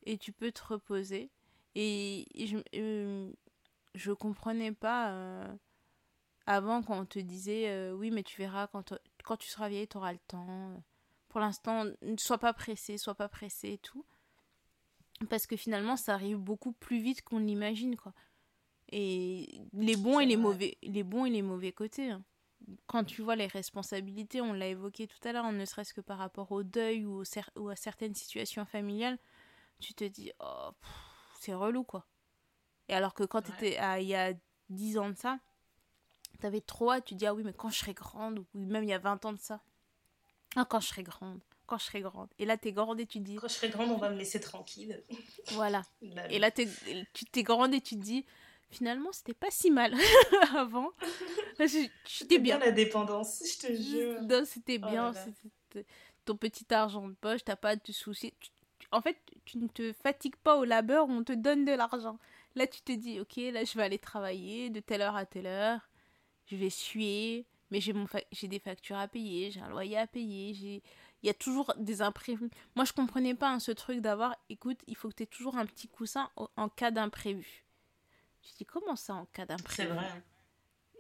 et 0.05 0.19
tu 0.19 0.31
peux 0.31 0.53
te 0.53 0.63
reposer. 0.63 1.31
Et, 1.75 2.27
je, 2.37 2.59
euh, 2.77 3.33
je 3.95 4.13
comprenais 4.13 4.73
pas 4.73 5.11
euh, 5.11 5.53
avant 6.47 6.83
quand 6.83 7.01
on 7.01 7.07
te 7.07 7.19
disait 7.19 7.91
oui, 7.93 8.13
mais 8.13 8.23
tu 8.23 8.37
verras 8.37 8.69
quand, 8.69 8.95
quand 9.23 9.37
tu 9.37 9.49
seras 9.49 9.69
vieille, 9.69 9.89
tu 9.89 9.97
auras 9.97 10.13
le 10.13 10.19
temps. 10.19 10.83
Pour 11.29 11.41
l'instant, 11.41 11.85
ne 12.03 12.17
sois 12.17 12.39
pas 12.39 12.53
pressé, 12.53 12.99
sois 12.99 13.15
pas 13.15 13.29
pressé 13.29 13.75
et 13.75 13.79
tout 13.79 14.05
parce 15.29 15.47
que 15.47 15.57
finalement 15.57 15.97
ça 15.97 16.15
arrive 16.15 16.39
beaucoup 16.39 16.73
plus 16.73 17.01
vite 17.01 17.23
qu'on 17.23 17.39
l'imagine 17.39 17.97
quoi 17.97 18.13
et 18.91 19.61
les 19.73 19.97
bons 19.97 20.21
et 20.21 20.27
les 20.27 20.37
mauvais 20.37 20.79
les 20.83 21.03
bons 21.03 21.27
et 21.27 21.31
les 21.31 21.43
mauvais 21.43 21.73
côtés 21.73 22.11
hein. 22.11 22.23
quand 22.87 23.05
tu 23.05 23.23
vois 23.23 23.37
les 23.37 23.47
responsabilités 23.47 24.41
on 24.41 24.53
l'a 24.53 24.69
évoqué 24.69 25.07
tout 25.07 25.29
à 25.29 25.33
l'heure 25.33 25.51
ne 25.53 25.65
serait-ce 25.65 25.95
que 25.95 26.01
par 26.01 26.19
rapport 26.19 26.51
au 26.53 26.63
deuil 26.63 27.05
ou, 27.05 27.23
ou, 27.57 27.69
à 27.69 27.77
certaines 27.77 28.15
situations 28.15 28.65
familiales 28.65 29.19
tu 29.79 29.95
te 29.95 30.05
dis 30.05 30.33
oh 30.41 30.71
c'est 31.39 31.55
relou 31.55 31.85
quoi 31.85 32.07
et 32.89 32.95
alors 32.95 33.15
que 33.15 33.25
quand 33.25 33.43
tu 33.43 33.53
étais 33.53 33.79
il 34.01 34.09
y 34.09 34.15
a 34.15 34.33
10 34.71 34.99
ans 34.99 35.11
de 35.11 35.17
ça 35.17 35.39
t'avais 36.41 36.61
trop 36.61 36.93
hâte 36.93 37.05
tu 37.05 37.15
dis 37.15 37.27
ah 37.27 37.35
oui 37.35 37.43
mais 37.45 37.53
quand 37.53 37.71
je 37.71 37.79
serai 37.79 37.95
grande 37.95 38.39
ou 38.39 38.47
même 38.55 38.85
il 38.85 38.91
y 38.91 38.93
a 38.93 38.99
20 38.99 39.25
ans 39.25 39.33
de 39.33 39.39
ça 39.39 39.61
ah 40.57 40.65
quand 40.69 40.81
je 40.81 40.89
serai 40.89 41.03
grande 41.03 41.41
quand 41.71 41.79
je 41.79 41.85
serai 41.85 42.01
grande. 42.01 42.29
Et 42.41 42.47
là, 42.47 42.57
t'es 42.57 42.73
grande 42.73 42.99
et 42.99 43.07
tu 43.07 43.21
dis. 43.21 43.37
Quand 43.37 43.47
je 43.47 43.55
serai 43.55 43.69
grande, 43.69 43.91
on 43.91 43.97
va 43.97 44.11
me 44.11 44.19
laisser 44.19 44.41
tranquille. 44.41 45.03
Voilà. 45.53 45.83
et 46.31 46.41
là, 46.41 46.51
tu 46.51 46.67
t'es 47.31 47.43
grande 47.45 47.73
et 47.73 47.81
tu 47.81 47.95
te 47.95 48.01
dis, 48.01 48.27
finalement, 48.71 49.13
c'était 49.13 49.35
pas 49.35 49.51
si 49.51 49.71
mal 49.71 49.95
avant. 50.57 50.91
C'était 52.05 52.41
bien. 52.41 52.59
la 52.59 52.73
dépendance, 52.73 53.43
je 53.47 53.69
te 53.69 53.73
jure. 53.73 54.21
Non, 54.23 54.43
c'était 54.45 54.81
oh 54.83 54.89
bien. 54.89 55.13
ton 56.25 56.37
petit 56.37 56.67
argent 56.75 57.09
de 57.09 57.15
poche, 57.15 57.45
t'as 57.45 57.57
pas 57.57 57.77
de 57.77 57.81
te 57.81 57.93
soucier. 57.93 58.35
En 58.91 59.01
fait, 59.01 59.17
tu 59.45 59.59
ne 59.59 59.69
te 59.69 59.93
fatigues 59.93 60.37
pas 60.43 60.57
au 60.57 60.65
labeur, 60.65 61.09
on 61.09 61.23
te 61.23 61.33
donne 61.33 61.65
de 61.65 61.73
l'argent. 61.73 62.19
Là, 62.57 62.67
tu 62.67 62.81
te 62.81 62.91
dis, 62.91 63.21
ok, 63.21 63.37
là, 63.53 63.63
je 63.63 63.77
vais 63.77 63.85
aller 63.85 64.01
travailler 64.01 64.71
de 64.71 64.81
telle 64.81 65.03
heure 65.03 65.15
à 65.15 65.25
telle 65.25 65.47
heure. 65.47 65.89
Je 66.51 66.57
vais 66.57 66.71
suer, 66.71 67.47
mais 67.71 67.81
j'ai 67.81 67.93
mon 67.93 68.07
j'ai 68.33 68.49
des 68.49 68.59
factures 68.59 68.97
à 68.97 69.07
payer, 69.07 69.51
j'ai 69.51 69.61
un 69.61 69.69
loyer 69.69 69.99
à 69.99 70.07
payer, 70.07 70.55
j'ai 70.55 70.83
il 71.23 71.27
y 71.27 71.31
a 71.31 71.35
toujours 71.35 71.73
des 71.77 72.03
imprévus. 72.03 72.51
Moi, 72.77 72.85
je 72.85 72.93
comprenais 72.93 73.35
pas 73.35 73.51
hein, 73.51 73.59
ce 73.59 73.73
truc 73.73 74.01
d'avoir, 74.01 74.35
écoute, 74.49 74.79
il 74.87 74.97
faut 74.97 75.09
que 75.11 75.17
tu 75.17 75.23
aies 75.25 75.27
toujours 75.27 75.57
un 75.57 75.67
petit 75.67 75.89
coussin 75.89 76.31
en 76.57 76.69
cas 76.69 76.91
d'imprévu. 76.91 77.65
Je 78.43 78.53
dis, 78.57 78.65
comment 78.65 78.97
ça 78.97 79.15
en 79.15 79.27
cas 79.27 79.45
d'imprévu? 79.45 79.89
C'est 79.89 79.95
vrai. 79.95 80.23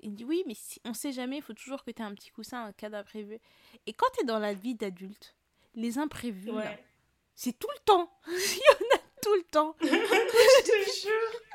Il 0.03 0.15
dit, 0.15 0.25
oui, 0.25 0.45
mais 0.47 0.55
si, 0.55 0.81
on 0.85 0.95
sait 0.95 1.13
jamais, 1.13 1.37
il 1.37 1.43
faut 1.43 1.55
toujours 1.55 1.85
que 1.85 1.91
tu 1.91 2.03
aies 2.03 2.05
un 2.05 2.15
petit 2.15 2.31
coussin 2.31 2.69
en 2.69 2.73
cas 2.73 2.91
d'imprévu. 2.91 3.39
Et 3.87 3.93
quand 3.93 4.07
tu 4.15 4.23
es 4.23 4.27
dans 4.27 4.39
la 4.39 4.53
vie 4.53 4.75
d'adulte, 4.75 5.35
les 5.75 5.99
imprévus, 5.99 6.51
c'est 7.35 7.59
tout 7.59 7.69
le 7.75 7.85
temps. 7.85 8.13
il 8.27 8.33
y 8.33 8.71
en 8.71 8.97
a 8.97 9.01
tout 9.23 9.35
le 9.35 9.45
temps. 9.45 9.77
je 9.81 9.87
te 9.87 11.01
jure. 11.01 11.50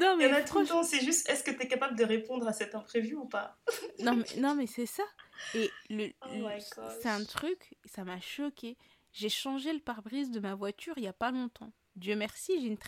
Non, 0.00 0.16
mais 0.16 0.24
il 0.26 0.30
y 0.30 0.32
en 0.32 0.36
a 0.36 0.42
tout 0.42 0.58
le 0.60 0.66
temps, 0.66 0.82
c'est 0.82 1.00
juste, 1.00 1.28
est-ce 1.28 1.44
que 1.44 1.50
tu 1.50 1.62
es 1.62 1.68
capable 1.68 1.96
de 1.96 2.04
répondre 2.04 2.46
à 2.48 2.52
cet 2.52 2.74
imprévu 2.74 3.14
ou 3.14 3.26
pas? 3.26 3.56
Non, 4.00 4.16
mais, 4.16 4.40
non, 4.40 4.54
mais 4.54 4.66
c'est 4.66 4.86
ça. 4.86 5.02
Et 5.54 5.70
le, 5.90 6.10
oh 6.26 6.48
c'est 7.00 7.08
un 7.08 7.24
truc, 7.24 7.76
ça 7.84 8.04
m'a 8.04 8.20
choqué. 8.20 8.76
J'ai 9.12 9.28
changé 9.28 9.72
le 9.72 9.80
pare-brise 9.80 10.30
de 10.30 10.40
ma 10.40 10.54
voiture 10.54 10.94
il 10.96 11.04
y 11.04 11.08
a 11.08 11.12
pas 11.12 11.30
longtemps. 11.30 11.72
Dieu 11.96 12.16
merci, 12.16 12.78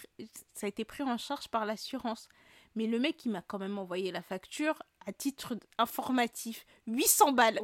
ça 0.55 0.67
a 0.67 0.69
été 0.69 0.85
pris 0.85 1.03
en 1.03 1.19
charge 1.19 1.49
par 1.49 1.67
l'assurance. 1.67 2.29
Mais 2.75 2.87
le 2.87 2.99
mec, 2.99 3.25
il 3.25 3.33
m'a 3.33 3.43
quand 3.43 3.59
même 3.59 3.79
envoyé 3.79 4.13
la 4.13 4.23
facture 4.23 4.83
à 5.05 5.13
titre 5.13 5.55
informatif. 5.79 6.65
800 6.87 7.33
balles. 7.33 7.61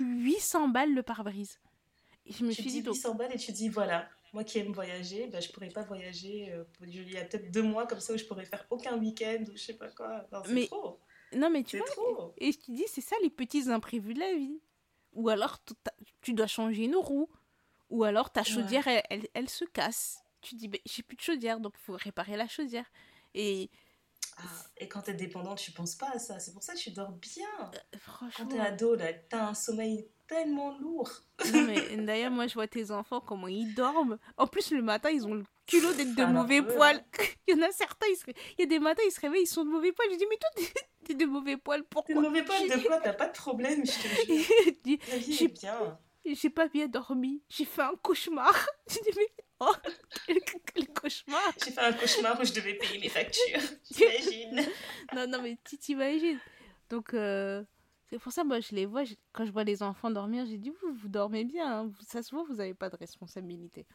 800 0.00 0.68
balles 0.68 0.94
le 0.94 1.02
pare-brise. 1.02 1.58
je 2.26 2.44
me 2.44 2.50
tu 2.50 2.62
suis 2.62 2.70
dis 2.70 2.70
dit, 2.70 2.82
donc, 2.82 2.94
800 2.94 3.14
balles 3.16 3.34
et 3.34 3.38
tu 3.38 3.52
dis 3.52 3.68
voilà, 3.68 4.08
moi 4.32 4.44
qui 4.44 4.58
aime 4.58 4.72
voyager, 4.72 5.26
ben, 5.28 5.40
je 5.40 5.50
pourrais 5.50 5.68
pas 5.68 5.82
voyager. 5.82 6.52
euh, 6.52 6.64
il 6.82 7.10
y 7.12 7.16
a 7.16 7.24
peut-être 7.24 7.50
deux 7.50 7.62
mois 7.62 7.86
comme 7.86 8.00
ça 8.00 8.12
où 8.12 8.16
je 8.18 8.24
pourrais 8.24 8.44
faire 8.44 8.66
aucun 8.70 8.96
week-end 8.98 9.44
ou 9.50 9.56
je 9.56 9.62
sais 9.62 9.76
pas 9.76 9.88
quoi. 9.90 10.26
Non, 10.32 10.42
c'est 10.44 10.52
Mais- 10.52 10.66
trop. 10.66 11.00
non, 11.34 11.50
mais 11.50 11.62
tu 11.62 11.78
vois, 11.78 11.86
trop. 11.88 12.34
et 12.38 12.52
je 12.52 12.58
te 12.58 12.70
dis, 12.70 12.84
c'est 12.88 13.00
ça 13.00 13.16
les 13.22 13.30
petits 13.30 13.70
imprévus 13.70 14.14
de 14.14 14.20
la 14.20 14.34
vie. 14.34 14.60
Ou 15.14 15.28
alors, 15.30 15.58
tu 16.20 16.32
dois 16.34 16.46
changer 16.46 16.84
une 16.84 16.96
roue. 16.96 17.28
Ou 17.90 18.04
alors, 18.04 18.30
ta 18.30 18.44
chaudière, 18.44 18.86
elle, 18.86 19.02
elle, 19.08 19.28
elle 19.34 19.48
se 19.48 19.64
casse. 19.64 20.22
Tu 20.42 20.54
dis, 20.54 20.68
ben, 20.68 20.80
j'ai 20.84 21.02
plus 21.02 21.16
de 21.16 21.22
chaudière, 21.22 21.58
donc 21.58 21.72
il 21.76 21.82
faut 21.84 21.96
réparer 21.96 22.36
la 22.36 22.46
chaudière. 22.46 22.84
Et 23.34 23.70
Ah, 24.36 24.42
et 24.76 24.86
quand 24.88 25.02
t'es 25.02 25.14
dépendant, 25.14 25.54
tu 25.56 25.72
penses 25.72 25.94
pas 25.96 26.10
à 26.10 26.18
ça. 26.18 26.38
C'est 26.38 26.52
pour 26.52 26.62
ça 26.62 26.74
que 26.74 26.78
tu 26.78 26.90
dors 26.90 27.10
bien. 27.12 27.48
Quand 27.92 27.98
franchement. 27.98 28.46
t'es 28.46 28.60
ado, 28.60 28.94
là, 28.94 29.12
t'as 29.14 29.48
un 29.48 29.54
sommeil 29.54 30.06
tellement 30.28 30.76
lourd. 30.78 31.10
Non, 31.52 31.62
mais 31.62 31.96
d'ailleurs, 31.96 32.30
moi, 32.30 32.46
je 32.46 32.54
vois 32.54 32.68
tes 32.68 32.90
enfants, 32.90 33.20
comment 33.20 33.48
ils 33.48 33.74
dorment. 33.74 34.18
En 34.36 34.46
plus, 34.46 34.70
le 34.70 34.82
matin, 34.82 35.10
ils 35.10 35.26
ont 35.26 35.34
le 35.34 35.44
culot 35.66 35.92
d'être 35.94 36.14
de 36.14 36.24
mauvais 36.24 36.62
poils. 36.62 37.02
Il 37.48 37.56
y 37.56 37.58
en 37.58 37.66
a 37.66 37.72
certains, 37.72 38.06
ils 38.08 38.16
se... 38.16 38.26
ré- 38.26 38.34
il 38.58 38.60
y 38.60 38.64
a 38.64 38.66
des 38.66 38.78
matins, 38.78 39.02
ils 39.06 39.10
se 39.10 39.20
réveillent, 39.20 39.42
ils 39.42 39.46
sont 39.46 39.64
de 39.64 39.70
mauvais 39.70 39.90
poils. 39.92 40.08
Je 40.12 40.16
dis, 40.16 40.26
mais 40.28 40.36
toi, 40.36 40.50
t'es- 40.54 40.80
t'es 41.06 41.14
de 41.14 41.24
mauvais 41.24 41.56
poils, 41.56 41.80
T'es 41.82 41.86
pourquoi 41.90 42.14
de 42.14 42.20
mauvais 42.20 42.42
poil 42.44 42.68
de 42.68 42.86
quoi 42.86 42.98
T'as 42.98 43.14
pas 43.14 43.28
de 43.28 43.32
problème, 43.36 43.84
je 43.84 43.92
te 43.92 44.08
jure. 44.26 44.98
La 45.10 45.16
vie 45.18 45.32
J'ai- 45.32 45.44
est 45.46 45.48
bien. 45.60 45.98
j'ai 46.26 46.50
pas 46.50 46.68
bien 46.68 46.86
dormi, 46.88 47.42
j'ai 47.48 47.64
fait 47.64 47.82
un 47.82 47.94
cauchemar. 48.02 48.54
Je 48.88 48.94
dis, 48.94 49.16
mais 49.16 49.28
oh, 49.60 49.72
quel, 50.26 50.38
quel 50.74 50.88
cauchemar. 50.88 51.52
J'ai 51.64 51.70
fait 51.70 51.80
un 51.80 51.92
cauchemar 51.94 52.38
où 52.40 52.44
je 52.44 52.52
devais 52.52 52.74
payer 52.74 52.98
mes 52.98 53.08
factures. 53.08 53.60
T'imagines 53.84 54.66
Non, 55.14 55.26
non, 55.26 55.40
mais 55.42 55.56
tu 55.64 55.78
t'imagines. 55.78 56.38
Donc, 56.90 57.14
euh, 57.14 57.62
c'est 58.10 58.18
pour 58.18 58.32
ça, 58.32 58.44
moi, 58.44 58.60
je 58.60 58.74
les 58.74 58.86
vois, 58.86 59.04
je- 59.04 59.14
quand 59.32 59.44
je 59.46 59.52
vois 59.52 59.64
les 59.64 59.82
enfants 59.82 60.10
dormir, 60.10 60.46
j'ai 60.46 60.58
dit, 60.58 60.70
vous, 60.70 60.92
vous 60.94 61.08
dormez 61.08 61.44
bien. 61.44 61.80
hein. 61.82 61.92
Ça 62.06 62.22
se 62.22 62.34
voit, 62.34 62.44
vous 62.44 62.60
avez 62.60 62.74
pas 62.74 62.88
de 62.90 62.96
responsabilité. 62.96 63.86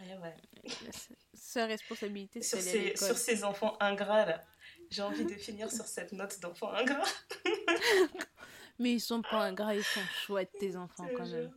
Ouais, 0.00 0.16
ouais. 0.18 0.36
Seule 1.34 1.68
responsabilité, 1.70 2.42
c'est 2.42 2.60
ces, 2.60 2.96
sur 2.96 3.16
ces 3.16 3.44
enfants 3.44 3.76
ingrats, 3.80 4.26
là. 4.26 4.44
J'ai 4.90 5.02
envie 5.02 5.24
de 5.24 5.34
finir 5.34 5.70
sur 5.70 5.84
cette 5.84 6.12
note 6.12 6.40
d'enfant 6.40 6.72
ingrat. 6.72 7.04
Mais 8.78 8.92
ils 8.92 9.00
sont 9.00 9.22
pas 9.22 9.44
ingrats, 9.44 9.74
ils 9.74 9.82
sont 9.84 10.00
chouettes, 10.24 10.52
tes 10.58 10.76
enfants, 10.76 11.06
quand 11.16 11.26
même. 11.28 11.52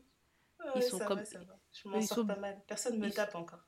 Ouais, 0.59 0.71
Ils 0.75 0.83
sont 0.83 0.97
ça 0.99 1.05
comme- 1.05 1.19
va, 1.19 1.25
ça 1.25 1.39
va. 1.39 1.57
Je 1.71 1.87
m'en 1.87 1.97
ils 1.99 2.07
sors 2.07 2.19
sont- 2.19 2.25
pas 2.27 2.35
mal. 2.35 2.61
Personne 2.67 2.97
me 2.99 3.07
ils- 3.07 3.13
tape 3.13 3.35
encore. 3.35 3.63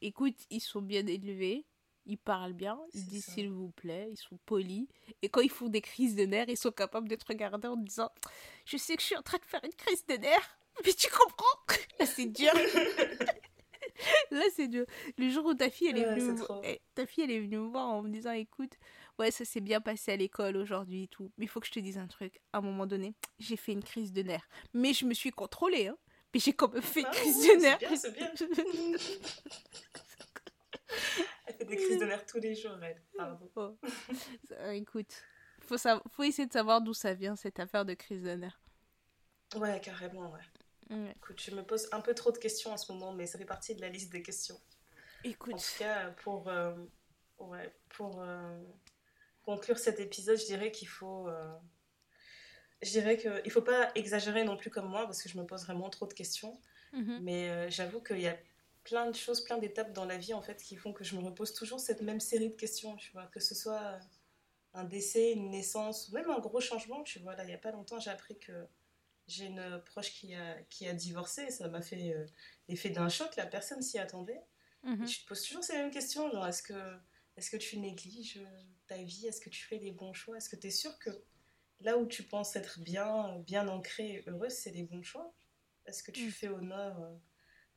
Écoute, 0.00 0.36
ils 0.50 0.60
sont 0.60 0.82
bien 0.82 1.04
élevés, 1.06 1.64
ils 2.08 2.16
parlent 2.18 2.54
bien, 2.54 2.80
ils 2.94 3.04
disent 3.06 3.26
s'il 3.26 3.50
vous 3.50 3.70
plaît, 3.70 4.08
ils 4.10 4.16
sont 4.16 4.38
polis. 4.46 4.88
Et 5.22 5.28
quand 5.28 5.40
ils 5.42 5.50
font 5.50 5.68
des 5.68 5.80
crises 5.82 6.16
de 6.16 6.24
nerfs, 6.24 6.48
ils 6.48 6.56
sont 6.56 6.72
capables 6.72 7.06
d'être 7.08 7.26
regardés 7.28 7.68
en 7.68 7.76
disant 7.76 8.10
Je 8.64 8.76
sais 8.76 8.96
que 8.96 9.02
je 9.02 9.06
suis 9.06 9.16
en 9.16 9.22
train 9.22 9.38
de 9.38 9.44
faire 9.44 9.64
une 9.64 9.74
crise 9.74 10.04
de 10.06 10.14
nerfs, 10.14 10.58
mais 10.84 10.92
tu 10.92 11.08
comprends? 11.10 11.76
Là, 12.00 12.06
c'est 12.06 12.26
dur. 12.26 12.52
Là, 14.30 14.42
c'est 14.54 14.68
dur. 14.68 14.84
Le 15.16 15.28
jour 15.28 15.44
où 15.46 15.54
ta 15.54 15.70
fille, 15.70 15.88
elle 15.88 15.98
est 15.98 16.06
Ouais, 16.06 16.14
venue 16.20 16.38
trop. 16.40 16.60
eh, 16.64 16.80
ta 16.94 17.04
fille, 17.06 17.24
elle 17.24 17.30
est 17.32 17.40
venue 17.40 17.58
me 17.58 17.68
voir 17.68 17.86
en 17.88 18.02
me 18.02 18.08
disant 18.10 18.32
Écoute, 18.32 18.72
ouais, 19.18 19.30
ça 19.30 19.44
s'est 19.44 19.60
bien 19.60 19.80
passé 19.80 20.12
à 20.12 20.16
l'école 20.16 20.56
aujourd'hui 20.56 21.04
et 21.04 21.08
tout. 21.08 21.30
Mais 21.36 21.46
il 21.46 21.48
faut 21.48 21.58
que 21.60 21.66
je 21.66 21.72
te 21.72 21.80
dise 21.80 21.98
un 21.98 22.06
truc. 22.06 22.40
À 22.52 22.58
un 22.58 22.60
moment 22.60 22.86
donné, 22.86 23.14
j'ai 23.38 23.56
fait 23.56 23.72
une 23.72 23.82
crise 23.82 24.12
de 24.12 24.22
nerfs. 24.22 24.48
Mais 24.72 24.92
je 24.92 25.04
me 25.04 25.14
suis 25.14 25.30
contrôlée, 25.30 25.88
hein. 25.88 25.96
Mais 26.34 26.40
j'ai 26.40 26.52
quand 26.52 26.72
même 26.72 26.82
fait 26.82 27.00
une 27.00 27.06
Ah, 27.06 27.10
crise 27.10 27.48
de 27.48 27.54
nerfs. 27.60 27.78
C'est 27.96 28.14
bien, 28.16 28.30
c'est 28.36 28.48
bien. 28.52 28.62
Elle 31.48 31.54
fait 31.54 31.64
des 31.64 31.76
crises 31.76 31.98
de 31.98 32.04
nerfs 32.04 32.26
tous 32.26 32.38
les 32.40 32.54
jours, 32.54 32.78
elle. 32.82 33.02
Pardon. 33.16 33.50
Oh. 33.56 33.76
Ça, 34.48 34.74
écoute, 34.74 35.22
faut, 35.60 35.76
sa- 35.78 36.02
faut 36.10 36.22
essayer 36.22 36.46
de 36.46 36.52
savoir 36.52 36.80
d'où 36.82 36.94
ça 36.94 37.14
vient 37.14 37.36
cette 37.36 37.58
affaire 37.58 37.84
de 37.84 37.94
crise 37.94 38.22
de 38.22 38.30
nerfs. 38.34 38.60
Ouais, 39.56 39.80
carrément, 39.80 40.30
ouais. 40.32 40.40
Ouais. 40.90 41.16
Écoute, 41.16 41.40
je 41.42 41.50
me 41.54 41.62
pose 41.62 41.88
un 41.92 42.00
peu 42.00 42.14
trop 42.14 42.32
de 42.32 42.38
questions 42.38 42.72
en 42.72 42.76
ce 42.76 42.92
moment, 42.92 43.12
mais 43.12 43.26
ça 43.26 43.38
fait 43.38 43.44
partie 43.46 43.74
de 43.74 43.80
la 43.80 43.88
liste 43.88 44.10
des 44.12 44.22
questions. 44.22 44.56
En 44.56 45.28
Écoute, 45.30 45.56
tout 45.56 45.78
cas, 45.78 46.10
pour, 46.22 46.48
euh, 46.48 46.74
ouais, 47.38 47.74
pour 47.90 48.20
euh, 48.22 48.62
conclure 49.42 49.78
cet 49.78 50.00
épisode, 50.00 50.38
je 50.38 50.46
dirais 50.46 50.70
qu'il 50.70 50.88
faut. 50.88 51.28
euh, 51.28 51.56
je 52.82 52.90
dirais 52.90 53.16
qu'il 53.16 53.30
ne 53.44 53.50
faut 53.50 53.62
pas 53.62 53.90
exagérer 53.96 54.44
non 54.44 54.56
plus 54.56 54.70
comme 54.70 54.88
moi, 54.88 55.04
parce 55.06 55.22
que 55.22 55.28
je 55.28 55.36
me 55.38 55.44
pose 55.44 55.64
vraiment 55.64 55.90
trop 55.90 56.06
de 56.06 56.14
questions. 56.14 56.60
mhm, 56.92 57.18
Mais 57.22 57.50
euh, 57.50 57.70
j'avoue 57.70 58.00
qu'il 58.02 58.20
y 58.20 58.28
a 58.28 58.38
plein 58.88 59.10
de 59.10 59.16
choses, 59.16 59.42
plein 59.44 59.58
d'étapes 59.58 59.92
dans 59.92 60.04
la 60.06 60.16
vie 60.18 60.34
en 60.34 60.42
fait 60.42 60.62
qui 60.62 60.76
font 60.76 60.92
que 60.92 61.04
je 61.04 61.16
me 61.16 61.22
repose 61.22 61.52
toujours 61.52 61.80
cette 61.80 62.00
même 62.02 62.20
série 62.20 62.48
de 62.50 62.54
questions, 62.56 62.96
tu 62.96 63.12
vois, 63.12 63.26
que 63.26 63.40
ce 63.40 63.54
soit 63.54 63.98
un 64.74 64.84
décès, 64.84 65.32
une 65.32 65.50
naissance, 65.50 66.08
ou 66.08 66.12
même 66.14 66.30
un 66.30 66.38
gros 66.38 66.60
changement, 66.60 67.02
tu 67.02 67.18
vois. 67.20 67.34
Là, 67.36 67.44
il 67.44 67.48
n'y 67.48 67.54
a 67.54 67.58
pas 67.58 67.72
longtemps, 67.72 68.00
j'ai 68.00 68.10
appris 68.10 68.38
que 68.38 68.66
j'ai 69.26 69.46
une 69.46 69.82
proche 69.86 70.12
qui 70.12 70.34
a, 70.34 70.62
qui 70.70 70.88
a 70.88 70.94
divorcé, 70.94 71.42
et 71.42 71.50
ça 71.50 71.68
m'a 71.68 71.82
fait 71.82 72.14
euh, 72.14 72.26
l'effet 72.68 72.90
d'un 72.90 73.08
choc, 73.08 73.36
la 73.36 73.46
personne 73.46 73.82
s'y 73.82 73.98
attendait. 73.98 74.42
Et 75.00 75.04
tu 75.04 75.20
te 75.22 75.26
poses 75.28 75.42
toujours 75.42 75.64
ces 75.64 75.74
mêmes 75.74 75.90
questions, 75.90 76.30
genre 76.30 76.46
est-ce 76.46 76.62
que, 76.62 76.98
est 77.36 77.50
que 77.50 77.56
tu 77.58 77.78
négliges 77.78 78.40
ta 78.86 78.96
vie, 79.02 79.26
est-ce 79.26 79.40
que 79.40 79.50
tu 79.50 79.64
fais 79.64 79.78
les 79.78 79.92
bons 79.92 80.12
choix, 80.14 80.36
est-ce 80.38 80.48
que 80.48 80.56
tu 80.56 80.68
es 80.68 80.70
sûr 80.70 80.98
que 80.98 81.10
là 81.80 81.98
où 81.98 82.06
tu 82.06 82.22
penses 82.24 82.56
être 82.56 82.80
bien, 82.80 83.38
bien 83.40 83.68
ancré 83.68 84.08
et 84.14 84.24
heureuse, 84.28 84.52
c'est 84.54 84.70
les 84.72 84.84
bons 84.84 85.02
choix? 85.02 85.34
Est-ce 85.86 86.02
que 86.02 86.10
tu 86.12 86.28
Mm. 86.28 86.30
fais 86.30 86.48
honneur 86.48 87.00
euh, 87.02 87.16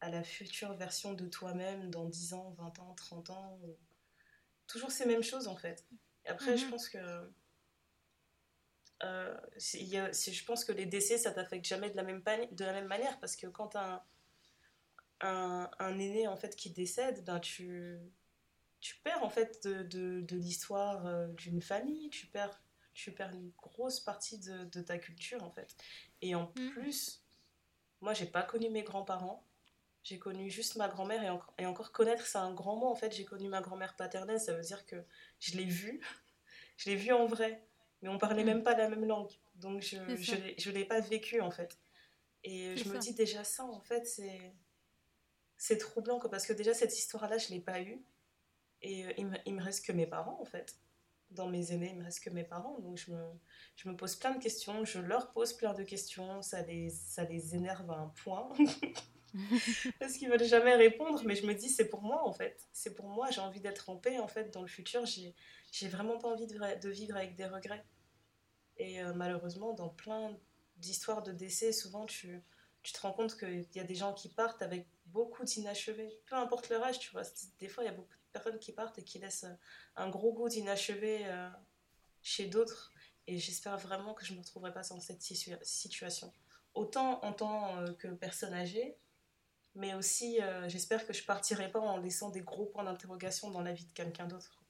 à 0.02 0.10
la 0.10 0.24
future 0.24 0.74
version 0.74 1.14
de 1.14 1.28
toi-même 1.28 1.90
dans 1.92 2.06
10 2.06 2.34
ans, 2.34 2.52
20 2.58 2.78
ans, 2.80 2.94
30 2.96 3.30
ans 3.30 3.58
ou- 3.64 3.78
Toujours 4.68 4.92
ces 4.92 5.06
mêmes 5.06 5.24
choses 5.24 5.48
en 5.48 5.56
fait. 5.58 5.86
Et 6.26 6.30
après, 6.30 6.58
je 6.58 6.64
Mhm. 6.64 6.72
pense 6.72 6.90
que... 6.90 6.98
euh, 9.04 9.38
y 9.74 9.98
a- 9.98 10.12
je 10.12 10.46
pense 10.46 10.64
que 10.66 10.72
les 10.72 10.86
décès, 10.86 11.18
ça 11.18 11.32
t'affecte 11.32 11.66
jamais 11.66 11.90
de 11.90 11.96
la 11.98 12.04
même, 12.04 12.24
de 12.52 12.66
la 12.66 12.74
même 12.74 12.88
manière 12.88 13.20
parce 13.20 13.36
que 13.36 13.48
quand 13.48 13.76
un, 13.76 14.02
un, 15.22 15.70
un 15.80 16.00
aîné 16.00 16.28
en 16.28 16.38
fait 16.38 16.56
qui 16.56 16.72
décède, 16.72 17.24
ben 17.26 17.40
tu, 17.40 18.00
tu 18.80 18.96
perds 19.04 19.24
en 19.24 19.30
fait 19.30 19.64
de, 19.66 19.84
de, 19.84 20.22
de 20.22 20.36
l'histoire 20.38 21.06
euh, 21.06 21.28
d'une 21.30 21.62
famille, 21.62 22.10
tu 22.10 22.28
perds, 22.28 22.62
tu 22.94 23.12
perds 23.12 23.34
une 23.34 23.52
grosse 23.58 24.00
partie 24.00 24.40
de, 24.40 24.66
de 24.66 24.82
ta 24.82 24.98
culture 24.98 25.44
en 25.44 25.52
fait. 25.52 25.76
Et 26.22 26.36
en 26.36 26.48
Mhm. 26.56 26.72
plus, 26.74 27.24
moi 28.02 28.14
j'ai 28.14 28.26
pas 28.26 28.44
connu 28.44 28.70
mes 28.70 28.84
grands-parents, 28.84 29.46
j'ai 30.04 30.18
connu 30.20 30.50
juste 30.50 30.76
ma 30.78 30.88
grand-mère 30.88 31.24
et, 31.24 31.30
encore 31.30 31.54
et 31.60 31.66
encore 31.66 31.92
connaître 31.92 32.26
c'est 32.26 32.38
un 32.40 32.54
grand 32.54 32.76
mot 32.76 32.88
en 32.88 32.96
fait. 32.96 33.12
J'ai 33.14 33.26
connu 33.26 33.48
ma 33.50 33.62
grand-mère 33.62 33.96
paternelle, 33.96 34.40
ça 34.40 34.54
veut 34.56 34.62
dire 34.64 34.86
que 34.86 34.96
je 35.40 35.58
l'ai 35.58 35.66
vue, 35.66 36.00
je 36.78 36.90
l'ai 36.90 36.96
vue 36.96 37.12
en 37.14 37.26
vrai, 37.28 37.68
mais 38.02 38.10
on 38.10 38.18
parlait 38.18 38.44
Mhm. 38.44 38.50
même 38.50 38.64
pas 38.64 38.76
la 38.76 38.90
même 38.90 39.06
langue, 39.06 39.32
donc 39.56 39.82
je 39.82 39.98
ça. 40.58 40.72
l'ai- 40.72 40.86
pas 40.86 41.00
vécu 41.02 41.42
en 41.42 41.52
fait. 41.52 41.78
Et 42.44 42.76
je 42.78 42.90
me 42.90 42.98
dis 43.00 43.14
déjà 43.14 43.44
ça 43.44 43.64
en 43.66 43.80
fait 43.82 44.06
c'est 44.08 44.54
c'est 45.58 45.78
troublant 45.78 46.20
quoi, 46.20 46.30
parce 46.30 46.46
que 46.48 46.54
déjà 46.54 46.74
cette 46.74 46.98
histoire-là 46.98 47.38
je 47.38 47.50
l'ai 47.50 47.60
pas 47.60 47.82
eue 47.82 48.04
et 48.82 49.06
euh, 49.06 49.14
il, 49.18 49.28
me, 49.28 49.38
il 49.46 49.54
me 49.54 49.62
reste 49.62 49.86
que 49.86 49.92
mes 49.92 50.08
parents 50.08 50.40
en 50.42 50.46
fait. 50.46 50.76
Dans 51.30 51.48
mes 51.48 51.72
aînés, 51.72 51.92
il 51.92 51.98
me 51.98 52.04
reste 52.04 52.20
que 52.22 52.30
mes 52.30 52.44
parents, 52.44 52.78
donc 52.80 52.98
je 52.98 53.12
me, 53.12 53.24
je 53.78 53.88
me 53.88 53.96
pose 53.96 54.16
plein 54.18 54.34
de 54.36 54.42
questions, 54.44 54.84
je 54.84 55.00
leur 55.00 55.32
pose 55.32 55.54
plein 55.54 55.74
de 55.74 55.84
questions, 55.84 56.42
ça 56.42 56.62
les, 56.64 56.90
ça 56.90 57.24
les 57.24 57.56
énerve 57.56 57.90
à 57.90 57.96
un 58.00 58.08
point. 58.10 58.50
Parce 60.00 60.14
qu'ils 60.14 60.30
veulent 60.30 60.44
jamais 60.44 60.76
répondre, 60.76 61.22
mais 61.26 61.36
je 61.36 61.46
me 61.46 61.54
dis 61.54 61.70
c'est 61.70 61.90
pour 61.90 62.02
moi 62.02 62.28
en 62.28 62.34
fait. 62.34 62.68
C'est 62.74 62.94
pour 62.94 63.08
moi, 63.08 63.30
j'ai 63.32 63.42
envie 63.42 63.62
d'être 63.62 63.90
en 63.90 63.96
paix 63.96 64.20
en 64.20 64.28
fait 64.28 64.52
dans 64.54 64.62
le 64.62 64.68
futur. 64.68 65.06
J'ai, 65.06 65.88
vraiment 65.88 66.18
pas 66.18 66.28
envie 66.28 66.48
de, 66.48 66.90
vivre 66.90 67.16
avec 67.16 67.36
des 67.36 67.46
regrets. 67.46 67.86
Et 68.78 69.02
euh, 69.02 69.14
malheureusement, 69.14 69.74
dans 69.74 69.90
plein 69.90 70.38
d'histoires 70.78 71.24
de 71.24 71.32
décès, 71.32 71.72
souvent 71.72 72.06
tu, 72.06 72.42
te 72.84 73.00
rends 73.02 73.14
compte 73.14 73.38
qu'il 73.38 73.68
y 73.76 73.80
a 73.80 73.84
des 73.84 73.96
gens 73.96 74.14
qui 74.14 74.30
partent 74.30 74.62
avec 74.62 74.88
beaucoup 75.06 75.44
d'inachevés. 75.46 76.20
Peu 76.26 76.36
importe 76.36 76.70
leur 76.70 76.84
âge, 76.84 77.00
tu 77.00 77.12
vois. 77.12 77.24
Des 77.60 77.68
fois, 77.68 77.84
il 77.84 77.88
y 77.88 77.90
a 77.90 77.94
beaucoup 77.94 78.10
de 78.10 78.32
personnes 78.34 78.60
qui 78.60 78.74
partent 78.74 78.98
et 79.00 79.04
qui 79.04 79.20
laissent 79.20 79.46
euh, 79.46 79.54
un 79.96 80.10
gros 80.10 80.34
goût 80.34 80.50
d'inachevé 80.50 81.26
euh, 81.26 81.50
chez 82.22 82.48
d'autres. 82.48 82.92
Et 83.28 83.38
j'espère 83.38 83.78
vraiment 83.78 84.14
que 84.14 84.26
je 84.26 84.32
ne 84.34 84.38
me 84.38 84.42
retrouverai 84.42 84.74
pas 84.74 84.82
dans 84.82 85.00
cette 85.00 85.22
situa- 85.22 85.64
situation. 85.64 86.34
Autant 86.74 87.24
en 87.24 87.34
tant 87.34 87.84
que 88.00 88.08
personne 88.08 88.54
âgée, 88.54 88.98
mais 89.76 89.94
aussi 89.94 90.42
euh, 90.42 90.68
j'espère 90.70 91.06
que 91.06 91.14
je 91.14 91.24
partirai 91.24 91.72
pas 91.72 91.80
en 91.80 91.98
laissant 91.98 92.30
des 92.30 92.42
gros 92.42 92.66
points 92.66 92.84
d'interrogation 92.84 93.50
dans 93.52 93.62
la 93.62 93.74
vie 93.74 93.86
de 93.86 93.92
quelqu'un 93.94 94.28
d'autre. 94.28 94.62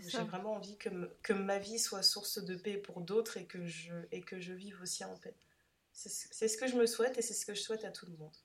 J'ai 0.00 0.22
vraiment 0.22 0.54
envie 0.54 0.76
que, 0.78 0.88
que 1.22 1.32
ma 1.32 1.58
vie 1.58 1.78
soit 1.78 2.02
source 2.02 2.38
de 2.38 2.56
paix 2.56 2.76
pour 2.76 3.00
d'autres 3.00 3.36
et 3.36 3.46
que 3.46 3.66
je, 3.66 3.94
et 4.12 4.20
que 4.20 4.38
je 4.40 4.52
vive 4.52 4.80
aussi 4.82 5.04
en 5.04 5.16
paix. 5.16 5.34
C'est 5.92 6.48
ce 6.48 6.56
que 6.56 6.66
je 6.68 6.76
me 6.76 6.86
souhaite 6.86 7.18
et 7.18 7.22
c'est 7.22 7.34
ce 7.34 7.44
que 7.44 7.54
je 7.54 7.60
souhaite 7.60 7.84
à 7.84 7.90
tout 7.90 8.06
le 8.06 8.16
monde. 8.16 8.36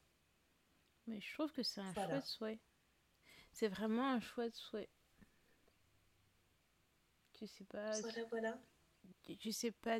Mais 1.07 1.19
je 1.21 1.33
trouve 1.33 1.51
que 1.51 1.63
c'est 1.63 1.81
un 1.81 1.93
Voilà. 1.93 2.15
chouette 2.15 2.25
souhait. 2.25 2.59
C'est 3.51 3.67
vraiment 3.67 4.09
un 4.11 4.19
chouette 4.19 4.55
souhait. 4.55 4.89
Tu 7.33 7.47
sais 7.47 7.65
pas. 7.65 7.99
Voilà, 8.01 8.23
voilà. 8.29 8.57
je- 9.39 9.51
sais 9.51 9.71
pas. 9.71 9.99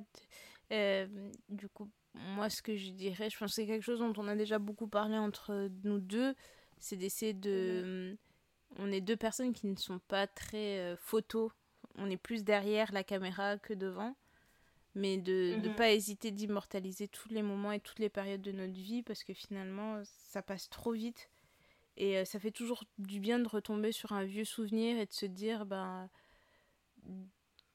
euh, 0.72 1.32
du 1.50 1.68
coup, 1.70 1.90
moi, 2.14 2.50
ce 2.50 2.62
que 2.62 2.76
je 2.76 2.92
dirais, 2.92 3.30
je 3.30 3.38
pense 3.38 3.52
que 3.52 3.56
c'est 3.56 3.66
quelque 3.66 3.84
chose 3.84 4.00
dont 4.00 4.14
on 4.18 4.28
a 4.28 4.36
déjà 4.36 4.60
beaucoup 4.60 4.88
parlé 4.88 5.18
entre 5.18 5.70
nous 5.84 6.00
deux, 6.00 6.36
c'est 6.80 6.96
d'essayer 6.98 7.34
de. 7.34 8.18
On 8.78 8.92
est 8.92 9.02
deux 9.02 9.18
personnes 9.18 9.54
qui 9.54 9.68
ne 9.68 9.76
sont 9.76 10.00
pas 10.00 10.26
très 10.28 10.80
euh, 10.80 10.96
photos. 10.98 11.52
On 11.96 12.10
est 12.10 12.18
plus 12.18 12.44
derrière 12.44 12.92
la 12.92 13.04
caméra 13.04 13.58
que 13.58 13.74
devant. 13.74 14.16
mais 14.96 15.18
de 15.18 15.56
ne 15.60 15.70
Mhm. 15.70 15.76
pas 15.76 15.92
hésiter 15.92 16.30
d'immortaliser 16.30 17.08
tous 17.08 17.30
les 17.30 17.42
moments 17.42 17.72
et 17.72 17.80
toutes 17.80 17.98
les 17.98 18.10
périodes 18.10 18.44
de 18.44 18.52
notre 18.52 18.74
vie 18.74 19.02
parce 19.02 19.24
que 19.24 19.34
finalement 19.34 20.04
ça 20.06 20.44
passe 20.44 20.70
trop 20.70 20.92
vite 20.92 21.30
et 21.98 22.20
euh, 22.20 22.26
ça 22.26 22.40
fait 22.40 22.52
toujours 22.52 22.84
du 23.00 23.20
bien 23.20 23.40
de 23.40 23.48
retomber 23.48 23.92
sur 23.92 24.12
un 24.12 24.24
vieux 24.24 24.46
souvenir 24.46 25.00
et 25.00 25.08
de 25.08 25.12
se 25.14 25.26
dire 25.26 25.66
ben 25.66 26.08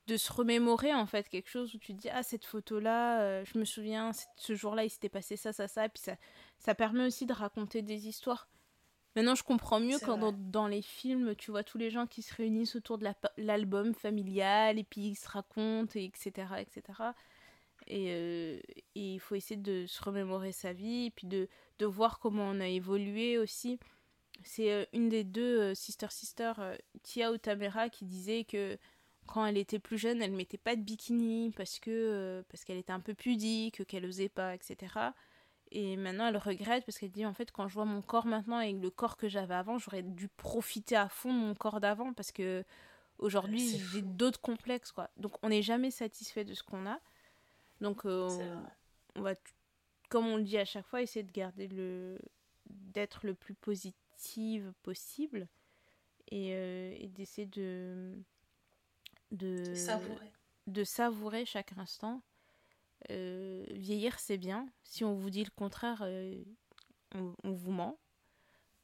de 0.09 0.17
se 0.17 0.33
remémorer 0.33 0.93
en 0.95 1.07
fait 1.07 1.29
quelque 1.29 1.49
chose 1.49 1.75
où 1.75 1.79
tu 1.79 1.95
te 1.95 2.01
dis 2.01 2.09
ah 2.09 2.23
cette 2.23 2.45
photo 2.45 2.81
là 2.81 3.45
je 3.45 3.59
me 3.59 3.65
souviens 3.65 4.11
ce 4.37 4.55
jour 4.55 4.75
là 4.75 4.85
il 4.85 4.91
s'était 4.91 5.09
passé 5.09 5.37
ça 5.37 5.53
ça 5.53 5.69
ça 5.69 5.85
et 5.85 5.89
puis 5.89 6.03
ça 6.03 6.17
ça 6.59 6.75
permet 6.75 7.05
aussi 7.05 7.27
de 7.27 7.33
raconter 7.33 7.83
des 7.83 8.09
histoires. 8.09 8.49
Maintenant 9.15 9.35
je 9.35 9.45
comprends 9.45 9.81
mieux 9.81 9.99
quand 9.99 10.33
dans, 10.33 10.67
les 10.67 10.83
films 10.83 11.35
tu 11.37 11.51
vois 11.51 11.63
tous 11.63 11.79
les 11.79 11.91
gens 11.91 12.07
qui 12.07 12.23
se 12.23 12.35
réunissent 12.35 12.75
autour 12.75 12.99
de 12.99 13.05
la 13.05 13.15
l'album 13.37 13.95
familial 13.95 14.79
et 14.79 14.85
puis 14.85 15.03
ils 15.03 15.17
se 15.17 15.29
racontent 15.29 15.93
et 15.95 16.05
etc 16.05 16.47
etc 16.59 16.83
et 17.87 18.13
euh, 18.13 18.61
et 18.95 19.15
il 19.15 19.21
faut 19.21 19.35
essayer 19.35 19.61
de 19.61 19.87
se 19.87 20.03
remémorer 20.03 20.53
sa 20.53 20.73
vie 20.73 21.07
et 21.07 21.11
puis 21.11 21.27
de, 21.27 21.49
de 21.79 21.87
voir 21.87 22.19
comment 22.19 22.45
on 22.45 22.61
a 22.61 22.69
évolué 22.69 23.39
aussi. 23.39 23.79
C'est 24.45 24.73
euh, 24.73 24.85
une 24.93 25.09
des 25.09 25.25
deux 25.25 25.61
euh, 25.61 25.75
sister 25.75 26.09
sister 26.11 26.53
euh, 26.59 26.77
Tia 27.03 27.33
Utamera 27.33 27.89
qui 27.89 28.05
disait 28.05 28.45
que 28.45 28.79
quand 29.29 29.47
elle 29.47 29.59
était 29.59 29.79
plus 29.79 29.99
jeune, 29.99 30.23
elle 30.23 30.33
mettait 30.33 30.59
pas 30.59 30.75
de 30.75 30.81
bikini 30.81 31.53
parce 31.57 31.79
que 31.79 31.91
euh, 31.91 32.43
parce 32.49 32.65
qu'elle 32.65 32.79
était 32.79 32.93
un 32.93 33.01
peu 33.01 33.15
pudique, 33.15 33.87
qu'elle 33.87 34.07
osait 34.07 34.29
pas, 34.29 34.55
etc. 34.55 34.95
Et 35.71 35.97
maintenant, 35.97 36.27
elle 36.27 36.39
regrette 36.39 36.85
parce 36.85 36.99
qu'elle 36.99 37.11
dit 37.13 37.27
en 37.27 37.35
fait 37.35 37.53
quand 37.53 37.69
je 37.69 37.75
vois 37.75 37.85
mon 37.85 38.03
corps 38.03 38.27
maintenant 38.27 38.61
et 38.61 38.73
le 38.73 38.91
corps 38.91 39.17
que 39.17 39.29
j'avais 39.29 39.55
avant, 39.55 39.79
j'aurais 39.79 40.03
dû 40.03 40.29
profiter 40.29 40.97
à 40.97 41.09
fond 41.09 41.33
de 41.33 41.39
mon 41.39 41.55
corps 41.55 41.81
d'avant 41.81 42.13
parce 42.15 42.33
que 42.33 42.65
aujourd'hui 43.19 43.79
j'ai 43.93 44.03
d'autres 44.03 44.41
complexes 44.41 44.93
quoi. 44.93 45.11
Donc 45.19 45.33
on 45.43 45.51
n'est 45.51 45.63
jamais 45.63 45.91
satisfait 45.91 46.45
de 46.45 46.55
ce 46.55 46.63
qu'on 46.63 46.87
a. 46.87 46.99
Donc 47.81 48.07
euh, 48.07 48.57
on 49.15 49.21
va 49.21 49.35
comme 50.09 50.27
on 50.27 50.39
le 50.39 50.45
dit 50.45 50.59
à 50.59 50.65
chaque 50.65 50.87
fois 50.87 51.03
essayer 51.03 51.23
de 51.23 51.33
garder 51.33 51.69
le 51.69 52.19
d'être 52.71 53.27
le 53.27 53.35
plus 53.35 53.55
positive 53.55 54.73
possible 54.83 55.49
et, 56.31 56.53
euh, 56.53 56.95
et 56.99 57.09
d'essayer 57.09 57.47
de 57.47 58.15
de 59.31 59.75
Savourer. 59.75 60.33
de 60.67 60.85
savourer 60.85 61.45
chaque 61.45 61.73
instant 61.79 62.23
Euh, 63.11 63.65
vieillir 63.71 64.19
c'est 64.19 64.39
bien 64.39 64.67
si 64.83 65.05
on 65.05 65.15
vous 65.15 65.31
dit 65.31 65.45
le 65.45 65.51
contraire 65.55 66.03
euh, 66.03 66.35
on, 67.15 67.33
on 67.45 67.53
vous 67.53 67.71
ment 67.71 67.99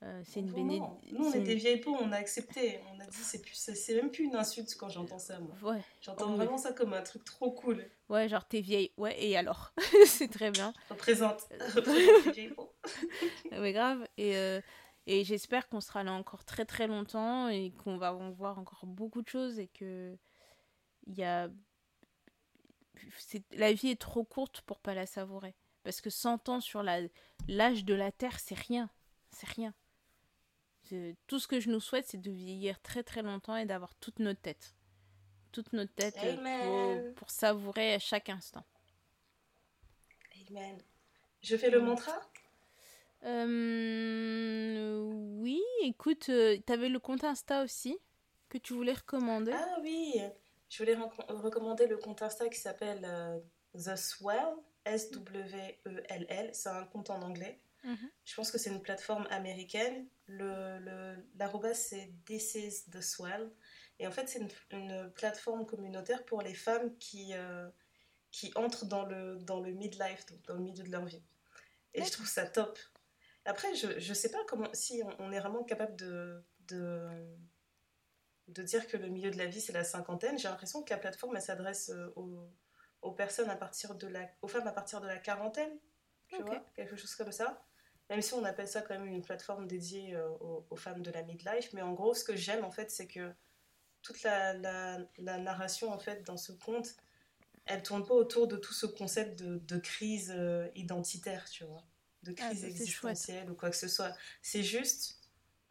Euh, 0.03 0.23
c'est 0.25 0.41
une 0.41 0.53
bénédiction 0.53 1.01
Nous, 1.13 1.25
on 1.27 1.33
est 1.33 1.41
des 1.41 1.55
vieilles 1.55 1.81
peaux, 1.81 1.97
on 1.99 2.13
a 2.13 2.17
accepté. 2.17 2.79
On 2.93 3.01
a 3.01 3.07
dit, 3.07 3.17
c'est 3.17 3.41
plus, 3.41 3.55
c'est 3.55 3.95
même 3.95 4.11
plus 4.11 4.25
une 4.25 4.37
insulte 4.37 4.75
quand 4.77 4.91
j'entends 4.91 5.19
ça, 5.19 5.39
moi. 5.41 5.55
ouais 5.63 5.83
J'entends 6.03 6.33
Oh, 6.33 6.37
vraiment 6.37 6.59
ça 6.59 6.73
comme 6.75 6.93
un 6.93 7.01
truc 7.03 7.25
trop 7.25 7.51
cool. 7.53 7.89
ouais 8.11 8.29
genre 8.29 8.47
t'es 8.47 8.61
vieille 8.61 8.93
ouais 8.99 9.17
et 9.25 9.37
alors? 9.37 9.73
C'est 10.07 10.29
très 10.29 10.51
bien 10.51 10.75
Représente. 10.91 11.41
Représente 11.75 12.25
les 12.27 12.33
vieilles 12.33 12.55
peaux. 12.55 12.71
Ouais, 13.53 13.73
grave. 13.73 14.07
Et, 14.19 14.33
et 15.07 15.25
j'espère 15.25 15.69
qu'on 15.69 15.81
sera 15.81 16.05
là 16.05 16.13
encore 16.13 16.45
très 16.45 16.67
très 16.67 16.87
longtemps 16.87 17.49
et 17.49 17.73
qu'on 17.83 17.97
va 17.97 18.13
en 18.15 18.31
voir 18.31 18.59
encore 18.59 18.85
beaucoup 18.87 19.23
de 19.23 19.29
choses 19.29 19.59
et 19.59 19.69
que 19.69 20.17
il 21.07 21.15
y 21.17 21.25
a... 21.25 21.49
la 23.53 23.73
vie 23.73 23.89
est 23.91 24.01
trop 24.01 24.25
courte 24.25 24.61
pour 24.63 24.79
pas 24.81 24.95
la 24.95 25.07
savourer. 25.07 25.55
Parce 25.85 26.01
que 26.01 26.11
100 26.11 26.49
ans 26.49 26.61
sur 26.61 26.83
la- 26.83 27.01
l'âge 27.49 27.85
de 27.85 27.95
la 27.95 28.11
Terre, 28.13 28.39
c'est 28.41 28.59
rien. 28.59 28.91
C'est 29.31 29.49
rien. 29.49 29.75
Tout 31.27 31.39
ce 31.39 31.47
que 31.49 31.61
je 31.61 31.71
nous 31.71 31.81
souhaite, 31.81 32.07
c'est 32.09 32.21
de 32.21 32.31
vieillir 32.31 32.81
très 32.81 33.03
très 33.03 33.23
longtemps 33.23 33.57
et 33.57 33.67
d'avoir 33.67 33.95
toute 33.97 34.19
notre 34.19 34.41
tête. 34.41 34.75
Toute 35.53 35.73
notre 35.73 35.95
tête 35.95 36.17
euh, 36.25 36.37
pour, 36.59 37.15
pour 37.17 37.31
savourer 37.31 37.95
à 37.95 37.99
chaque 37.99 38.29
instant. 38.29 38.65
Amen. 40.49 40.79
Je 41.43 41.57
fais 41.57 41.71
le 41.71 41.81
mantra? 41.81 42.21
Euh, 43.25 45.01
oui, 45.41 45.61
écoute, 45.83 46.29
euh, 46.29 46.59
t'avais 46.67 46.89
le 46.89 46.99
compte 46.99 47.25
Insta 47.25 47.63
aussi 47.63 47.99
que 48.49 48.59
tu 48.59 48.75
voulais 48.75 48.93
recommander? 48.93 49.53
Ah 49.55 49.79
oui, 49.83 50.21
je 50.75 50.83
voulais 50.83 50.97
recommander 51.29 51.87
le 51.87 51.97
compte 51.97 52.21
Insta 52.21 52.49
qui 52.49 52.59
s'appelle 52.59 53.05
euh, 53.05 53.39
The 53.75 53.95
Swell, 53.95 54.57
S-W-E-L-L. 54.85 56.51
C'est 56.53 56.69
un 56.69 56.85
compte 56.87 57.11
en 57.11 57.23
anglais. 57.23 57.61
Mhm. 57.85 58.11
Je 58.25 58.35
pense 58.35 58.51
que 58.51 58.59
c'est 58.59 58.71
une 58.71 58.83
plateforme 58.83 59.25
américaine. 59.31 60.09
Le, 60.27 60.81
le, 60.81 61.25
l'arrobas, 61.37 61.75
c'est 61.75 62.13
This 62.25 62.57
is 62.57 62.91
the 62.91 63.01
Swell. 63.01 63.53
Et 64.01 64.09
en 64.09 64.11
fait, 64.11 64.29
c'est 64.29 64.41
une, 64.41 64.49
une 64.73 65.13
plateforme 65.13 65.65
communautaire 65.65 66.25
pour 66.25 66.43
les 66.43 66.55
femmes 66.55 66.99
qui, 66.99 67.35
euh, 67.35 67.71
qui 68.33 68.51
entrent 68.57 68.87
dans 68.87 69.05
le, 69.05 69.37
dans 69.37 69.61
le 69.61 69.71
midlife, 69.71 70.27
donc 70.27 70.43
dans 70.43 70.55
le 70.55 70.61
milieu 70.61 70.83
de 70.83 70.91
leur 70.91 71.05
vie. 71.05 71.23
Et 71.93 72.03
je 72.03 72.11
trouve 72.11 72.27
ça 72.27 72.47
top. 72.47 72.81
Après, 73.45 73.73
je 73.77 74.09
ne 74.09 74.15
sais 74.15 74.33
pas 74.33 74.43
comment, 74.49 74.69
si 74.73 75.03
on, 75.05 75.27
on 75.27 75.31
est 75.31 75.39
vraiment 75.39 75.63
capable 75.63 75.95
de, 75.95 76.43
de, 76.67 77.37
de 78.49 78.63
dire 78.63 78.87
que 78.87 78.97
le 78.97 79.09
milieu 79.09 79.31
de 79.31 79.39
la 79.39 79.47
vie, 79.47 79.61
c'est 79.61 79.73
la 79.73 79.85
cinquantaine. 79.85 80.39
J'ai 80.39 80.49
l'impression 80.49 80.83
que 80.83 80.91
la 80.91 80.99
plateforme, 80.99 81.37
elle 81.37 81.43
s'adresse 81.43 81.91
euh, 81.91 82.13
aux, 82.17 82.47
aux 83.03 83.13
personnes 83.13 83.51
à 83.51 83.57
partir 83.57 83.95
de 83.95 84.07
la, 84.07 84.29
aux 84.43 84.49
femmes 84.49 84.67
à 84.67 84.73
partir 84.73 85.01
de 85.01 85.07
la 85.07 85.19
quarantaine, 85.19 85.79
tu 86.29 86.43
vois, 86.43 86.65
quelque 86.75 86.97
chose 86.97 87.15
comme 87.15 87.33
ça. 87.33 87.65
Même 88.11 88.21
si 88.21 88.35
on 88.35 88.45
appelle 88.45 88.69
ça 88.69 88.83
quand 88.83 88.99
même 88.99 89.07
une 89.07 89.23
plateforme 89.23 89.67
dédiée 89.67 90.15
euh, 90.15 90.29
aux, 90.41 90.67
aux 90.69 90.77
femmes 90.77 91.03
de 91.03 91.11
la 91.11 91.23
midlife. 91.23 91.73
Mais 91.73 91.83
en 91.83 91.95
gros, 91.95 92.13
ce 92.15 92.23
que 92.23 92.37
j'aime, 92.37 92.65
en 92.65 92.71
fait, 92.71 92.91
c'est 92.91 93.07
que 93.07 93.33
toute 94.03 94.23
la, 94.23 94.53
la, 94.53 94.99
la 95.17 95.39
narration, 95.39 95.91
en 95.91 95.99
fait, 95.99 96.23
dans 96.25 96.37
ce 96.37 96.53
conte, 96.53 96.97
elle 97.65 97.83
tourne 97.83 98.05
pas 98.05 98.13
autour 98.13 98.47
de 98.47 98.57
tout 98.57 98.75
ce 98.75 98.85
concept 98.85 99.39
de, 99.39 99.57
de 99.57 99.79
crise 99.79 100.31
euh, 100.37 100.69
identitaire, 100.75 101.49
tu 101.49 101.65
vois, 101.65 101.83
de 102.25 102.35
Ah, 102.39 102.49
crise 102.51 102.65
existentielle 102.65 103.51
ou 103.51 103.55
quoi 103.55 103.71
que 103.71 103.77
ce 103.77 103.89
soit. 103.89 104.15
C'est 104.43 104.63
juste 104.63 105.19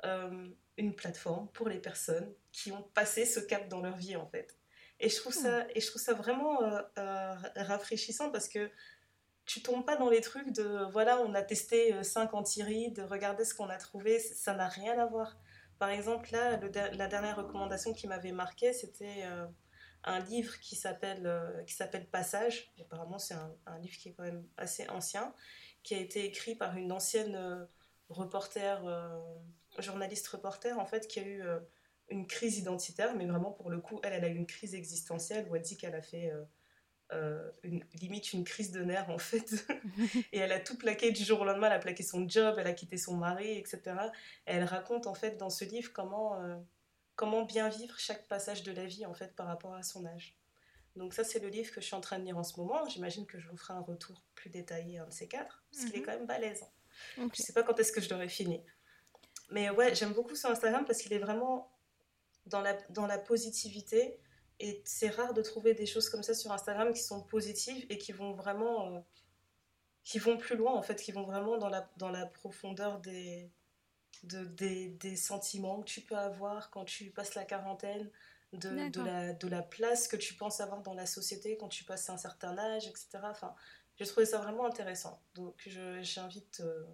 euh, 0.04 0.50
une 0.78 0.96
plateforme 0.96 1.48
pour 1.50 1.70
les 1.70 1.80
personnes 1.80 2.34
qui 2.52 2.72
ont 2.72 2.84
passé 2.94 3.26
ce 3.26 3.40
cap 3.40 3.68
dans 3.68 3.82
leur 3.82 3.96
vie, 3.96 4.16
en 4.16 4.28
fait. 4.28 4.58
Et 5.00 5.10
je 5.10 5.18
trouve 5.18 5.34
ça, 5.34 5.66
et 5.76 5.82
je 5.82 5.88
trouve 5.88 6.02
ça 6.02 6.14
vraiment 6.14 6.64
euh, 6.64 6.82
euh, 6.98 7.36
rafraîchissant 7.56 8.32
parce 8.32 8.48
que 8.48 8.72
tu 9.46 9.62
tombes 9.62 9.86
pas 9.86 9.98
dans 9.98 10.10
les 10.10 10.22
trucs 10.22 10.52
de 10.54 10.90
voilà, 10.92 11.20
on 11.20 11.34
a 11.34 11.42
testé 11.42 12.02
5 12.04 12.34
antirides, 12.34 13.06
regardez 13.10 13.44
ce 13.44 13.54
qu'on 13.54 13.68
a 13.68 13.78
trouvé, 13.78 14.20
ça 14.20 14.54
n'a 14.54 14.70
rien 14.70 14.98
à 14.98 15.06
voir. 15.06 15.38
Par 15.80 15.90
exemple, 15.90 16.30
là, 16.32 16.58
le 16.58 16.72
la 16.98 17.08
dernière 17.08 17.36
recommandation 17.36 17.94
qui 17.94 18.08
m'avait 18.08 18.32
marqué, 18.32 18.72
c'était 18.72 19.24
euh, 19.26 19.46
un 20.04 20.20
livre 20.20 20.60
qui 20.60 20.76
s'appelle 20.76 21.26
euh, 21.26 21.64
qui 21.64 21.74
s'appelle 21.74 22.08
Passage. 22.08 22.74
Apparemment, 22.80 23.20
c'est 23.20 23.34
un, 23.34 23.54
un 23.66 23.80
livre 23.80 23.98
qui 23.98 24.10
est 24.10 24.14
quand 24.14 24.24
même 24.24 24.46
assez 24.58 24.88
ancien, 24.90 25.34
qui 25.84 25.96
a 25.96 26.00
été 26.00 26.26
écrit 26.26 26.56
par 26.56 26.78
une 26.78 26.92
ancienne 26.92 27.36
euh, 27.36 27.66
reporter, 28.10 28.86
euh, 28.86 29.20
journaliste 29.80 30.28
reporter, 30.28 30.78
en 30.80 30.86
fait, 30.86 31.08
qui 31.08 31.20
a 31.20 31.24
eu 31.24 31.42
euh, 31.42 31.60
une 32.10 32.28
crise 32.28 32.58
identitaire, 32.58 33.16
mais 33.16 33.26
vraiment 33.26 33.52
pour 33.52 33.70
le 33.70 33.80
coup, 33.80 34.00
elle, 34.04 34.14
elle 34.14 34.26
a 34.26 34.28
eu 34.28 34.36
une 34.36 34.46
crise 34.46 34.76
existentielle 34.76 35.48
où 35.50 35.56
elle 35.56 35.62
dit 35.62 35.78
qu'elle 35.78 35.96
a 35.96 36.02
fait 36.02 36.32
euh, 36.32 36.44
euh, 37.14 37.52
une, 37.64 37.84
limite 37.94 38.34
une 38.34 38.44
crise 38.44 38.72
de 38.72 38.84
nerfs 38.84 39.10
en 39.10 39.18
fait. 39.18 39.66
et 40.32 40.40
elle 40.40 40.52
a 40.52 40.60
tout 40.60 40.78
plaqué 40.78 41.12
du 41.12 41.24
jour 41.24 41.42
au 41.42 41.46
lendemain, 41.46 41.68
elle 41.68 41.74
a 41.74 41.80
plaqué 41.80 42.04
son 42.04 42.28
job, 42.28 42.56
elle 42.60 42.68
a 42.68 42.74
quitté 42.74 42.98
son 42.98 43.16
mari, 43.16 43.58
etc. 43.58 43.82
Et 44.48 44.54
elle 44.54 44.64
raconte 44.64 45.08
en 45.08 45.14
fait 45.14 45.38
dans 45.38 45.50
ce 45.50 45.66
livre 45.66 45.92
comment, 45.94 46.42
euh, 46.42 46.56
comment 47.16 47.44
bien 47.44 47.70
vivre 47.70 47.98
chaque 48.00 48.28
passage 48.28 48.64
de 48.64 48.72
la 48.72 48.86
vie 48.86 49.06
en 49.06 49.14
fait 49.14 49.36
par 49.36 49.48
rapport 49.48 49.74
à 49.74 49.84
son 49.84 50.06
âge. 50.06 50.38
Donc 50.96 51.14
ça 51.14 51.24
c'est 51.24 51.40
le 51.40 51.48
livre 51.50 51.72
que 51.74 51.82
je 51.82 51.86
suis 51.88 51.96
en 51.96 52.02
train 52.02 52.20
de 52.20 52.26
lire 52.26 52.38
en 52.38 52.44
ce 52.44 52.60
moment. 52.60 52.86
J'imagine 52.88 53.26
que 53.26 53.40
je 53.40 53.48
vous 53.50 53.58
ferai 53.58 53.74
un 53.74 53.82
retour 53.82 54.24
plus 54.36 54.50
détaillé 54.50 55.00
un 55.00 55.08
de 55.08 55.14
ces 55.14 55.28
quatre, 55.28 55.64
parce 55.72 55.86
qu'il 55.86 55.96
est 55.96 56.00
Mhm. 56.00 56.06
quand 56.06 56.12
même 56.14 56.28
balèze. 56.28 56.64
Ok. 57.18 57.32
Je 57.36 57.42
sais 57.42 57.54
pas 57.54 57.64
quand 57.64 57.80
est-ce 57.80 57.92
que 57.92 58.02
je 58.02 58.10
l'aurai 58.10 58.30
fini. 58.30 58.62
Mais 59.50 59.70
ouais, 59.70 59.96
j'aime 59.96 60.14
beaucoup 60.14 60.36
son 60.36 60.50
Instagram 60.50 60.86
parce 60.86 61.00
qu'il 61.02 61.14
est 61.14 61.20
vraiment 61.20 61.72
dans 62.48 62.62
la, 62.62 62.74
dans 62.90 63.08
la 63.08 63.18
positivité. 63.20 64.20
Et 64.60 64.82
c'est 64.86 65.10
rare 65.10 65.34
de 65.34 65.42
trouver 65.42 65.74
des 65.74 65.86
choses 65.86 66.10
comme 66.10 66.24
ça 66.24 66.34
sur 66.34 66.52
Instagram 66.52 66.94
qui 66.94 67.02
sont 67.04 67.24
positives 67.24 67.86
et 67.90 67.98
qui 67.98 68.12
vont 68.12 68.34
vraiment. 68.34 68.96
euh, 68.96 69.00
qui 70.04 70.20
vont 70.20 70.38
plus 70.38 70.56
loin, 70.58 70.74
en 70.74 70.82
fait, 70.82 70.96
qui 71.02 71.12
vont 71.12 71.24
vraiment 71.24 71.58
dans 71.58 71.70
la, 71.70 71.90
dans 71.98 72.10
la 72.10 72.26
profondeur 72.26 73.00
des, 73.00 73.50
de, 74.24 74.46
des, 74.46 74.90
des 74.90 75.16
sentiments 75.16 75.82
que 75.82 75.86
tu 75.90 76.02
peux 76.02 76.18
avoir 76.18 76.70
quand 76.72 76.86
tu 76.86 77.12
passes 77.12 77.36
la 77.36 77.46
quarantaine, 77.46 78.10
de, 78.54 78.90
de, 78.90 79.02
la, 79.02 79.34
de 79.34 79.48
la 79.48 79.62
place 79.64 80.08
que 80.08 80.18
tu 80.18 80.36
penses 80.36 80.60
avoir 80.62 80.82
dans 80.82 80.94
la 80.94 81.06
société 81.06 81.58
quand 81.58 81.70
tu 81.70 81.84
passes 81.86 82.10
un 82.10 82.18
certain 82.18 82.58
âge, 82.58 82.88
etc. 82.88 83.20
Enfin, 83.24 83.56
j'ai 83.98 84.06
trouvé 84.06 84.26
ça 84.26 84.40
vraiment 84.40 84.66
intéressant. 84.66 85.22
Donc, 85.36 85.70
j'invite 86.02 86.60
euh, 86.62 86.86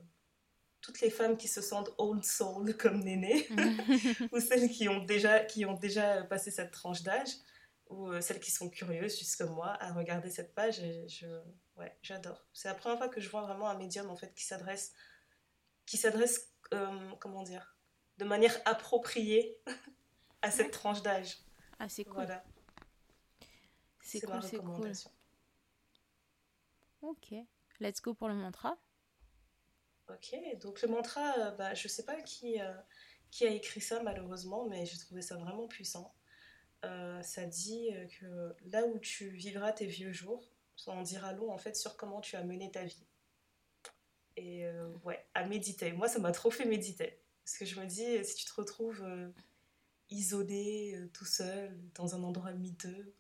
toutes 0.82 1.02
les 1.02 1.10
femmes 1.10 1.38
qui 1.38 1.48
se 1.48 1.62
sentent 1.62 1.90
old 1.98 2.24
soul 2.24 2.76
comme 2.78 3.00
Néné, 3.04 3.48
ou 4.32 4.40
celles 4.40 4.70
qui 4.70 4.88
ont 4.90 5.04
déjà, 5.04 5.40
qui 5.44 5.66
ont 5.66 5.74
déjà 5.74 6.24
passé 6.24 6.52
cette 6.52 6.72
tranche 6.72 7.04
d'âge, 7.04 7.30
ou 7.90 8.08
euh, 8.10 8.22
celles 8.22 8.40
qui 8.40 8.52
sont 8.52 8.70
curieuses, 8.70 9.18
juste 9.18 9.36
comme 9.38 9.54
moi, 9.54 9.70
à 9.82 9.92
regarder 9.94 10.30
cette 10.30 10.54
page. 10.56 10.80
Et 10.80 11.08
je, 11.10 11.26
ouais, 11.76 11.98
j'adore. 12.02 12.46
C'est 12.54 12.68
la 12.70 12.76
première 12.76 12.98
fois 12.98 13.10
que 13.10 13.20
je 13.20 13.30
vois 13.30 13.42
vraiment 13.42 13.68
un 13.70 13.78
médium 13.78 14.10
en 14.10 14.16
fait 14.16 14.34
qui 14.34 14.44
s'adresse, 14.46 14.94
qui 15.86 15.98
s'adresse, 15.98 16.54
euh, 16.74 17.10
comment 17.20 17.44
dire, 17.44 17.76
de 18.18 18.26
manière 18.26 18.56
appropriée 18.66 19.58
à 20.42 20.52
cette 20.52 20.68
Ouais. 20.68 20.72
tranche 20.72 21.02
d'âge. 21.02 21.40
Ah, 21.80 21.90
c'est 21.90 22.04
cool. 22.04 22.14
Voilà, 22.16 22.44
C'est 24.02 24.22
cool, 24.22 24.42
c'est 24.44 24.58
cool. 24.58 24.68
recommandation. 24.70 25.12
Ok. 27.02 27.34
Let's 27.80 28.02
go 28.02 28.14
pour 28.14 28.28
le 28.28 28.36
mantra. 28.36 28.78
Ok, 30.10 30.36
donc 30.60 30.82
le 30.82 30.88
mantra, 30.88 31.38
euh, 31.38 31.52
bah, 31.52 31.74
je 31.76 31.88
sais 31.88 32.04
pas 32.04 32.20
qui, 32.22 32.60
euh, 32.60 32.74
qui 33.30 33.46
a 33.46 33.52
écrit 33.52 33.82
ça 33.82 34.02
malheureusement, 34.02 34.68
mais 34.68 34.86
j'ai 34.86 34.98
trouvé 34.98 35.22
ça 35.22 35.38
vraiment 35.38 35.68
puissant. 35.68 36.16
Euh, 36.86 37.22
ça 37.22 37.46
dit 37.46 37.90
que 38.20 38.56
là 38.72 38.86
où 38.86 38.98
tu 39.00 39.30
vivras 39.30 39.72
tes 39.72 39.86
vieux 39.86 40.12
jours, 40.12 40.50
ça 40.76 40.92
en 40.92 41.02
dira 41.04 41.34
long 41.34 41.52
en 41.52 41.58
fait 41.58 41.76
sur 41.76 41.96
comment 41.98 42.22
tu 42.22 42.36
as 42.38 42.44
mené 42.44 42.72
ta 42.72 42.86
vie. 42.86 43.06
Et 44.38 44.66
ouais, 45.04 45.26
à 45.34 45.46
méditer. 45.46 45.92
Moi, 45.92 46.08
ça 46.08 46.18
m'a 46.20 46.32
trop 46.32 46.50
fait 46.50 46.64
méditer. 46.64 47.22
Parce 47.44 47.58
que 47.58 47.66
je 47.66 47.78
me 47.78 47.86
dis, 47.86 48.24
si 48.24 48.36
tu 48.36 48.46
te 48.46 48.54
retrouves 48.54 49.06
isolé, 50.10 50.98
tout 51.12 51.26
seul, 51.26 51.78
dans 51.96 52.16
un 52.16 52.24
endroit 52.24 52.54
miteux, 52.54 53.14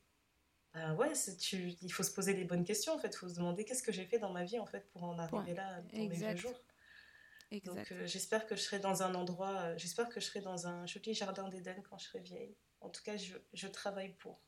bah 0.73 0.93
ouais, 0.93 1.11
tu, 1.37 1.75
il 1.81 1.91
faut 1.91 2.03
se 2.03 2.11
poser 2.11 2.33
les 2.33 2.45
bonnes 2.45 2.63
questions 2.63 2.93
en 2.93 2.99
fait. 2.99 3.09
Il 3.09 3.17
faut 3.17 3.27
se 3.27 3.35
demander 3.35 3.65
qu'est-ce 3.65 3.83
que 3.83 3.91
j'ai 3.91 4.05
fait 4.05 4.19
dans 4.19 4.31
ma 4.31 4.45
vie 4.45 4.59
en 4.59 4.65
fait 4.65 4.89
pour 4.91 5.03
en 5.03 5.19
arriver 5.19 5.53
là 5.53 5.81
dans 5.81 5.97
mes 5.97 6.07
vieux 6.07 6.35
jours. 6.37 6.63
Donc 7.51 7.91
euh, 7.91 8.05
j'espère 8.05 8.45
que 8.45 8.55
je 8.55 8.61
serai 8.61 8.79
dans 8.79 9.01
un 9.01 9.15
endroit, 9.15 9.55
euh, 9.61 9.77
j'espère 9.77 10.07
que 10.09 10.19
je 10.19 10.25
serai 10.25 10.41
dans 10.41 10.67
un 10.67 10.85
joli 10.85 11.15
jardin 11.15 11.49
d'Éden 11.49 11.81
quand 11.89 11.97
je 11.97 12.05
serai 12.05 12.19
vieille. 12.19 12.55
En 12.79 12.89
tout 12.89 13.01
cas, 13.01 13.17
je, 13.17 13.33
je 13.53 13.67
travaille 13.67 14.13
pour. 14.13 14.39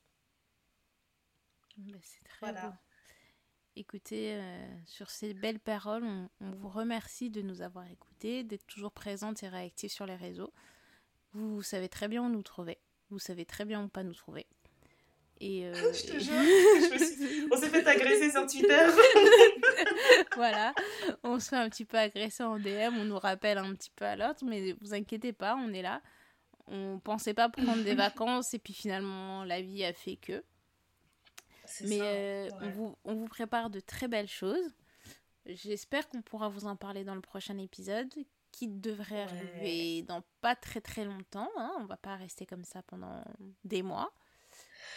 Bah, 1.77 1.97
c'est 2.03 2.23
très 2.25 2.53
beau. 2.53 2.73
Écoutez, 3.75 4.35
euh, 4.35 4.67
sur 4.85 5.09
ces 5.09 5.33
belles 5.33 5.59
paroles, 5.59 6.03
on, 6.41 6.51
vous 6.51 6.69
remercie 6.69 7.29
de 7.29 7.41
nous 7.41 7.61
avoir 7.61 7.89
écoutés, 7.89 8.43
d'être 8.43 8.67
toujours 8.67 8.91
présente 8.91 9.41
et 9.43 9.47
réactive 9.47 9.89
sur 9.89 10.05
les 10.05 10.15
réseaux. 10.15 10.53
Vous, 11.33 11.63
savez 11.63 11.89
très 11.89 12.07
bien 12.07 12.23
où 12.23 12.29
nous 12.29 12.43
trouver. 12.43 12.77
Vous 13.09 13.19
savez 13.19 13.45
très 13.45 13.65
bien 13.65 13.83
où 13.83 13.87
pas 13.87 14.03
nous 14.03 14.13
trouver. 14.13 14.45
Et 15.39 15.63
je 15.73 16.05
te 16.05 16.19
jure, 16.19 17.49
on 17.51 17.57
s'est 17.57 17.69
fait 17.69 17.87
agresser 17.87 18.29
sur 18.29 18.45
Twitter. 18.45 18.87
voilà, 20.35 20.73
on 21.23 21.39
se 21.39 21.49
fait 21.49 21.55
un 21.55 21.69
petit 21.69 21.85
peu 21.85 21.97
agresser 21.97 22.43
en 22.43 22.57
DM, 22.57 22.95
on 22.97 23.05
nous 23.05 23.19
rappelle 23.19 23.57
un 23.57 23.73
petit 23.75 23.91
peu 23.95 24.05
à 24.05 24.15
l'autre, 24.15 24.43
mais 24.45 24.75
vous 24.81 24.93
inquiétez 24.93 25.33
pas, 25.33 25.55
on 25.55 25.73
est 25.73 25.81
là. 25.81 26.01
On 26.67 26.99
pensait 26.99 27.33
pas 27.33 27.49
prendre 27.49 27.83
des 27.83 27.95
vacances 27.95 28.53
et 28.53 28.59
puis 28.59 28.73
finalement 28.73 29.43
la 29.43 29.61
vie 29.61 29.83
a 29.83 29.93
fait 29.93 30.15
que. 30.15 30.43
Mais 31.81 31.99
euh, 32.01 32.49
on, 32.61 32.69
vous, 32.69 32.97
on 33.05 33.15
vous 33.15 33.27
prépare 33.27 33.69
de 33.69 33.79
très 33.79 34.07
belles 34.07 34.27
choses. 34.27 34.73
J'espère 35.45 36.07
qu'on 36.09 36.21
pourra 36.21 36.49
vous 36.49 36.65
en 36.65 36.75
parler 36.75 37.03
dans 37.03 37.15
le 37.15 37.21
prochain 37.21 37.57
épisode 37.57 38.13
qui 38.51 38.67
devrait 38.67 39.21
arriver 39.21 40.03
dans 40.03 40.21
pas 40.41 40.55
très 40.55 40.81
très 40.81 41.05
longtemps. 41.05 41.49
Hein. 41.57 41.71
On 41.79 41.85
va 41.85 41.97
pas 41.97 42.15
rester 42.15 42.45
comme 42.45 42.65
ça 42.65 42.83
pendant 42.83 43.23
des 43.63 43.81
mois. 43.81 44.13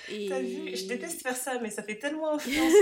T'as 0.06 0.40
vu, 0.40 0.76
je 0.76 0.86
déteste 0.86 1.22
faire 1.22 1.36
ça, 1.36 1.58
mais 1.60 1.70
ça 1.70 1.82
fait 1.82 1.98
tellement 1.98 2.30
influence. 2.34 2.72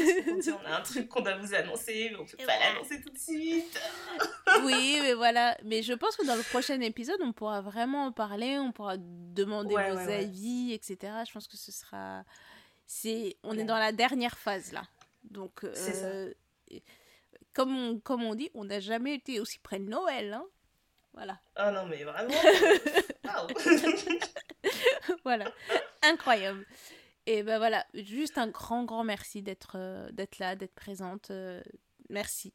on, 0.48 0.66
a 0.66 0.78
un 0.78 0.80
truc 0.80 1.08
qu'on 1.08 1.20
doit 1.20 1.36
vous 1.36 1.54
annoncer, 1.54 2.10
mais 2.10 2.18
on 2.18 2.24
peut 2.24 2.36
pas 2.38 2.58
l'annoncer 2.58 3.00
tout 3.00 3.10
de 3.10 3.18
suite. 3.18 3.80
oui, 4.64 4.98
mais 5.02 5.14
voilà. 5.14 5.56
Mais 5.64 5.82
je 5.82 5.92
pense 5.92 6.16
que 6.16 6.26
dans 6.26 6.36
le 6.36 6.42
prochain 6.42 6.80
épisode, 6.80 7.20
on 7.22 7.32
pourra 7.32 7.60
vraiment 7.60 8.06
en 8.06 8.12
parler, 8.12 8.58
on 8.58 8.72
pourra 8.72 8.96
demander 8.98 9.74
vos 9.74 10.10
avis, 10.10 10.72
etc. 10.72 11.12
Je 11.26 11.32
pense 11.32 11.46
que 11.46 11.56
ce 11.56 11.72
sera. 11.72 12.24
C'est, 12.86 13.36
on 13.42 13.56
est 13.56 13.64
dans 13.64 13.78
la 13.78 13.92
dernière 13.92 14.36
phase 14.36 14.72
là. 14.72 14.82
Donc, 15.24 15.64
euh, 15.64 16.34
comme 17.52 17.76
on, 17.76 18.00
comme 18.00 18.24
on 18.24 18.34
dit, 18.34 18.50
on 18.54 18.64
n'a 18.64 18.80
jamais 18.80 19.14
été 19.14 19.40
aussi 19.40 19.58
près 19.60 19.78
de 19.78 19.88
Noël. 19.88 20.32
Hein 20.32 20.44
voilà. 21.14 21.38
Ah 21.56 21.70
non, 21.70 21.86
mais 21.86 22.04
vraiment. 22.04 22.34
voilà. 25.24 25.52
Incroyable. 26.02 26.66
Et 27.26 27.42
ben 27.42 27.58
voilà, 27.58 27.86
juste 27.94 28.36
un 28.36 28.48
grand, 28.48 28.84
grand 28.84 29.04
merci 29.04 29.42
d'être 29.42 29.76
euh, 29.76 30.10
d'être 30.10 30.38
là, 30.38 30.56
d'être 30.56 30.74
présente. 30.74 31.30
Euh, 31.30 31.62
merci. 32.08 32.52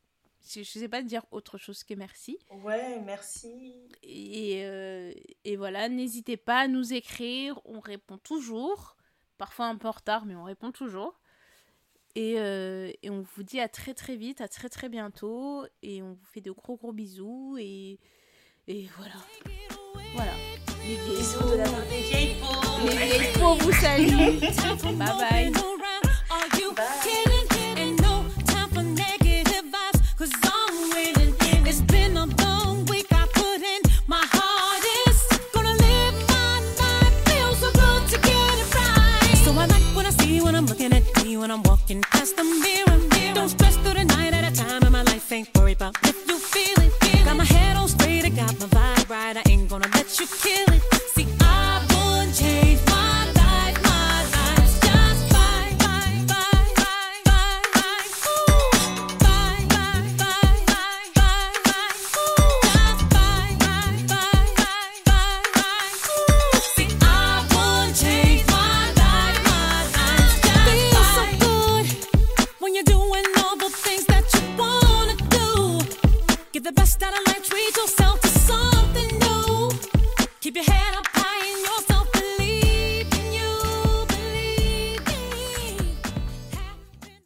Je 0.50 0.60
ne 0.60 0.64
sais 0.64 0.90
pas 0.90 1.02
dire 1.02 1.26
autre 1.32 1.58
chose 1.58 1.84
que 1.84 1.94
merci. 1.94 2.38
Ouais, 2.64 3.00
merci. 3.00 3.74
Et, 4.04 4.64
euh, 4.66 5.14
et 5.44 5.58
voilà, 5.58 5.90
n'hésitez 5.90 6.38
pas 6.38 6.60
à 6.60 6.68
nous 6.68 6.94
écrire, 6.94 7.60
on 7.66 7.80
répond 7.80 8.18
toujours. 8.18 8.96
Parfois 9.38 9.68
un 9.68 9.76
peu 9.76 9.88
en 9.88 9.92
retard, 9.92 10.26
mais 10.26 10.36
on 10.36 10.44
répond 10.44 10.72
toujours. 10.72 11.20
Et, 12.16 12.34
et, 12.34 13.10
on 13.12 13.22
vous 13.22 13.44
dit 13.44 13.60
à 13.60 13.68
très 13.68 13.94
très 13.94 14.16
vite, 14.16 14.42
à 14.42 14.48
très 14.48 14.70
très 14.70 14.90
bientôt. 14.90 15.66
Et 15.84 16.02
on 16.02 16.14
vous 16.14 16.26
fait 16.26 16.42
de 16.42 16.50
gros 16.50 16.76
gros 16.76 16.94
bisous. 16.94 17.58
Et, 17.60 18.00
et 18.68 18.90
voilà. 18.98 19.14
Voilà. 20.14 20.32
Les 20.86 20.96
vieilles 20.96 21.26
peaux. 21.40 21.56
Les 21.90 22.02
vieilles 22.02 22.36
peaux. 22.42 22.88
Les 22.88 22.98
vieilles 22.98 23.34
peaux 23.40 23.56
vous 23.56 23.72
saluent. 23.72 24.40
bye 24.98 25.08
bye. 25.20 25.52
when 41.40 41.52
I'm 41.52 41.62
walking 41.64 42.02
past 42.02 42.36
the 42.36 42.44
mirror. 42.44 43.34
Don't 43.34 43.48
stress 43.48 43.76
through 43.78 43.94
the 43.94 44.06
night 44.06 44.34
at 44.34 44.52
a 44.52 44.56
time 44.56 44.84
in 44.84 44.92
my 44.92 45.04
life. 45.04 45.32
Ain't 45.32 45.56
worried 45.56 45.78
about 45.78 45.96
right. 49.10 49.38
I 49.38 49.44
ain't 49.50 49.70
gonna 49.70 49.88
let 49.94 50.20
you 50.20 50.28
kill 50.28 50.67